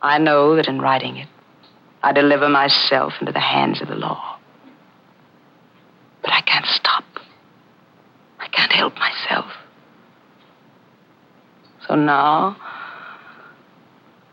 I 0.01 0.19
know 0.19 0.55
that 0.55 0.67
in 0.67 0.80
writing 0.80 1.17
it, 1.17 1.27
I 2.03 2.11
deliver 2.11 2.47
myself 2.47 3.13
into 3.19 3.31
the 3.31 3.39
hands 3.39 3.81
of 3.81 3.88
the 3.88 3.95
law. 3.95 4.35
But 6.26 6.34
I 6.34 6.41
can't 6.41 6.65
stop. 6.65 7.03
I 8.39 8.47
can't 8.47 8.72
help 8.72 8.95
myself. 8.95 9.45
So 11.88 11.93
now, 11.93 12.57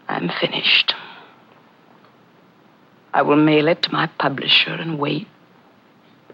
I'm 0.08 0.30
finished. 0.40 0.94
I 3.12 3.20
will 3.20 3.36
mail 3.36 3.68
it 3.68 3.82
to 3.82 3.92
my 3.92 4.06
publisher 4.06 4.70
and 4.72 4.98
wait 4.98 5.28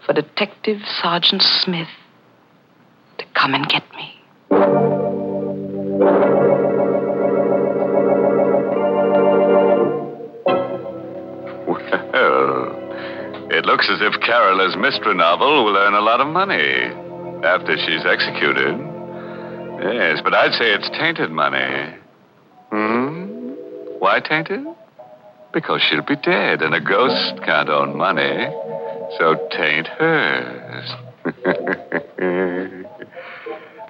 for 0.06 0.12
Detective 0.12 0.80
Sergeant 1.02 1.42
Smith 1.42 1.88
to 3.18 3.24
come 3.34 3.54
and 3.54 3.68
get 3.68 3.82
me. 3.96 4.14
Looks 13.68 13.90
as 13.90 14.00
if 14.00 14.18
Carola's 14.22 14.78
mystery 14.78 15.14
novel 15.14 15.62
will 15.62 15.76
earn 15.76 15.92
a 15.92 16.00
lot 16.00 16.22
of 16.22 16.26
money 16.26 16.88
after 17.44 17.76
she's 17.76 18.00
executed. 18.06 18.74
Yes, 19.82 20.22
but 20.24 20.32
I'd 20.32 20.54
say 20.54 20.72
it's 20.72 20.88
tainted 20.88 21.30
money. 21.30 21.94
Hmm? 22.72 23.52
Why 23.98 24.20
tainted? 24.20 24.64
Because 25.52 25.82
she'll 25.82 26.00
be 26.00 26.16
dead, 26.16 26.62
and 26.62 26.74
a 26.74 26.80
ghost 26.80 27.42
can't 27.44 27.68
own 27.68 27.94
money. 27.94 28.48
So 29.18 29.36
taint 29.50 29.86
hers. 29.86 30.90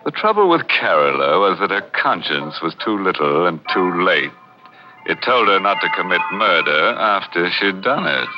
the 0.05 0.11
trouble 0.11 0.49
with 0.49 0.67
Carola 0.67 1.39
was 1.39 1.61
that 1.61 1.71
her 1.71 1.89
conscience 2.03 2.61
was 2.61 2.75
too 2.85 2.99
little 3.01 3.47
and 3.47 3.61
too 3.73 4.03
late. 4.03 4.33
It 5.07 5.19
told 5.25 5.47
her 5.47 5.61
not 5.61 5.81
to 5.83 5.89
commit 5.97 6.21
murder 6.33 6.97
after 6.99 7.49
she'd 7.53 7.81
done 7.83 8.09
it. 8.09 8.29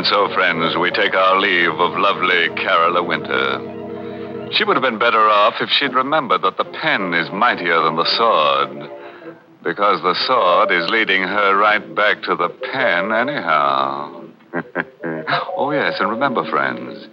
And 0.00 0.06
so, 0.06 0.32
friends, 0.32 0.76
we 0.76 0.90
take 0.92 1.14
our 1.14 1.38
leave 1.38 1.72
of 1.72 1.98
lovely 1.98 2.48
Carola 2.56 3.02
Winter. 3.02 4.50
She 4.52 4.64
would 4.64 4.76
have 4.76 4.82
been 4.82 4.98
better 4.98 5.28
off 5.28 5.54
if 5.60 5.68
she'd 5.68 5.94
remembered 5.94 6.42
that 6.42 6.56
the 6.56 6.64
pen 6.64 7.12
is 7.12 7.30
mightier 7.30 7.82
than 7.82 7.96
the 7.96 8.06
sword. 8.06 8.90
Because 9.62 10.00
the 10.02 10.14
sword 10.26 10.70
is 10.70 10.88
leading 10.88 11.22
her 11.22 11.56
right 11.56 11.94
back 11.94 12.22
to 12.22 12.34
the 12.34 12.48
pen, 12.72 13.12
anyhow. 13.12 14.24
oh, 15.56 15.70
yes, 15.70 16.00
and 16.00 16.08
remember, 16.08 16.48
friends, 16.48 17.08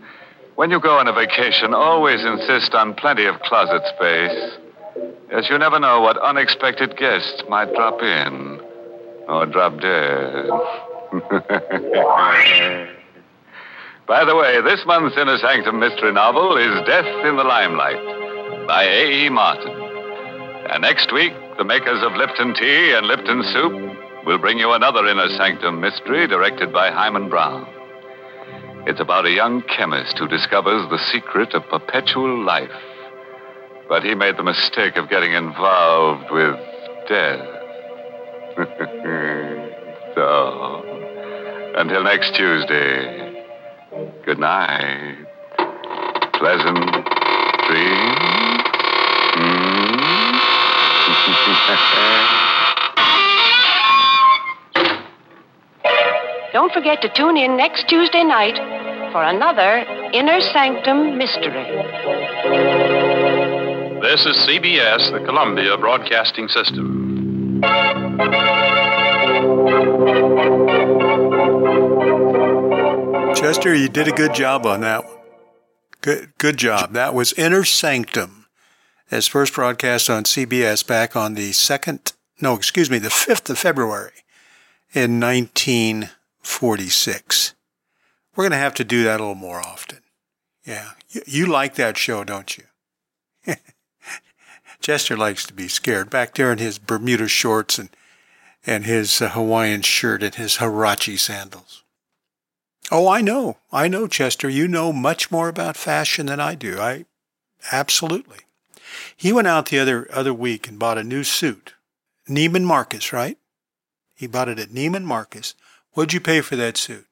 when 0.56 0.72
you 0.72 0.80
go 0.80 0.98
on 0.98 1.08
a 1.08 1.14
vacation, 1.14 1.74
always 1.74 2.24
insist 2.24 2.74
on 2.74 2.96
plenty 2.96 3.26
of 3.26 3.40
closet 3.42 3.82
space. 3.96 4.58
As 5.32 5.50
you 5.50 5.58
never 5.58 5.80
know 5.80 6.02
what 6.02 6.18
unexpected 6.18 6.98
guests 6.98 7.44
might 7.50 7.74
drop 7.74 8.02
in 8.02 8.62
or 9.28 9.46
drop 9.46 9.80
dead. 9.80 10.50
By 14.08 14.24
the 14.24 14.36
way, 14.36 14.62
this 14.62 14.86
month's 14.86 15.18
Inner 15.18 15.38
Sanctum 15.38 15.80
mystery 15.80 16.14
novel 16.14 16.56
is 16.56 16.86
Death 16.88 17.26
in 17.26 17.36
the 17.36 17.44
Limelight 17.44 18.68
by 18.68 18.84
A.E. 18.84 19.30
Martin. 19.30 19.72
And 20.70 20.82
next 20.82 21.12
week, 21.14 21.34
the 21.58 21.66
makers 21.66 22.02
of 22.04 22.14
Lipton 22.14 22.54
Tea 22.56 22.94
and 22.94 23.08
Lipton 23.08 23.44
Soup 23.44 24.26
will 24.26 24.38
bring 24.38 24.60
you 24.60 24.72
another 24.72 25.06
Inner 25.08 25.30
Sanctum 25.30 25.82
mystery 25.82 26.28
directed 26.28 26.72
by 26.72 26.90
Himan 26.90 27.30
Brown. 27.30 27.68
It's 28.86 29.02
about 29.02 29.26
a 29.26 29.32
young 29.32 29.62
chemist 29.64 30.18
who 30.18 30.28
discovers 30.28 30.90
the 30.90 31.00
secret 31.12 31.54
of 31.54 31.68
perpetual 31.68 32.44
life. 32.46 32.72
But 33.90 34.04
he 34.04 34.16
made 34.16 34.38
the 34.38 34.44
mistake 34.44 34.98
of 34.98 35.10
getting 35.10 35.32
involved 35.32 36.30
with 36.30 36.60
death. 37.08 37.40
so, 40.16 40.84
until 41.78 42.04
next 42.04 42.36
Tuesday, 42.36 43.46
good 44.26 44.40
night. 44.40 45.26
Pleasant 46.34 46.78
dreams. 47.68 48.18
Don't 56.54 56.74
forget 56.74 57.02
to 57.04 57.10
tune 57.10 57.38
in 57.38 57.56
next 57.56 57.88
Tuesday 57.88 58.24
night 58.24 58.58
for 59.12 59.24
another 59.24 59.86
Inner 60.12 60.42
Sanctum 60.42 61.18
Mystery. 61.18 62.97
This 64.08 64.26
is 64.26 64.38
CBS, 64.38 65.12
the 65.12 65.20
Columbia 65.26 65.78
Broadcasting 65.78 66.48
System. 66.48 67.62
Chester, 73.36 73.76
you 73.76 73.90
did 73.90 74.08
a 74.08 74.14
good 74.14 74.34
job 74.34 74.66
on 74.66 74.80
that 74.80 75.04
one. 75.04 75.18
Good, 76.00 76.32
good 76.38 76.56
job. 76.56 76.94
That 76.94 77.14
was 77.14 77.34
Inner 77.34 77.66
Sanctum, 77.66 78.46
as 79.12 79.28
first 79.28 79.54
broadcast 79.54 80.10
on 80.10 80.24
CBS 80.24 80.88
back 80.88 81.18
on 81.18 81.34
the 81.34 81.52
second, 81.52 82.14
no, 82.40 82.56
excuse 82.56 82.90
me, 82.90 83.00
the 83.00 83.10
5th 83.10 83.50
of 83.50 83.60
February 83.60 84.24
in 84.94 85.20
1946. 85.20 87.56
We're 88.38 88.44
going 88.46 88.52
to 88.52 88.58
have 88.58 88.76
to 88.76 88.86
do 88.86 89.04
that 89.04 89.20
a 89.20 89.24
little 89.24 89.36
more 89.36 89.60
often. 89.60 90.00
Yeah. 90.66 90.92
You, 91.10 91.24
you 91.26 91.46
like 91.46 91.76
that 91.76 91.98
show, 91.98 92.24
don't 92.24 92.58
you? 92.58 92.64
Chester 94.88 95.18
likes 95.18 95.46
to 95.46 95.54
be 95.54 95.68
scared. 95.68 96.10
Back 96.10 96.34
there 96.34 96.50
in 96.50 96.60
his 96.60 96.80
Bermuda 96.80 97.28
shorts 97.28 97.78
and 97.78 97.90
and 98.66 98.86
his 98.86 99.22
uh, 99.22 99.28
Hawaiian 99.28 99.82
shirt 99.82 100.24
and 100.24 100.34
his 100.34 100.60
Huarache 100.60 101.20
sandals. 101.20 101.84
Oh, 102.90 103.10
I 103.10 103.20
know. 103.20 103.58
I 103.70 103.90
know, 103.90 104.08
Chester. 104.08 104.48
You 104.48 104.66
know 104.66 104.94
much 104.94 105.30
more 105.30 105.50
about 105.50 105.76
fashion 105.76 106.28
than 106.28 106.40
I 106.40 106.56
do. 106.56 106.80
I 106.80 107.04
absolutely. 107.70 108.38
He 109.14 109.34
went 109.34 109.50
out 109.50 109.66
the 109.66 109.78
other 109.78 110.08
other 110.10 110.34
week 110.34 110.70
and 110.70 110.80
bought 110.80 110.98
a 110.98 111.04
new 111.04 111.26
suit. 111.26 111.74
Neiman 112.30 112.64
Marcus, 112.64 113.12
right? 113.12 113.38
He 114.16 114.26
bought 114.26 114.48
it 114.48 114.58
at 114.58 114.70
Neiman 114.70 115.04
Marcus. 115.04 115.54
What'd 115.96 116.14
you 116.14 116.22
pay 116.22 116.40
for 116.40 116.56
that 116.56 116.78
suit? 116.78 117.08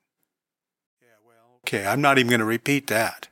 Yeah, 1.02 1.18
well, 1.28 1.60
okay, 1.66 1.86
I'm 1.86 2.00
not 2.00 2.20
even 2.20 2.30
going 2.30 2.40
to 2.40 2.46
repeat 2.46 2.88
that. 2.88 3.28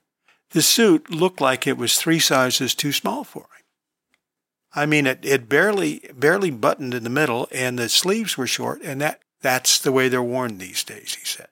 The 0.50 0.62
suit 0.62 1.10
looked 1.10 1.40
like 1.40 1.66
it 1.66 1.78
was 1.78 1.96
three 1.98 2.20
sizes 2.20 2.76
too 2.76 2.92
small 2.92 3.24
for 3.24 3.44
him. 3.44 3.63
I 4.76 4.86
mean, 4.86 5.06
it, 5.06 5.20
it 5.24 5.50
barely 5.50 6.10
barely 6.16 6.50
buttoned 6.50 6.94
in 6.94 7.04
the 7.04 7.10
middle, 7.10 7.48
and 7.52 7.78
the 7.78 7.90
sleeves 7.90 8.38
were 8.38 8.48
short, 8.48 8.82
and 8.84 9.00
that 9.02 9.22
that's 9.42 9.80
the 9.80 9.92
way 9.92 10.10
they're 10.10 10.24
worn 10.24 10.58
these 10.58 10.84
days. 10.84 11.16
He 11.16 11.26
said. 11.26 11.48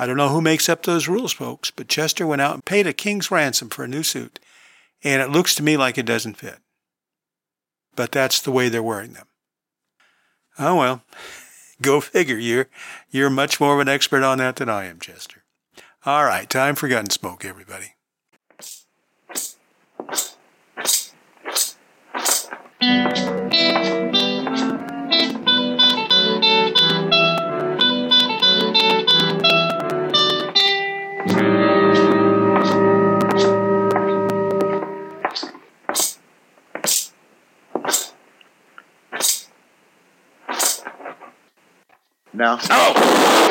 I 0.00 0.06
don't 0.06 0.16
know 0.16 0.28
who 0.28 0.40
makes 0.40 0.68
up 0.68 0.84
those 0.84 1.08
rules, 1.08 1.32
folks, 1.32 1.72
but 1.72 1.88
Chester 1.88 2.24
went 2.24 2.40
out 2.40 2.54
and 2.54 2.64
paid 2.64 2.86
a 2.86 2.92
king's 2.92 3.32
ransom 3.32 3.68
for 3.68 3.82
a 3.82 3.88
new 3.88 4.04
suit, 4.04 4.38
and 5.02 5.20
it 5.20 5.30
looks 5.30 5.56
to 5.56 5.62
me 5.62 5.76
like 5.76 5.98
it 5.98 6.06
doesn't 6.06 6.36
fit. 6.36 6.58
But 7.96 8.12
that's 8.12 8.40
the 8.40 8.52
way 8.52 8.68
they're 8.68 8.80
wearing 8.80 9.14
them. 9.14 9.26
Oh 10.56 10.76
well, 10.76 11.02
go 11.82 12.00
figure. 12.00 12.38
You're 12.38 12.68
you're 13.10 13.30
much 13.30 13.58
more 13.58 13.74
of 13.74 13.80
an 13.80 13.88
expert 13.88 14.22
on 14.22 14.38
that 14.38 14.56
than 14.56 14.68
I 14.68 14.84
am, 14.84 15.00
Chester. 15.00 15.42
All 16.06 16.24
right, 16.24 16.48
time 16.48 16.76
for 16.76 16.88
Gunsmoke, 16.88 17.44
everybody. 17.44 17.94
Now. 42.38 42.58
Oh 42.70 43.47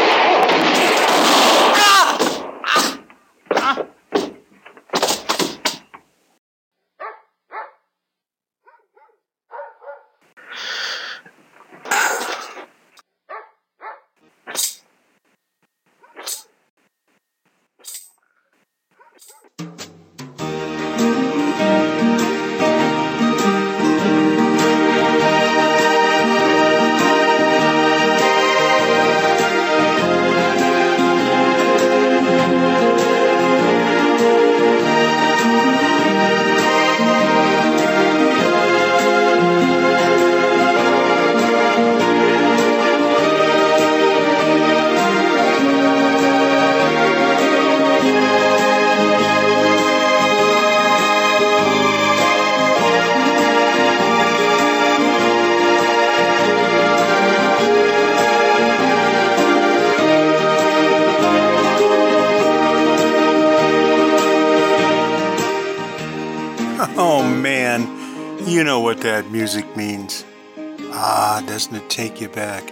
take 71.98 72.22
you 72.22 72.30
back? 72.30 72.72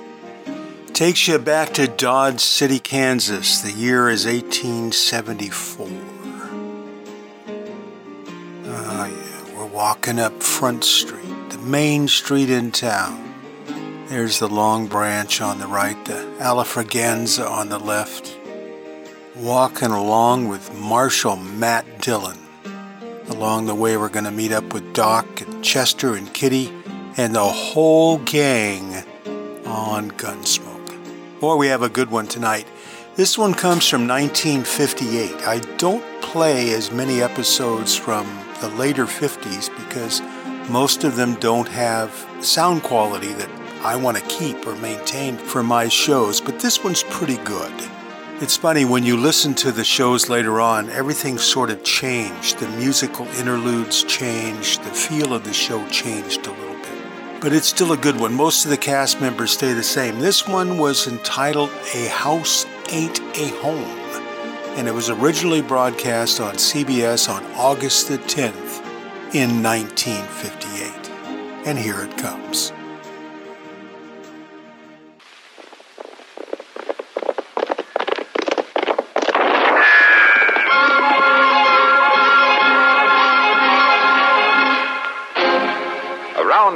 Takes 0.94 1.28
you 1.28 1.40
back 1.40 1.74
to 1.74 1.88
Dodge 1.88 2.40
City, 2.40 2.78
Kansas. 2.78 3.60
The 3.60 3.72
year 3.72 4.08
is 4.08 4.28
1874. 4.28 5.88
Oh 8.68 8.68
ah, 8.68 9.08
yeah, 9.08 9.58
we're 9.58 9.66
walking 9.66 10.20
up 10.20 10.44
Front 10.44 10.84
Street, 10.84 11.50
the 11.50 11.58
main 11.58 12.08
street 12.08 12.52
in 12.52 12.72
town. 12.72 13.34
There's 14.10 14.38
the 14.38 14.48
Long 14.48 14.86
Branch 14.86 15.42
on 15.42 15.58
the 15.58 15.66
right, 15.66 16.06
the 16.06 16.32
Alafraganza 16.38 17.50
on 17.50 17.70
the 17.70 17.80
left. 17.80 18.38
Walking 19.36 19.90
along 19.90 20.50
with 20.50 20.72
Marshal 20.76 21.36
Matt 21.36 22.00
Dillon. 22.00 22.38
Along 23.30 23.66
the 23.66 23.74
way, 23.74 23.98
we're 23.98 24.10
going 24.10 24.26
to 24.26 24.32
meet 24.32 24.52
up 24.52 24.72
with 24.72 24.94
Doc 24.94 25.42
and 25.42 25.64
Chester 25.64 26.14
and 26.14 26.32
Kitty 26.32 26.72
and 27.18 27.34
the 27.34 27.44
whole 27.44 28.20
gang 28.20 28.95
on 29.76 30.10
Gunsmoke. 30.12 31.40
Boy, 31.42 31.58
we 31.58 31.68
have 31.68 31.84
a 31.84 31.90
good 31.90 32.10
one 32.10 32.28
tonight. 32.28 32.66
This 33.16 33.38
one 33.38 33.54
comes 33.54 33.88
from 33.88 34.08
1958. 34.08 35.46
I 35.46 35.60
don't 35.78 36.04
play 36.22 36.74
as 36.74 36.92
many 36.92 37.22
episodes 37.22 37.96
from 37.96 38.26
the 38.62 38.70
later 38.70 39.06
50s 39.06 39.70
because 39.78 40.22
most 40.70 41.04
of 41.04 41.18
them 41.18 41.36
don't 41.36 41.68
have 41.68 42.10
sound 42.40 42.84
quality 42.84 43.34
that 43.34 43.50
I 43.84 43.98
want 43.98 44.18
to 44.18 44.24
keep 44.24 44.66
or 44.66 44.76
maintain 44.78 45.38
for 45.38 45.62
my 45.62 45.90
shows, 45.90 46.40
but 46.40 46.60
this 46.62 46.84
one's 46.84 47.04
pretty 47.04 47.38
good. 47.38 47.74
It's 48.42 48.58
funny, 48.58 48.86
when 48.86 49.04
you 49.04 49.18
listen 49.18 49.54
to 49.56 49.72
the 49.72 49.84
shows 49.84 50.30
later 50.30 50.60
on, 50.60 50.90
everything 50.90 51.38
sort 51.38 51.70
of 51.70 51.84
changed. 51.84 52.60
The 52.60 52.70
musical 52.70 53.28
interludes 53.40 54.04
changed, 54.06 54.84
the 54.84 54.92
feel 54.92 55.34
of 55.34 55.44
the 55.44 55.54
show 55.54 55.86
changed 55.90 56.48
a 56.48 56.52
little. 56.52 56.65
But 57.42 57.54
it's 57.54 57.68
still 57.68 57.92
a 57.92 57.98
good 57.98 58.20
one. 58.20 58.34
Most 58.34 58.66
of 58.66 58.72
the 58.72 58.78
cast 58.78 59.22
members 59.22 59.52
stay 59.52 59.74
the 59.74 59.84
same. 59.84 60.20
This 60.20 60.48
one 60.48 60.78
was 60.78 61.08
entitled 61.08 61.70
A 61.94 62.08
House 62.08 62.66
Ain't 62.90 63.20
a 63.38 63.50
Home, 63.62 64.00
and 64.78 64.88
it 64.88 64.94
was 64.94 65.10
originally 65.10 65.62
broadcast 65.62 66.40
on 66.40 66.56
CBS 66.56 67.30
on 67.30 67.44
August 67.56 68.08
the 68.08 68.18
10th 68.18 68.82
in 69.36 69.62
1958. 69.62 71.12
And 71.68 71.78
here 71.78 72.02
it 72.02 72.18
comes. 72.18 72.72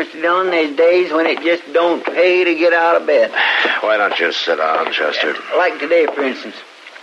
I 0.00 0.04
swear, 0.04 0.14
Mr. 0.14 0.22
Dillon, 0.22 0.50
there's 0.50 0.76
days 0.76 1.12
when 1.12 1.26
it 1.26 1.42
just 1.42 1.72
don't 1.72 2.04
pay 2.04 2.44
to 2.44 2.54
get 2.54 2.72
out 2.72 3.00
of 3.00 3.06
bed. 3.06 3.30
Why 3.80 3.96
don't 3.96 4.18
you 4.18 4.32
sit 4.32 4.56
down, 4.56 4.92
Chester? 4.92 5.34
Like 5.56 5.78
today, 5.78 6.06
for 6.06 6.22
instance. 6.22 6.56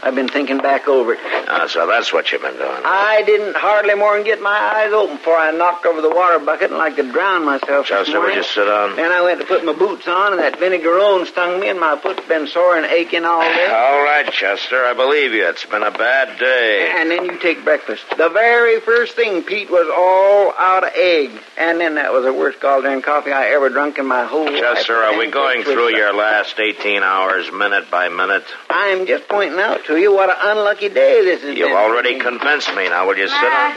I've 0.03 0.15
been 0.15 0.27
thinking 0.29 0.59
back 0.59 0.87
over 0.87 1.13
it. 1.13 1.19
Ah, 1.47 1.67
so 1.67 1.87
that's 1.87 2.13
what 2.13 2.31
you've 2.31 2.41
been 2.41 2.55
doing. 2.55 2.81
I 2.85 3.23
didn't 3.25 3.55
hardly 3.55 3.95
more 3.95 4.15
than 4.15 4.25
get 4.25 4.41
my 4.41 4.49
eyes 4.55 4.93
open 4.93 5.17
before 5.17 5.35
I 5.35 5.51
knocked 5.51 5.85
over 5.85 6.01
the 6.01 6.09
water 6.09 6.39
bucket 6.43 6.69
and 6.69 6.77
like 6.77 6.95
to 6.97 7.11
drown 7.11 7.45
myself. 7.45 7.87
Chester, 7.87 8.19
would 8.19 8.35
you 8.35 8.43
sit 8.43 8.65
down? 8.65 8.95
Then 8.95 9.11
I 9.11 9.21
went 9.21 9.41
to 9.41 9.47
put 9.47 9.65
my 9.65 9.73
boots 9.73 10.07
on, 10.07 10.33
and 10.33 10.41
that 10.41 10.59
vinegarone 10.59 11.25
stung 11.25 11.59
me, 11.59 11.69
and 11.69 11.79
my 11.79 11.97
foot's 11.97 12.25
been 12.27 12.47
sore 12.47 12.77
and 12.77 12.85
aching 12.85 13.25
all 13.25 13.41
day. 13.41 13.65
All 13.77 14.03
right, 14.03 14.31
Chester, 14.31 14.83
I 14.85 14.93
believe 14.93 15.33
you. 15.33 15.47
It's 15.47 15.65
been 15.65 15.83
a 15.83 15.91
bad 15.91 16.37
day. 16.39 16.91
And 16.95 17.09
then 17.09 17.25
you 17.25 17.39
take 17.39 17.63
breakfast. 17.63 18.03
The 18.17 18.29
very 18.29 18.79
first 18.81 19.15
thing, 19.15 19.43
Pete, 19.43 19.69
was 19.69 19.87
all 19.93 20.53
out 20.57 20.83
of 20.83 20.91
egg. 20.95 21.31
And 21.57 21.79
then 21.79 21.95
that 21.95 22.11
was 22.13 22.23
the 22.23 22.33
worst 22.33 22.59
goddamn 22.59 23.01
coffee 23.01 23.31
I 23.31 23.53
ever 23.53 23.69
drunk 23.69 23.97
in 23.97 24.05
my 24.05 24.25
whole 24.25 24.45
life. 24.45 24.59
Chester, 24.59 24.95
are 24.95 25.17
we 25.17 25.29
going 25.31 25.63
through 25.63 25.95
your 25.95 26.13
last 26.13 26.59
18 26.59 27.01
hours, 27.03 27.51
minute 27.51 27.89
by 27.89 28.09
minute? 28.09 28.45
I'm 28.69 29.05
just 29.07 29.27
pointing 29.27 29.59
out 29.59 29.85
to 29.87 29.97
you 29.97 30.13
what 30.13 30.29
an 30.29 30.35
unlucky 30.39 30.89
day 30.89 31.23
this 31.23 31.41
has 31.41 31.55
You've 31.57 31.69
been. 31.69 31.77
already 31.77 32.19
convinced 32.19 32.73
me. 32.75 32.89
Now, 32.89 33.07
will 33.07 33.17
you 33.17 33.27
sit 33.27 33.41
down? 33.41 33.75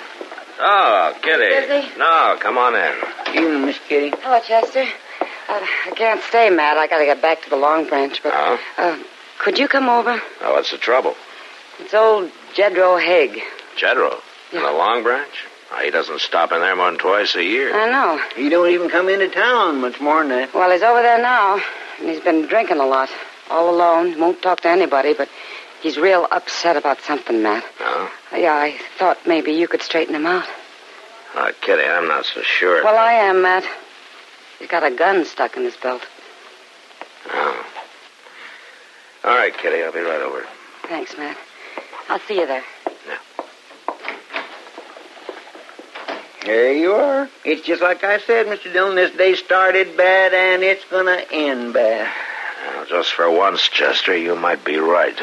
Oh, 0.63 1.15
Kitty. 1.23 1.49
Busy? 1.67 1.99
No, 1.99 2.37
come 2.41 2.59
on 2.59 2.75
in. 2.75 2.95
Evening, 3.43 3.67
Miss 3.67 3.79
Kitty. 3.89 4.13
Hello, 4.21 4.41
Chester. 4.41 4.83
Uh, 4.83 4.87
I 5.87 5.93
can't 5.97 6.23
stay, 6.25 6.51
Matt. 6.51 6.77
I 6.77 6.87
gotta 6.87 7.05
get 7.07 7.23
back 7.23 7.43
to 7.43 7.51
the 7.51 7.57
Long 7.57 7.89
Branch, 7.89 8.21
but 8.23 8.33
Oh? 8.35 8.59
uh, 8.77 8.99
could 9.39 9.59
you 9.59 9.69
come 9.69 9.89
over? 9.89 10.21
Oh, 10.43 10.53
what's 10.53 10.71
the 10.71 10.79
trouble? 10.79 11.15
It's 11.79 11.95
old 11.95 12.31
Jedro 12.55 13.01
Haig. 13.03 13.41
Jedro? 13.77 14.21
In 14.53 14.63
the 14.63 14.71
Long 14.73 15.03
Branch? 15.03 15.33
Oh, 15.73 15.79
he 15.83 15.91
doesn't 15.91 16.21
stop 16.21 16.53
in 16.53 16.61
there 16.61 16.75
more 16.77 16.91
than 16.91 16.99
twice 16.99 17.35
a 17.37 17.43
year. 17.45 17.73
I 17.75 17.89
know. 17.91 18.21
He 18.37 18.49
don't 18.49 18.71
even 18.71 18.91
come 18.91 19.09
into 19.09 19.29
town 19.29 19.81
much 19.81 20.01
more 20.01 20.21
than 20.21 20.29
that. 20.31 20.53
Well, 20.55 20.71
he's 20.71 20.83
over 20.83 21.01
there 21.01 21.23
now, 21.23 21.61
and 22.01 22.09
he's 22.09 22.21
been 22.21 22.47
drinking 22.47 22.79
a 22.81 22.87
lot, 22.87 23.09
all 23.49 23.71
alone. 23.75 24.19
Won't 24.21 24.43
talk 24.43 24.61
to 24.63 24.69
anybody, 24.69 25.15
but 25.15 25.29
he's 25.83 25.99
real 25.99 26.27
upset 26.31 26.77
about 26.77 27.01
something, 27.03 27.43
Matt. 27.43 27.65
Oh? 27.81 28.13
Yeah, 28.33 28.55
I 28.55 28.79
thought 28.99 29.19
maybe 29.27 29.53
you 29.53 29.69
could 29.69 29.83
straighten 29.83 30.15
him 30.15 30.27
out. 30.27 30.49
Uh, 31.35 31.47
oh, 31.49 31.53
Kitty, 31.61 31.85
I'm 31.85 32.09
not 32.09 32.25
so 32.25 32.43
sure. 32.43 32.83
Well, 32.85 32.97
I 32.97 33.13
am, 33.13 33.43
Matt. 33.43 33.65
He's 34.59 34.69
got 34.69 34.85
a 34.85 34.91
gun 34.91 35.25
stuck 35.25 35.57
in 35.57 35.65
his 35.65 35.77
belt. 35.77 36.03
Oh. 37.29 37.67
All 39.25 39.37
right, 39.37 39.57
Kitty, 39.57 39.83
I'll 39.83 39.93
be 39.93 40.01
right 40.01 40.21
over. 40.21 40.45
Thanks, 40.85 41.17
Matt. 41.17 41.37
I'll 42.09 42.19
see 42.21 42.41
you 42.41 42.47
there. 42.47 42.65
Yeah. 43.07 43.45
There 46.45 46.73
you 46.73 46.93
are. 46.95 47.29
It's 47.45 47.65
just 47.67 47.83
like 47.83 48.03
I 48.03 48.19
said, 48.19 48.47
Mr. 48.47 48.73
Dillon. 48.73 48.97
This 48.97 49.15
day 49.17 49.35
started 49.35 49.97
bad, 49.97 50.35
and 50.35 50.63
it's 50.63 50.85
gonna 50.87 51.23
end 51.31 51.75
bad. 51.75 52.13
Now, 52.67 52.85
just 52.87 53.13
for 53.13 53.31
once, 53.31 53.69
Chester, 53.69 54.17
you 54.17 54.35
might 54.35 54.65
be 54.65 54.79
right. 54.79 55.17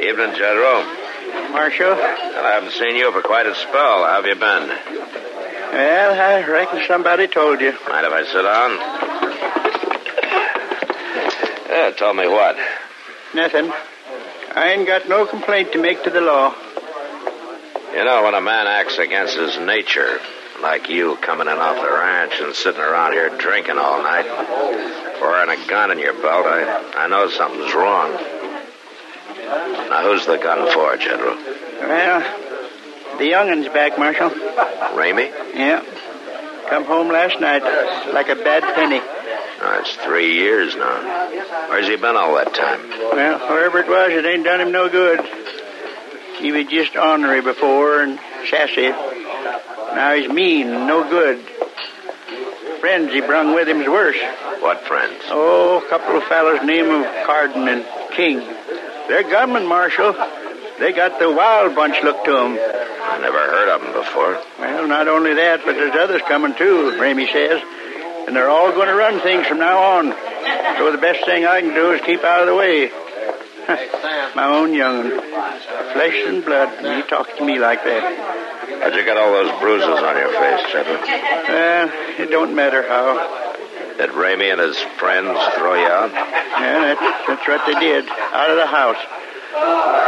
Evening, 0.00 0.34
General. 0.34 0.82
Marshal? 1.50 1.90
Well, 1.90 2.46
I 2.46 2.52
haven't 2.54 2.72
seen 2.72 2.96
you 2.96 3.12
for 3.12 3.22
quite 3.22 3.46
a 3.46 3.54
spell. 3.54 4.04
How 4.04 4.22
have 4.22 4.26
you 4.26 4.34
been? 4.34 4.68
Well, 5.72 6.20
I 6.20 6.44
reckon 6.48 6.82
somebody 6.86 7.28
told 7.28 7.60
you. 7.60 7.72
Mind 7.88 8.06
if 8.06 8.12
I 8.12 8.24
sit 8.24 8.42
down? 8.42 8.70
Yeah, 11.68 11.86
uh, 11.88 11.90
tell 11.92 12.14
me 12.14 12.26
what. 12.26 12.56
Nothing. 13.34 13.72
I 14.52 14.72
ain't 14.72 14.86
got 14.86 15.08
no 15.08 15.26
complaint 15.26 15.72
to 15.72 15.78
make 15.78 16.02
to 16.04 16.10
the 16.10 16.20
law. 16.20 16.54
You 17.94 18.04
know, 18.04 18.24
when 18.24 18.34
a 18.34 18.40
man 18.40 18.66
acts 18.66 18.98
against 18.98 19.36
his 19.36 19.58
nature, 19.58 20.20
like 20.60 20.88
you 20.88 21.16
coming 21.16 21.46
in 21.46 21.58
off 21.58 21.76
the 21.76 21.90
ranch 21.90 22.34
and 22.40 22.54
sitting 22.54 22.80
around 22.80 23.12
here 23.12 23.30
drinking 23.38 23.78
all 23.78 24.02
night, 24.02 24.26
wearing 25.20 25.50
a 25.50 25.66
gun 25.68 25.90
in 25.90 25.98
your 25.98 26.14
belt, 26.14 26.46
I, 26.46 27.04
I 27.04 27.06
know 27.08 27.28
something's 27.30 27.74
wrong. 27.74 28.12
Now, 29.88 30.02
who's 30.04 30.26
the 30.26 30.36
gun 30.36 30.70
for, 30.72 30.96
General? 30.96 31.36
Well, 31.80 33.18
the 33.18 33.26
youngin's 33.26 33.68
back, 33.68 33.98
Marshal. 33.98 34.30
Ramey? 34.30 35.32
Yeah. 35.54 35.84
Come 36.68 36.84
home 36.84 37.08
last 37.08 37.40
night 37.40 37.62
like 38.12 38.28
a 38.28 38.36
bad 38.36 38.62
penny. 38.74 39.00
It's 39.62 39.94
three 39.96 40.34
years 40.34 40.74
now. 40.74 41.28
Where's 41.68 41.86
he 41.86 41.96
been 41.96 42.16
all 42.16 42.34
that 42.36 42.54
time? 42.54 42.88
Well, 42.90 43.38
wherever 43.50 43.78
it 43.78 43.88
was, 43.88 44.12
it 44.12 44.24
ain't 44.24 44.44
done 44.44 44.60
him 44.60 44.72
no 44.72 44.88
good. 44.88 45.20
He 46.38 46.52
was 46.52 46.66
just 46.66 46.96
ornery 46.96 47.42
before 47.42 48.00
and 48.00 48.18
sassy. 48.48 48.88
Now 48.88 50.14
he's 50.14 50.30
mean 50.30 50.68
and 50.68 50.86
no 50.86 51.08
good. 51.08 51.38
Friends 52.80 53.12
he 53.12 53.20
brung 53.20 53.54
with 53.54 53.68
him's 53.68 53.86
worse. 53.86 54.16
What 54.60 54.80
friends? 54.86 55.22
Oh, 55.28 55.82
a 55.84 55.88
couple 55.90 56.16
of 56.16 56.24
fellows 56.24 56.60
named 56.64 56.88
of 56.88 57.26
Carden 57.26 57.68
and 57.68 57.84
King. 58.12 58.38
They're 59.08 59.24
gunmen, 59.24 59.66
Marshal. 59.66 60.14
They 60.78 60.92
got 60.92 61.18
the 61.18 61.30
wild 61.30 61.74
bunch 61.74 62.02
look 62.02 62.24
to 62.24 62.36
'em. 62.38 62.58
I 62.58 63.18
never 63.20 63.38
heard 63.38 63.68
of 63.68 63.82
him 63.82 63.92
before. 63.92 64.38
Well, 64.58 64.86
not 64.86 65.08
only 65.08 65.34
that, 65.34 65.60
but 65.66 65.74
there's 65.74 65.94
others 65.94 66.22
coming 66.22 66.54
too, 66.54 66.92
Ramey 66.98 67.30
says. 67.30 67.60
And 68.30 68.36
they're 68.36 68.48
all 68.48 68.70
going 68.70 68.86
to 68.86 68.94
run 68.94 69.18
things 69.18 69.48
from 69.48 69.58
now 69.58 69.98
on. 69.98 70.14
So 70.78 70.92
the 70.92 71.02
best 71.02 71.26
thing 71.26 71.46
I 71.46 71.62
can 71.62 71.74
do 71.74 71.90
is 71.90 72.00
keep 72.02 72.22
out 72.22 72.42
of 72.42 72.46
the 72.46 72.54
way. 72.54 72.86
My 74.36 74.44
own 74.54 74.72
young 74.72 75.10
Flesh 75.10 76.14
and 76.28 76.44
blood, 76.44 76.72
and 76.78 77.02
he 77.02 77.08
talks 77.10 77.36
to 77.38 77.44
me 77.44 77.58
like 77.58 77.82
that. 77.82 78.82
How'd 78.84 78.94
you 78.94 79.02
get 79.02 79.16
all 79.16 79.32
those 79.32 79.50
bruises 79.58 79.98
on 79.98 80.16
your 80.16 80.30
face, 80.30 80.62
General? 80.70 81.02
Well, 81.02 81.90
it 82.20 82.30
don't 82.30 82.54
matter 82.54 82.86
how. 82.86 83.18
Did 83.98 84.10
Ramey 84.10 84.52
and 84.52 84.60
his 84.60 84.78
friends 85.00 85.36
throw 85.58 85.74
you 85.74 85.90
out? 85.90 86.12
Yeah, 86.12 86.94
that's, 86.94 87.26
that's 87.26 87.48
what 87.48 87.66
they 87.66 87.80
did. 87.80 88.08
Out 88.08 88.50
of 88.50 88.58
the 88.58 88.66
house. 88.66 89.02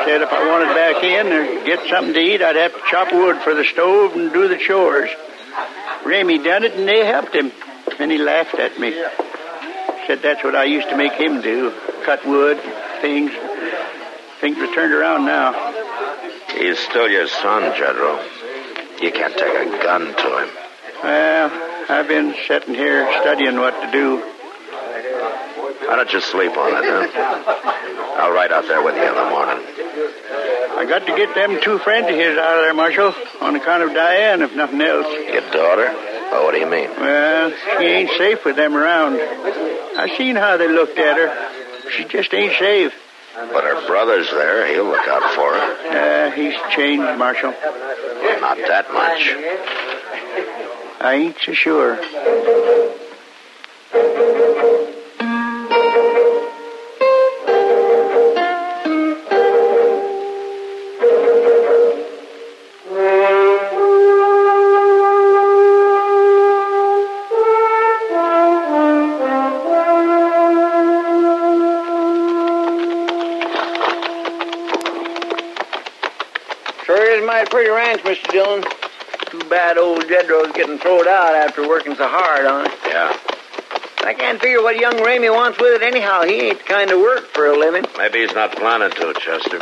Said 0.06 0.22
if 0.22 0.32
I 0.32 0.48
wanted 0.48 0.72
back 0.76 1.02
in 1.02 1.26
or 1.26 1.64
get 1.64 1.90
something 1.90 2.14
to 2.14 2.20
eat, 2.20 2.40
I'd 2.40 2.54
have 2.54 2.72
to 2.72 2.82
chop 2.88 3.12
wood 3.12 3.38
for 3.42 3.52
the 3.52 3.64
stove 3.64 4.14
and 4.14 4.32
do 4.32 4.46
the 4.46 4.58
chores. 4.58 5.10
Ramey 6.04 6.44
done 6.44 6.62
it 6.62 6.74
and 6.74 6.86
they 6.86 7.04
helped 7.04 7.34
him. 7.34 7.50
Then 7.98 8.10
he 8.10 8.18
laughed 8.18 8.54
at 8.54 8.78
me. 8.78 8.92
Said 10.06 10.22
that's 10.22 10.42
what 10.42 10.54
I 10.54 10.64
used 10.64 10.88
to 10.88 10.96
make 10.96 11.12
him 11.12 11.40
do. 11.40 11.72
Cut 12.04 12.26
wood, 12.26 12.58
things. 13.00 13.30
Things 14.40 14.58
are 14.58 14.74
turned 14.74 14.92
around 14.92 15.24
now. 15.24 15.52
He's 16.58 16.78
still 16.78 17.08
your 17.08 17.28
son, 17.28 17.76
General. 17.76 18.18
You 19.00 19.12
can't 19.12 19.36
take 19.36 19.54
a 19.54 19.82
gun 19.82 20.02
to 20.02 20.38
him. 20.38 20.48
Well, 21.02 21.50
I've 21.88 22.08
been 22.08 22.34
sitting 22.46 22.74
here 22.74 23.06
studying 23.20 23.58
what 23.58 23.80
to 23.82 23.90
do. 23.90 24.18
Why 25.86 25.96
don't 25.96 26.12
you 26.12 26.20
sleep 26.20 26.56
on 26.56 26.72
it, 26.72 26.84
huh? 26.86 28.16
I'll 28.18 28.32
ride 28.32 28.52
out 28.52 28.66
there 28.66 28.82
with 28.82 28.94
you 28.96 29.02
in 29.02 29.14
the 29.14 29.30
morning. 29.30 29.64
I 30.78 30.86
got 30.88 31.06
to 31.06 31.16
get 31.16 31.34
them 31.34 31.60
two 31.62 31.78
friends 31.78 32.08
of 32.08 32.14
his 32.14 32.38
out 32.38 32.58
of 32.58 32.64
there, 32.64 32.74
Marshal, 32.74 33.14
on 33.40 33.56
account 33.56 33.82
of 33.82 33.94
Diane, 33.94 34.42
if 34.42 34.54
nothing 34.54 34.80
else. 34.80 35.06
Your 35.06 35.50
daughter? 35.50 36.21
Oh, 36.34 36.44
what 36.44 36.54
do 36.54 36.60
you 36.60 36.66
mean? 36.66 36.88
Well, 36.98 37.52
she 37.78 37.84
ain't 37.84 38.10
safe 38.16 38.44
with 38.44 38.56
them 38.56 38.74
around. 38.74 39.16
I 39.16 40.14
seen 40.16 40.36
how 40.36 40.56
they 40.56 40.68
looked 40.68 40.98
at 40.98 41.16
her. 41.16 41.90
She 41.90 42.04
just 42.04 42.32
ain't 42.32 42.54
safe. 42.58 42.94
But 43.34 43.64
her 43.64 43.86
brother's 43.86 44.30
there. 44.30 44.66
He'll 44.66 44.84
look 44.84 45.06
out 45.08 45.34
for 45.34 45.52
her. 45.52 46.28
Uh, 46.28 46.30
he's 46.30 46.54
changed, 46.74 47.18
Marshal. 47.18 47.50
Not 47.50 48.56
that 48.58 48.92
much. 48.92 49.34
I 51.00 51.14
ain't 51.14 51.36
so. 51.40 51.52
Sure 51.52 51.98
Mr. 78.02 78.30
Dillon. 78.32 78.64
Too 79.30 79.40
bad 79.48 79.78
old 79.78 80.04
Jedro's 80.04 80.52
getting 80.52 80.78
thrown 80.78 81.08
out 81.08 81.34
after 81.34 81.66
working 81.66 81.94
so 81.94 82.06
hard 82.06 82.44
on 82.44 82.66
it. 82.66 82.72
Yeah. 82.86 83.16
I 84.04 84.14
can't 84.14 84.40
figure 84.40 84.62
what 84.62 84.76
young 84.78 84.94
Ramey 84.94 85.32
wants 85.32 85.58
with 85.58 85.80
it 85.80 85.86
anyhow. 85.86 86.22
He 86.22 86.34
ain't 86.50 86.58
the 86.58 86.64
kind 86.64 86.90
of 86.90 86.98
work 86.98 87.24
for 87.32 87.46
a 87.46 87.56
living. 87.56 87.84
Maybe 87.96 88.20
he's 88.20 88.34
not 88.34 88.52
planning 88.52 88.90
to, 88.90 89.14
Chester. 89.14 89.60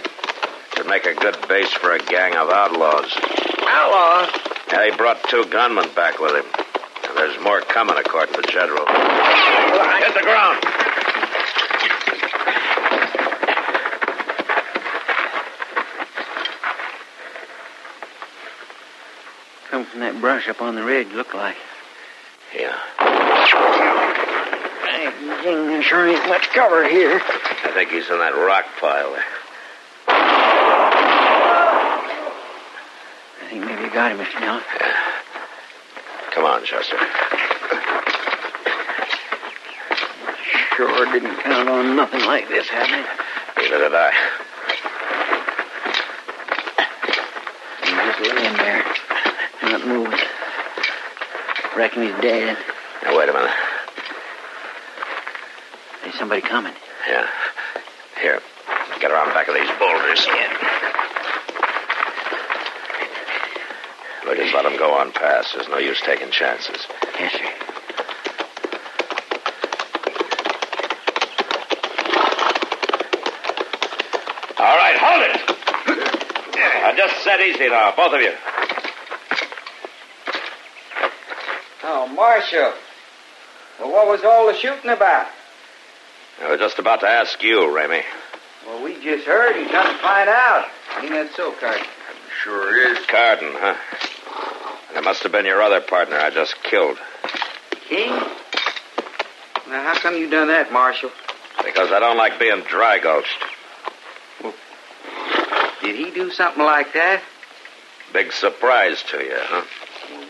Could 0.73 0.87
make 0.87 1.05
a 1.05 1.15
good 1.15 1.37
base 1.47 1.71
for 1.71 1.93
a 1.93 1.99
gang 1.99 2.35
of 2.35 2.49
outlaws. 2.49 3.13
Outlaws? 3.69 4.31
Yeah, 4.73 4.91
he 4.91 4.97
brought 4.97 5.23
two 5.29 5.45
gunmen 5.45 5.89
back 5.95 6.19
with 6.19 6.33
him. 6.33 6.47
And 7.09 7.19
there's 7.19 7.39
more 7.45 7.61
coming, 7.61 7.97
according 7.99 8.35
to 8.35 8.43
Jedro. 8.43 8.81
Hit 10.01 10.15
the 10.15 10.23
ground. 10.23 10.65
Come 19.71 19.85
from 19.85 20.01
that 20.01 20.21
brush 20.21 20.49
up 20.49 20.61
on 20.61 20.75
the 20.75 20.83
ridge, 20.83 21.13
look 21.13 21.33
like. 21.33 21.57
Yeah. 22.55 22.77
Hey, 24.89 25.11
there 25.45 25.83
sure 25.83 26.09
ain't 26.09 26.29
much 26.29 26.49
cover 26.51 26.89
here. 26.89 27.21
I 27.23 27.71
think 27.73 27.91
he's 27.91 28.11
in 28.11 28.19
that 28.19 28.35
rock 28.35 28.67
pile 28.81 29.13
there. 29.13 29.25
I 33.41 33.49
think 33.49 33.65
maybe 33.65 33.83
you 33.83 33.91
got 33.91 34.11
him, 34.13 34.19
Mr. 34.19 34.41
Dillon. 34.41 34.63
Come 36.33 36.45
on, 36.45 36.65
Chester. 36.65 36.97
Sure 40.77 41.05
didn't 41.13 41.39
count 41.41 41.69
on 41.69 41.95
nothing 41.95 42.25
like 42.27 42.49
this 42.49 42.69
happening. 42.69 43.05
Neither 43.57 43.79
did 43.79 43.95
I. 43.95 44.13
He's 47.83 47.93
just 47.93 48.21
laying 48.21 48.57
there, 48.57 48.85
not 49.63 49.87
moving. 49.87 50.19
Reckon 51.81 52.03
he's 52.03 52.21
dead. 52.21 52.59
Now, 53.03 53.17
wait 53.17 53.31
a 53.31 53.33
minute. 53.33 53.51
There's 56.03 56.15
somebody 56.19 56.43
coming. 56.43 56.75
Yeah. 57.09 57.27
Here. 58.21 58.39
Get 59.01 59.11
around 59.11 59.33
back 59.33 59.49
of 59.49 59.55
these 59.55 59.71
boulders. 59.79 60.29
We'll 64.27 64.37
just 64.37 64.55
let 64.55 64.65
them 64.65 64.77
go 64.77 64.93
on 64.93 65.13
past. 65.13 65.55
There's 65.55 65.69
no 65.69 65.79
use 65.79 65.99
taking 66.05 66.31
chances. 66.31 66.87
Yes, 67.19 67.33
sir. 67.33 67.49
All 74.59 74.77
right, 74.77 74.99
hold 75.01 75.23
it. 75.31 76.17
Now, 76.81 76.97
just 76.97 77.23
sit 77.25 77.41
easy 77.41 77.69
now, 77.69 77.95
both 77.97 78.13
of 78.13 78.21
you. 78.21 78.33
Oh, 81.93 82.07
Marshal. 82.07 82.73
Well, 83.81 83.91
what 83.91 84.07
was 84.07 84.23
all 84.23 84.47
the 84.47 84.55
shooting 84.55 84.91
about? 84.91 85.27
I 86.41 86.53
was 86.53 86.61
just 86.61 86.79
about 86.79 87.01
to 87.01 87.09
ask 87.09 87.43
you, 87.43 87.63
Ramey. 87.63 88.05
Well, 88.65 88.85
we 88.85 88.95
just 89.03 89.27
heard 89.27 89.57
and 89.57 89.69
come 89.69 89.89
to 89.89 89.99
find 90.01 90.29
out. 90.29 90.67
Ain't 91.01 91.11
that 91.11 91.33
so, 91.35 91.51
Carden? 91.51 91.85
Sure 92.45 92.93
is. 92.93 93.05
Carden, 93.07 93.51
huh? 93.55 93.75
And 94.91 94.99
it 94.99 95.05
must 95.05 95.25
have 95.25 95.33
been 95.33 95.45
your 95.45 95.61
other 95.61 95.81
partner 95.81 96.17
I 96.17 96.31
just 96.31 96.63
killed. 96.63 96.97
King? 97.89 98.11
Now, 99.69 99.83
how 99.83 99.99
come 99.99 100.15
you 100.15 100.31
done 100.31 100.47
that, 100.47 100.73
Marshal? 100.73 101.11
Because 101.65 101.91
I 101.91 101.99
don't 101.99 102.17
like 102.17 102.39
being 102.39 102.61
dry 102.69 103.01
gulched. 103.01 103.45
Did 105.83 105.97
he 105.97 106.13
do 106.13 106.31
something 106.31 106.63
like 106.63 106.93
that? 106.93 107.21
Big 108.13 108.31
surprise 108.31 109.03
to 109.11 109.17
you, 109.17 109.37
huh? 109.37 109.65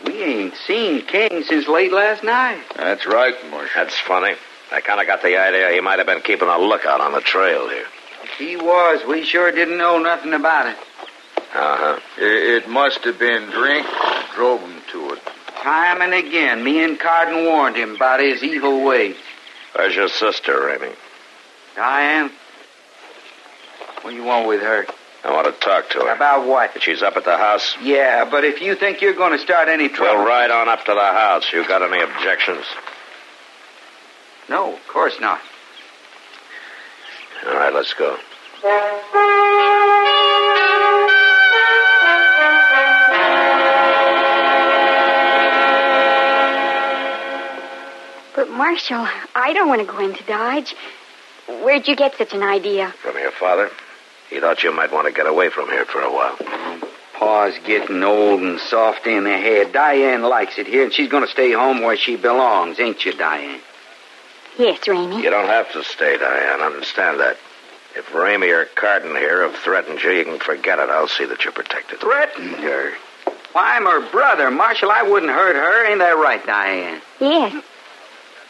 We 0.05 0.23
ain't 0.23 0.55
seen 0.55 1.05
King 1.05 1.43
since 1.43 1.67
late 1.67 1.91
last 1.91 2.23
night. 2.23 2.63
That's 2.75 3.05
right, 3.05 3.35
Marshal. 3.49 3.69
That's 3.75 3.99
funny. 3.99 4.35
I 4.71 4.81
kind 4.81 5.01
of 5.01 5.07
got 5.07 5.21
the 5.21 5.37
idea 5.37 5.71
he 5.71 5.81
might 5.81 5.99
have 5.99 6.07
been 6.07 6.21
keeping 6.21 6.47
a 6.47 6.57
lookout 6.57 7.01
on 7.01 7.11
the 7.11 7.21
trail 7.21 7.69
here. 7.69 7.85
If 8.23 8.29
he 8.37 8.55
was, 8.55 9.01
we 9.07 9.23
sure 9.25 9.51
didn't 9.51 9.77
know 9.77 9.99
nothing 9.99 10.33
about 10.33 10.67
it. 10.67 10.77
Uh 11.53 11.77
huh. 11.77 11.99
It, 12.17 12.69
must 12.69 13.03
have 13.03 13.19
been 13.19 13.49
drink 13.49 13.85
that 13.85 14.31
drove 14.35 14.61
him 14.61 14.81
to 14.93 15.13
it. 15.13 15.19
Time 15.61 16.01
and 16.01 16.13
again, 16.13 16.63
me 16.63 16.83
and 16.83 16.97
Carden 16.97 17.45
warned 17.45 17.75
him 17.75 17.95
about 17.95 18.21
his 18.21 18.41
evil 18.41 18.85
ways. 18.85 19.17
Where's 19.75 19.95
your 19.95 20.07
sister, 20.07 20.53
Ramey? 20.53 20.95
Diane? 21.75 22.31
What 24.01 24.11
do 24.11 24.15
you 24.15 24.23
want 24.23 24.47
with 24.47 24.61
her? 24.61 24.85
I 25.23 25.31
want 25.31 25.45
to 25.45 25.59
talk 25.65 25.89
to 25.91 25.99
her. 25.99 26.15
About 26.15 26.47
what? 26.47 26.73
That 26.73 26.81
She's 26.81 27.03
up 27.03 27.15
at 27.15 27.25
the 27.25 27.37
house. 27.37 27.75
Yeah, 27.81 28.27
but 28.29 28.43
if 28.43 28.59
you 28.61 28.75
think 28.75 29.01
you're 29.01 29.13
going 29.13 29.33
to 29.33 29.39
start 29.39 29.67
any 29.67 29.87
trouble. 29.87 30.15
We'll 30.15 30.27
ride 30.27 30.49
on 30.49 30.67
up 30.67 30.83
to 30.85 30.93
the 30.93 30.99
house. 30.99 31.45
You 31.53 31.67
got 31.67 31.83
any 31.83 32.01
objections? 32.01 32.65
No, 34.49 34.73
of 34.73 34.87
course 34.87 35.19
not. 35.21 35.39
All 37.47 37.53
right, 37.53 37.73
let's 37.73 37.93
go. 37.93 38.17
But, 48.35 48.49
Marshal, 48.49 49.07
I 49.35 49.53
don't 49.53 49.67
want 49.67 49.81
to 49.81 49.87
go 49.87 49.99
into 49.99 50.23
Dodge. 50.23 50.75
Where'd 51.47 51.87
you 51.87 51.95
get 51.95 52.15
such 52.17 52.33
an 52.33 52.43
idea? 52.43 52.93
From 53.01 53.17
your 53.17 53.31
father? 53.31 53.69
He 54.31 54.39
thought 54.39 54.63
you 54.63 54.71
might 54.71 54.91
want 54.93 55.07
to 55.07 55.13
get 55.13 55.27
away 55.27 55.49
from 55.49 55.67
here 55.69 55.85
for 55.85 56.01
a 56.01 56.11
while. 56.11 56.37
Pa's 57.19 57.53
getting 57.65 58.01
old 58.01 58.41
and 58.41 58.59
soft 58.59 59.05
in 59.05 59.25
the 59.25 59.37
head. 59.37 59.73
Diane 59.73 60.23
likes 60.23 60.57
it 60.57 60.65
here, 60.65 60.85
and 60.85 60.93
she's 60.93 61.09
going 61.09 61.23
to 61.23 61.29
stay 61.29 61.51
home 61.51 61.81
where 61.81 61.97
she 61.97 62.15
belongs, 62.15 62.79
ain't 62.79 63.03
you, 63.05 63.13
Diane? 63.13 63.59
Yes, 64.57 64.79
Ramey. 64.79 65.21
You 65.21 65.29
don't 65.29 65.47
have 65.47 65.71
to 65.73 65.83
stay, 65.83 66.17
Diane. 66.17 66.61
Understand 66.61 67.19
that. 67.19 67.37
If 67.93 68.09
Ramey 68.13 68.57
or 68.57 68.65
Carden 68.65 69.15
here 69.17 69.43
have 69.43 69.59
threatened 69.59 70.01
you, 70.01 70.11
you 70.11 70.23
can 70.23 70.39
forget 70.39 70.79
it. 70.79 70.89
I'll 70.89 71.09
see 71.09 71.25
that 71.25 71.43
you're 71.43 71.51
protected. 71.51 71.99
Threatened 71.99 72.55
her? 72.55 72.93
Why, 73.51 73.75
I'm 73.75 73.83
her 73.83 74.09
brother. 74.11 74.49
Marshal, 74.49 74.89
I 74.89 75.03
wouldn't 75.03 75.31
hurt 75.31 75.55
her. 75.55 75.91
Ain't 75.91 75.99
that 75.99 76.15
right, 76.15 76.45
Diane? 76.45 77.01
Yes. 77.19 77.63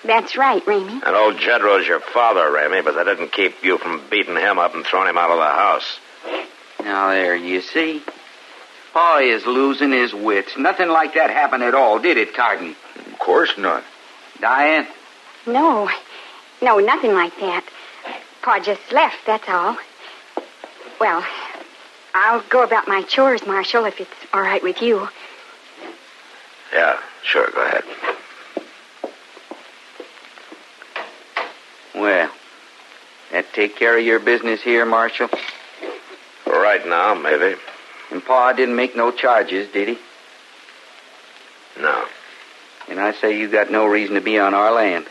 That's 0.04 0.36
right, 0.36 0.66
Ramey. 0.66 1.02
And 1.06 1.16
old 1.16 1.38
Jedro's 1.38 1.88
your 1.88 2.00
father, 2.00 2.42
Ramey, 2.42 2.84
but 2.84 2.96
that 2.96 3.04
didn't 3.04 3.32
keep 3.32 3.64
you 3.64 3.78
from 3.78 4.02
beating 4.10 4.36
him 4.36 4.58
up 4.58 4.74
and 4.74 4.86
throwing 4.86 5.08
him 5.08 5.18
out 5.18 5.30
of 5.30 5.38
the 5.38 5.44
house. 5.44 6.00
Now, 6.84 7.10
there, 7.10 7.36
you 7.36 7.62
see? 7.62 8.02
Pa 8.94 9.20
is 9.20 9.46
losing 9.46 9.92
his 9.92 10.14
wits. 10.14 10.58
Nothing 10.58 10.90
like 10.90 11.14
that 11.14 11.30
happened 11.30 11.64
at 11.64 11.76
all, 11.76 12.00
did 12.00 12.18
it, 12.18 12.34
Carden? 12.34 12.76
Of 13.08 13.20
course 13.20 13.58
not. 13.58 13.84
Diane? 14.40 14.88
No. 15.46 15.90
No, 16.62 16.80
nothing 16.80 17.14
like 17.14 17.36
that. 17.40 17.64
Pa 18.42 18.60
just 18.60 18.92
left, 18.92 19.18
that's 19.26 19.48
all. 19.48 19.78
Well, 21.00 21.24
I'll 22.14 22.44
go 22.50 22.64
about 22.64 22.88
my 22.88 23.04
chores, 23.04 23.46
Marshal, 23.46 23.86
if 23.86 24.02
it's 24.02 24.10
all 24.34 24.42
right 24.42 24.62
with 24.62 24.82
you. 24.82 25.08
Yeah, 26.74 27.00
sure, 27.24 27.50
go 27.52 27.66
ahead. 27.66 27.84
Well, 31.96 32.32
that 33.32 33.54
take 33.54 33.76
care 33.76 33.98
of 33.98 34.06
your 34.06 34.20
business 34.20 34.62
here, 34.62 34.86
Marshal? 34.86 35.30
For 36.44 36.54
right 36.54 36.86
now, 36.88 37.14
maybe. 37.14 37.58
And 38.12 38.24
Pa 38.24 38.54
didn't 38.54 38.76
make 38.76 38.96
no 38.96 39.12
charges, 39.12 39.72
did 39.72 39.90
he? 39.90 39.98
No. 41.80 42.06
And 42.90 43.00
I 43.00 43.14
say 43.14 43.40
you 43.40 43.50
got 43.50 43.72
no 43.72 43.86
reason 43.86 44.16
to 44.16 44.22
be 44.22 44.38
on 44.38 44.54
our 44.54 44.72
land. 44.74 45.06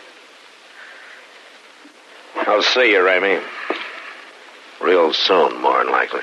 I'll 2.37 2.63
see 2.63 2.93
you, 2.93 2.99
Ramey. 2.99 3.43
Real 4.81 5.13
soon, 5.13 5.61
more 5.61 5.83
than 5.83 5.93
likely. 5.93 6.23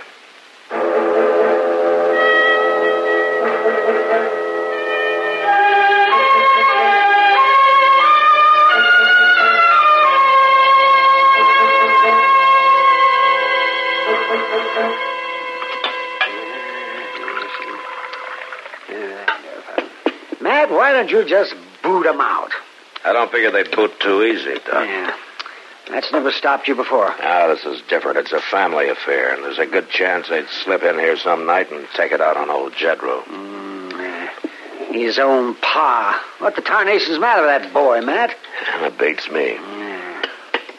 Why 20.70 20.92
don't 20.94 21.10
you 21.10 21.26
just 21.26 21.54
boot 21.84 22.04
boot 22.04 22.06
'em 22.08 22.22
out? 22.22 22.52
I 23.06 23.14
don't 23.14 23.32
figure 23.32 23.52
they'd 23.52 23.72
boot 23.76 24.00
too 24.00 24.24
easy, 24.24 24.56
Doc. 24.56 24.86
Yeah. 24.88 25.14
That's 25.90 26.12
never 26.12 26.32
stopped 26.32 26.68
you 26.68 26.76
before. 26.76 27.16
Ah, 27.22 27.48
this 27.48 27.64
is 27.64 27.82
different. 27.88 28.18
It's 28.18 28.34
a 28.34 28.42
family 28.42 28.90
affair, 28.90 29.34
and 29.34 29.44
there's 29.44 29.60
a 29.60 29.66
good 29.66 29.90
chance 29.90 30.28
they'd 30.28 30.50
slip 30.50 30.84
in 30.84 31.00
here 31.00 31.16
some 31.18 31.46
night 31.46 31.72
and 31.72 31.88
take 31.96 32.12
it 32.12 32.20
out 32.20 32.36
on 32.36 32.50
old 32.50 32.74
Jedro. 32.74 33.24
His 34.92 35.18
own 35.20 35.56
pa. 35.56 36.22
What 36.40 36.56
the 36.56 36.62
tarnation's 36.62 37.20
matter 37.20 37.42
with 37.44 37.62
that 37.62 37.74
boy, 37.74 38.02
Matt? 38.02 38.36
It 38.82 38.98
beats 38.98 39.30
me. 39.30 39.58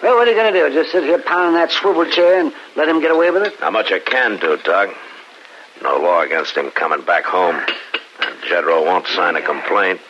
Well, 0.02 0.16
what 0.16 0.28
are 0.28 0.30
you 0.30 0.36
going 0.36 0.52
to 0.52 0.68
do? 0.68 0.74
Just 0.74 0.92
sit 0.92 1.04
here 1.04 1.18
pounding 1.18 1.54
that 1.54 1.70
swivel 1.72 2.04
chair 2.04 2.40
and 2.40 2.52
let 2.76 2.88
him 2.88 3.00
get 3.00 3.10
away 3.10 3.30
with 3.30 3.42
it? 3.44 3.58
Not 3.60 3.72
much 3.72 3.90
I 3.90 3.98
can 3.98 4.38
do, 4.38 4.56
Doc. 4.58 4.94
No 5.82 5.96
law 5.98 6.20
against 6.20 6.56
him 6.56 6.70
coming 6.70 7.02
back 7.02 7.24
home. 7.24 7.60
Jedro 8.48 8.84
won't 8.84 9.06
sign 9.06 9.36
a 9.36 9.42
complaint. 9.42 10.00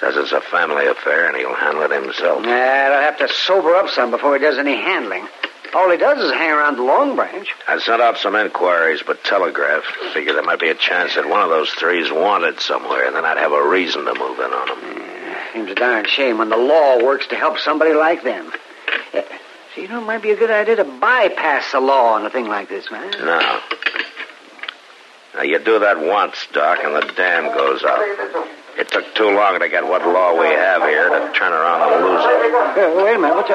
Says 0.00 0.16
it's 0.16 0.32
a 0.32 0.40
family 0.40 0.86
affair 0.86 1.28
and 1.28 1.36
he'll 1.36 1.54
handle 1.54 1.82
it 1.82 1.90
himself. 1.90 2.44
Yeah, 2.44 2.90
I'll 2.92 3.02
have 3.02 3.18
to 3.18 3.28
sober 3.28 3.74
up 3.74 3.88
some 3.90 4.10
before 4.10 4.34
he 4.34 4.40
does 4.40 4.58
any 4.58 4.76
handling. 4.76 5.26
All 5.74 5.90
he 5.90 5.98
does 5.98 6.18
is 6.18 6.32
hang 6.32 6.50
around 6.50 6.76
the 6.76 6.82
Long 6.82 7.14
Branch. 7.16 7.46
I 7.66 7.78
sent 7.78 8.00
out 8.00 8.16
some 8.18 8.34
inquiries, 8.34 9.02
but 9.06 9.22
telegraphed. 9.24 9.86
Figured 10.14 10.34
there 10.34 10.42
might 10.42 10.60
be 10.60 10.68
a 10.68 10.74
chance 10.74 11.14
that 11.16 11.28
one 11.28 11.42
of 11.42 11.50
those 11.50 11.70
three's 11.70 12.10
wanted 12.10 12.60
somewhere, 12.60 13.06
and 13.06 13.14
then 13.14 13.24
I'd 13.24 13.36
have 13.36 13.52
a 13.52 13.68
reason 13.68 14.04
to 14.06 14.14
move 14.14 14.38
in 14.38 14.50
on 14.50 14.68
him. 14.68 14.76
Hmm, 14.78 15.52
seems 15.52 15.70
a 15.70 15.74
darn 15.74 16.06
shame 16.06 16.38
when 16.38 16.48
the 16.48 16.56
law 16.56 17.04
works 17.04 17.26
to 17.28 17.36
help 17.36 17.58
somebody 17.58 17.92
like 17.92 18.22
them. 18.22 18.50
Yeah. 19.12 19.24
So, 19.74 19.82
you 19.82 19.88
know, 19.88 20.00
it 20.00 20.06
might 20.06 20.22
be 20.22 20.30
a 20.30 20.36
good 20.36 20.50
idea 20.50 20.76
to 20.76 20.84
bypass 20.84 21.72
the 21.72 21.80
law 21.80 22.14
on 22.14 22.24
a 22.24 22.30
thing 22.30 22.46
like 22.46 22.70
this, 22.70 22.90
man. 22.90 23.10
No. 23.10 23.60
Now, 25.38 25.46
you 25.46 25.62
do 25.62 25.78
that 25.78 26.02
once, 26.02 26.34
Doc, 26.50 26.82
and 26.82 26.98
the 26.98 27.06
dam 27.14 27.54
goes 27.54 27.86
up. 27.86 28.02
It 28.74 28.90
took 28.90 29.14
too 29.14 29.30
long 29.30 29.54
to 29.62 29.68
get 29.70 29.86
what 29.86 30.02
law 30.02 30.34
we 30.34 30.50
have 30.50 30.82
here 30.82 31.06
to 31.06 31.30
turn 31.30 31.54
around 31.54 31.78
and 31.86 31.94
lose 32.02 32.26
it. 32.26 32.50
Uh, 32.50 32.98
wait 32.98 33.14
a 33.14 33.22
minute. 33.22 33.38
What 33.38 33.46
the, 33.46 33.54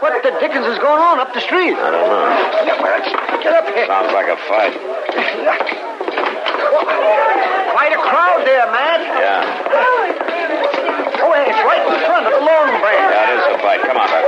what 0.00 0.16
the 0.24 0.32
dickens 0.40 0.64
is 0.64 0.80
going 0.80 0.96
on 0.96 1.20
up 1.20 1.36
the 1.36 1.44
street? 1.44 1.76
I 1.76 1.92
don't 1.92 2.08
know. 2.08 2.24
Yeah, 2.24 2.80
well, 2.80 2.88
let's 2.88 3.12
get 3.44 3.52
up 3.52 3.68
here. 3.68 3.84
Sounds 3.84 4.16
like 4.16 4.32
a 4.32 4.40
fight. 4.48 4.72
Quite 7.76 7.92
a 7.92 8.00
crowd 8.00 8.40
there, 8.48 8.64
Matt. 8.72 9.04
Yeah. 9.04 9.44
Oh, 9.76 11.36
hey, 11.36 11.52
it's 11.52 11.60
right 11.68 11.84
in 11.84 12.00
front 12.08 12.24
of 12.24 12.32
the 12.32 12.40
Long 12.48 12.80
Branch. 12.80 13.12
Yeah, 13.12 13.28
it 13.28 13.44
is 13.44 13.52
a 13.52 13.60
fight. 13.60 13.84
Come 13.84 14.00
on, 14.00 14.08
Doc. 14.08 14.24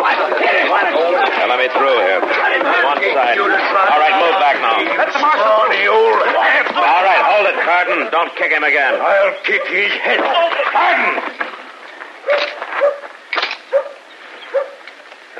Now, 0.00 1.46
let 1.48 1.58
me 1.60 1.68
through 1.72 1.98
here. 2.00 2.20
One 2.20 3.00
side. 3.00 3.38
All 3.38 4.00
right, 4.00 4.16
move 4.16 4.36
back 4.40 4.56
now. 4.60 4.80
That's 4.96 5.14
the 5.14 5.20
marshal. 5.20 5.42
All 6.80 7.04
right, 7.04 7.22
hold 7.24 7.46
it, 7.46 7.58
Carden. 7.64 8.10
Don't 8.10 8.34
kick 8.36 8.50
him 8.52 8.64
again. 8.64 8.94
I'll 9.00 9.34
kick 9.44 9.66
his 9.68 9.92
head. 9.92 10.20
Carden! 10.72 11.40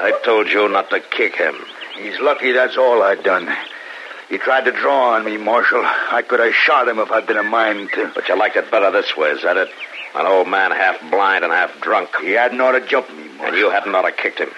I 0.02 0.12
told 0.24 0.48
you 0.48 0.68
not 0.68 0.90
to 0.90 1.00
kick 1.00 1.36
him. 1.36 1.54
He's 1.98 2.18
lucky 2.20 2.52
that's 2.52 2.76
all 2.76 3.02
I've 3.02 3.22
done. 3.22 3.48
He 4.30 4.38
tried 4.38 4.64
to 4.64 4.72
draw 4.72 5.14
on 5.16 5.24
me, 5.24 5.36
Marshal. 5.36 5.82
I 5.84 6.22
could 6.22 6.40
have 6.40 6.54
shot 6.54 6.88
him 6.88 6.98
if 6.98 7.10
I'd 7.10 7.26
been 7.26 7.36
a 7.36 7.42
mind 7.42 7.90
to. 7.94 8.10
But 8.14 8.28
you 8.28 8.36
liked 8.38 8.56
it 8.56 8.70
better 8.70 8.90
this 8.90 9.16
way, 9.16 9.30
is 9.30 9.42
that 9.42 9.56
it? 9.56 9.68
An 10.14 10.26
old 10.26 10.48
man 10.48 10.72
half 10.72 11.00
blind 11.10 11.44
and 11.44 11.52
half 11.52 11.80
drunk. 11.80 12.10
He 12.20 12.32
hadn't 12.32 12.60
ought 12.60 12.72
to 12.72 12.86
jump 12.86 13.08
me, 13.10 13.28
And 13.40 13.56
you 13.56 13.70
hadn't 13.70 13.94
ought 13.94 14.02
to 14.02 14.12
kicked 14.12 14.38
him. 14.38 14.50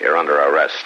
You're 0.00 0.16
under 0.16 0.34
arrest. 0.34 0.84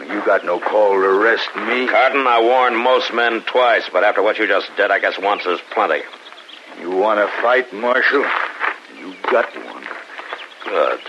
You 0.00 0.24
got 0.24 0.44
no 0.44 0.60
call 0.60 0.92
to 0.92 0.96
arrest 0.96 1.48
me. 1.56 1.86
Carden, 1.86 2.26
I 2.26 2.40
warned 2.40 2.76
most 2.76 3.12
men 3.12 3.42
twice, 3.42 3.88
but 3.92 4.04
after 4.04 4.22
what 4.22 4.38
you 4.38 4.46
just 4.46 4.68
did, 4.76 4.90
I 4.90 4.98
guess 4.98 5.18
once 5.18 5.46
is 5.46 5.60
plenty. 5.72 6.02
You 6.80 6.90
want 6.90 7.20
to 7.20 7.28
fight, 7.42 7.72
Marshal? 7.72 8.24
You 8.98 9.14
got 9.30 9.54
one. 9.54 9.86
Good. 10.64 11.00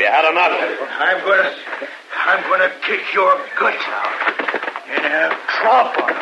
Have 0.00 0.08
you 0.08 0.16
had 0.16 0.32
enough? 0.32 0.52
I'm 0.98 1.20
gonna, 1.26 1.54
I'm 2.24 2.42
gonna 2.48 2.72
kick 2.80 3.00
your 3.12 3.36
guts 3.58 3.84
out 3.84 4.16
and 4.88 5.04
have 5.04 5.32
drop 5.60 5.98
on. 5.98 6.14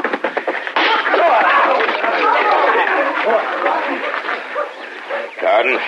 Carden? 5.39 5.79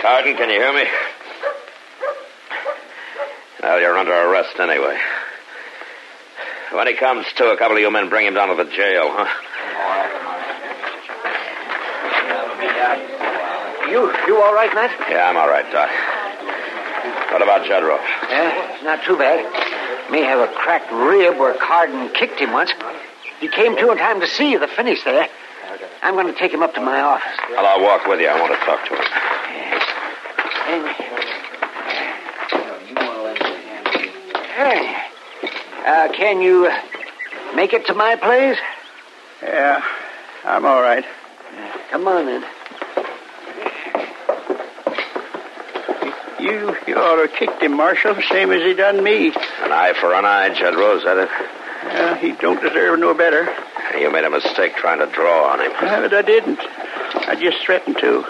Carden, 0.00 0.36
can 0.36 0.48
you 0.48 0.60
hear 0.60 0.72
me? 0.72 0.84
Well, 3.60 3.80
you're 3.80 3.98
under 3.98 4.12
arrest 4.12 4.60
anyway. 4.60 4.96
When 6.70 6.86
he 6.86 6.94
comes 6.94 7.26
to, 7.34 7.50
a 7.50 7.56
couple 7.56 7.76
of 7.76 7.82
you 7.82 7.90
men 7.90 8.08
bring 8.08 8.28
him 8.28 8.34
down 8.34 8.56
to 8.56 8.62
the 8.62 8.70
jail, 8.70 9.08
huh? 9.10 9.26
You, 13.88 14.12
you 14.26 14.42
all 14.42 14.52
right, 14.52 14.72
Matt? 14.74 14.92
Yeah, 15.08 15.28
I'm 15.30 15.36
all 15.36 15.48
right, 15.48 15.64
Doc. 15.72 15.88
What 17.32 17.42
about 17.42 17.64
Jedro? 17.64 17.96
Yeah, 18.28 18.78
not 18.84 19.02
too 19.04 19.16
bad. 19.16 20.10
May 20.10 20.22
have 20.22 20.40
a 20.40 20.52
cracked 20.52 20.92
rib 20.92 21.38
where 21.38 21.54
Carden 21.54 22.10
kicked 22.12 22.38
him 22.38 22.52
once. 22.52 22.70
He 23.40 23.48
came 23.48 23.76
to 23.76 23.90
in 23.90 23.98
time 23.98 24.20
to 24.20 24.26
see 24.26 24.56
the 24.56 24.68
finish 24.68 25.04
there. 25.04 25.28
I'm 26.02 26.14
going 26.14 26.26
to 26.26 26.38
take 26.38 26.52
him 26.52 26.62
up 26.62 26.74
to 26.74 26.80
my 26.80 27.00
office. 27.00 27.38
Well, 27.50 27.64
I'll 27.64 27.82
walk 27.82 28.06
with 28.06 28.20
you. 28.20 28.28
I 28.28 28.40
want 28.40 28.52
to 28.52 28.66
talk 28.66 28.84
to 28.88 28.94
him. 28.94 29.04
Hey, 34.54 34.96
uh, 35.86 36.12
can 36.12 36.42
you 36.42 36.66
uh, 36.66 37.54
make 37.54 37.72
it 37.72 37.86
to 37.86 37.94
my 37.94 38.16
place? 38.16 38.58
Yeah, 39.42 39.82
I'm 40.44 40.66
all 40.66 40.82
right. 40.82 41.04
Come 41.90 42.06
on, 42.06 42.26
then. 42.26 42.44
You, 46.40 46.76
you 46.86 46.96
ought 46.96 47.20
to 47.20 47.28
kicked 47.28 47.62
him, 47.62 47.76
Marshal, 47.76 48.14
same 48.30 48.52
as 48.52 48.62
he 48.62 48.74
done 48.74 49.02
me. 49.02 49.28
An 49.28 49.72
eye 49.72 49.92
for 49.98 50.14
an 50.14 50.24
eye, 50.24 50.50
Jedro, 50.50 50.96
is 50.96 51.04
that 51.04 51.18
it? 51.18 51.28
Yeah, 51.84 52.16
he 52.16 52.32
don't 52.32 52.60
deserve 52.60 52.98
no 52.98 53.14
better. 53.14 53.48
You 53.98 54.12
made 54.12 54.24
a 54.24 54.30
mistake 54.30 54.76
trying 54.76 54.98
to 54.98 55.06
draw 55.06 55.52
on 55.52 55.60
him. 55.60 55.72
Yeah, 55.82 56.00
but 56.00 56.14
I 56.14 56.22
didn't. 56.22 56.60
I 56.60 57.36
just 57.40 57.64
threatened 57.64 57.98
to. 57.98 58.24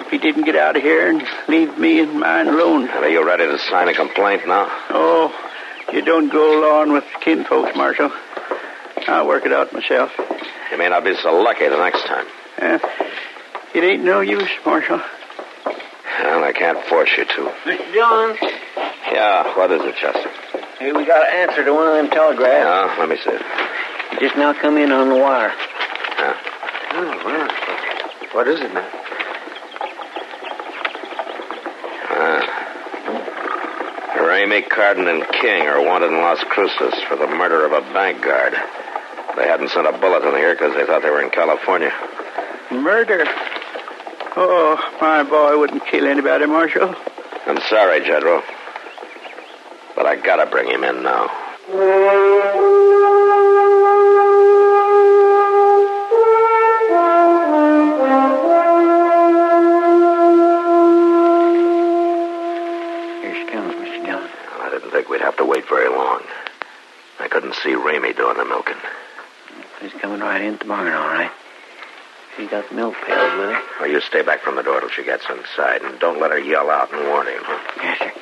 If 0.00 0.10
he 0.10 0.18
didn't 0.18 0.44
get 0.44 0.56
out 0.56 0.76
of 0.76 0.82
here 0.82 1.08
and 1.08 1.22
leave 1.48 1.78
me 1.78 2.00
and 2.00 2.20
mine 2.20 2.48
alone. 2.48 2.88
Are 2.88 3.08
you 3.08 3.24
ready 3.26 3.46
to 3.46 3.58
sign 3.58 3.88
a 3.88 3.94
complaint 3.94 4.46
now? 4.46 4.66
Oh, 4.90 5.34
you 5.92 6.02
don't 6.02 6.30
go 6.30 6.60
along 6.60 6.92
with 6.92 7.04
kinfolks, 7.20 7.76
Marshal. 7.76 8.10
I'll 9.06 9.26
work 9.26 9.46
it 9.46 9.52
out 9.52 9.72
myself. 9.72 10.12
You 10.70 10.78
may 10.78 10.88
not 10.88 11.04
be 11.04 11.14
so 11.16 11.40
lucky 11.40 11.68
the 11.68 11.78
next 11.78 12.04
time. 12.04 12.26
Yeah. 12.58 12.78
It 13.74 13.84
ain't 13.84 14.04
no 14.04 14.20
use, 14.20 14.50
Marshal. 14.66 15.00
Can't 16.58 16.84
force 16.86 17.10
you 17.16 17.24
to. 17.24 17.52
Mr. 17.64 17.94
John, 17.94 18.36
Yeah, 19.12 19.56
what 19.56 19.70
is 19.70 19.80
it, 19.82 19.94
Chester? 19.96 20.28
hey, 20.78 20.92
we 20.92 21.04
got 21.06 21.26
an 21.28 21.48
answer 21.48 21.64
to 21.64 21.72
one 21.72 21.86
of 21.88 21.94
them 21.94 22.10
telegraphs. 22.10 22.64
Yeah, 22.66 22.96
let 22.98 23.08
me 23.08 23.16
see 23.16 23.30
it. 23.30 23.42
Just 24.20 24.36
now 24.36 24.52
come 24.52 24.76
in 24.76 24.90
on 24.90 25.08
the 25.08 25.14
wire. 25.16 25.52
Yeah. 26.18 26.36
Oh, 26.92 27.22
well. 27.24 27.48
What 28.32 28.48
is 28.48 28.60
it, 28.60 28.72
man? 28.74 28.90
Ah. 32.10 32.64
Ramey, 34.18 34.68
Carden, 34.68 35.06
and 35.08 35.24
King 35.40 35.62
are 35.68 35.82
wanted 35.84 36.06
in 36.10 36.16
Las 36.18 36.42
Cruces 36.48 36.94
for 37.08 37.16
the 37.16 37.26
murder 37.26 37.64
of 37.64 37.72
a 37.72 37.80
bank 37.92 38.22
guard. 38.22 38.54
They 39.36 39.46
hadn't 39.46 39.70
sent 39.70 39.86
a 39.86 39.92
bulletin 39.92 40.34
here 40.34 40.54
because 40.54 40.74
they 40.74 40.84
thought 40.84 41.02
they 41.02 41.10
were 41.10 41.22
in 41.22 41.30
California. 41.30 41.92
Murder? 42.70 43.24
Oh, 44.40 44.78
my 45.00 45.24
boy 45.24 45.58
wouldn't 45.58 45.84
kill 45.86 46.06
anybody, 46.06 46.46
Marshal. 46.46 46.94
I'm 47.46 47.60
sorry, 47.62 47.98
General. 48.06 48.40
But 49.96 50.06
I 50.06 50.14
gotta 50.14 50.46
bring 50.46 50.68
him 50.70 50.84
in 50.84 51.02
now. 51.02 51.26
Here 63.22 63.34
she 63.34 63.44
comes, 63.50 63.74
Mr. 63.74 64.06
John. 64.06 64.30
I 64.60 64.70
didn't 64.70 64.92
think 64.92 65.08
we'd 65.08 65.20
have 65.20 65.36
to 65.38 65.44
wait 65.44 65.68
very 65.68 65.88
long. 65.88 66.22
I 67.18 67.26
couldn't 67.26 67.56
see 67.56 67.70
Ramey 67.70 68.16
doing 68.16 68.36
the 68.36 68.44
milking. 68.44 68.76
He's 69.80 69.92
coming 69.94 70.20
right 70.20 70.40
in 70.40 70.54
at 70.54 70.60
the 70.60 70.66
barn, 70.66 70.86
all 70.86 71.08
right. 71.08 71.32
She's 72.36 72.48
got 72.48 72.68
the 72.68 72.76
milk 72.76 72.94
pails 73.04 73.36
with 73.36 73.50
her. 73.50 73.62
Well, 73.80 73.88
you 73.90 74.00
stay 74.00 74.22
back 74.22 74.40
from 74.42 74.56
the 74.56 74.62
door 74.62 74.80
till 74.80 74.88
she 74.90 75.04
gets 75.04 75.24
inside, 75.30 75.82
and 75.82 75.98
don't 76.00 76.20
let 76.20 76.30
her 76.32 76.38
yell 76.38 76.68
out 76.70 76.92
and 76.92 77.06
warn 77.08 77.28
him, 77.28 77.40
huh? 77.42 77.58
Yes, 77.82 77.98
sir. 77.98 78.12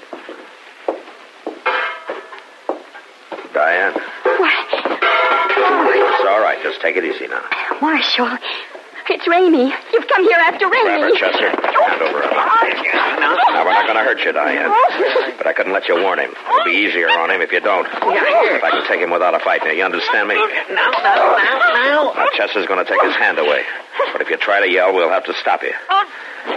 Diane, 3.54 3.94
it's 3.96 4.04
all 6.28 6.40
right. 6.40 6.58
Just 6.62 6.80
take 6.82 6.96
it 6.96 7.04
easy 7.04 7.26
now. 7.26 7.42
Marshal, 7.80 8.36
it's 9.08 9.24
Ramey. 9.24 9.72
You've 9.92 10.06
come 10.08 10.24
here 10.24 10.36
after 10.36 10.68
Grab 10.68 11.00
her, 11.00 11.16
Chester. 11.16 11.48
Hand 11.48 12.02
over 12.02 12.20
her. 12.20 12.30
Now, 13.56 13.64
we're 13.64 13.72
not 13.72 13.86
going 13.86 13.96
to 13.96 14.04
hurt 14.04 14.20
you, 14.20 14.32
Diane. 14.32 14.68
But 15.38 15.46
I 15.46 15.54
couldn't 15.54 15.72
let 15.72 15.88
you 15.88 16.02
warn 16.02 16.18
him. 16.18 16.32
It'll 16.32 16.64
be 16.64 16.72
easier 16.84 17.08
on 17.08 17.30
him 17.30 17.40
if 17.40 17.50
you 17.50 17.60
don't. 17.60 17.86
If 17.86 18.62
I 18.62 18.70
can 18.70 18.86
take 18.86 19.00
him 19.00 19.08
without 19.10 19.34
a 19.34 19.38
fight. 19.40 19.62
Now, 19.64 19.70
you 19.70 19.84
understand 19.84 20.28
me? 20.28 20.34
Now, 20.34 20.44
now, 20.68 20.90
now, 21.00 21.58
now. 21.72 22.12
Now, 22.12 22.26
Chester's 22.36 22.66
going 22.66 22.84
to 22.84 22.90
take 22.90 23.00
his 23.02 23.16
hand 23.16 23.38
away. 23.38 23.64
But 24.16 24.22
if 24.22 24.30
you 24.30 24.38
try 24.38 24.60
to 24.60 24.66
yell, 24.72 24.94
we'll 24.94 25.10
have 25.10 25.24
to 25.26 25.34
stop 25.34 25.62
you. 25.62 25.74
Oh. 25.90 26.08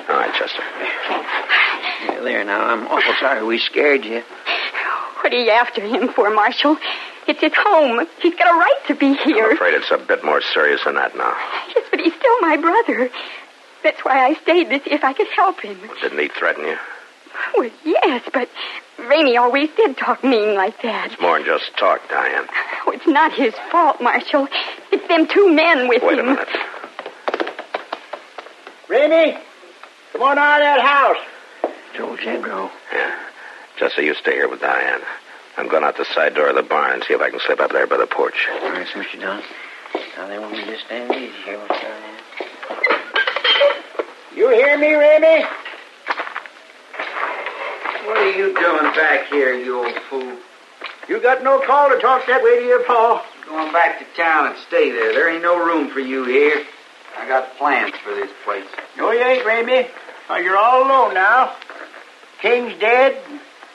All 0.08 0.16
right, 0.16 0.34
Chester. 0.34 0.64
Yeah, 2.06 2.22
there, 2.24 2.46
now. 2.46 2.64
I'm 2.66 2.88
awful 2.88 3.14
sorry 3.20 3.44
we 3.44 3.60
scared 3.60 4.06
you. 4.06 4.22
What 5.20 5.34
are 5.34 5.44
you 5.44 5.52
after 5.52 5.82
him 5.86 6.08
for, 6.14 6.30
Marshal? 6.30 6.78
It's 7.28 7.42
his 7.42 7.52
home. 7.54 8.08
He's 8.22 8.34
got 8.36 8.56
a 8.56 8.58
right 8.58 8.80
to 8.88 8.96
be 8.96 9.14
here. 9.14 9.48
I'm 9.48 9.56
afraid 9.58 9.74
it's 9.74 9.92
a 9.92 9.98
bit 9.98 10.24
more 10.24 10.40
serious 10.54 10.86
than 10.86 10.96
that 10.96 11.18
now. 11.18 11.36
Yes, 11.76 11.86
but 11.92 12.00
he's 12.00 12.14
still 12.14 12.40
my 12.40 12.56
brother. 12.56 13.10
That's 13.84 14.00
why 14.06 14.26
I 14.26 14.36
stayed 14.36 14.70
to 14.70 14.80
see 14.82 14.92
if 14.92 15.04
I 15.04 15.12
could 15.12 15.28
help 15.36 15.60
him. 15.60 15.82
Didn't 16.02 16.18
he 16.18 16.30
threaten 16.30 16.64
you? 16.66 16.78
Well, 17.58 17.70
yes, 17.84 18.24
but 18.34 18.48
Ramey 19.00 19.38
always 19.38 19.70
did 19.76 19.98
talk 19.98 20.24
mean 20.24 20.56
like 20.56 20.82
that. 20.82 21.12
It's 21.12 21.22
More 21.22 21.38
than 21.38 21.46
just 21.46 21.76
talk, 21.78 22.08
Diane. 22.08 22.48
Oh, 22.88 22.92
it's 22.92 23.06
not 23.08 23.34
his 23.34 23.54
fault, 23.70 24.02
Marshal. 24.02 24.48
It's 24.94 25.08
them 25.10 25.28
two 25.28 25.54
men 25.54 25.90
with 25.90 26.04
Wait 26.04 26.20
a 26.20 26.22
him. 26.22 26.28
minute. 26.28 26.48
Ramey, 28.90 29.40
come 30.14 30.24
on 30.24 30.40
out 30.40 30.62
of 30.62 30.66
that 30.66 30.82
house. 30.82 31.74
Joe 31.96 32.18
Zengro. 32.18 32.72
Yeah. 32.92 33.20
Jesse, 33.78 34.02
you 34.02 34.16
stay 34.16 34.32
here 34.32 34.50
with 34.50 34.62
Diane. 34.62 35.02
I'm 35.58 35.68
going 35.68 35.84
out 35.84 35.96
the 35.96 36.06
side 36.06 36.34
door 36.34 36.48
of 36.48 36.56
the 36.56 36.64
barn 36.64 36.94
and 36.94 37.04
see 37.04 37.14
if 37.14 37.22
I 37.22 37.30
can 37.30 37.40
slip 37.40 37.60
up 37.60 37.72
there 37.72 37.86
by 37.86 37.98
the 37.98 38.08
porch. 38.08 38.48
All 38.52 38.72
right, 38.72 38.88
Mr. 38.88 39.22
Don. 39.22 39.44
Now, 40.18 40.28
they 40.28 40.40
want 40.40 40.54
me 40.54 40.66
to 40.66 40.80
stand 40.80 41.14
easy 41.14 41.32
here. 41.46 41.60
What's 41.60 41.82
down 41.82 42.02
You 44.36 44.50
hear 44.50 44.76
me, 44.78 44.88
Ramey? 44.88 45.48
What 48.06 48.18
are 48.18 48.32
you 48.32 48.54
doing 48.60 48.94
back 48.96 49.28
here, 49.28 49.54
you 49.54 49.86
old 49.86 50.00
fool? 50.10 50.36
You 51.08 51.22
got 51.22 51.44
no 51.44 51.60
call 51.60 51.90
to 51.90 52.00
talk 52.00 52.26
that 52.26 52.42
way 52.42 52.60
to 52.60 52.66
your 52.66 52.84
pa. 52.86 53.24
Going 53.46 53.72
back 53.72 54.00
to 54.00 54.06
town 54.20 54.48
and 54.48 54.56
stay 54.68 54.92
there. 54.92 55.14
There 55.14 55.30
ain't 55.30 55.44
no 55.44 55.64
room 55.64 55.90
for 55.90 56.00
you 56.00 56.24
here. 56.26 56.66
I 57.20 57.28
got 57.28 57.58
plans 57.58 57.94
for 58.04 58.16
this 58.16 58.32
place. 58.46 58.66
No, 58.98 59.12
you 59.12 59.22
ain't, 59.22 59.46
Ramey. 59.46 59.90
Now, 60.30 60.38
you're 60.38 60.58
all 60.58 60.84
alone 60.84 61.14
now. 61.14 61.54
King's 62.42 62.80
dead. 62.80 63.22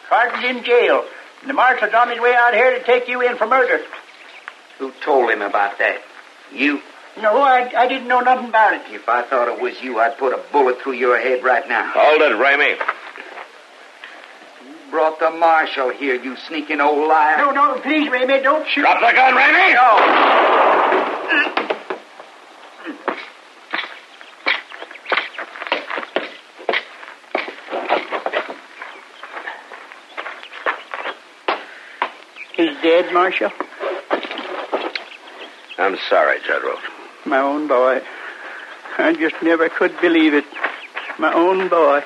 Carden's 0.09 0.45
in 0.45 0.65
jail. 0.65 1.05
And 1.43 1.51
the 1.51 1.55
marshal's 1.55 1.93
on 1.93 2.09
his 2.09 2.19
way 2.21 2.35
out 2.35 2.55
here 2.55 2.79
to 2.79 2.85
take 2.85 3.07
you 3.09 3.21
in 3.21 3.37
for 3.37 3.47
murder. 3.47 3.81
Who 4.79 4.93
told 5.05 5.31
him 5.31 5.43
about 5.43 5.79
that? 5.79 6.01
You? 6.53 6.81
No, 7.21 7.41
I, 7.43 7.71
I 7.77 7.87
didn't 7.87 8.09
know 8.09 8.21
nothing 8.21 8.49
about 8.49 8.75
it. 8.75 8.83
If 8.89 9.09
I 9.09 9.23
thought 9.23 9.49
it 9.49 9.61
was 9.61 9.81
you, 9.83 10.01
I'd 10.01 10.19
put 10.19 10.33
a 10.33 10.43
bullet 10.51 10.81
through 10.83 10.95
your 10.95 11.21
head 11.21 11.45
right 11.45 11.69
now. 11.69 11.93
Hold 11.95 12.23
it, 12.23 12.33
Ramey. 12.33 12.79
You 14.67 14.91
brought 14.91 15.21
the 15.21 15.31
marshal 15.31 15.91
here, 15.91 16.15
you 16.15 16.37
sneaking 16.49 16.81
old 16.81 17.07
liar. 17.09 17.37
No, 17.39 17.51
no, 17.53 17.81
please, 17.81 18.09
Ramey, 18.09 18.43
don't 18.43 18.67
shoot. 18.69 18.81
Drop 18.81 19.01
the 19.01 19.13
gun, 19.15 19.35
Ramey! 19.35 19.75
No. 19.75 21.71
He's 32.57 32.74
dead, 32.85 33.13
Marshal. 33.15 33.51
I'm 35.79 35.97
sorry, 36.11 36.39
General. 36.47 36.77
My 37.25 37.39
own 37.39 37.67
boy. 37.67 38.03
I 38.99 39.15
just 39.15 39.37
never 39.43 39.71
could 39.71 39.99
believe 40.03 40.35
it. 40.35 40.45
My 41.19 41.33
own 41.33 41.71
boy. 41.71 42.03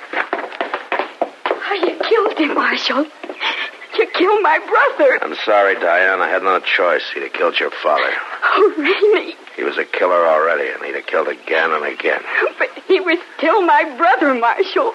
Oh, 1.47 1.75
you 1.83 1.99
killed 1.99 2.39
him, 2.39 2.55
Marshal. 2.55 3.05
You 3.99 4.07
killed 4.15 4.41
my 4.41 4.59
brother. 4.61 5.19
I'm 5.21 5.35
sorry, 5.45 5.75
Diane. 5.75 6.21
I 6.21 6.29
had 6.29 6.45
no 6.45 6.61
choice. 6.61 7.03
He'd 7.13 7.25
have 7.25 7.33
killed 7.33 7.59
your 7.59 7.73
father. 7.73 8.13
Oh, 8.45 8.75
really? 8.79 9.35
He 9.57 9.65
was 9.65 9.79
a 9.79 9.85
killer 9.85 10.29
already, 10.29 10.71
and 10.71 10.81
he'd 10.85 10.95
have 10.95 11.07
killed 11.07 11.27
again 11.27 11.73
and 11.73 11.85
again. 11.85 12.23
But 12.57 12.71
he 12.87 13.01
was 13.01 13.19
still 13.37 13.63
my 13.63 13.83
brother, 13.97 14.33
Marshal. 14.33 14.95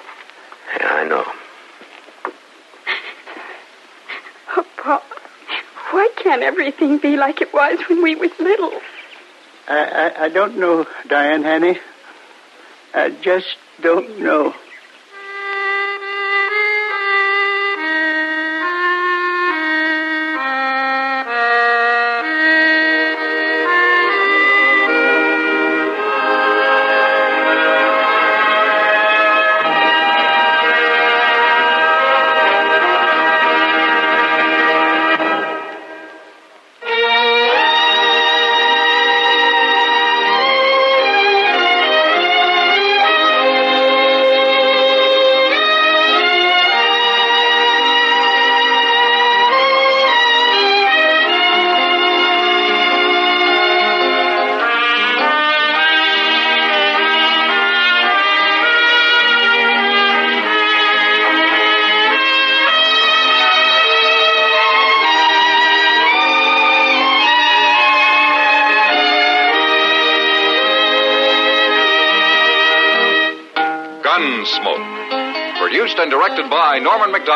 Yeah, 0.80 0.94
I 0.94 1.04
know. 1.04 1.26
Oh, 4.56 4.66
Pa, 4.78 5.04
why 5.94 6.10
can't 6.16 6.42
everything 6.42 6.98
be 6.98 7.18
like 7.18 7.42
it 7.42 7.54
was 7.54 7.80
when 7.88 8.02
we 8.02 8.16
was 8.16 8.32
little? 8.40 8.74
I, 9.68 10.12
I, 10.18 10.24
I 10.26 10.30
don't 10.30 10.58
know, 10.58 10.88
Diane 11.08 11.44
Hanny. 11.44 11.80
I 12.94 13.12
just 13.12 13.56
don't 13.80 14.20
know. 14.20 14.56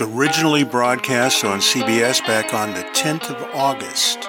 Originally 0.00 0.64
broadcast 0.64 1.44
on 1.44 1.60
CBS 1.60 2.26
back 2.26 2.54
on 2.54 2.74
the 2.74 2.82
10th 2.82 3.30
of 3.30 3.54
August. 3.54 4.28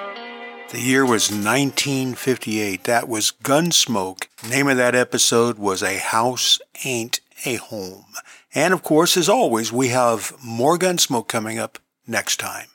The 0.70 0.80
year 0.80 1.02
was 1.02 1.30
1958. 1.30 2.84
That 2.84 3.08
was 3.08 3.32
Gunsmoke. 3.42 4.26
Name 4.48 4.68
of 4.68 4.76
that 4.76 4.94
episode 4.94 5.58
was 5.58 5.82
A 5.82 5.98
House 5.98 6.60
Ain't 6.84 7.20
a 7.44 7.56
Home. 7.56 8.06
And 8.54 8.72
of 8.72 8.82
course, 8.82 9.16
as 9.16 9.28
always, 9.28 9.72
we 9.72 9.88
have 9.88 10.32
more 10.44 10.78
Gunsmoke 10.78 11.28
coming 11.28 11.58
up 11.58 11.78
next 12.06 12.38
time. 12.38 12.68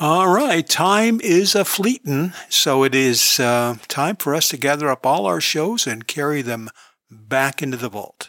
All 0.00 0.28
right, 0.28 0.68
time 0.68 1.20
is 1.20 1.54
a 1.54 1.64
fleetin', 1.64 2.34
so 2.48 2.82
it 2.82 2.94
is 2.94 3.38
uh, 3.38 3.76
time 3.86 4.16
for 4.16 4.34
us 4.34 4.48
to 4.48 4.56
gather 4.56 4.90
up 4.90 5.06
all 5.06 5.26
our 5.26 5.40
shows 5.40 5.86
and 5.86 6.08
carry 6.08 6.42
them 6.42 6.68
back 7.08 7.62
into 7.62 7.76
the 7.76 7.88
vault. 7.88 8.23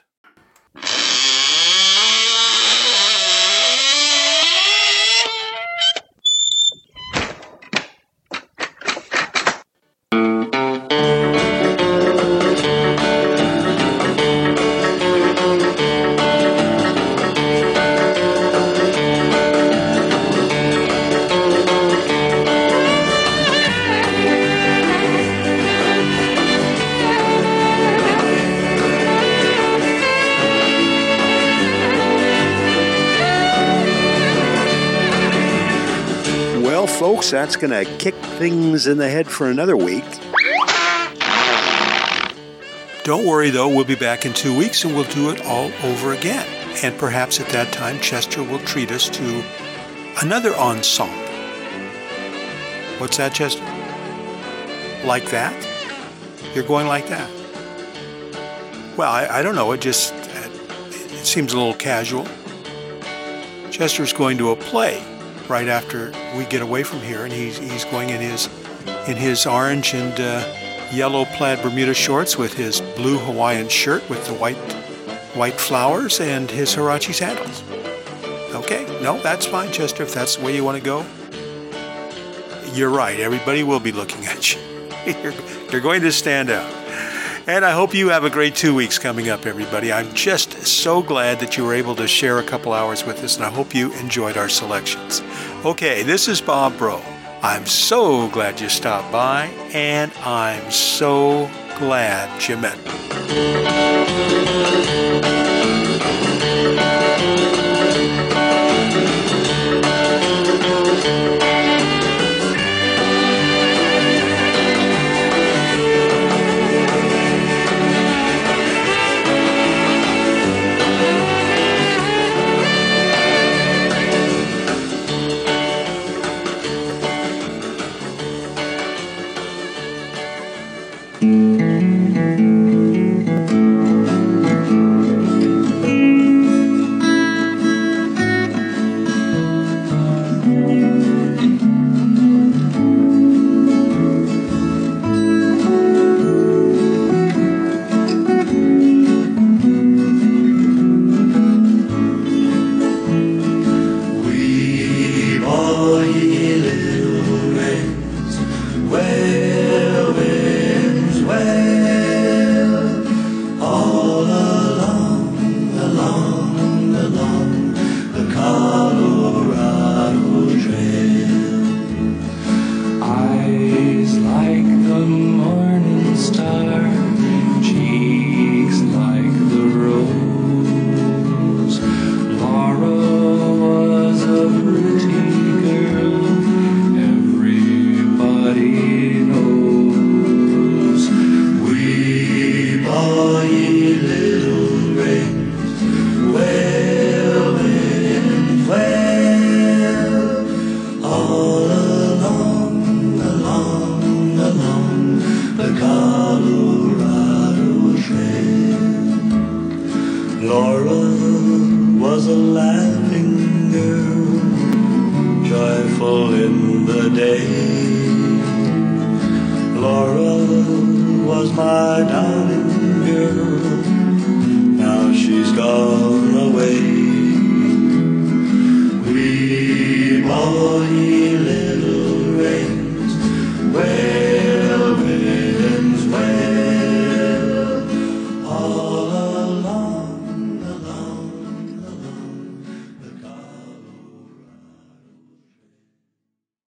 Folks, 37.25 37.31
that's 37.31 37.55
going 37.55 37.71
to 37.71 37.97
kick 37.97 38.15
things 38.37 38.87
in 38.87 38.97
the 38.97 39.09
head 39.09 39.27
for 39.27 39.49
another 39.49 39.75
week. 39.75 40.03
Don't 43.03 43.25
worry, 43.25 43.49
though, 43.49 43.67
we'll 43.67 43.85
be 43.85 43.95
back 43.95 44.25
in 44.25 44.33
two 44.33 44.55
weeks 44.55 44.83
and 44.83 44.95
we'll 44.95 45.05
do 45.05 45.29
it 45.29 45.43
all 45.45 45.71
over 45.83 46.13
again. 46.13 46.45
And 46.83 46.97
perhaps 46.97 47.39
at 47.39 47.47
that 47.49 47.71
time, 47.71 47.99
Chester 47.99 48.43
will 48.43 48.59
treat 48.59 48.91
us 48.91 49.09
to 49.09 49.43
another 50.21 50.53
ensemble. 50.55 51.15
What's 52.99 53.17
that, 53.17 53.33
Chester? 53.33 53.63
Like 55.05 55.29
that? 55.31 55.53
You're 56.53 56.67
going 56.67 56.87
like 56.87 57.07
that? 57.09 57.29
Well, 58.97 59.11
I, 59.11 59.39
I 59.39 59.41
don't 59.41 59.55
know. 59.55 59.71
It 59.71 59.81
just 59.81 60.13
it 60.13 61.25
seems 61.25 61.53
a 61.53 61.57
little 61.57 61.73
casual. 61.73 62.25
Chester's 63.71 64.13
going 64.13 64.37
to 64.37 64.51
a 64.51 64.55
play 64.55 65.03
right 65.49 65.67
after 65.67 66.11
we 66.37 66.45
get 66.45 66.61
away 66.61 66.83
from 66.83 66.99
here, 66.99 67.23
and 67.23 67.33
he's 67.33 67.57
he's 67.57 67.85
going 67.85 68.09
in 68.09 68.21
his 68.21 68.47
in 69.07 69.15
his 69.17 69.45
orange 69.45 69.93
and 69.93 70.19
uh, 70.19 70.43
yellow 70.91 71.25
plaid 71.25 71.61
Bermuda 71.61 71.93
shorts 71.93 72.37
with 72.37 72.53
his 72.53 72.81
blue 72.95 73.17
Hawaiian 73.17 73.69
shirt 73.69 74.07
with 74.09 74.25
the 74.27 74.33
white 74.33 74.57
white 75.35 75.59
flowers 75.59 76.19
and 76.19 76.49
his 76.49 76.75
huarache 76.75 77.13
sandals. 77.13 77.63
Okay, 78.53 78.85
no, 79.01 79.19
that's 79.21 79.45
fine, 79.45 79.71
Chester. 79.71 80.03
If 80.03 80.13
that's 80.13 80.37
the 80.37 80.45
way 80.45 80.55
you 80.55 80.63
want 80.63 80.77
to 80.77 80.83
go, 80.83 81.05
you're 82.73 82.89
right. 82.89 83.19
Everybody 83.19 83.63
will 83.63 83.79
be 83.79 83.91
looking 83.91 84.25
at 84.25 84.53
you. 84.53 84.61
you're, 85.23 85.33
you're 85.71 85.81
going 85.81 86.01
to 86.01 86.11
stand 86.11 86.49
out. 86.49 86.84
And 87.47 87.63
I 87.63 87.73
hope 87.73 87.93
you 87.93 88.09
have 88.09 88.23
a 88.23 88.29
great 88.31 88.55
two 88.55 88.73
weeks 88.73 88.97
coming 88.97 89.29
up, 89.29 89.45
everybody. 89.45 89.93
I'm 89.93 90.11
just 90.15 90.65
so 90.65 91.03
glad 91.03 91.39
that 91.41 91.57
you 91.57 91.63
were 91.63 91.75
able 91.75 91.95
to 91.97 92.07
share 92.07 92.39
a 92.39 92.43
couple 92.43 92.73
hours 92.73 93.05
with 93.05 93.23
us, 93.23 93.35
and 93.35 93.45
I 93.45 93.51
hope 93.51 93.75
you 93.75 93.93
enjoyed 93.93 94.35
our 94.35 94.49
selections. 94.49 95.21
Okay, 95.63 96.01
this 96.01 96.27
is 96.27 96.41
Bob 96.41 96.75
Bro. 96.75 97.03
I'm 97.43 97.67
so 97.67 98.29
glad 98.29 98.59
you 98.59 98.67
stopped 98.67 99.11
by, 99.11 99.45
and 99.73 100.11
I'm 100.23 100.71
so 100.71 101.47
glad 101.77 102.49
you 102.49 102.57
met 102.57 102.83
me. 102.83 102.91